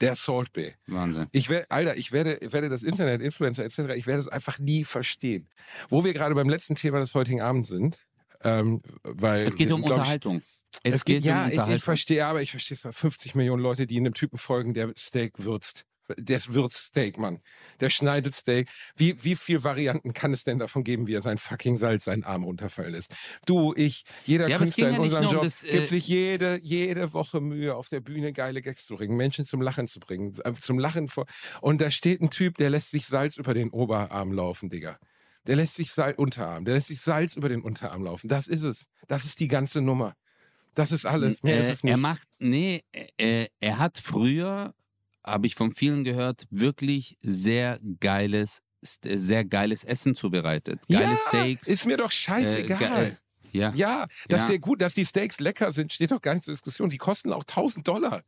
Der 0.00 0.16
Salt 0.16 0.52
Bay. 0.52 0.74
Wahnsinn. 0.86 1.26
Ich 1.32 1.50
werde, 1.50 1.70
Alter, 1.70 1.96
ich 1.96 2.12
werde, 2.12 2.36
ich 2.36 2.52
werde 2.52 2.68
das 2.68 2.82
Internet, 2.82 3.20
Influencer 3.20 3.64
etc., 3.64 3.78
ich 3.96 4.06
werde 4.06 4.20
es 4.20 4.28
einfach 4.28 4.58
nie 4.58 4.84
verstehen. 4.84 5.48
Wo 5.88 6.04
wir 6.04 6.14
gerade 6.14 6.34
beim 6.34 6.48
letzten 6.48 6.74
Thema 6.74 7.00
des 7.00 7.14
heutigen 7.14 7.40
Abends 7.42 7.68
sind, 7.68 7.98
ähm, 8.42 8.80
weil 9.02 9.46
Es 9.46 9.54
geht 9.56 9.68
um 9.68 9.76
sind, 9.76 9.86
glaub 9.86 9.98
ich, 9.98 10.00
Unterhaltung. 10.00 10.42
Es, 10.82 11.04
geht, 11.04 11.24
ja, 11.24 11.42
um 11.42 11.48
ich, 11.48 11.52
ich 11.52 11.58
Unterhaltung. 11.58 11.82
verstehe, 11.82 12.26
aber 12.26 12.42
ich 12.42 12.50
verstehe 12.50 12.78
es. 12.82 12.96
50 12.96 13.34
Millionen 13.34 13.62
Leute, 13.62 13.86
die 13.86 13.98
einem 13.98 14.14
Typen 14.14 14.38
folgen, 14.38 14.72
der 14.72 14.92
Steak 14.96 15.44
würzt. 15.44 15.84
Der 16.18 16.40
würzt 16.48 16.76
Steak, 16.76 17.18
Mann. 17.18 17.40
Der 17.80 17.90
schneidet 17.90 18.34
Steak. 18.34 18.68
Wie, 18.96 19.22
wie 19.22 19.36
viel 19.36 19.64
Varianten 19.64 20.12
kann 20.12 20.32
es 20.32 20.44
denn 20.44 20.58
davon 20.58 20.84
geben, 20.84 21.06
wie 21.06 21.14
er 21.14 21.22
sein 21.22 21.38
fucking 21.38 21.78
Salz 21.78 22.04
seinen 22.04 22.24
Arm 22.24 22.44
runterfallen 22.44 22.92
lässt? 22.92 23.14
Du, 23.46 23.74
ich, 23.76 24.04
jeder 24.24 24.48
Ja, 24.48 24.58
Künstler 24.58 24.88
in 24.88 24.94
ja 24.94 25.00
unserem 25.00 25.22
nur 25.24 25.30
um 25.30 25.36
Job 25.36 25.44
das, 25.44 25.64
äh, 25.64 25.72
gibt 25.72 25.88
sich 25.88 26.06
jede, 26.08 26.58
jede 26.62 27.12
Woche 27.12 27.40
Mühe, 27.40 27.74
auf 27.74 27.88
der 27.88 28.00
Bühne 28.00 28.32
geile 28.32 28.62
Gags 28.62 28.86
zu 28.86 28.96
bringen, 28.96 29.16
Menschen 29.16 29.44
zum 29.44 29.62
Lachen 29.62 29.86
zu 29.86 30.00
bringen, 30.00 30.36
äh, 30.44 30.52
zum 30.54 30.78
Lachen 30.78 31.08
vor. 31.08 31.26
Und 31.60 31.80
da 31.80 31.90
steht 31.90 32.20
ein 32.20 32.30
Typ, 32.30 32.56
der 32.56 32.70
lässt 32.70 32.90
sich 32.90 33.06
Salz 33.06 33.36
über 33.36 33.54
den 33.54 33.70
Oberarm 33.70 34.32
laufen, 34.32 34.70
Digga. 34.70 34.98
Der 35.46 35.56
lässt 35.56 35.74
sich 35.74 35.92
Salz, 35.92 36.18
Unterarm, 36.18 36.64
der 36.64 36.74
lässt 36.74 36.88
sich 36.88 37.00
Salz 37.00 37.34
über 37.34 37.48
den 37.48 37.62
Unterarm 37.62 38.04
laufen. 38.04 38.28
Das 38.28 38.46
ist 38.46 38.62
es. 38.62 38.86
Das 39.08 39.24
ist 39.24 39.40
die 39.40 39.48
ganze 39.48 39.80
Nummer. 39.80 40.14
Das 40.74 40.92
ist 40.92 41.06
alles. 41.06 41.42
Mehr 41.42 41.56
äh, 41.56 41.60
ist 41.60 41.70
es 41.70 41.84
nicht. 41.84 41.92
Er 41.92 41.96
macht, 41.96 42.28
nee, 42.38 42.82
äh, 43.16 43.46
er 43.58 43.78
hat 43.78 43.98
früher, 43.98 44.74
habe 45.24 45.46
ich 45.46 45.54
von 45.54 45.74
vielen 45.74 46.04
gehört, 46.04 46.46
wirklich 46.50 47.16
sehr 47.20 47.78
geiles, 48.00 48.60
st- 48.84 49.16
sehr 49.16 49.44
geiles 49.44 49.84
Essen 49.84 50.14
zubereitet. 50.14 50.80
Geile 50.88 51.12
ja, 51.12 51.16
Steaks. 51.28 51.68
Ist 51.68 51.86
mir 51.86 51.96
doch 51.96 52.10
äh, 52.10 52.14
scheißegal. 52.14 52.78
ge- 52.78 53.08
äh, 53.08 53.16
ja. 53.52 53.72
ja, 53.74 54.06
dass 54.28 54.42
Ja. 54.42 54.48
der 54.48 54.58
gut, 54.60 54.80
dass 54.80 54.94
die 54.94 55.04
Steaks 55.04 55.40
lecker 55.40 55.72
sind, 55.72 55.92
steht 55.92 56.10
doch 56.12 56.22
gar 56.22 56.34
nicht 56.34 56.44
zur 56.44 56.54
Diskussion. 56.54 56.88
Die 56.90 56.98
kosten 56.98 57.32
auch 57.32 57.44
1000 57.44 57.86
Dollar. 57.86 58.22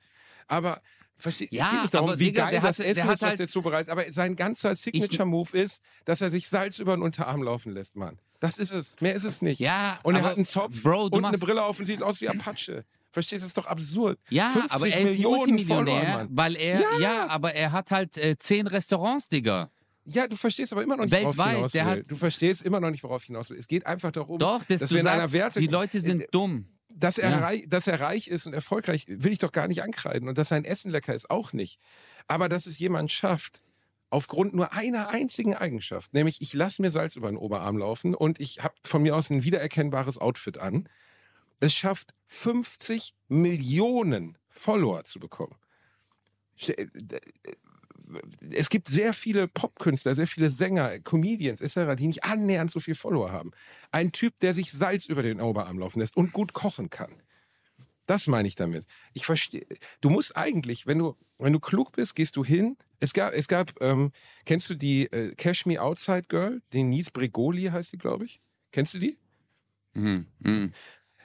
Aber 0.49 0.83
verstehe, 1.17 1.47
Ja, 1.53 1.67
es 1.67 1.71
geht 1.71 1.81
nicht 1.83 1.95
darum, 1.95 2.11
aber 2.11 2.19
wie 2.19 2.25
Digga, 2.27 2.47
geil 2.51 2.55
das 2.61 2.79
hat- 2.81 2.87
Essen 2.87 3.03
ist, 3.03 3.07
was 3.07 3.23
halt- 3.23 3.39
der 3.39 3.47
zubereitet. 3.49 3.89
Aber 3.91 4.13
sein 4.13 4.35
ganzer 4.37 4.75
Signature-Move 4.75 5.57
ist, 5.57 5.81
dass 6.05 6.21
er 6.21 6.31
sich 6.31 6.49
Salz 6.49 6.79
über 6.81 6.97
den 6.97 7.03
Unterarm 7.03 7.43
laufen 7.43 7.73
lässt, 7.73 7.95
Mann. 7.95 8.19
Das 8.41 8.59
ist 8.59 8.73
es. 8.73 8.97
Mehr 9.01 9.15
ist 9.15 9.23
es 9.25 9.41
nicht. 9.41 9.61
Ja, 9.61 10.01
und 10.03 10.17
er 10.17 10.23
hat 10.25 10.37
einen 10.37 10.45
Zopf 10.47 10.83
Bro, 10.83 11.05
und 11.05 11.13
eine 11.15 11.21
machst- 11.23 11.41
Brille 11.41 11.63
auf 11.63 11.79
und 11.79 11.87
sieht 11.87 12.03
aus 12.03 12.21
wie 12.21 12.29
Apache. 12.29 12.85
Verstehst 13.13 13.43
du, 13.43 13.45
das 13.45 13.49
ist 13.51 13.59
doch 13.59 13.67
absurd. 13.67 14.19
Ja, 14.31 14.51
50 14.51 14.73
aber 14.73 14.89
er 14.89 15.01
ist 15.01 15.13
Millionen 15.13 15.37
Multimillionär, 15.39 16.27
weil 16.31 16.57
er, 16.57 16.81
Ja. 16.81 16.99
ja. 17.01 17.27
aber 17.29 17.55
er 17.55 17.73
hat 17.73 17.91
halt 17.91 18.17
äh, 18.17 18.37
zehn 18.39 18.67
Restaurants, 18.67 19.29
Digga. 19.29 19.71
Ja, 20.05 20.27
du 20.27 20.35
verstehst 20.37 20.73
aber 20.73 20.83
immer 20.83 20.97
noch 20.97 21.05
nicht, 21.05 21.13
worauf 21.13 21.35
ich 21.35 21.39
Weltweit, 21.39 21.57
hinaus 21.57 21.73
der 21.73 21.85
will. 21.87 21.93
hat- 21.93 22.11
Du 22.11 22.17
verstehst 22.17 22.63
immer 22.63 22.81
noch 22.81 22.91
nicht, 22.91 23.05
worauf 23.05 23.23
ich 23.23 23.27
hinaus 23.29 23.51
will. 23.51 23.59
Es 23.59 23.69
geht 23.69 23.87
einfach 23.87 24.11
darum, 24.11 24.39
Doch, 24.39 24.65
dass 24.65 24.81
dass 24.81 24.89
du 24.89 24.97
wir 24.97 25.03
in 25.03 25.07
einer 25.07 25.21
sagst, 25.29 25.35
Werte... 25.35 25.61
die 25.61 25.67
Leute 25.69 26.01
sind 26.01 26.25
dumm. 26.33 26.67
Dass 26.95 27.19
er, 27.19 27.31
Ja. 27.31 27.39
reich, 27.39 27.65
dass 27.69 27.87
er 27.87 28.01
reich 28.01 28.29
ist 28.29 28.47
und 28.47 28.53
erfolgreich, 28.53 29.05
will 29.09 29.33
ich 29.33 29.39
doch 29.39 29.53
gar 29.53 29.69
nicht 29.69 29.83
ankreiden. 29.83 30.29
Und 30.29 30.37
dass 30.39 30.49
sein 30.49 30.65
Essen 30.65 30.91
lecker 30.91 31.15
ist, 31.15 31.31
auch 31.31 31.53
nicht. 31.53 31.79
Aber 32.29 32.49
dass 32.49 32.67
es 32.67 32.79
jemand 32.79 33.11
schafft, 33.13 33.61
aufgrund 34.11 34.55
nur 34.55 34.73
einer 34.75 35.09
einzigen 35.09 35.55
Eigenschaft, 35.55 36.13
nämlich 36.15 36.43
ich 36.43 36.53
lasse 36.53 36.83
mir 36.83 36.91
Salz 36.91 37.17
über 37.17 37.29
den 37.31 37.37
Oberarm 37.39 37.79
laufen 37.79 38.15
und 38.15 38.41
ich 38.41 38.63
habe 38.63 38.75
von 38.85 39.03
mir 39.03 39.17
aus 39.17 39.31
ein 39.31 39.43
wiedererkennbares 39.45 40.19
Outfit 40.19 40.59
an, 40.59 40.89
es 41.63 41.73
schafft 41.75 42.15
50 42.27 43.15
Millionen 43.29 44.37
Follower 44.51 45.05
zu 45.05 45.19
bekommen. 45.21 45.57
Ste- 46.57 46.77
äh, 46.79 46.89
Es 48.51 48.69
gibt 48.69 48.89
sehr 48.89 49.15
viele 49.15 49.49
Popkünstler, 49.49 50.15
sehr 50.15 50.27
viele 50.27 50.51
Sänger, 50.51 50.99
Comedians 51.01 51.61
etc., 51.63 51.97
die 51.97 52.07
nicht 52.09 52.25
annähernd 52.25 52.71
so 52.71 52.79
viel 52.81 52.95
Follower 52.95 53.33
haben. 53.33 53.53
Ein 53.91 54.13
Typ, 54.13 54.39
der 54.41 54.53
sich 54.53 54.71
Salz 54.73 55.07
über 55.07 55.23
den 55.23 55.41
Oberarm 55.41 55.79
laufen 55.79 56.01
lässt 56.01 56.17
und 56.17 56.33
gut 56.33 56.53
kochen 56.53 56.91
kann. 56.91 57.23
Das 58.07 58.27
meine 58.27 58.49
ich 58.49 58.57
damit. 58.57 58.85
Ich 59.15 59.25
verstehe. 59.25 59.65
Du 60.01 60.11
musst 60.11 60.37
eigentlich, 60.37 60.87
wenn 60.87 60.99
du, 60.99 61.17
wenn 61.39 61.53
du 61.55 61.61
klug 61.61 61.93
bist, 61.93 62.15
gehst 62.15 62.37
du 62.37 62.45
hin. 62.45 62.77
Es 63.01 63.13
gab, 63.15 63.33
es 63.33 63.47
gab, 63.49 63.81
ähm, 63.81 64.11
kennst 64.45 64.69
du 64.69 64.75
die 64.75 65.07
äh, 65.13 65.35
Cash 65.37 65.65
Me 65.65 65.81
Outside 65.81 66.25
Girl? 66.29 66.61
Denise 66.73 67.11
Bregoli 67.13 67.67
heißt 67.67 67.93
die, 67.93 67.99
glaube 67.99 68.25
ich. 68.27 68.41
Kennst 68.73 68.93
du 68.95 68.99
die? 68.99 69.17
Mhm. 69.95 70.27
Mhm. 70.41 70.73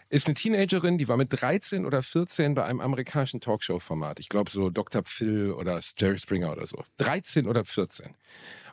Ist 0.09 0.27
eine 0.27 0.35
Teenagerin, 0.35 0.97
die 0.97 1.07
war 1.09 1.17
mit 1.17 1.29
13 1.31 1.85
oder 1.85 2.01
14 2.01 2.53
bei 2.53 2.63
einem 2.63 2.79
amerikanischen 2.79 3.41
Talkshow-Format. 3.41 4.19
Ich 4.19 4.29
glaube 4.29 4.49
so 4.51 4.69
Dr. 4.69 5.03
Phil 5.03 5.51
oder 5.51 5.81
Jerry 5.97 6.17
Springer 6.17 6.51
oder 6.51 6.65
so. 6.65 6.81
13 6.97 7.45
oder 7.45 7.65
14. 7.65 8.15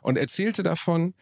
Und 0.01 0.17
erzählte 0.17 0.63
davon, 0.63 1.13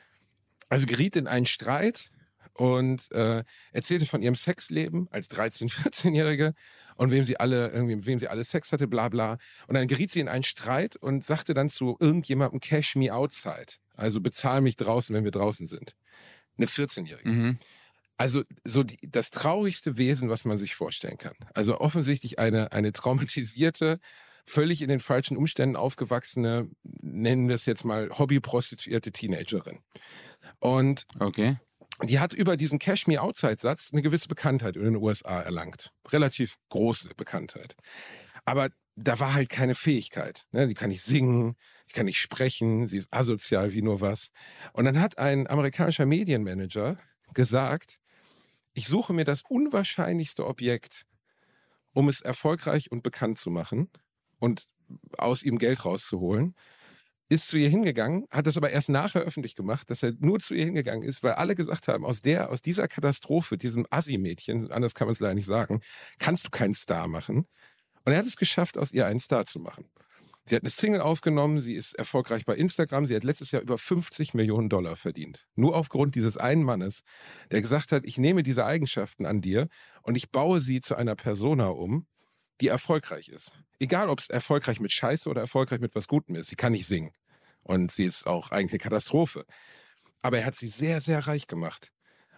also 0.69 0.85
geriet 0.85 1.15
in 1.15 1.27
einen 1.27 1.47
Streit 1.47 2.11
und 2.53 3.11
äh, 3.11 3.43
erzählte 3.71 4.05
von 4.05 4.21
ihrem 4.21 4.35
Sexleben 4.35 5.07
als 5.09 5.31
13-, 5.31 5.71
14-Jährige 5.71 6.53
und 6.95 7.09
wem 7.09 7.25
sie 7.25 7.39
alle, 7.39 7.69
irgendwie, 7.69 8.05
wem 8.05 8.19
sie 8.19 8.27
alle 8.27 8.43
Sex 8.43 8.71
hatte, 8.71 8.87
bla 8.87 9.09
bla. 9.09 9.37
Und 9.67 9.73
dann 9.73 9.87
geriet 9.87 10.11
sie 10.11 10.19
in 10.19 10.27
einen 10.27 10.43
Streit 10.43 10.95
und 10.95 11.25
sagte 11.25 11.53
dann 11.53 11.69
zu 11.69 11.97
irgendjemandem, 11.99 12.59
cash 12.59 12.95
me 12.95 13.11
outside. 13.11 13.73
Also 13.95 14.21
bezahl 14.21 14.61
mich 14.61 14.75
draußen, 14.75 15.15
wenn 15.15 15.23
wir 15.23 15.31
draußen 15.31 15.67
sind. 15.67 15.95
Eine 16.57 16.67
14-Jährige. 16.67 17.29
Mhm. 17.29 17.59
Also 18.23 18.43
so 18.63 18.83
die, 18.83 18.97
das 19.05 19.31
traurigste 19.31 19.97
Wesen, 19.97 20.29
was 20.29 20.45
man 20.45 20.57
sich 20.57 20.75
vorstellen 20.75 21.17
kann. 21.17 21.33
Also 21.53 21.81
offensichtlich 21.81 22.39
eine, 22.39 22.71
eine 22.71 22.93
traumatisierte, 22.93 23.99
völlig 24.45 24.81
in 24.81 24.87
den 24.87 25.01
falschen 25.01 25.35
Umständen 25.35 25.75
aufgewachsene, 25.75 26.69
nennen 27.01 27.49
wir 27.49 27.55
es 27.55 27.65
jetzt 27.65 27.83
mal 27.83 28.09
Hobbyprostituierte 28.17 29.11
Teenagerin. 29.11 29.79
Und 30.59 31.05
Okay. 31.19 31.57
die 32.03 32.19
hat 32.21 32.33
über 32.33 32.55
diesen 32.55 32.79
Cash 32.79 33.07
Me 33.07 33.21
Outside-Satz 33.21 33.89
eine 33.91 34.01
gewisse 34.01 34.29
Bekanntheit 34.29 34.77
in 34.77 34.85
den 34.85 34.95
USA 34.95 35.41
erlangt. 35.41 35.91
Relativ 36.09 36.55
große 36.69 37.09
Bekanntheit. 37.17 37.75
Aber 38.45 38.69
da 38.95 39.19
war 39.19 39.33
halt 39.33 39.49
keine 39.49 39.75
Fähigkeit. 39.75 40.45
Ne? 40.53 40.69
Die 40.69 40.75
kann 40.75 40.91
nicht 40.91 41.03
singen, 41.03 41.57
die 41.89 41.93
kann 41.93 42.05
nicht 42.05 42.21
sprechen, 42.21 42.87
sie 42.87 42.99
ist 42.99 43.13
asozial 43.13 43.73
wie 43.73 43.81
nur 43.81 43.99
was. 43.99 44.29
Und 44.71 44.85
dann 44.85 45.01
hat 45.01 45.17
ein 45.17 45.45
amerikanischer 45.47 46.05
Medienmanager 46.05 46.97
gesagt, 47.33 47.99
ich 48.73 48.87
suche 48.87 49.13
mir 49.13 49.25
das 49.25 49.41
unwahrscheinlichste 49.47 50.45
Objekt 50.45 51.05
um 51.93 52.09
es 52.09 52.21
erfolgreich 52.21 52.91
und 52.91 53.03
bekannt 53.03 53.37
zu 53.37 53.49
machen 53.49 53.89
und 54.39 54.67
aus 55.17 55.43
ihm 55.43 55.57
Geld 55.57 55.85
rauszuholen 55.85 56.55
ist 57.29 57.47
zu 57.47 57.57
ihr 57.57 57.69
hingegangen, 57.69 58.27
hat 58.29 58.45
das 58.45 58.57
aber 58.57 58.69
erst 58.69 58.89
nachher 58.89 59.21
öffentlich 59.21 59.55
gemacht, 59.55 59.89
dass 59.89 60.03
er 60.03 60.13
nur 60.19 60.39
zu 60.39 60.53
ihr 60.53 60.65
hingegangen 60.65 61.07
ist, 61.07 61.23
weil 61.23 61.33
alle 61.33 61.55
gesagt 61.55 61.87
haben, 61.87 62.05
aus 62.05 62.21
der, 62.21 62.51
aus 62.51 62.61
dieser 62.61 62.87
Katastrophe, 62.87 63.57
diesem 63.57 63.87
Assi-Mädchen, 63.89 64.71
anders 64.71 64.93
kann 64.93 65.07
man 65.07 65.13
es 65.13 65.19
leider 65.19 65.33
nicht 65.33 65.47
sagen, 65.47 65.81
kannst 66.19 66.45
du 66.45 66.51
keinen 66.51 66.75
Star 66.75 67.07
machen. 67.07 67.47
Und 68.05 68.11
er 68.11 68.19
hat 68.19 68.25
es 68.25 68.35
geschafft, 68.35 68.77
aus 68.77 68.91
ihr 68.91 69.07
einen 69.07 69.21
Star 69.21 69.45
zu 69.45 69.59
machen. 69.59 69.89
Sie 70.45 70.55
hat 70.55 70.63
eine 70.63 70.69
Single 70.69 70.99
aufgenommen, 70.99 71.61
sie 71.61 71.75
ist 71.75 71.93
erfolgreich 71.93 72.45
bei 72.45 72.55
Instagram, 72.55 73.05
sie 73.05 73.15
hat 73.15 73.23
letztes 73.23 73.51
Jahr 73.51 73.61
über 73.61 73.77
50 73.77 74.33
Millionen 74.33 74.67
Dollar 74.67 74.97
verdient. 74.97 75.47
Nur 75.55 75.75
aufgrund 75.75 76.15
dieses 76.15 76.35
einen 76.35 76.63
Mannes, 76.63 77.03
der 77.51 77.61
gesagt 77.61 77.93
hat, 77.93 78.03
ich 78.05 78.17
nehme 78.17 78.43
diese 78.43 78.65
Eigenschaften 78.65 79.25
an 79.25 79.39
dir 79.39 79.69
und 80.01 80.15
ich 80.15 80.31
baue 80.31 80.59
sie 80.59 80.81
zu 80.81 80.95
einer 80.95 81.15
Persona 81.15 81.67
um, 81.67 82.07
die 82.59 82.67
erfolgreich 82.67 83.29
ist. 83.29 83.53
Egal, 83.79 84.09
ob 84.09 84.19
es 84.19 84.29
erfolgreich 84.29 84.81
mit 84.81 84.91
Scheiße 84.91 85.29
oder 85.29 85.41
erfolgreich 85.41 85.79
mit 85.79 85.95
was 85.95 86.07
Gutem 86.07 86.35
ist. 86.35 86.47
Sie 86.47 86.55
kann 86.55 86.73
nicht 86.73 86.87
singen. 86.87 87.11
Und 87.63 87.93
sie 87.93 88.03
ist 88.03 88.27
auch 88.27 88.51
eigentlich 88.51 88.73
eine 88.73 88.79
Katastrophe. 88.79 89.45
Aber 90.21 90.39
er 90.39 90.45
hat 90.45 90.55
sie 90.55 90.67
sehr, 90.67 90.99
sehr 90.99 91.25
reich 91.25 91.47
gemacht. 91.47 91.92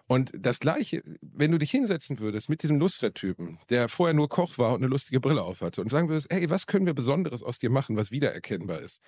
Und 0.07 0.31
das 0.37 0.59
Gleiche, 0.59 1.01
wenn 1.21 1.51
du 1.51 1.57
dich 1.57 1.71
hinsetzen 1.71 2.19
würdest 2.19 2.47
mit 2.47 2.61
diesem 2.61 2.77
Nusret-Typen, 2.77 3.57
der 3.69 3.89
vorher 3.89 4.13
nur 4.13 4.29
Koch 4.29 4.57
war 4.59 4.73
und 4.73 4.83
eine 4.83 4.87
lustige 4.87 5.19
Brille 5.19 5.41
aufhatte 5.41 5.81
und 5.81 5.89
sagen 5.89 6.09
würdest, 6.09 6.27
hey, 6.29 6.47
was 6.49 6.67
können 6.67 6.85
wir 6.85 6.93
Besonderes 6.93 7.41
aus 7.41 7.57
dir 7.57 7.71
machen, 7.71 7.97
was 7.97 8.11
wiedererkennbar 8.11 8.79
ist? 8.79 9.01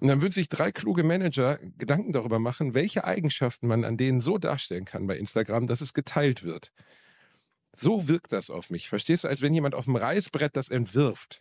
Und 0.00 0.08
dann 0.08 0.20
würden 0.20 0.32
sich 0.32 0.50
drei 0.50 0.70
kluge 0.70 1.02
Manager 1.02 1.58
Gedanken 1.78 2.12
darüber 2.12 2.38
machen, 2.38 2.74
welche 2.74 3.04
Eigenschaften 3.04 3.66
man 3.68 3.84
an 3.84 3.96
denen 3.96 4.20
so 4.20 4.36
darstellen 4.36 4.84
kann 4.84 5.06
bei 5.06 5.16
Instagram, 5.16 5.66
dass 5.66 5.80
es 5.80 5.94
geteilt 5.94 6.42
wird. 6.42 6.72
So 7.76 8.06
wirkt 8.06 8.32
das 8.32 8.50
auf 8.50 8.70
mich. 8.70 8.88
Verstehst 8.88 9.24
du, 9.24 9.28
als 9.28 9.40
wenn 9.40 9.54
jemand 9.54 9.74
auf 9.74 9.86
dem 9.86 9.96
Reißbrett 9.96 10.56
das 10.56 10.68
entwirft. 10.68 11.40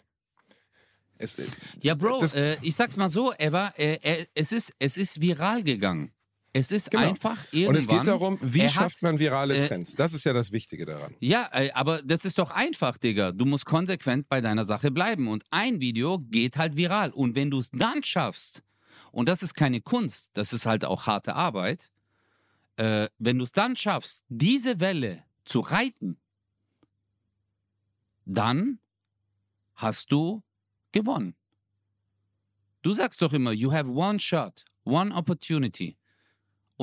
Es, 1.17 1.35
äh, 1.35 1.45
ja, 1.81 1.93
Bro, 1.93 2.25
äh, 2.33 2.57
ich 2.61 2.75
sag's 2.75 2.97
mal 2.97 3.09
so, 3.09 3.33
Eva, 3.37 3.73
äh, 3.77 3.99
äh, 4.01 4.25
es, 4.33 4.51
ist, 4.51 4.73
es 4.79 4.97
ist 4.97 5.21
viral 5.21 5.63
gegangen. 5.63 6.11
Es 6.55 6.71
ist 6.71 6.91
genau. 6.91 7.03
einfach 7.03 7.37
irgendwann. 7.51 7.75
Und 7.75 7.81
es 7.81 7.87
geht 7.87 8.07
darum, 8.07 8.37
wie 8.41 8.69
schafft 8.69 8.97
hat, 8.97 9.01
man 9.01 9.19
virale 9.19 9.57
äh, 9.57 9.67
Trends? 9.67 9.95
das 9.95 10.13
ist 10.13 10.23
ja 10.23 10.33
das 10.33 10.51
Wichtige 10.51 10.85
daran. 10.85 11.15
Ja, 11.19 11.49
äh, 11.51 11.71
aber 11.71 12.03
das 12.03 12.25
ist 12.25 12.37
doch 12.37 12.51
einfach, 12.51 12.97
Digga. 12.97 13.31
Du 13.31 13.45
musst 13.45 13.65
konsequent 13.65 14.29
bei 14.29 14.39
deiner 14.39 14.63
Sache 14.63 14.91
bleiben. 14.91 15.27
Und 15.27 15.43
ein 15.49 15.81
Video 15.81 16.19
geht 16.19 16.57
halt 16.57 16.77
viral. 16.77 17.09
Und 17.09 17.33
wenn 17.33 17.49
du 17.49 17.57
es 17.57 17.71
dann 17.71 18.03
schaffst, 18.03 18.63
und 19.11 19.27
das 19.29 19.41
ist 19.41 19.55
keine 19.55 19.81
Kunst, 19.81 20.29
das 20.33 20.53
ist 20.53 20.67
halt 20.67 20.85
auch 20.85 21.07
harte 21.07 21.35
Arbeit, 21.35 21.91
wenn 22.75 23.37
du 23.37 23.43
es 23.43 23.51
dann 23.51 23.75
schaffst, 23.75 24.25
diese 24.29 24.79
Welle 24.79 25.23
zu 25.45 25.59
reiten, 25.59 26.17
dann 28.25 28.79
hast 29.75 30.11
du 30.11 30.41
gewonnen. 30.91 31.35
Du 32.81 32.93
sagst 32.93 33.21
doch 33.21 33.33
immer, 33.33 33.51
you 33.51 33.71
have 33.71 33.89
one 33.89 34.19
shot, 34.19 34.65
one 34.83 35.13
opportunity. 35.13 35.97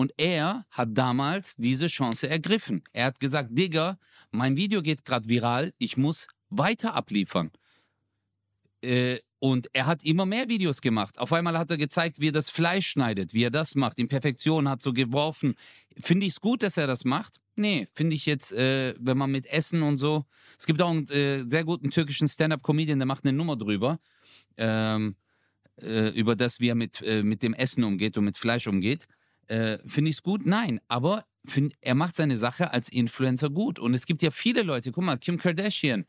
Und 0.00 0.14
er 0.16 0.64
hat 0.70 0.88
damals 0.92 1.56
diese 1.56 1.88
Chance 1.88 2.26
ergriffen. 2.26 2.82
Er 2.94 3.04
hat 3.04 3.20
gesagt, 3.20 3.50
Digga, 3.52 3.98
mein 4.30 4.56
Video 4.56 4.80
geht 4.80 5.04
gerade 5.04 5.28
viral, 5.28 5.74
ich 5.76 5.98
muss 5.98 6.26
weiter 6.48 6.94
abliefern. 6.94 7.50
Äh, 8.80 9.18
und 9.40 9.68
er 9.74 9.84
hat 9.84 10.02
immer 10.02 10.24
mehr 10.24 10.48
Videos 10.48 10.80
gemacht. 10.80 11.18
Auf 11.18 11.34
einmal 11.34 11.58
hat 11.58 11.70
er 11.70 11.76
gezeigt, 11.76 12.18
wie 12.18 12.28
er 12.28 12.32
das 12.32 12.48
Fleisch 12.48 12.88
schneidet, 12.88 13.34
wie 13.34 13.44
er 13.44 13.50
das 13.50 13.74
macht, 13.74 13.98
in 13.98 14.08
Perfektion, 14.08 14.70
hat 14.70 14.80
so 14.80 14.94
geworfen. 14.94 15.54
Finde 15.98 16.24
ich 16.24 16.32
es 16.32 16.40
gut, 16.40 16.62
dass 16.62 16.78
er 16.78 16.86
das 16.86 17.04
macht? 17.04 17.38
Nee, 17.56 17.86
finde 17.92 18.16
ich 18.16 18.24
jetzt, 18.24 18.54
äh, 18.54 18.94
wenn 18.98 19.18
man 19.18 19.30
mit 19.30 19.44
Essen 19.48 19.82
und 19.82 19.98
so. 19.98 20.24
Es 20.58 20.64
gibt 20.64 20.80
auch 20.80 20.88
einen 20.88 21.10
äh, 21.10 21.42
sehr 21.42 21.64
guten 21.64 21.90
türkischen 21.90 22.26
Stand-up-Comedian, 22.26 22.98
der 22.98 23.06
macht 23.06 23.26
eine 23.26 23.34
Nummer 23.34 23.56
drüber. 23.56 24.00
Ähm, 24.56 25.16
äh, 25.82 26.08
über 26.18 26.36
das, 26.36 26.58
wie 26.58 26.68
er 26.68 26.74
mit, 26.74 27.02
äh, 27.02 27.22
mit 27.22 27.42
dem 27.42 27.52
Essen 27.52 27.84
umgeht 27.84 28.16
und 28.16 28.24
mit 28.24 28.38
Fleisch 28.38 28.66
umgeht. 28.66 29.06
Äh, 29.50 29.78
finde 29.84 30.10
ich 30.10 30.18
es 30.18 30.22
gut? 30.22 30.46
Nein. 30.46 30.80
Aber 30.86 31.24
find, 31.44 31.74
er 31.80 31.96
macht 31.96 32.14
seine 32.14 32.36
Sache 32.36 32.72
als 32.72 32.88
Influencer 32.88 33.50
gut. 33.50 33.80
Und 33.80 33.94
es 33.94 34.06
gibt 34.06 34.22
ja 34.22 34.30
viele 34.30 34.62
Leute, 34.62 34.92
guck 34.92 35.02
mal, 35.02 35.16
Kim 35.18 35.38
Kardashian. 35.38 36.06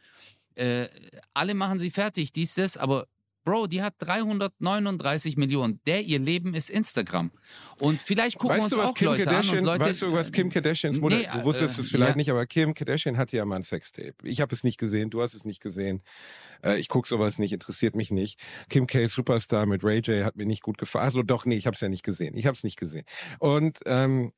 Äh, 0.53 0.87
alle 1.33 1.55
machen 1.55 1.79
sie 1.79 1.89
fertig, 1.89 2.33
dies, 2.33 2.53
das, 2.53 2.77
aber 2.77 3.07
Bro, 3.43 3.67
die 3.67 3.81
hat 3.81 3.95
339 3.99 5.35
Millionen. 5.35 5.79
Der 5.87 6.01
ihr 6.03 6.19
Leben 6.19 6.53
ist 6.53 6.69
Instagram. 6.69 7.31
Und 7.79 7.99
vielleicht 7.99 8.37
gucken 8.37 8.57
weißt 8.57 8.71
wir 8.71 8.77
uns 8.77 8.89
auch 8.89 8.93
Kim 8.93 9.07
Leute 9.07 9.23
Kardashian, 9.23 9.57
an. 9.59 9.65
Leute, 9.65 9.85
weißt 9.85 10.01
du, 10.03 10.13
was 10.13 10.31
Kim 10.31 10.51
Kardashians 10.51 10.99
Mutter, 10.99 11.17
nee, 11.17 11.27
du 11.33 11.43
wusstest 11.43 11.79
äh, 11.79 11.81
es 11.81 11.89
vielleicht 11.89 12.11
ja. 12.11 12.15
nicht, 12.17 12.29
aber 12.29 12.45
Kim 12.45 12.75
Kardashian 12.75 13.17
hatte 13.17 13.37
ja 13.37 13.45
mal 13.45 13.55
ein 13.55 13.63
Sextape. 13.63 14.13
Ich 14.23 14.41
habe 14.41 14.53
es 14.53 14.63
nicht 14.63 14.77
gesehen, 14.77 15.09
du 15.09 15.21
hast 15.21 15.33
es 15.33 15.43
nicht 15.43 15.59
gesehen. 15.59 16.03
Äh, 16.63 16.79
ich 16.79 16.87
gucke 16.87 17.07
sowas 17.07 17.39
nicht, 17.39 17.51
interessiert 17.51 17.95
mich 17.95 18.11
nicht. 18.11 18.39
Kim 18.69 18.85
K. 18.85 19.07
Superstar 19.07 19.65
mit 19.65 19.83
Ray 19.83 19.99
J 19.99 20.23
hat 20.23 20.35
mir 20.35 20.45
nicht 20.45 20.61
gut 20.61 20.77
gefallen. 20.77 21.05
Also 21.05 21.23
doch, 21.23 21.45
nee, 21.45 21.55
ich 21.55 21.65
habe 21.65 21.73
es 21.73 21.81
ja 21.81 21.89
nicht 21.89 22.03
gesehen. 22.03 22.37
Ich 22.37 22.45
habe 22.45 22.55
es 22.55 22.63
nicht 22.63 22.77
gesehen. 22.77 23.05
Und 23.39 23.79
ähm, 23.85 24.33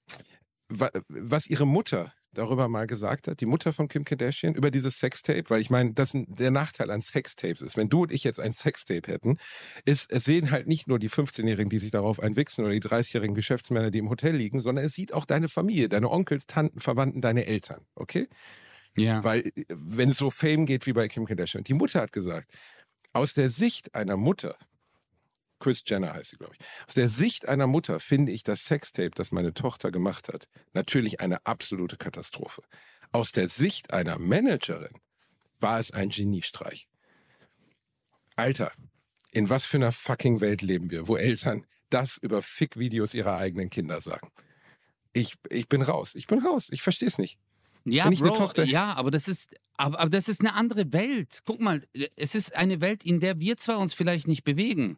was 0.70 1.48
ihre 1.48 1.68
Mutter 1.68 2.14
darüber 2.34 2.68
mal 2.68 2.88
gesagt 2.88 3.28
hat, 3.28 3.42
die 3.42 3.46
Mutter 3.46 3.74
von 3.74 3.88
Kim 3.88 4.06
Kardashian, 4.06 4.56
über 4.56 4.72
dieses 4.72 5.00
Sextape, 5.00 5.50
weil 5.50 5.62
ich 5.62 5.70
meine, 5.70 5.94
das 5.94 6.12
der 6.14 6.52
Nachteil 6.52 6.92
an 6.92 7.02
Sextapes 7.02 7.62
ist. 7.62 7.78
Wenn 7.78 7.90
du 7.90 8.04
und 8.04 8.12
ich 8.12 8.24
jetzt 8.24 8.40
ein 8.40 8.54
Sextape 8.54 9.12
hätten, 9.12 9.38
ist, 9.86 10.12
es 10.12 10.26
sehen 10.26 10.52
halt 10.52 10.68
nicht 10.68 10.88
nur 10.88 11.00
die 11.00 11.10
15-Jährigen, 11.10 11.70
die 11.70 11.80
sich 11.80 11.92
darauf 11.92 12.20
einwichsen 12.20 12.64
oder 12.66 12.74
die 12.74 12.82
30-jährigen 12.82 13.36
Geschäftsmänner, 13.36 13.92
die 13.92 14.00
im 14.00 14.10
Hotel 14.10 14.36
liegen, 14.36 14.62
sondern 14.62 14.86
es 14.86 14.94
sieht 14.94 15.14
auch 15.14 15.26
deine 15.26 15.50
Familie, 15.50 15.90
deine 15.90 16.10
Onkels, 16.10 16.48
Tanten, 16.48 16.80
Verwandten, 16.80 17.22
deine 17.22 17.46
Eltern, 17.46 17.86
okay? 17.96 18.28
Ja. 18.96 19.24
Weil, 19.24 19.52
wenn 19.70 20.10
es 20.10 20.18
so 20.18 20.30
Fame 20.30 20.66
geht 20.66 20.86
wie 20.86 20.94
bei 20.94 21.08
Kim 21.08 21.26
Kardashian. 21.26 21.64
Die 21.64 21.74
Mutter 21.74 22.02
hat 22.02 22.12
gesagt, 22.12 22.54
aus 23.12 23.34
der 23.34 23.50
Sicht 23.50 23.96
einer 23.96 24.18
Mutter, 24.18 24.56
Chris 25.64 25.82
Jenner 25.86 26.14
heißt 26.14 26.32
sie, 26.32 26.36
glaube 26.36 26.54
ich. 26.60 26.66
Aus 26.88 26.94
der 26.94 27.08
Sicht 27.08 27.48
einer 27.48 27.68
Mutter 27.68 28.02
finde 28.02 28.34
ich 28.34 28.44
das 28.44 28.66
Sextape, 28.66 29.12
das 29.12 29.32
meine 29.32 29.54
Tochter 29.54 29.92
gemacht 29.92 30.28
hat, 30.28 30.50
natürlich 30.74 31.22
eine 31.22 31.46
absolute 31.46 31.96
Katastrophe. 31.96 32.64
Aus 33.14 33.32
der 33.32 33.48
Sicht 33.48 33.94
einer 33.94 34.20
Managerin 34.20 34.92
war 35.62 35.80
es 35.80 35.92
ein 35.92 36.10
Geniestreich. 36.10 36.90
Alter, 38.36 38.74
in 39.32 39.50
was 39.50 39.66
für 39.66 39.78
einer 39.78 39.94
fucking 39.94 40.42
Welt 40.42 40.62
leben 40.62 40.92
wir, 40.92 41.08
wo 41.08 41.16
Eltern 41.16 41.66
das 41.90 42.18
über 42.18 42.42
Fick-Videos 42.42 43.14
ihrer 43.14 43.38
eigenen 43.38 43.70
Kinder 43.70 44.02
sagen? 44.02 44.32
Ich, 45.14 45.36
ich 45.50 45.70
bin 45.70 45.82
raus. 45.82 46.14
Ich 46.16 46.28
bin 46.28 46.40
raus. 46.40 46.68
Ich 46.72 46.82
verstehe 46.82 47.08
es 47.08 47.18
nicht. 47.18 47.40
Ja, 47.86 48.10
Bro, 48.10 48.52
ja, 48.64 48.94
aber 48.94 49.12
das 49.12 49.28
ist, 49.30 49.56
aber, 49.78 50.00
aber 50.00 50.10
das 50.10 50.28
ist 50.28 50.42
eine 50.42 50.56
andere 50.56 50.92
Welt. 50.92 51.40
Guck 51.46 51.62
mal, 51.62 51.84
es 52.16 52.36
ist 52.36 52.56
eine 52.56 52.82
Welt, 52.82 53.06
in 53.06 53.22
der 53.22 53.40
wir 53.40 53.58
zwar 53.58 53.80
uns 53.80 53.94
vielleicht 53.94 54.28
nicht 54.28 54.44
bewegen, 54.44 54.98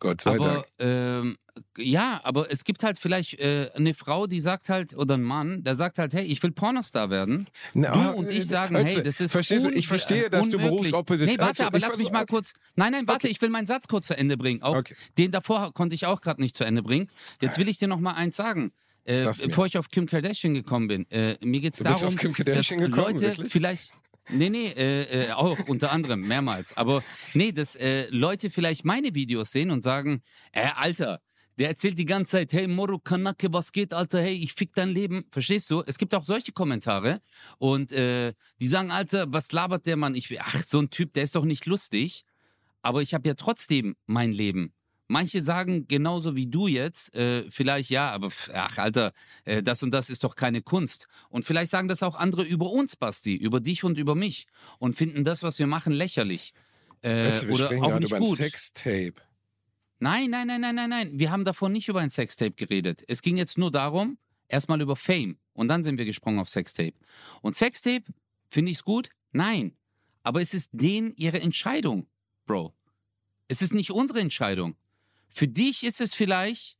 Gott 0.00 0.22
sei 0.22 0.34
aber, 0.34 0.46
Dank. 0.46 0.66
Ähm, 0.78 1.36
ja, 1.76 2.20
aber 2.24 2.50
es 2.50 2.64
gibt 2.64 2.82
halt 2.82 2.98
vielleicht 2.98 3.38
äh, 3.38 3.70
eine 3.74 3.94
Frau, 3.94 4.26
die 4.26 4.40
sagt 4.40 4.68
halt, 4.70 4.96
oder 4.96 5.14
ein 5.14 5.22
Mann, 5.22 5.62
der 5.62 5.76
sagt 5.76 5.98
halt, 5.98 6.14
hey, 6.14 6.24
ich 6.24 6.42
will 6.42 6.52
Pornostar 6.52 7.10
werden. 7.10 7.46
Na, 7.74 7.92
du 7.92 8.18
und 8.18 8.30
ich 8.30 8.38
äh, 8.38 8.42
sagen, 8.42 8.76
Ötze, 8.76 8.94
hey, 8.96 9.02
das 9.02 9.20
ist 9.20 9.32
Verstehst 9.32 9.66
du, 9.66 9.70
ich 9.70 9.86
verstehe, 9.86 10.30
dass 10.30 10.46
unmöglich. 10.46 10.66
du 10.66 10.70
berufsopposition... 10.70 11.36
Nee, 11.36 11.42
warte, 11.42 11.66
aber 11.66 11.78
lass 11.78 11.98
mich 11.98 12.10
mal 12.10 12.24
kurz... 12.24 12.54
Nein, 12.76 12.92
nein, 12.92 13.06
warte, 13.06 13.26
okay. 13.26 13.32
ich 13.32 13.42
will 13.42 13.50
meinen 13.50 13.66
Satz 13.66 13.88
kurz 13.88 14.06
zu 14.06 14.16
Ende 14.16 14.36
bringen. 14.36 14.62
Auch 14.62 14.76
okay. 14.76 14.96
Den 15.18 15.30
davor 15.30 15.72
konnte 15.74 15.94
ich 15.94 16.06
auch 16.06 16.20
gerade 16.20 16.40
nicht 16.40 16.56
zu 16.56 16.64
Ende 16.64 16.82
bringen. 16.82 17.08
Jetzt 17.40 17.58
will 17.58 17.68
ich 17.68 17.78
dir 17.78 17.88
noch 17.88 18.00
mal 18.00 18.12
eins 18.12 18.36
sagen. 18.36 18.72
Äh, 19.04 19.26
bevor 19.42 19.66
ich 19.66 19.78
auf 19.78 19.88
Kim 19.88 20.06
Kardashian 20.06 20.54
gekommen 20.54 20.88
bin. 20.88 21.10
Äh, 21.10 21.36
mir 21.42 21.60
geht 21.60 21.74
es 21.74 21.80
darum, 21.80 22.16
dass 22.16 22.68
gekommen, 22.68 22.92
Leute 22.92 23.20
wirklich? 23.22 23.50
vielleicht 23.50 23.92
Nee, 24.32 24.48
nee, 24.48 24.68
äh, 24.68 25.28
äh, 25.28 25.32
auch 25.32 25.58
unter 25.68 25.92
anderem, 25.92 26.20
mehrmals. 26.26 26.76
Aber 26.76 27.02
nee, 27.34 27.52
dass 27.52 27.76
äh, 27.76 28.08
Leute 28.10 28.50
vielleicht 28.50 28.84
meine 28.84 29.14
Videos 29.14 29.52
sehen 29.52 29.70
und 29.70 29.82
sagen, 29.82 30.22
äh, 30.52 30.68
Alter, 30.74 31.20
der 31.58 31.68
erzählt 31.68 31.98
die 31.98 32.04
ganze 32.04 32.32
Zeit, 32.32 32.52
hey 32.52 32.66
Moro 32.66 32.98
Kanake, 32.98 33.52
was 33.52 33.72
geht, 33.72 33.92
Alter, 33.92 34.22
hey, 34.22 34.34
ich 34.34 34.54
fick 34.54 34.74
dein 34.74 34.90
Leben. 34.90 35.26
Verstehst 35.30 35.70
du? 35.70 35.82
Es 35.86 35.98
gibt 35.98 36.14
auch 36.14 36.24
solche 36.24 36.52
Kommentare 36.52 37.20
und 37.58 37.92
äh, 37.92 38.32
die 38.60 38.68
sagen, 38.68 38.90
Alter, 38.90 39.26
was 39.32 39.52
labert 39.52 39.86
der 39.86 39.96
Mann? 39.96 40.14
Ich, 40.14 40.40
ach, 40.40 40.62
so 40.62 40.80
ein 40.80 40.90
Typ, 40.90 41.12
der 41.12 41.24
ist 41.24 41.34
doch 41.34 41.44
nicht 41.44 41.66
lustig. 41.66 42.24
Aber 42.82 43.02
ich 43.02 43.12
habe 43.12 43.28
ja 43.28 43.34
trotzdem 43.34 43.94
mein 44.06 44.32
Leben. 44.32 44.72
Manche 45.10 45.42
sagen 45.42 45.88
genauso 45.88 46.36
wie 46.36 46.46
du 46.46 46.68
jetzt, 46.68 47.12
äh, 47.16 47.50
vielleicht 47.50 47.90
ja, 47.90 48.12
aber 48.12 48.30
ach 48.54 48.78
Alter, 48.78 49.12
äh, 49.44 49.60
das 49.60 49.82
und 49.82 49.90
das 49.90 50.08
ist 50.08 50.22
doch 50.22 50.36
keine 50.36 50.62
Kunst. 50.62 51.08
Und 51.30 51.44
vielleicht 51.44 51.72
sagen 51.72 51.88
das 51.88 52.04
auch 52.04 52.14
andere 52.14 52.44
über 52.44 52.70
uns, 52.70 52.94
Basti, 52.94 53.34
über 53.34 53.58
dich 53.58 53.82
und 53.82 53.98
über 53.98 54.14
mich 54.14 54.46
und 54.78 54.94
finden 54.94 55.24
das, 55.24 55.42
was 55.42 55.58
wir 55.58 55.66
machen, 55.66 55.92
lächerlich. 55.92 56.52
Äh, 57.02 57.32
wir 57.42 57.50
oder 57.52 57.70
auch 57.82 57.98
nicht 57.98 58.10
über 58.10 58.20
gut. 58.20 58.38
Ein 58.38 58.44
Sextape. 58.50 59.14
Nein, 59.98 60.30
nein, 60.30 60.46
nein, 60.46 60.60
nein, 60.60 60.76
nein, 60.76 60.90
nein. 60.90 61.10
Wir 61.18 61.32
haben 61.32 61.44
davon 61.44 61.72
nicht 61.72 61.88
über 61.88 61.98
ein 61.98 62.10
Sextape 62.10 62.52
geredet. 62.52 63.02
Es 63.08 63.20
ging 63.20 63.36
jetzt 63.36 63.58
nur 63.58 63.72
darum, 63.72 64.16
erstmal 64.46 64.80
über 64.80 64.94
Fame 64.94 65.38
und 65.54 65.66
dann 65.66 65.82
sind 65.82 65.98
wir 65.98 66.04
gesprungen 66.04 66.38
auf 66.38 66.48
Sextape. 66.48 66.94
Und 67.42 67.56
Sextape, 67.56 68.04
finde 68.48 68.70
ich 68.70 68.78
es 68.78 68.84
gut? 68.84 69.08
Nein. 69.32 69.76
Aber 70.22 70.40
es 70.40 70.54
ist 70.54 70.70
denen 70.72 71.14
ihre 71.16 71.40
Entscheidung, 71.40 72.06
Bro. 72.46 72.74
Es 73.48 73.60
ist 73.60 73.74
nicht 73.74 73.90
unsere 73.90 74.20
Entscheidung. 74.20 74.76
Für 75.30 75.48
dich 75.48 75.84
ist 75.84 76.00
es 76.00 76.14
vielleicht 76.14 76.76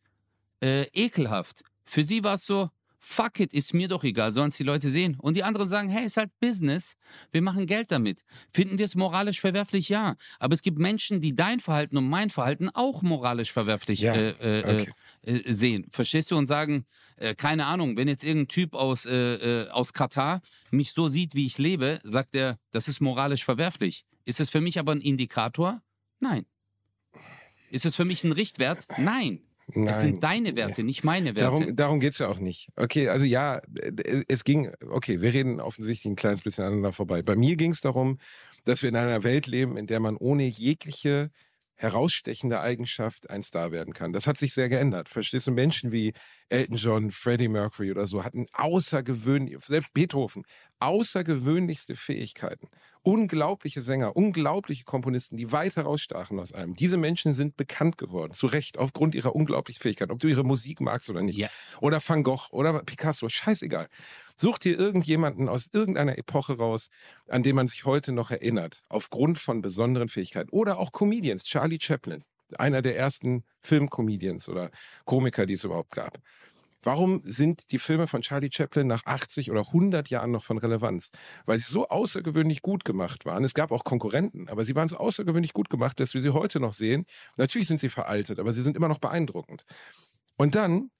äh, 0.60 0.86
ekelhaft. 0.92 1.62
Für 1.84 2.04
sie 2.04 2.22
war 2.22 2.34
es 2.34 2.44
so, 2.44 2.70
fuck 3.00 3.40
it, 3.40 3.52
ist 3.54 3.72
mir 3.72 3.88
doch 3.88 4.04
egal, 4.04 4.30
sollen 4.30 4.50
es 4.50 4.56
die 4.58 4.62
Leute 4.62 4.90
sehen. 4.90 5.16
Und 5.18 5.36
die 5.36 5.42
anderen 5.42 5.66
sagen, 5.66 5.88
hey, 5.88 6.04
ist 6.04 6.18
halt 6.18 6.30
Business, 6.38 6.96
wir 7.32 7.42
machen 7.42 7.66
Geld 7.66 7.90
damit. 7.90 8.22
Finden 8.52 8.78
wir 8.78 8.84
es 8.84 8.94
moralisch 8.94 9.40
verwerflich? 9.40 9.88
Ja. 9.88 10.16
Aber 10.38 10.54
es 10.54 10.62
gibt 10.62 10.78
Menschen, 10.78 11.20
die 11.20 11.34
dein 11.34 11.60
Verhalten 11.60 11.96
und 11.96 12.08
mein 12.08 12.30
Verhalten 12.30 12.68
auch 12.68 13.02
moralisch 13.02 13.52
verwerflich 13.52 14.00
Ja, 14.00 14.14
äh, 14.14 14.30
äh, 14.30 14.74
okay. 14.82 14.92
äh, 15.22 15.36
äh, 15.36 15.52
sehen. 15.52 15.86
Verstehst 15.90 16.30
du? 16.30 16.36
Und 16.36 16.46
sagen, 16.46 16.84
äh, 17.16 17.34
keine 17.34 17.66
Ahnung, 17.66 17.96
wenn 17.96 18.06
jetzt 18.06 18.22
irgendein 18.22 18.48
Typ 18.48 18.74
aus, 18.74 19.06
äh, 19.06 19.14
äh, 19.14 19.68
aus 19.70 19.92
Katar 19.92 20.42
mich 20.70 20.92
so 20.92 21.08
sieht, 21.08 21.34
wie 21.34 21.46
ich 21.46 21.58
lebe, 21.58 21.98
sagt 22.04 22.34
er, 22.34 22.58
das 22.70 22.86
ist 22.86 23.00
moralisch 23.00 23.44
verwerflich. 23.44 24.04
Ist 24.26 24.40
es 24.40 24.50
für 24.50 24.60
mich 24.60 24.78
aber 24.78 24.92
ein 24.92 25.00
Indikator? 25.00 25.82
Nein. 26.20 26.44
Ist 27.70 27.86
es 27.86 27.96
für 27.96 28.04
mich 28.04 28.24
ein 28.24 28.32
Richtwert? 28.32 28.86
Nein. 28.98 29.40
Nein. 29.74 29.86
Das 29.86 30.00
sind 30.00 30.24
deine 30.24 30.56
Werte, 30.56 30.82
nicht 30.82 31.04
meine 31.04 31.36
Werte. 31.36 31.60
Darum, 31.60 31.76
darum 31.76 32.00
geht's 32.00 32.18
ja 32.18 32.28
auch 32.28 32.40
nicht. 32.40 32.70
Okay, 32.76 33.08
also 33.08 33.24
ja, 33.24 33.60
es 34.28 34.44
ging, 34.44 34.72
okay, 34.88 35.20
wir 35.20 35.32
reden 35.32 35.60
offensichtlich 35.60 36.10
ein 36.10 36.16
kleines 36.16 36.42
bisschen 36.42 36.64
aneinander 36.64 36.92
vorbei. 36.92 37.22
Bei 37.22 37.36
mir 37.36 37.56
ging 37.56 37.70
es 37.70 37.80
darum, 37.80 38.18
dass 38.64 38.82
wir 38.82 38.88
in 38.88 38.96
einer 38.96 39.22
Welt 39.22 39.46
leben, 39.46 39.76
in 39.76 39.86
der 39.86 40.00
man 40.00 40.16
ohne 40.16 40.44
jegliche 40.44 41.30
herausstechende 41.80 42.60
Eigenschaft 42.60 43.30
ein 43.30 43.42
Star 43.42 43.72
werden 43.72 43.94
kann. 43.94 44.12
Das 44.12 44.26
hat 44.26 44.36
sich 44.36 44.52
sehr 44.52 44.68
geändert. 44.68 45.08
Verstehst 45.08 45.46
du, 45.46 45.50
Menschen 45.50 45.92
wie 45.92 46.12
Elton 46.50 46.76
John, 46.76 47.10
Freddie 47.10 47.48
Mercury 47.48 47.90
oder 47.90 48.06
so 48.06 48.22
hatten 48.22 48.46
außergewöhnlich, 48.52 49.56
selbst 49.64 49.94
Beethoven, 49.94 50.42
außergewöhnlichste 50.78 51.96
Fähigkeiten. 51.96 52.68
Unglaubliche 53.02 53.80
Sänger, 53.80 54.14
unglaubliche 54.14 54.84
Komponisten, 54.84 55.36
die 55.36 55.52
weit 55.52 55.76
herausstachen 55.76 56.38
aus 56.38 56.52
allem. 56.52 56.76
Diese 56.76 56.98
Menschen 56.98 57.32
sind 57.32 57.56
bekannt 57.56 57.96
geworden, 57.96 58.34
zu 58.34 58.46
Recht, 58.46 58.78
aufgrund 58.78 59.14
ihrer 59.14 59.34
unglaublichen 59.34 59.80
Fähigkeit. 59.80 60.10
Ob 60.10 60.18
du 60.18 60.28
ihre 60.28 60.44
Musik 60.44 60.80
magst 60.80 61.08
oder 61.08 61.22
nicht. 61.22 61.38
Ja. 61.38 61.48
Oder 61.80 62.00
Van 62.06 62.22
Gogh 62.22 62.50
oder 62.50 62.82
Picasso, 62.82 63.28
scheißegal. 63.28 63.86
Such 64.36 64.58
dir 64.58 64.78
irgendjemanden 64.78 65.48
aus 65.48 65.68
irgendeiner 65.72 66.18
Epoche 66.18 66.58
raus, 66.58 66.88
an 67.28 67.42
den 67.42 67.56
man 67.56 67.68
sich 67.68 67.86
heute 67.86 68.12
noch 68.12 68.30
erinnert, 68.30 68.82
aufgrund 68.88 69.38
von 69.38 69.62
besonderen 69.62 70.08
Fähigkeiten. 70.08 70.50
Oder 70.50 70.78
auch 70.78 70.92
Comedians, 70.92 71.44
Charlie 71.44 71.78
Chaplin, 71.80 72.24
einer 72.58 72.82
der 72.82 72.96
ersten 72.96 73.44
Filmcomedians 73.60 74.48
oder 74.48 74.70
Komiker, 75.04 75.46
die 75.46 75.54
es 75.54 75.64
überhaupt 75.64 75.92
gab. 75.92 76.18
Warum 76.82 77.20
sind 77.24 77.72
die 77.72 77.78
Filme 77.78 78.06
von 78.06 78.22
Charlie 78.22 78.50
Chaplin 78.50 78.86
nach 78.86 79.04
80 79.04 79.50
oder 79.50 79.66
100 79.66 80.08
Jahren 80.08 80.30
noch 80.30 80.44
von 80.44 80.58
Relevanz? 80.58 81.10
Weil 81.44 81.58
sie 81.58 81.70
so 81.70 81.88
außergewöhnlich 81.88 82.62
gut 82.62 82.84
gemacht 82.84 83.26
waren. 83.26 83.44
Es 83.44 83.54
gab 83.54 83.70
auch 83.70 83.84
Konkurrenten, 83.84 84.48
aber 84.48 84.64
sie 84.64 84.74
waren 84.74 84.88
so 84.88 84.96
außergewöhnlich 84.96 85.52
gut 85.52 85.68
gemacht, 85.68 86.00
dass 86.00 86.14
wir 86.14 86.22
sie 86.22 86.30
heute 86.30 86.58
noch 86.58 86.72
sehen. 86.72 87.04
Natürlich 87.36 87.68
sind 87.68 87.80
sie 87.80 87.90
veraltet, 87.90 88.38
aber 88.38 88.52
sie 88.54 88.62
sind 88.62 88.76
immer 88.76 88.88
noch 88.88 88.98
beeindruckend. 88.98 89.64
Und 90.36 90.54
dann 90.54 90.90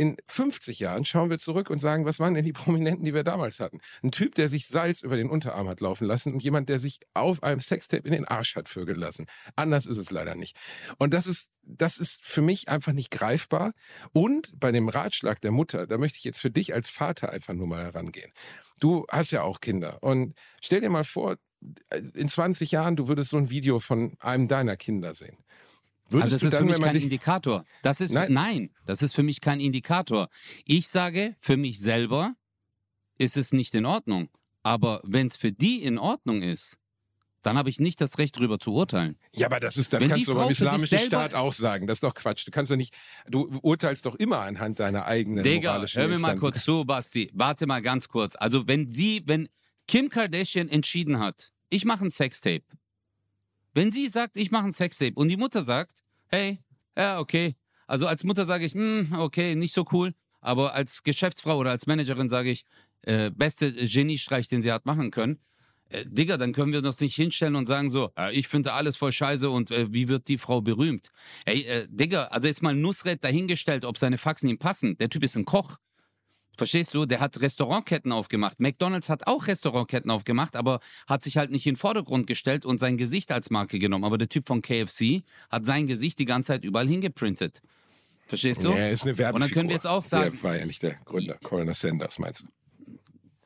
in 0.00 0.16
50 0.28 0.78
Jahren 0.78 1.04
schauen 1.04 1.28
wir 1.28 1.38
zurück 1.38 1.68
und 1.68 1.78
sagen, 1.78 2.06
was 2.06 2.18
waren 2.18 2.32
denn 2.32 2.44
die 2.46 2.52
Prominenten, 2.54 3.04
die 3.04 3.12
wir 3.12 3.22
damals 3.22 3.60
hatten? 3.60 3.80
Ein 4.02 4.12
Typ, 4.12 4.34
der 4.34 4.48
sich 4.48 4.66
Salz 4.66 5.02
über 5.02 5.14
den 5.14 5.28
Unterarm 5.28 5.68
hat 5.68 5.82
laufen 5.82 6.06
lassen 6.06 6.32
und 6.32 6.42
jemand, 6.42 6.70
der 6.70 6.80
sich 6.80 7.00
auf 7.12 7.42
einem 7.42 7.60
Sextape 7.60 8.06
in 8.08 8.12
den 8.12 8.24
Arsch 8.24 8.56
hat 8.56 8.70
vögeln 8.70 8.98
lassen. 8.98 9.26
Anders 9.56 9.84
ist 9.84 9.98
es 9.98 10.10
leider 10.10 10.34
nicht. 10.34 10.56
Und 10.96 11.12
das 11.12 11.26
ist, 11.26 11.50
das 11.62 11.98
ist 11.98 12.24
für 12.24 12.40
mich 12.40 12.70
einfach 12.70 12.94
nicht 12.94 13.10
greifbar. 13.10 13.74
Und 14.14 14.58
bei 14.58 14.72
dem 14.72 14.88
Ratschlag 14.88 15.38
der 15.42 15.50
Mutter, 15.50 15.86
da 15.86 15.98
möchte 15.98 16.16
ich 16.16 16.24
jetzt 16.24 16.40
für 16.40 16.50
dich 16.50 16.72
als 16.72 16.88
Vater 16.88 17.28
einfach 17.30 17.52
nur 17.52 17.66
mal 17.66 17.82
herangehen. 17.82 18.32
Du 18.80 19.04
hast 19.10 19.32
ja 19.32 19.42
auch 19.42 19.60
Kinder. 19.60 19.98
Und 20.02 20.34
stell 20.62 20.80
dir 20.80 20.88
mal 20.88 21.04
vor, 21.04 21.36
in 22.14 22.30
20 22.30 22.70
Jahren, 22.70 22.96
du 22.96 23.06
würdest 23.06 23.30
so 23.30 23.36
ein 23.36 23.50
Video 23.50 23.80
von 23.80 24.16
einem 24.20 24.48
deiner 24.48 24.78
Kinder 24.78 25.14
sehen. 25.14 25.36
Würdest 26.10 26.34
Also 26.34 26.36
das 26.36 26.42
ist 26.42 26.50
für 26.50 26.56
dann, 26.56 26.64
mich 26.66 26.74
wenn 26.74 26.80
man 26.80 26.92
kein 26.92 27.02
Indikator. 27.02 27.64
Das 27.82 28.00
ist 28.00 28.12
Nein. 28.12 28.32
nein. 28.32 28.70
das 28.86 29.02
ist 29.02 29.14
für 29.14 29.22
mich 29.22 29.40
kein 29.40 29.60
Indikator. 29.60 30.28
Ich 30.64 30.88
sage, 30.88 31.34
für 31.38 31.56
mich 31.56 31.78
selber 31.80 32.34
ist 33.18 33.36
es 33.36 33.52
nicht 33.52 33.74
in 33.74 33.86
Ordnung. 33.86 34.28
Aber 34.62 35.00
wenn 35.04 35.26
es 35.26 35.36
für 35.36 35.52
die 35.52 35.82
in 35.82 35.98
Ordnung 35.98 36.42
ist, 36.42 36.76
dann 37.42 37.56
habe 37.56 37.70
ich 37.70 37.80
nicht 37.80 38.00
das 38.00 38.18
Recht, 38.18 38.36
darüber 38.36 38.58
zu 38.58 38.72
urteilen. 38.74 39.16
Ja, 39.34 39.46
aber 39.46 39.60
das 39.60 39.78
ist, 39.78 39.92
das 39.92 40.02
Wenn 40.02 40.10
kannst 40.10 40.28
du 40.28 40.34
beim 40.34 40.46
für 40.46 40.52
islamischen 40.52 40.98
Staat 40.98 41.32
auch 41.34 41.54
sagen. 41.54 41.86
Das 41.86 41.96
ist 41.96 42.02
doch 42.02 42.14
Quatsch. 42.14 42.46
Du 42.46 42.50
kannst 42.50 42.70
doch 42.70 42.76
nicht, 42.76 42.94
du 43.28 43.58
urteilst 43.62 44.04
doch 44.04 44.14
immer 44.16 44.40
anhand 44.40 44.78
deiner 44.78 45.06
eigenen 45.06 45.42
Digga, 45.42 45.70
moralischen 45.70 46.02
hör 46.02 46.08
mir 46.08 46.18
mal 46.18 46.32
Instanzen. 46.32 46.40
kurz 46.40 46.64
zu, 46.64 46.84
Basti. 46.84 47.30
Warte 47.32 47.66
mal 47.66 47.80
ganz 47.80 48.08
kurz. 48.08 48.36
Also 48.36 48.66
wenn 48.68 48.90
sie, 48.90 49.22
wenn 49.24 49.48
Kim 49.88 50.10
Kardashian 50.10 50.68
entschieden 50.68 51.18
hat, 51.18 51.50
ich 51.70 51.84
mache 51.86 52.04
ein 52.04 52.10
Sextape. 52.10 52.64
Wenn 53.72 53.92
sie 53.92 54.08
sagt, 54.08 54.36
ich 54.36 54.50
mache 54.50 54.64
ein 54.64 54.72
Sextape 54.72 55.14
und 55.14 55.28
die 55.28 55.36
Mutter 55.36 55.62
sagt, 55.62 56.00
hey, 56.28 56.60
ja, 56.96 57.18
okay. 57.18 57.56
Also 57.86 58.06
als 58.06 58.24
Mutter 58.24 58.44
sage 58.44 58.64
ich, 58.64 58.72
hm, 58.72 59.14
okay, 59.18 59.54
nicht 59.54 59.74
so 59.74 59.84
cool. 59.92 60.14
Aber 60.40 60.74
als 60.74 61.02
Geschäftsfrau 61.02 61.58
oder 61.58 61.70
als 61.70 61.86
Managerin 61.86 62.28
sage 62.28 62.50
ich, 62.50 62.64
äh, 63.02 63.30
beste 63.30 63.72
Geniestreich, 63.72 64.48
den 64.48 64.62
sie 64.62 64.72
hat 64.72 64.86
machen 64.86 65.10
können. 65.10 65.40
Äh, 65.88 66.04
Digga, 66.06 66.36
dann 66.36 66.52
können 66.52 66.72
wir 66.72 66.84
uns 66.84 67.00
nicht 67.00 67.16
hinstellen 67.16 67.56
und 67.56 67.66
sagen 67.66 67.90
so, 67.90 68.10
äh, 68.16 68.32
ich 68.32 68.48
finde 68.48 68.72
alles 68.72 68.96
voll 68.96 69.12
scheiße 69.12 69.50
und 69.50 69.70
äh, 69.70 69.92
wie 69.92 70.08
wird 70.08 70.28
die 70.28 70.38
Frau 70.38 70.60
berühmt? 70.60 71.10
Ey, 71.44 71.62
äh, 71.62 71.86
Digga, 71.90 72.24
also 72.26 72.46
jetzt 72.46 72.62
mal 72.62 72.74
Nusret 72.74 73.24
dahingestellt, 73.24 73.84
ob 73.84 73.98
seine 73.98 74.18
Faxen 74.18 74.48
ihm 74.48 74.58
passen. 74.58 74.96
Der 74.98 75.10
Typ 75.10 75.24
ist 75.24 75.36
ein 75.36 75.44
Koch. 75.44 75.78
Verstehst 76.60 76.92
du? 76.92 77.06
Der 77.06 77.20
hat 77.20 77.40
Restaurantketten 77.40 78.12
aufgemacht. 78.12 78.60
McDonalds 78.60 79.08
hat 79.08 79.26
auch 79.26 79.46
Restaurantketten 79.46 80.10
aufgemacht, 80.10 80.56
aber 80.56 80.80
hat 81.06 81.22
sich 81.22 81.38
halt 81.38 81.50
nicht 81.50 81.66
in 81.66 81.72
den 81.72 81.78
Vordergrund 81.78 82.26
gestellt 82.26 82.66
und 82.66 82.78
sein 82.78 82.98
Gesicht 82.98 83.32
als 83.32 83.48
Marke 83.48 83.78
genommen. 83.78 84.04
Aber 84.04 84.18
der 84.18 84.28
Typ 84.28 84.46
von 84.46 84.60
KFC 84.60 85.22
hat 85.48 85.64
sein 85.64 85.86
Gesicht 85.86 86.18
die 86.18 86.26
ganze 86.26 86.48
Zeit 86.48 86.64
überall 86.66 86.86
hingeprintet. 86.86 87.62
Verstehst 88.26 88.62
du? 88.62 88.72
Ja, 88.72 88.76
er 88.76 88.90
ist 88.90 89.04
eine 89.04 89.16
Werbefigur. 89.16 89.34
Und 89.36 89.40
dann 89.40 89.50
können 89.52 89.68
wir 89.70 89.74
jetzt 89.74 89.86
auch 89.86 90.04
sagen, 90.04 90.32
Der 90.32 90.42
war 90.42 90.58
ja 90.58 90.66
nicht 90.66 90.82
der 90.82 90.96
Gründer. 91.06 91.38
Colonel 91.42 91.72
Sanders, 91.72 92.18
meinst 92.18 92.42
du? 92.42 92.44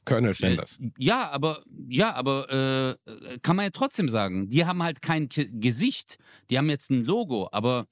Colonel 0.05 0.35
Sanders. 0.35 0.81
Äh, 0.83 0.91
ja, 0.99 1.31
aber 1.31 1.63
ja, 1.89 2.15
aber 2.15 2.97
äh, 3.07 3.39
kann 3.43 3.55
man 3.55 3.67
ja 3.67 3.71
trotzdem 3.71 4.09
sagen, 4.09 4.49
die 4.49 4.67
haben 4.67 4.83
halt 4.83 5.03
kein 5.03 5.29
Ke 5.29 5.49
Gesicht, 5.53 6.19
die 6.51 6.59
haben 6.59 6.69
jetzt 6.69 6.91
ein 6.91 7.05
Logo, 7.05 7.49
aber 7.53 7.87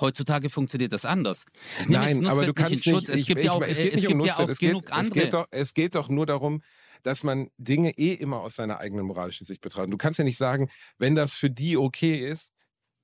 heutzutage 0.00 0.50
funktioniert 0.50 0.92
das 0.92 1.04
anders. 1.04 1.44
Jetzt 1.78 1.88
Nein, 1.88 2.26
aber 2.26 2.46
du 2.46 2.54
kannst 2.54 2.86
nicht. 2.86 3.08
Es 3.08 3.26
gibt 3.26 3.40
ich, 3.40 3.46
ja 3.46 3.52
auch, 3.52 3.62
es 3.62 3.78
äh, 3.78 3.84
geht 3.84 3.94
es 3.94 4.04
um 4.04 4.18
gibt 4.18 4.24
ja 4.26 4.38
auch 4.38 4.48
es 4.48 4.58
geht, 4.58 4.70
genug 4.70 4.86
es 4.86 4.92
andere. 4.92 5.20
geht, 5.20 5.32
doch, 5.34 5.46
es 5.50 5.74
geht 5.74 5.94
doch 5.94 6.08
nur 6.08 6.26
darum, 6.26 6.62
dass 7.02 7.22
man 7.22 7.48
Dinge 7.58 7.90
eh 7.98 8.14
immer 8.14 8.40
aus 8.40 8.56
seiner 8.56 8.78
eigenen 8.78 9.06
moralischen 9.06 9.46
Sicht 9.46 9.60
betrachtet. 9.60 9.92
Du 9.92 9.96
kannst 9.96 10.18
ja 10.18 10.24
nicht 10.24 10.38
sagen, 10.38 10.70
wenn 10.98 11.14
das 11.14 11.34
für 11.34 11.50
die 11.50 11.76
okay 11.76 12.28
ist, 12.28 12.52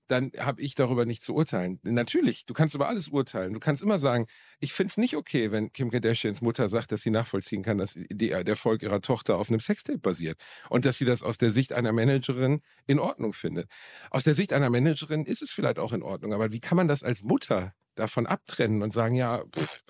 dann 0.09 0.33
habe 0.39 0.61
ich 0.63 0.75
darüber 0.75 1.05
nicht 1.05 1.23
zu 1.23 1.35
urteilen. 1.35 1.79
Natürlich, 1.83 2.47
du 2.47 2.55
kannst 2.55 2.75
über 2.75 2.89
alles 2.89 3.09
urteilen. 3.09 3.53
Du 3.53 3.61
kannst 3.61 3.83
immer 3.83 3.99
sagen, 3.99 4.27
ich 4.59 4.73
finde 4.73 4.91
es 4.91 4.97
nicht 4.97 5.17
okay, 5.17 5.53
wenn 5.53 5.73
Kim 5.73 5.91
Kardashians 5.91 6.41
Mutter 6.41 6.69
sagt, 6.69 6.93
dass 6.93 7.03
sie 7.03 7.11
nachvollziehen 7.11 7.63
kann, 7.63 7.79
dass 7.79 7.95
die, 7.95 8.29
der 8.31 8.47
Erfolg 8.47 8.83
ihrer 8.83 9.03
Tochter 9.03 9.37
auf 9.37 9.51
einem 9.51 9.61
Sextape 9.61 9.99
basiert. 9.99 10.41
Und 10.71 10.85
dass 10.85 10.99
sie 10.99 11.05
das 11.05 11.23
aus 11.23 11.39
der 11.39 11.53
Sicht 11.53 11.73
einer 11.73 11.93
Managerin 11.93 12.63
in 12.87 12.99
Ordnung 12.99 13.35
findet. 13.35 13.69
Aus 14.11 14.25
der 14.25 14.35
Sicht 14.35 14.53
einer 14.53 14.71
Managerin 14.71 15.25
ist 15.25 15.43
es 15.43 15.51
vielleicht 15.51 15.79
auch 15.79 15.93
in 15.93 16.03
Ordnung, 16.03 16.33
aber 16.33 16.51
wie 16.53 16.61
kann 16.61 16.77
man 16.77 16.89
das 16.89 17.03
als 17.03 17.23
Mutter 17.23 17.75
davon 17.95 18.27
abtrennen 18.27 18.83
und 18.83 18.93
sagen, 18.93 19.15
ja, 19.15 19.43
pff, 19.55 19.83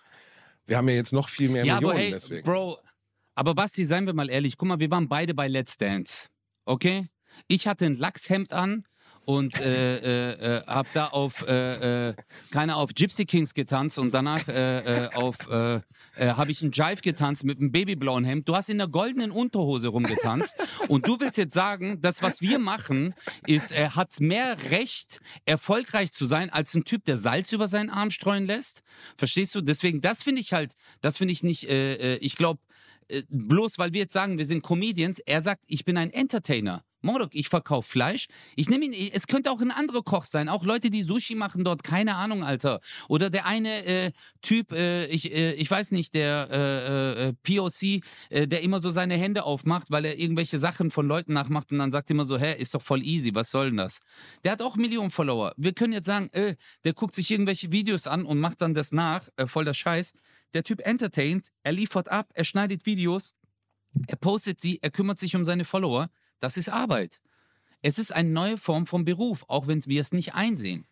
wir 0.66 0.76
haben 0.76 0.88
ja 0.88 0.94
jetzt 0.94 1.12
noch 1.12 1.28
viel 1.28 1.48
mehr 1.48 1.64
Ja, 1.64 1.76
Millionen 1.76 1.94
aber 1.94 2.02
hey, 2.02 2.10
deswegen. 2.10 2.44
Bro, 2.44 2.78
aber 3.34 3.54
Basti, 3.54 3.84
seien 3.84 4.06
wir 4.06 4.14
mal 4.14 4.28
ehrlich, 4.28 4.56
guck 4.56 4.68
mal, 4.68 4.80
wir 4.80 4.90
waren 4.90 5.08
beide 5.08 5.32
bei 5.32 5.46
Let's 5.46 5.76
Dance, 5.76 6.28
okay? 6.64 7.08
Ich 7.46 7.68
hatte 7.68 7.86
ein 7.86 7.96
Lachshemd 7.96 8.52
an 8.52 8.84
und 9.28 9.60
äh, 9.60 9.96
äh, 9.98 10.56
äh, 10.56 10.62
hab 10.66 10.90
da 10.94 11.08
auf, 11.08 11.46
äh, 11.46 12.08
äh, 12.08 12.14
keine 12.50 12.76
auf 12.76 12.94
Gypsy 12.94 13.26
Kings 13.26 13.52
getanzt 13.52 13.98
und 13.98 14.14
danach 14.14 14.48
äh, 14.48 15.10
auf, 15.12 15.36
habe 16.18 16.50
ich 16.50 16.62
einen 16.62 16.72
Jive 16.72 17.02
getanzt 17.02 17.44
mit 17.44 17.58
einem 17.58 17.70
babyblauen 17.70 18.24
Hemd. 18.24 18.48
Du 18.48 18.56
hast 18.56 18.70
in 18.70 18.78
der 18.78 18.88
goldenen 18.88 19.30
Unterhose 19.30 19.88
rumgetanzt 19.88 20.56
und 20.88 21.06
du 21.06 21.20
willst 21.20 21.36
jetzt 21.36 21.52
sagen, 21.52 22.00
das, 22.00 22.22
was 22.22 22.40
wir 22.40 22.58
machen, 22.58 23.14
ist, 23.46 23.70
er 23.70 23.96
hat 23.96 24.18
mehr 24.18 24.56
Recht, 24.70 25.20
erfolgreich 25.44 26.10
zu 26.12 26.24
sein, 26.24 26.48
als 26.48 26.74
ein 26.74 26.84
Typ, 26.84 27.04
der 27.04 27.18
Salz 27.18 27.52
über 27.52 27.68
seinen 27.68 27.90
Arm 27.90 28.10
streuen 28.10 28.46
lässt. 28.46 28.82
Verstehst 29.18 29.54
du? 29.54 29.60
Deswegen, 29.60 30.00
das 30.00 30.22
finde 30.22 30.40
ich 30.40 30.54
halt, 30.54 30.72
das 31.02 31.18
finde 31.18 31.32
ich 31.32 31.42
nicht, 31.42 31.64
ich 31.64 32.36
glaube, 32.36 32.60
bloß 33.28 33.78
weil 33.78 33.92
wir 33.92 34.00
jetzt 34.00 34.14
sagen, 34.14 34.38
wir 34.38 34.46
sind 34.46 34.62
Comedians, 34.62 35.18
er 35.18 35.42
sagt, 35.42 35.62
ich 35.66 35.84
bin 35.84 35.98
ein 35.98 36.10
Entertainer. 36.10 36.82
Mordok, 37.00 37.30
ich 37.32 37.48
verkaufe 37.48 37.88
Fleisch. 37.88 38.26
Ich 38.56 38.68
nehme 38.68 38.86
ihn, 38.86 39.10
es 39.12 39.26
könnte 39.26 39.50
auch 39.50 39.60
ein 39.60 39.70
anderer 39.70 40.02
Koch 40.02 40.24
sein. 40.24 40.48
Auch 40.48 40.64
Leute, 40.64 40.90
die 40.90 41.02
Sushi 41.02 41.34
machen 41.34 41.64
dort, 41.64 41.84
keine 41.84 42.16
Ahnung, 42.16 42.42
Alter. 42.42 42.80
Oder 43.08 43.30
der 43.30 43.46
eine 43.46 43.84
äh, 43.84 44.12
Typ, 44.42 44.72
äh, 44.72 45.06
ich, 45.06 45.32
äh, 45.32 45.52
ich 45.54 45.70
weiß 45.70 45.92
nicht, 45.92 46.14
der 46.14 46.48
äh, 46.50 47.28
äh, 47.28 47.32
POC, 47.44 48.02
äh, 48.30 48.46
der 48.48 48.62
immer 48.62 48.80
so 48.80 48.90
seine 48.90 49.16
Hände 49.16 49.44
aufmacht, 49.44 49.90
weil 49.90 50.04
er 50.04 50.18
irgendwelche 50.18 50.58
Sachen 50.58 50.90
von 50.90 51.06
Leuten 51.06 51.32
nachmacht 51.32 51.70
und 51.72 51.78
dann 51.78 51.92
sagt 51.92 52.10
immer 52.10 52.24
so, 52.24 52.38
hä, 52.38 52.54
ist 52.58 52.74
doch 52.74 52.82
voll 52.82 53.04
easy, 53.04 53.34
was 53.34 53.50
soll 53.50 53.66
denn 53.66 53.76
das? 53.76 54.00
Der 54.44 54.52
hat 54.52 54.62
auch 54.62 54.76
Millionen 54.76 55.10
Follower. 55.10 55.52
Wir 55.56 55.72
können 55.72 55.92
jetzt 55.92 56.06
sagen, 56.06 56.30
der 56.84 56.92
guckt 56.94 57.14
sich 57.14 57.30
irgendwelche 57.30 57.72
Videos 57.72 58.06
an 58.06 58.24
und 58.24 58.40
macht 58.40 58.60
dann 58.60 58.74
das 58.74 58.92
nach, 58.92 59.22
voll 59.46 59.64
der 59.64 59.74
Scheiß. 59.74 60.12
Der 60.54 60.64
Typ 60.64 60.80
entertaint, 60.86 61.48
er 61.62 61.72
liefert 61.72 62.10
ab, 62.10 62.30
er 62.34 62.44
schneidet 62.44 62.86
Videos, 62.86 63.34
er 64.06 64.16
postet 64.16 64.60
sie, 64.60 64.78
er 64.82 64.90
kümmert 64.90 65.18
sich 65.18 65.36
um 65.36 65.44
seine 65.44 65.64
Follower. 65.64 66.08
Das 66.40 66.56
ist 66.56 66.68
Arbeit. 66.68 67.20
Es 67.82 67.98
ist 67.98 68.12
eine 68.12 68.28
neue 68.28 68.58
Form 68.58 68.86
von 68.86 69.04
Beruf, 69.04 69.44
auch 69.48 69.66
wenn 69.66 69.84
wir 69.86 70.00
es 70.00 70.12
nicht 70.12 70.34
einsehen. 70.34 70.86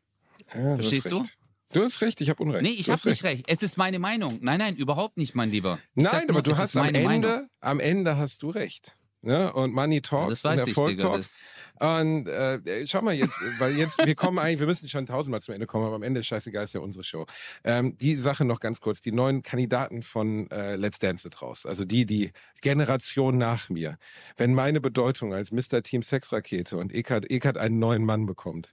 Ja, 0.55 0.61
du 0.63 0.75
Verstehst 0.77 1.11
du? 1.11 1.19
recht. 1.19 1.37
Du 1.73 1.83
hast 1.83 2.01
recht, 2.01 2.21
ich 2.21 2.31
habe 2.31 2.43
Unrecht. 2.43 2.63
Nee, 2.63 2.71
ich 2.79 2.89
habe 2.91 3.09
nicht 3.09 3.25
recht. 3.25 3.45
Es 3.49 3.63
ist 3.63 3.77
meine 3.77 3.99
Meinung. 3.99 4.39
Nein, 4.41 4.59
nein, 4.59 4.77
überhaupt 4.77 5.17
nicht, 5.17 5.35
mein 5.35 5.51
Lieber. 5.51 5.79
Ich 5.97 6.05
Nein, 6.05 6.27
nur, 6.29 6.37
aber 6.37 6.43
du 6.43 6.53
es 6.53 6.59
hast 6.59 6.77
am 6.77 6.87
Ende, 6.87 7.03
Meinung. 7.03 7.49
am 7.61 7.81
Ende 7.81 8.17
hast 8.17 8.43
du 8.43 8.51
recht. 8.51 8.97
Ne? 9.27 9.53
Und 9.53 9.75
Money 9.75 10.01
Talks 10.01 10.45
weiß 10.45 10.61
und 10.61 10.69
ich, 10.69 10.77
Erfolg 10.77 10.91
Digga, 10.91 11.09
Talks. 11.09 11.35
Und 11.79 12.27
äh, 12.29 12.87
schau 12.87 13.03
mal 13.03 13.13
jetzt, 13.13 13.39
weil 13.59 13.77
jetzt, 13.77 13.99
wir 13.99 14.15
kommen 14.15 14.39
eigentlich, 14.39 14.61
wir 14.61 14.67
müssen 14.67 14.89
schon 14.89 15.05
tausendmal 15.05 15.43
zum 15.43 15.53
Ende 15.53 15.67
kommen, 15.67 15.85
aber 15.85 15.97
am 15.97 16.03
Ende 16.03 16.21
ist 16.21 16.27
scheißegal, 16.27 16.65
ist 16.65 16.73
ja 16.73 16.81
unsere 16.81 17.05
Show. 17.05 17.27
Ähm, 17.65 17.99
die 17.99 18.17
Sache 18.17 18.45
noch 18.45 18.61
ganz 18.61 18.81
kurz, 18.81 19.01
die 19.01 19.13
neuen 19.13 19.43
Kandidaten 19.43 20.03
von 20.03 20.51
äh, 20.51 20.77
Let's 20.77 21.01
Dance 21.01 21.23
sind 21.23 21.43
raus. 21.43 21.67
Also 21.67 21.85
die, 21.85 22.07
die 22.07 22.33
Generation 22.63 23.37
nach 23.37 23.69
mir. 23.69 23.99
Wenn 24.37 24.55
meine 24.55 24.81
Bedeutung 24.81 25.35
als 25.35 25.51
Mr. 25.51 25.83
Team 25.83 26.03
Sexrakete 26.03 26.77
und 26.77 26.93
Eckart, 26.93 27.31
Eckart 27.31 27.59
einen 27.59 27.79
neuen 27.79 28.05
Mann 28.05 28.27
bekommt, 28.27 28.73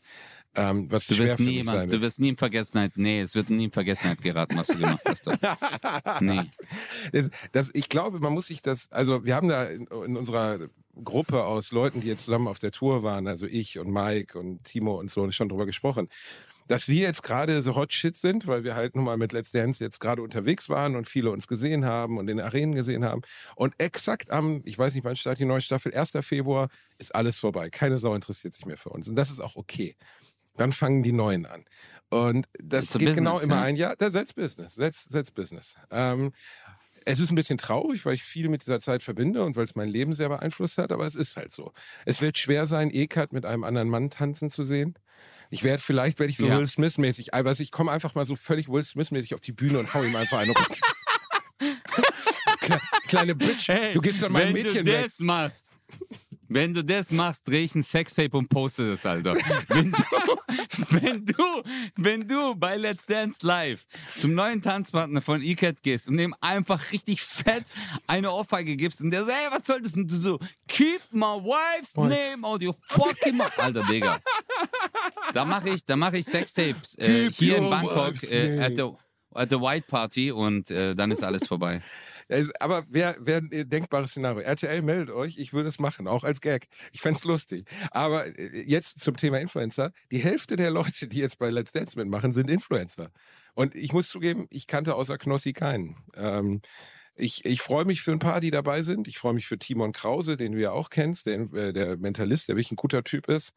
ähm, 0.56 0.86
was 0.92 1.08
Du 1.08 1.18
wirst, 1.18 1.40
nie 1.40 1.54
jemand, 1.54 1.92
du 1.92 2.00
wirst 2.02 2.20
nie 2.20 2.30
in 2.30 2.38
Vergessenheit, 2.38 2.92
nee, 2.96 3.22
es 3.22 3.34
wird 3.34 3.50
nie 3.50 3.66
in 3.66 3.72
Vergessenheit 3.72 4.22
geraten, 4.22 4.56
was 4.56 4.68
du 4.68 4.78
gemacht 4.78 5.02
hast. 5.06 5.28
Nee. 6.22 6.42
Das, 7.12 7.30
das, 7.52 7.70
ich 7.74 7.90
glaube, 7.90 8.20
man 8.20 8.34
muss 8.34 8.48
sich 8.48 8.62
das, 8.62 8.92
also 8.92 9.26
wir 9.26 9.36
haben 9.36 9.48
da 9.48 9.64
in, 9.66 9.88
in 9.88 10.16
unserer 10.16 10.43
Gruppe 11.04 11.44
aus 11.44 11.72
Leuten, 11.72 12.02
die 12.02 12.08
jetzt 12.08 12.26
zusammen 12.26 12.48
auf 12.48 12.60
der 12.60 12.72
Tour 12.72 13.04
waren, 13.04 13.28
also 13.28 13.46
ich 13.46 13.80
und 13.80 13.92
Mike 13.92 14.38
und 14.38 14.64
Timo 14.64 15.00
und 15.00 15.10
so, 15.10 15.30
schon 15.32 15.50
drüber 15.50 15.66
gesprochen, 15.66 16.08
dass 16.68 16.88
wir 16.88 17.02
jetzt 17.02 17.24
gerade 17.24 17.62
so 17.62 17.76
Hot 17.76 17.94
Shit 17.94 18.16
sind, 18.16 18.48
weil 18.48 18.64
wir 18.64 18.76
halt 18.76 18.96
nun 18.96 19.06
mal 19.06 19.18
mit 19.18 19.34
Let's 19.34 19.52
Dance 19.52 19.84
jetzt 19.84 20.00
gerade 20.00 20.22
unterwegs 20.22 20.70
waren 20.70 20.96
und 20.96 21.08
viele 21.08 21.32
uns 21.32 21.48
gesehen 21.48 21.86
haben 21.86 22.18
und 22.18 22.30
in 22.30 22.38
den 22.38 22.46
Arenen 22.46 22.76
gesehen 22.76 23.04
haben. 23.04 23.22
Und 23.56 23.74
exakt 23.80 24.32
am, 24.32 24.62
ich 24.66 24.78
weiß 24.78 24.94
nicht, 24.94 25.04
wann 25.04 25.16
startet 25.16 25.42
die 25.42 25.46
neue 25.46 25.62
Staffel, 25.62 25.94
1. 25.94 26.14
Februar, 26.22 26.70
ist 26.98 27.14
alles 27.14 27.38
vorbei. 27.38 27.70
Keine 27.70 27.98
Sau 27.98 28.16
interessiert 28.16 28.54
sich 28.54 28.66
mehr 28.66 28.78
für 28.78 28.90
uns. 28.90 29.10
Und 29.10 29.16
das 29.16 29.30
ist 29.30 29.40
auch 29.40 29.56
okay. 29.56 29.96
Dann 30.56 30.72
fangen 30.72 31.04
die 31.04 31.12
Neuen 31.12 31.46
an. 31.46 31.66
Und 32.10 32.48
das 32.60 32.94
geht 32.94 33.16
genau 33.16 33.34
business, 33.34 33.44
immer 33.44 33.56
ja. 33.56 33.62
ein 33.64 33.76
Jahr. 33.76 33.98
That's 33.98 34.34
Business. 34.34 34.76
That's, 34.76 35.08
that's 35.10 35.32
Business. 35.32 35.76
Ähm, 35.90 36.32
es 37.06 37.20
ist 37.20 37.32
ein 37.32 37.36
bisschen 37.36 37.58
traurig, 37.58 38.06
weil 38.06 38.14
ich 38.14 38.24
viel 38.24 38.50
mit 38.50 38.62
dieser 38.62 38.80
Zeit 38.80 39.04
verbinde 39.04 39.44
und 39.44 39.56
weil 39.56 39.66
es 39.66 39.76
mein 39.76 39.90
Leben 39.90 40.14
sehr 40.14 40.30
beeinflusst 40.30 40.78
hat, 40.78 40.92
aber 40.92 41.06
es 41.06 41.16
ist 41.16 41.36
halt 41.36 41.52
so. 41.52 41.74
Es 42.06 42.22
wird 42.22 42.38
schwer 42.38 42.68
sein, 42.68 42.92
Eckart 42.92 43.34
mit 43.34 43.46
einem 43.46 43.64
anderen 43.64 43.90
Mann 43.90 44.10
tanzen 44.10 44.50
zu 44.50 44.64
sehen. 44.64 44.96
Ich 45.50 45.64
werde, 45.64 45.82
vielleicht 45.82 46.20
werde 46.20 46.32
ich 46.32 46.38
so 46.38 46.48
Ja. 46.48 46.58
Will 46.58 46.68
Smith-mäßig, 46.68 47.34
also 47.34 47.62
ich 47.62 47.72
komme 47.72 47.92
einfach 47.92 48.16
mal 48.16 48.26
so 48.26 48.36
völlig 48.36 48.70
Will 48.70 48.84
Smith-mäßig 48.84 49.34
auf 49.34 49.42
die 49.42 49.52
Bühne 49.52 49.80
und 49.80 49.94
hau 49.94 50.04
ihm 50.04 50.16
einfach 50.16 50.40
eine 50.40 50.54
runter. 50.54 50.76
Kle 52.60 52.80
kleine 53.08 53.36
Bitch, 53.36 53.68
du 53.94 54.02
gehst 54.02 54.24
an 54.24 54.32
mein 54.32 54.54
Mädchen 54.54 54.86
du 54.86 54.92
weg. 54.92 55.04
das 55.06 55.20
machst, 55.20 55.70
wenn 56.54 56.74
du 56.74 56.84
das 56.84 57.12
machst, 57.12 57.48
dreh 57.48 57.64
ich 57.64 57.76
ein 57.76 57.84
Sextape 57.84 58.38
und 58.38 58.48
poste 58.50 58.92
das, 58.92 59.06
Alter. 59.06 59.36
Wenn 59.70 59.92
du, 59.92 60.04
wenn 60.90 61.26
du, 61.26 61.64
wenn 61.96 62.28
du 62.28 62.56
bei 62.56 62.76
Let's 62.78 63.06
Dance 63.06 63.40
Live 63.46 63.86
zum 64.20 64.34
neuen 64.34 64.62
Tanzpartner 64.62 65.22
von 65.22 65.42
E-Cat 65.42 65.82
gehst 65.82 66.08
und 66.08 66.18
dem 66.18 66.36
einfach 66.42 66.92
richtig 66.92 67.22
fett 67.22 67.66
eine 68.08 68.32
Ohrfeige 68.32 68.76
gibst 68.76 69.02
und 69.02 69.12
der 69.12 69.24
so, 69.24 69.30
ey, 69.32 69.52
was 69.52 69.66
soll 69.66 69.82
das? 69.82 69.94
Und 69.94 70.10
du 70.10 70.16
so, 70.16 70.40
keep 70.68 71.02
my 71.12 71.26
wife's 71.44 71.96
Und- 71.96 72.10
name 72.10 72.46
out 72.46 72.62
your 72.64 72.76
fucking 72.88 73.38
mouth. 73.38 73.58
Alter, 73.58 73.84
Digga. 73.84 74.20
Da 75.34 75.46
mache 75.46 75.70
ich, 75.70 75.84
da 75.86 75.96
mache 75.96 76.18
ich 76.18 76.26
Sextapes 76.26 76.98
äh, 76.98 77.32
hier 77.32 77.58
in 77.58 77.70
Bangkok 77.70 78.22
äh, 78.24 78.60
at, 78.60 78.76
the, 78.76 78.90
at 79.34 79.50
the 79.50 79.60
White 79.60 79.86
Party 79.88 80.32
und 80.32 80.70
äh, 80.72 80.94
dann 80.96 81.12
ist 81.12 81.24
alles 81.24 81.48
vorbei. 81.48 81.82
Aber 82.60 82.84
wer, 82.90 83.16
wer 83.20 83.38
ein 83.38 83.52
äh, 83.52 83.66
denkbares 83.66 84.12
Szenario. 84.12 84.42
RTL 84.42 84.82
meldet 84.82 85.12
euch, 85.12 85.38
ich 85.38 85.54
würde 85.54 85.70
es 85.70 85.80
machen, 85.80 86.08
auch 86.08 86.24
als 86.24 86.42
Gag. 86.42 86.68
Ich 86.92 87.02
fänd's 87.02 87.24
lustig. 87.24 87.68
Aber 87.92 88.26
äh, 88.26 88.64
jetzt 88.66 89.00
zum 89.00 89.18
Thema 89.18 89.40
Influencer. 89.40 89.92
Die 90.12 90.20
Hälfte 90.20 90.56
der 90.56 90.72
Leute, 90.72 91.08
die 91.08 91.20
jetzt 91.20 91.38
bei 91.38 91.50
Let's 91.50 91.72
Dance 91.72 91.98
mitmachen, 91.98 92.34
sind 92.34 92.50
Influencer. 92.50 93.10
Und 93.54 93.76
ich 93.76 93.94
muss 93.94 94.10
zugeben, 94.10 94.48
ich 94.50 94.68
kannte 94.68 94.96
außer 94.96 95.18
Knossi 95.18 95.54
keinen. 95.54 95.98
Ähm, 96.16 96.62
ich, 97.16 97.46
ich 97.46 97.62
freue 97.62 97.86
mich 97.86 98.02
für 98.02 98.12
ein 98.12 98.20
paar, 98.20 98.40
die 98.40 98.50
dabei 98.50 98.82
sind. 98.82 99.08
Ich 99.08 99.20
freue 99.20 99.34
mich 99.34 99.46
für 99.46 99.60
Timon 99.60 99.92
Krause, 99.92 100.36
den 100.36 100.54
du 100.54 100.60
ja 100.60 100.72
auch 100.72 100.90
kennst, 100.90 101.28
der, 101.28 101.42
äh, 101.54 101.72
der 101.72 101.98
Mentalist, 101.98 102.48
der 102.48 102.56
wirklich 102.56 102.72
ein 102.72 102.76
guter 102.76 103.04
Typ 103.04 103.30
ist. 103.30 103.54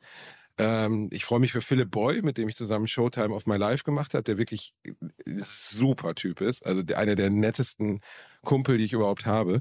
Ähm, 0.58 1.08
ich 1.12 1.24
freue 1.24 1.40
mich 1.40 1.52
für 1.52 1.60
Philipp 1.60 1.90
Boy, 1.90 2.22
mit 2.22 2.38
dem 2.38 2.48
ich 2.48 2.56
zusammen 2.56 2.86
Showtime 2.86 3.34
of 3.34 3.46
My 3.46 3.56
Life 3.56 3.84
gemacht 3.84 4.14
habe, 4.14 4.24
der 4.24 4.38
wirklich 4.38 4.72
ein 4.86 5.42
super 5.44 6.14
Typ 6.14 6.40
ist. 6.40 6.64
Also 6.64 6.82
einer 6.94 7.14
der 7.14 7.30
nettesten 7.30 8.00
Kumpel, 8.42 8.78
die 8.78 8.84
ich 8.84 8.92
überhaupt 8.94 9.26
habe. 9.26 9.60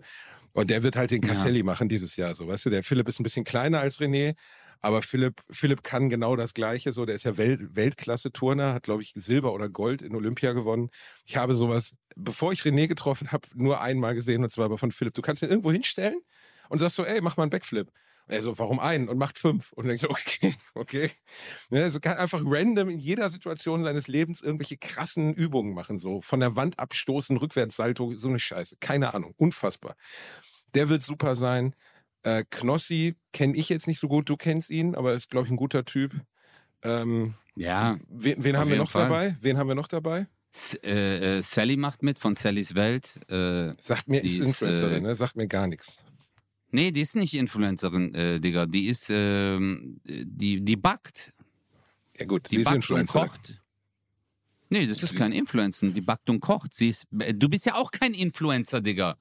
Und 0.54 0.70
der 0.70 0.84
wird 0.84 0.96
halt 0.96 1.12
den 1.12 1.22
Ja. 1.22 1.30
Casselli 1.30 1.64
machen 1.64 1.90
dieses 1.90 2.16
Jahr. 2.16 2.34
So, 2.34 2.48
weißt 2.48 2.68
du, 2.68 2.70
der 2.70 2.82
Philipp 2.84 3.10
ist 3.10 3.20
ein 3.20 3.24
bisschen 3.24 3.44
kleiner 3.44 3.82
als 3.82 4.00
René, 4.00 4.36
aber 4.82 5.02
Philipp, 5.02 5.42
Philipp 5.50 5.84
kann 5.84 6.10
genau 6.10 6.38
das 6.38 6.54
Gleiche. 6.54 6.94
So, 6.94 7.06
der 7.06 7.16
ist 7.16 7.26
ja 7.26 7.36
Welt, 7.36 7.76
Weltklasse-Turner, 7.76 8.74
hat, 8.74 8.84
glaube 8.84 9.02
ich, 9.04 9.12
Silber 9.16 9.52
oder 9.52 9.68
Gold 9.68 10.02
in 10.02 10.16
Olympia 10.16 10.54
gewonnen. 10.54 10.92
Ich 11.26 11.36
habe 11.36 11.56
sowas, 11.56 11.92
bevor 12.16 12.54
ich 12.54 12.62
René 12.62 12.88
getroffen 12.88 13.34
habe, 13.34 13.48
nur 13.54 13.82
einmal 13.82 14.16
gesehen, 14.16 14.44
und 14.44 14.50
zwar 14.50 14.66
aber 14.66 14.78
von 14.78 14.92
Philipp. 14.92 15.14
Du 15.14 15.22
kannst 15.22 15.44
ihn 15.44 15.50
irgendwo 15.50 15.74
hinstellen 15.74 16.22
und 16.70 16.80
sagst 16.80 16.96
so, 16.96 17.04
ey, 17.04 17.20
mach 17.20 17.36
mal 17.36 17.44
einen 17.44 17.50
Backflip. 17.50 17.92
Und 18.28 18.34
er 18.34 18.42
so, 18.42 18.58
warum 18.58 18.80
einen? 18.80 19.08
Und 19.10 19.18
macht 19.18 19.38
fünf. 19.38 19.72
Und 19.74 19.86
denkst 19.88 20.02
so, 20.02 20.10
okay, 20.12 20.56
okay. 20.74 21.12
Ne, 21.70 21.84
also 21.84 22.00
kann 22.00 22.18
einfach 22.18 22.42
random 22.44 22.90
in 22.90 22.98
jeder 23.00 23.30
Situation 23.30 23.84
seines 23.84 24.08
Lebens 24.08 24.42
irgendwelche 24.42 24.78
krassen 24.78 25.34
Übungen 25.34 25.74
machen. 25.74 26.00
So 26.00 26.22
von 26.22 26.40
der 26.40 26.56
Wand 26.56 26.80
abstoßen, 26.80 27.38
Rückwärtssalto, 27.38 28.14
so 28.16 28.28
eine 28.30 28.40
Scheiße. 28.40 28.78
Keine 28.80 29.14
Ahnung. 29.14 29.34
Unfassbar. 29.38 29.96
Der 30.74 30.90
wird 30.90 31.04
super 31.04 31.36
sein. 31.36 31.76
Äh, 32.24 32.44
Knossi 32.50 33.16
kenne 33.34 33.56
ich 33.56 33.70
jetzt 33.70 33.88
nicht 33.88 34.00
so 34.00 34.08
gut. 34.08 34.28
Du 34.30 34.38
kennst 34.38 34.70
ihn, 34.72 34.96
aber 34.96 35.14
ist, 35.14 35.30
glaube 35.30 35.46
ich, 35.46 35.52
ein 35.52 35.58
guter 35.58 35.86
Typ. 35.86 36.14
Ähm, 36.82 37.36
Ja, 37.56 37.98
wen 38.10 38.44
wen 38.44 38.58
haben 38.58 38.70
wir 38.70 38.78
noch 38.78 38.90
Fall. 38.92 39.04
dabei? 39.04 39.38
Wen 39.42 39.58
haben 39.58 39.68
wir 39.68 39.76
noch 39.76 39.88
dabei? 39.88 40.28
S 40.54 40.74
äh, 40.84 41.38
äh, 41.40 41.42
Sally 41.44 41.78
macht 41.78 42.02
mit 42.02 42.18
von 42.18 42.34
Sallys 42.34 42.76
Welt. 42.76 43.20
Äh, 43.30 43.74
Sagt 43.82 44.08
mir, 44.08 44.24
ist, 44.24 44.38
Influencerin, 44.38 45.06
äh, 45.06 45.08
ne? 45.10 45.16
Sagt 45.16 45.36
mir 45.36 45.48
gar 45.48 45.68
nichts. 45.68 46.00
Nee, 46.72 46.92
die 46.92 47.02
ist 47.02 47.16
nicht 47.16 47.34
Influencerin, 47.34 48.14
äh, 48.14 48.40
Digga. 48.40 48.66
Die 48.66 48.88
ist, 48.88 49.10
ähm, 49.10 50.00
die, 50.06 50.62
die 50.62 50.76
backt. 50.76 51.34
Ja 52.18 52.26
gut, 52.26 52.50
Die 52.52 52.58
ist 52.58 52.66
backt 52.66 52.76
und 52.76 52.82
Influencerin. 53.00 53.28
kocht. 53.30 53.62
Nee, 54.70 54.88
das 54.88 55.04
ist 55.04 55.16
kein 55.16 55.32
Influencer. 55.32 55.90
Die 55.90 56.02
backt 56.02 56.30
und 56.30 56.40
kocht. 56.40 56.74
Sie 56.74 56.90
ist, 56.90 57.06
äh, 57.20 57.34
du 57.34 57.48
bist 57.50 57.66
ja 57.66 57.76
auch 57.76 57.92
kein 57.92 58.14
Influencer, 58.14 58.82
Digga. 58.82 59.18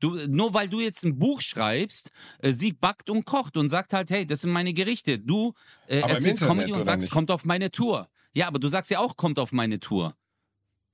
Du, 0.00 0.14
nur 0.28 0.54
weil 0.54 0.68
du 0.68 0.80
jetzt 0.80 1.04
ein 1.04 1.18
Buch 1.18 1.40
schreibst, 1.40 2.10
äh, 2.40 2.52
sie 2.52 2.72
backt 2.72 3.10
und 3.10 3.24
kocht 3.24 3.56
und 3.56 3.68
sagt 3.68 3.92
halt, 3.92 4.10
hey, 4.10 4.26
das 4.26 4.42
sind 4.42 4.50
meine 4.50 4.72
Gerichte. 4.72 5.18
Du 5.18 5.54
äh, 5.88 6.02
Aber 6.02 6.14
erzählst 6.14 6.42
Comedy 6.42 6.72
und 6.72 6.84
sagst, 6.84 7.02
nicht? 7.02 7.12
kommt 7.12 7.30
auf 7.30 7.44
meine 7.44 7.70
Tour. 7.70 8.08
Ja, 8.32 8.46
aber 8.48 8.58
du 8.58 8.68
sagst 8.68 8.90
ja 8.90 9.00
auch, 9.00 9.16
kommt 9.16 9.38
auf 9.38 9.52
meine 9.52 9.80
Tour. 9.80 10.16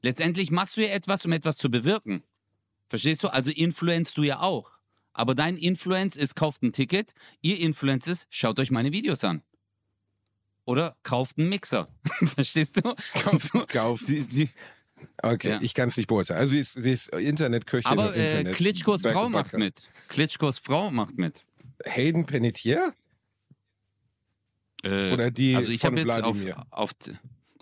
Letztendlich 0.03 0.51
machst 0.51 0.77
du 0.77 0.83
ja 0.83 0.89
etwas, 0.89 1.25
um 1.25 1.33
etwas 1.33 1.57
zu 1.57 1.71
bewirken. 1.71 2.23
Verstehst 2.89 3.23
du? 3.23 3.29
Also 3.29 3.51
influenzt 3.51 4.17
du 4.19 4.23
ja 4.23 4.41
auch. 4.41 4.71
Aber 5.15 5.35
dein 5.35 5.57
Influence 5.57 6.17
ist, 6.17 6.35
kauft 6.37 6.63
ein 6.63 6.73
Ticket. 6.73 7.15
Ihr 7.41 7.59
Influence 7.61 8.07
ist, 8.09 8.27
schaut 8.31 8.59
euch 8.59 8.71
meine 8.71 8.93
Videos 8.93 9.25
an. 9.25 9.43
Oder 10.67 10.97
kauft 11.03 11.39
einen 11.39 11.49
Mixer. 11.49 11.89
Verstehst 12.35 12.79
du? 12.79 12.95
Kauft, 13.23 13.69
kauft. 13.69 14.07
Sie, 14.07 14.23
sie, 14.23 14.51
Okay, 15.23 15.51
Ja. 15.51 15.59
ich 15.61 15.75
kann 15.75 15.89
es 15.91 15.97
nicht 15.99 16.07
beurteilen. 16.07 16.41
Also 16.41 16.53
sie 16.53 16.61
ist, 16.61 16.73
sie 16.75 16.91
ist 16.91 17.09
Internetköchin 17.09 17.91
aber 17.93 18.15
äh, 18.17 18.25
Internet. 18.25 18.57
Klitschkos 18.57 19.03
Back- 19.03 19.13
Frau 19.13 19.29
macht 19.29 19.53
mit. 19.53 19.91
Klitschkos 20.09 20.59
Frau 20.59 20.91
macht 20.91 21.19
mit. 21.19 21.45
Hayden 21.85 22.25
Panettiere? 22.25 22.95
Äh, 24.83 25.13
Oder 25.13 25.31
die 25.31 25.55
also 25.57 25.71
ich 25.71 25.81
von 25.81 25.97
jetzt 25.97 26.11
auf, 26.23 26.37
auf 26.71 26.93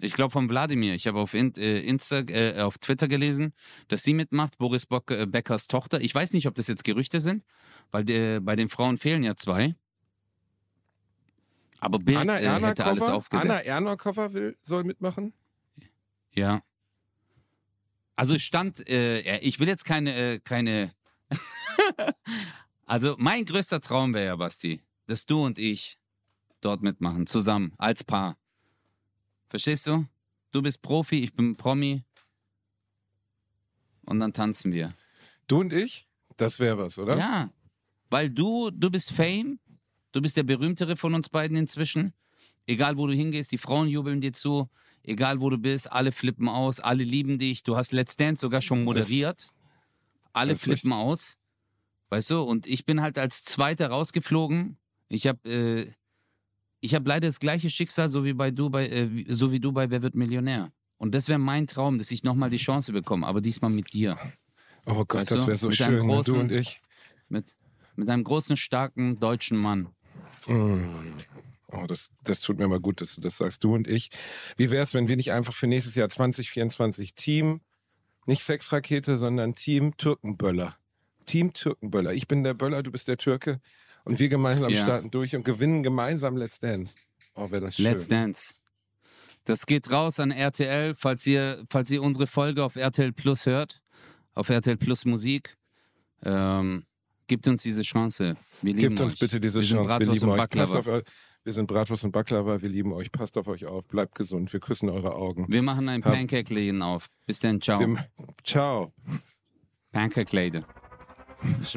ich 0.02 0.14
glaube 0.14 0.30
von 0.32 0.48
Wladimir. 0.48 0.94
Ich 0.94 1.06
habe 1.06 1.18
auf, 1.18 1.34
In, 1.34 1.54
äh, 1.56 1.80
Insta, 1.80 2.20
äh, 2.20 2.60
auf 2.60 2.78
Twitter 2.78 3.08
gelesen, 3.08 3.52
dass 3.88 4.02
sie 4.02 4.14
mitmacht, 4.14 4.58
Boris 4.58 4.86
Bock, 4.86 5.10
äh, 5.10 5.26
Beckers 5.26 5.68
Tochter. 5.68 6.00
Ich 6.00 6.14
weiß 6.14 6.32
nicht, 6.32 6.46
ob 6.46 6.54
das 6.54 6.66
jetzt 6.66 6.84
Gerüchte 6.84 7.20
sind, 7.20 7.44
weil 7.90 8.04
der, 8.04 8.40
bei 8.40 8.56
den 8.56 8.68
Frauen 8.68 8.98
fehlen 8.98 9.22
ja 9.22 9.36
zwei. 9.36 9.76
Aber 11.80 11.98
Bild 11.98 12.18
Anna 12.18 12.38
äh, 12.38 12.60
hätte 12.60 12.84
alles 12.84 13.02
aufgedeckt. 13.02 13.50
Anna 13.50 13.60
Ernakova 13.60 14.32
will, 14.32 14.56
soll 14.62 14.84
mitmachen? 14.84 15.32
Ja. 16.30 16.62
Also 18.14 18.38
stand, 18.38 18.88
äh, 18.88 19.38
ich 19.38 19.58
will 19.58 19.68
jetzt 19.68 19.84
keine, 19.84 20.14
äh, 20.14 20.38
keine. 20.38 20.92
also 22.86 23.16
mein 23.18 23.44
größter 23.44 23.80
Traum 23.80 24.14
wäre 24.14 24.26
ja, 24.26 24.36
Basti, 24.36 24.80
dass 25.06 25.26
du 25.26 25.44
und 25.44 25.58
ich 25.58 25.98
dort 26.60 26.82
mitmachen, 26.82 27.26
zusammen, 27.26 27.72
als 27.78 28.04
Paar. 28.04 28.36
Verstehst 29.52 29.86
du? 29.86 30.06
Du 30.50 30.62
bist 30.62 30.80
Profi, 30.80 31.16
ich 31.24 31.34
bin 31.34 31.56
Promi. 31.56 32.02
Und 34.06 34.18
dann 34.18 34.32
tanzen 34.32 34.72
wir. 34.72 34.94
Du 35.46 35.60
und 35.60 35.74
ich? 35.74 36.08
Das 36.38 36.58
wäre 36.58 36.78
was, 36.78 36.98
oder? 36.98 37.18
Ja. 37.18 37.50
Weil 38.08 38.30
du, 38.30 38.70
du 38.70 38.88
bist 38.90 39.12
Fame, 39.12 39.58
du 40.12 40.22
bist 40.22 40.38
der 40.38 40.44
berühmtere 40.44 40.96
von 40.96 41.12
uns 41.14 41.28
beiden 41.28 41.58
inzwischen. 41.58 42.14
Egal 42.66 42.96
wo 42.96 43.06
du 43.06 43.12
hingehst, 43.12 43.52
die 43.52 43.58
Frauen 43.58 43.88
jubeln 43.88 44.22
dir 44.22 44.32
zu. 44.32 44.70
Egal 45.02 45.42
wo 45.42 45.50
du 45.50 45.58
bist, 45.58 45.92
alle 45.92 46.12
flippen 46.12 46.48
aus, 46.48 46.80
alle 46.80 47.04
lieben 47.04 47.36
dich. 47.36 47.62
Du 47.62 47.76
hast 47.76 47.92
Let's 47.92 48.16
Dance 48.16 48.40
sogar 48.40 48.62
schon 48.62 48.84
moderiert. 48.84 49.52
alle 50.32 50.56
flippen 50.56 50.94
aus. 50.94 51.36
Weißt 52.08 52.30
du? 52.30 52.40
Und 52.40 52.66
ich 52.66 52.86
bin 52.86 53.02
halt 53.02 53.18
als 53.18 53.44
Zweiter 53.44 53.88
rausgeflogen. 53.88 54.78
Ich 55.10 55.26
habe 55.26 55.46
äh, 55.46 55.92
ich 56.82 56.94
hab 56.94 57.06
leider 57.06 57.28
das 57.28 57.40
gleiche 57.40 57.70
Schicksal, 57.70 58.08
so 58.08 58.24
wie 58.24 58.34
bei 58.34 58.50
du 58.50 58.68
bei, 58.68 58.88
äh, 58.88 59.24
so 59.28 59.52
wie 59.52 59.60
du 59.60 59.72
bei 59.72 59.88
Wer 59.88 60.02
wird 60.02 60.14
Millionär. 60.14 60.72
Und 60.98 61.14
das 61.14 61.28
wäre 61.28 61.38
mein 61.38 61.66
Traum, 61.66 61.96
dass 61.96 62.10
ich 62.10 62.24
nochmal 62.24 62.50
die 62.50 62.58
Chance 62.58 62.92
bekomme, 62.92 63.26
aber 63.26 63.40
diesmal 63.40 63.70
mit 63.70 63.92
dir. 63.92 64.18
Oh 64.84 65.04
Gott, 65.04 65.22
Weißt 65.22 65.30
das 65.30 65.40
du, 65.42 65.46
wäre 65.46 65.58
so 65.58 65.68
mit 65.68 65.76
schön, 65.76 66.06
ne? 66.06 66.22
du 66.22 66.32
großen- 66.32 66.40
und 66.40 66.52
ich. 66.52 66.82
Mit, 67.28 67.54
mit 67.94 68.10
einem 68.10 68.24
großen, 68.24 68.56
starken 68.56 69.18
deutschen 69.20 69.58
Mann. 69.58 69.88
Mm. 70.46 70.84
Oh, 71.68 71.86
das, 71.86 72.10
das 72.24 72.40
tut 72.40 72.58
mir 72.58 72.68
mal 72.68 72.80
gut, 72.80 73.00
dass 73.00 73.14
du 73.14 73.20
das 73.20 73.38
sagst, 73.38 73.64
du 73.64 73.74
und 73.74 73.88
ich. 73.88 74.10
Wie 74.56 74.70
wäre 74.70 74.82
es, 74.82 74.92
wenn 74.92 75.08
wir 75.08 75.16
nicht 75.16 75.32
einfach 75.32 75.54
für 75.54 75.68
nächstes 75.68 75.94
Jahr 75.94 76.08
2024 76.08 77.14
Team, 77.14 77.60
nicht 78.26 78.42
Sexrakete, 78.42 79.18
sondern 79.18 79.54
Team 79.54 79.96
Türkenböller. 79.96 80.76
Team 81.26 81.52
Türkenböller. 81.52 82.12
Ich 82.12 82.28
bin 82.28 82.42
der 82.42 82.54
Böller, 82.54 82.82
du 82.82 82.90
bist 82.90 83.08
der 83.08 83.16
Türke. 83.16 83.60
Und 84.04 84.18
wir 84.18 84.28
gemeinsam 84.28 84.70
Ja. 84.70 84.82
starten 84.82 85.10
durch 85.10 85.34
und 85.36 85.44
gewinnen 85.44 85.82
gemeinsam 85.82 86.36
Let's 86.36 86.58
Dance. 86.58 86.96
Oh, 87.34 87.50
wäre 87.50 87.62
das 87.62 87.76
schön. 87.76 87.84
Let's 87.84 88.08
Dance. 88.08 88.54
Das 89.44 89.66
geht 89.66 89.90
raus 89.90 90.20
an 90.20 90.30
RTL, 90.30 90.94
falls 90.94 91.26
ihr, 91.26 91.64
falls 91.70 91.90
ihr 91.90 92.02
unsere 92.02 92.26
Folge 92.26 92.64
auf 92.64 92.76
RTL 92.76 93.12
Plus 93.12 93.46
hört, 93.46 93.82
auf 94.34 94.48
RTL 94.50 94.76
Plus 94.76 95.04
Musik. 95.04 95.56
Ähm, 96.24 96.84
gibt 97.26 97.48
uns 97.48 97.62
diese 97.62 97.82
Chance. 97.82 98.36
Wir 98.60 98.74
lieben 98.74 98.78
Gebt 98.90 99.00
uns 99.00 99.14
euch. 99.14 99.18
bitte 99.18 99.40
diese 99.40 99.60
Wir 99.60 99.66
sind 99.66 99.76
Chance. 99.78 99.98
Wir 100.00 100.12
lieben 100.12 100.28
und 100.30 100.38
euch. 100.40 100.48
Passt 100.50 100.76
auf. 100.76 100.86
Wir 101.44 101.52
sind 101.52 101.66
Bratwurst 101.66 102.04
und 102.04 102.12
Baklava. 102.12 102.62
Wir 102.62 102.68
lieben 102.68 102.92
euch. 102.92 103.10
Passt 103.10 103.36
auf 103.36 103.48
euch 103.48 103.66
auf. 103.66 103.88
Bleibt 103.88 104.14
gesund. 104.14 104.52
Wir 104.52 104.60
küssen 104.60 104.88
eure 104.88 105.16
Augen. 105.16 105.46
Wir 105.48 105.62
machen 105.62 105.88
ein 105.88 106.00
Pancake-Läden 106.02 106.82
auf. 106.82 107.08
Bis 107.26 107.40
dann, 107.40 107.60
ciao. 107.60 107.80
Wir, 107.80 108.06
ciao. 108.44 108.92
Pancake-Läden. 109.90 110.64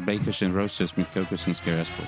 Bakers 0.05 0.41
und 0.41 0.55
Roasters 0.55 0.95
mit 0.97 1.11
Kokos 1.13 1.47
und 1.47 1.55
Skeraspo. 1.55 2.03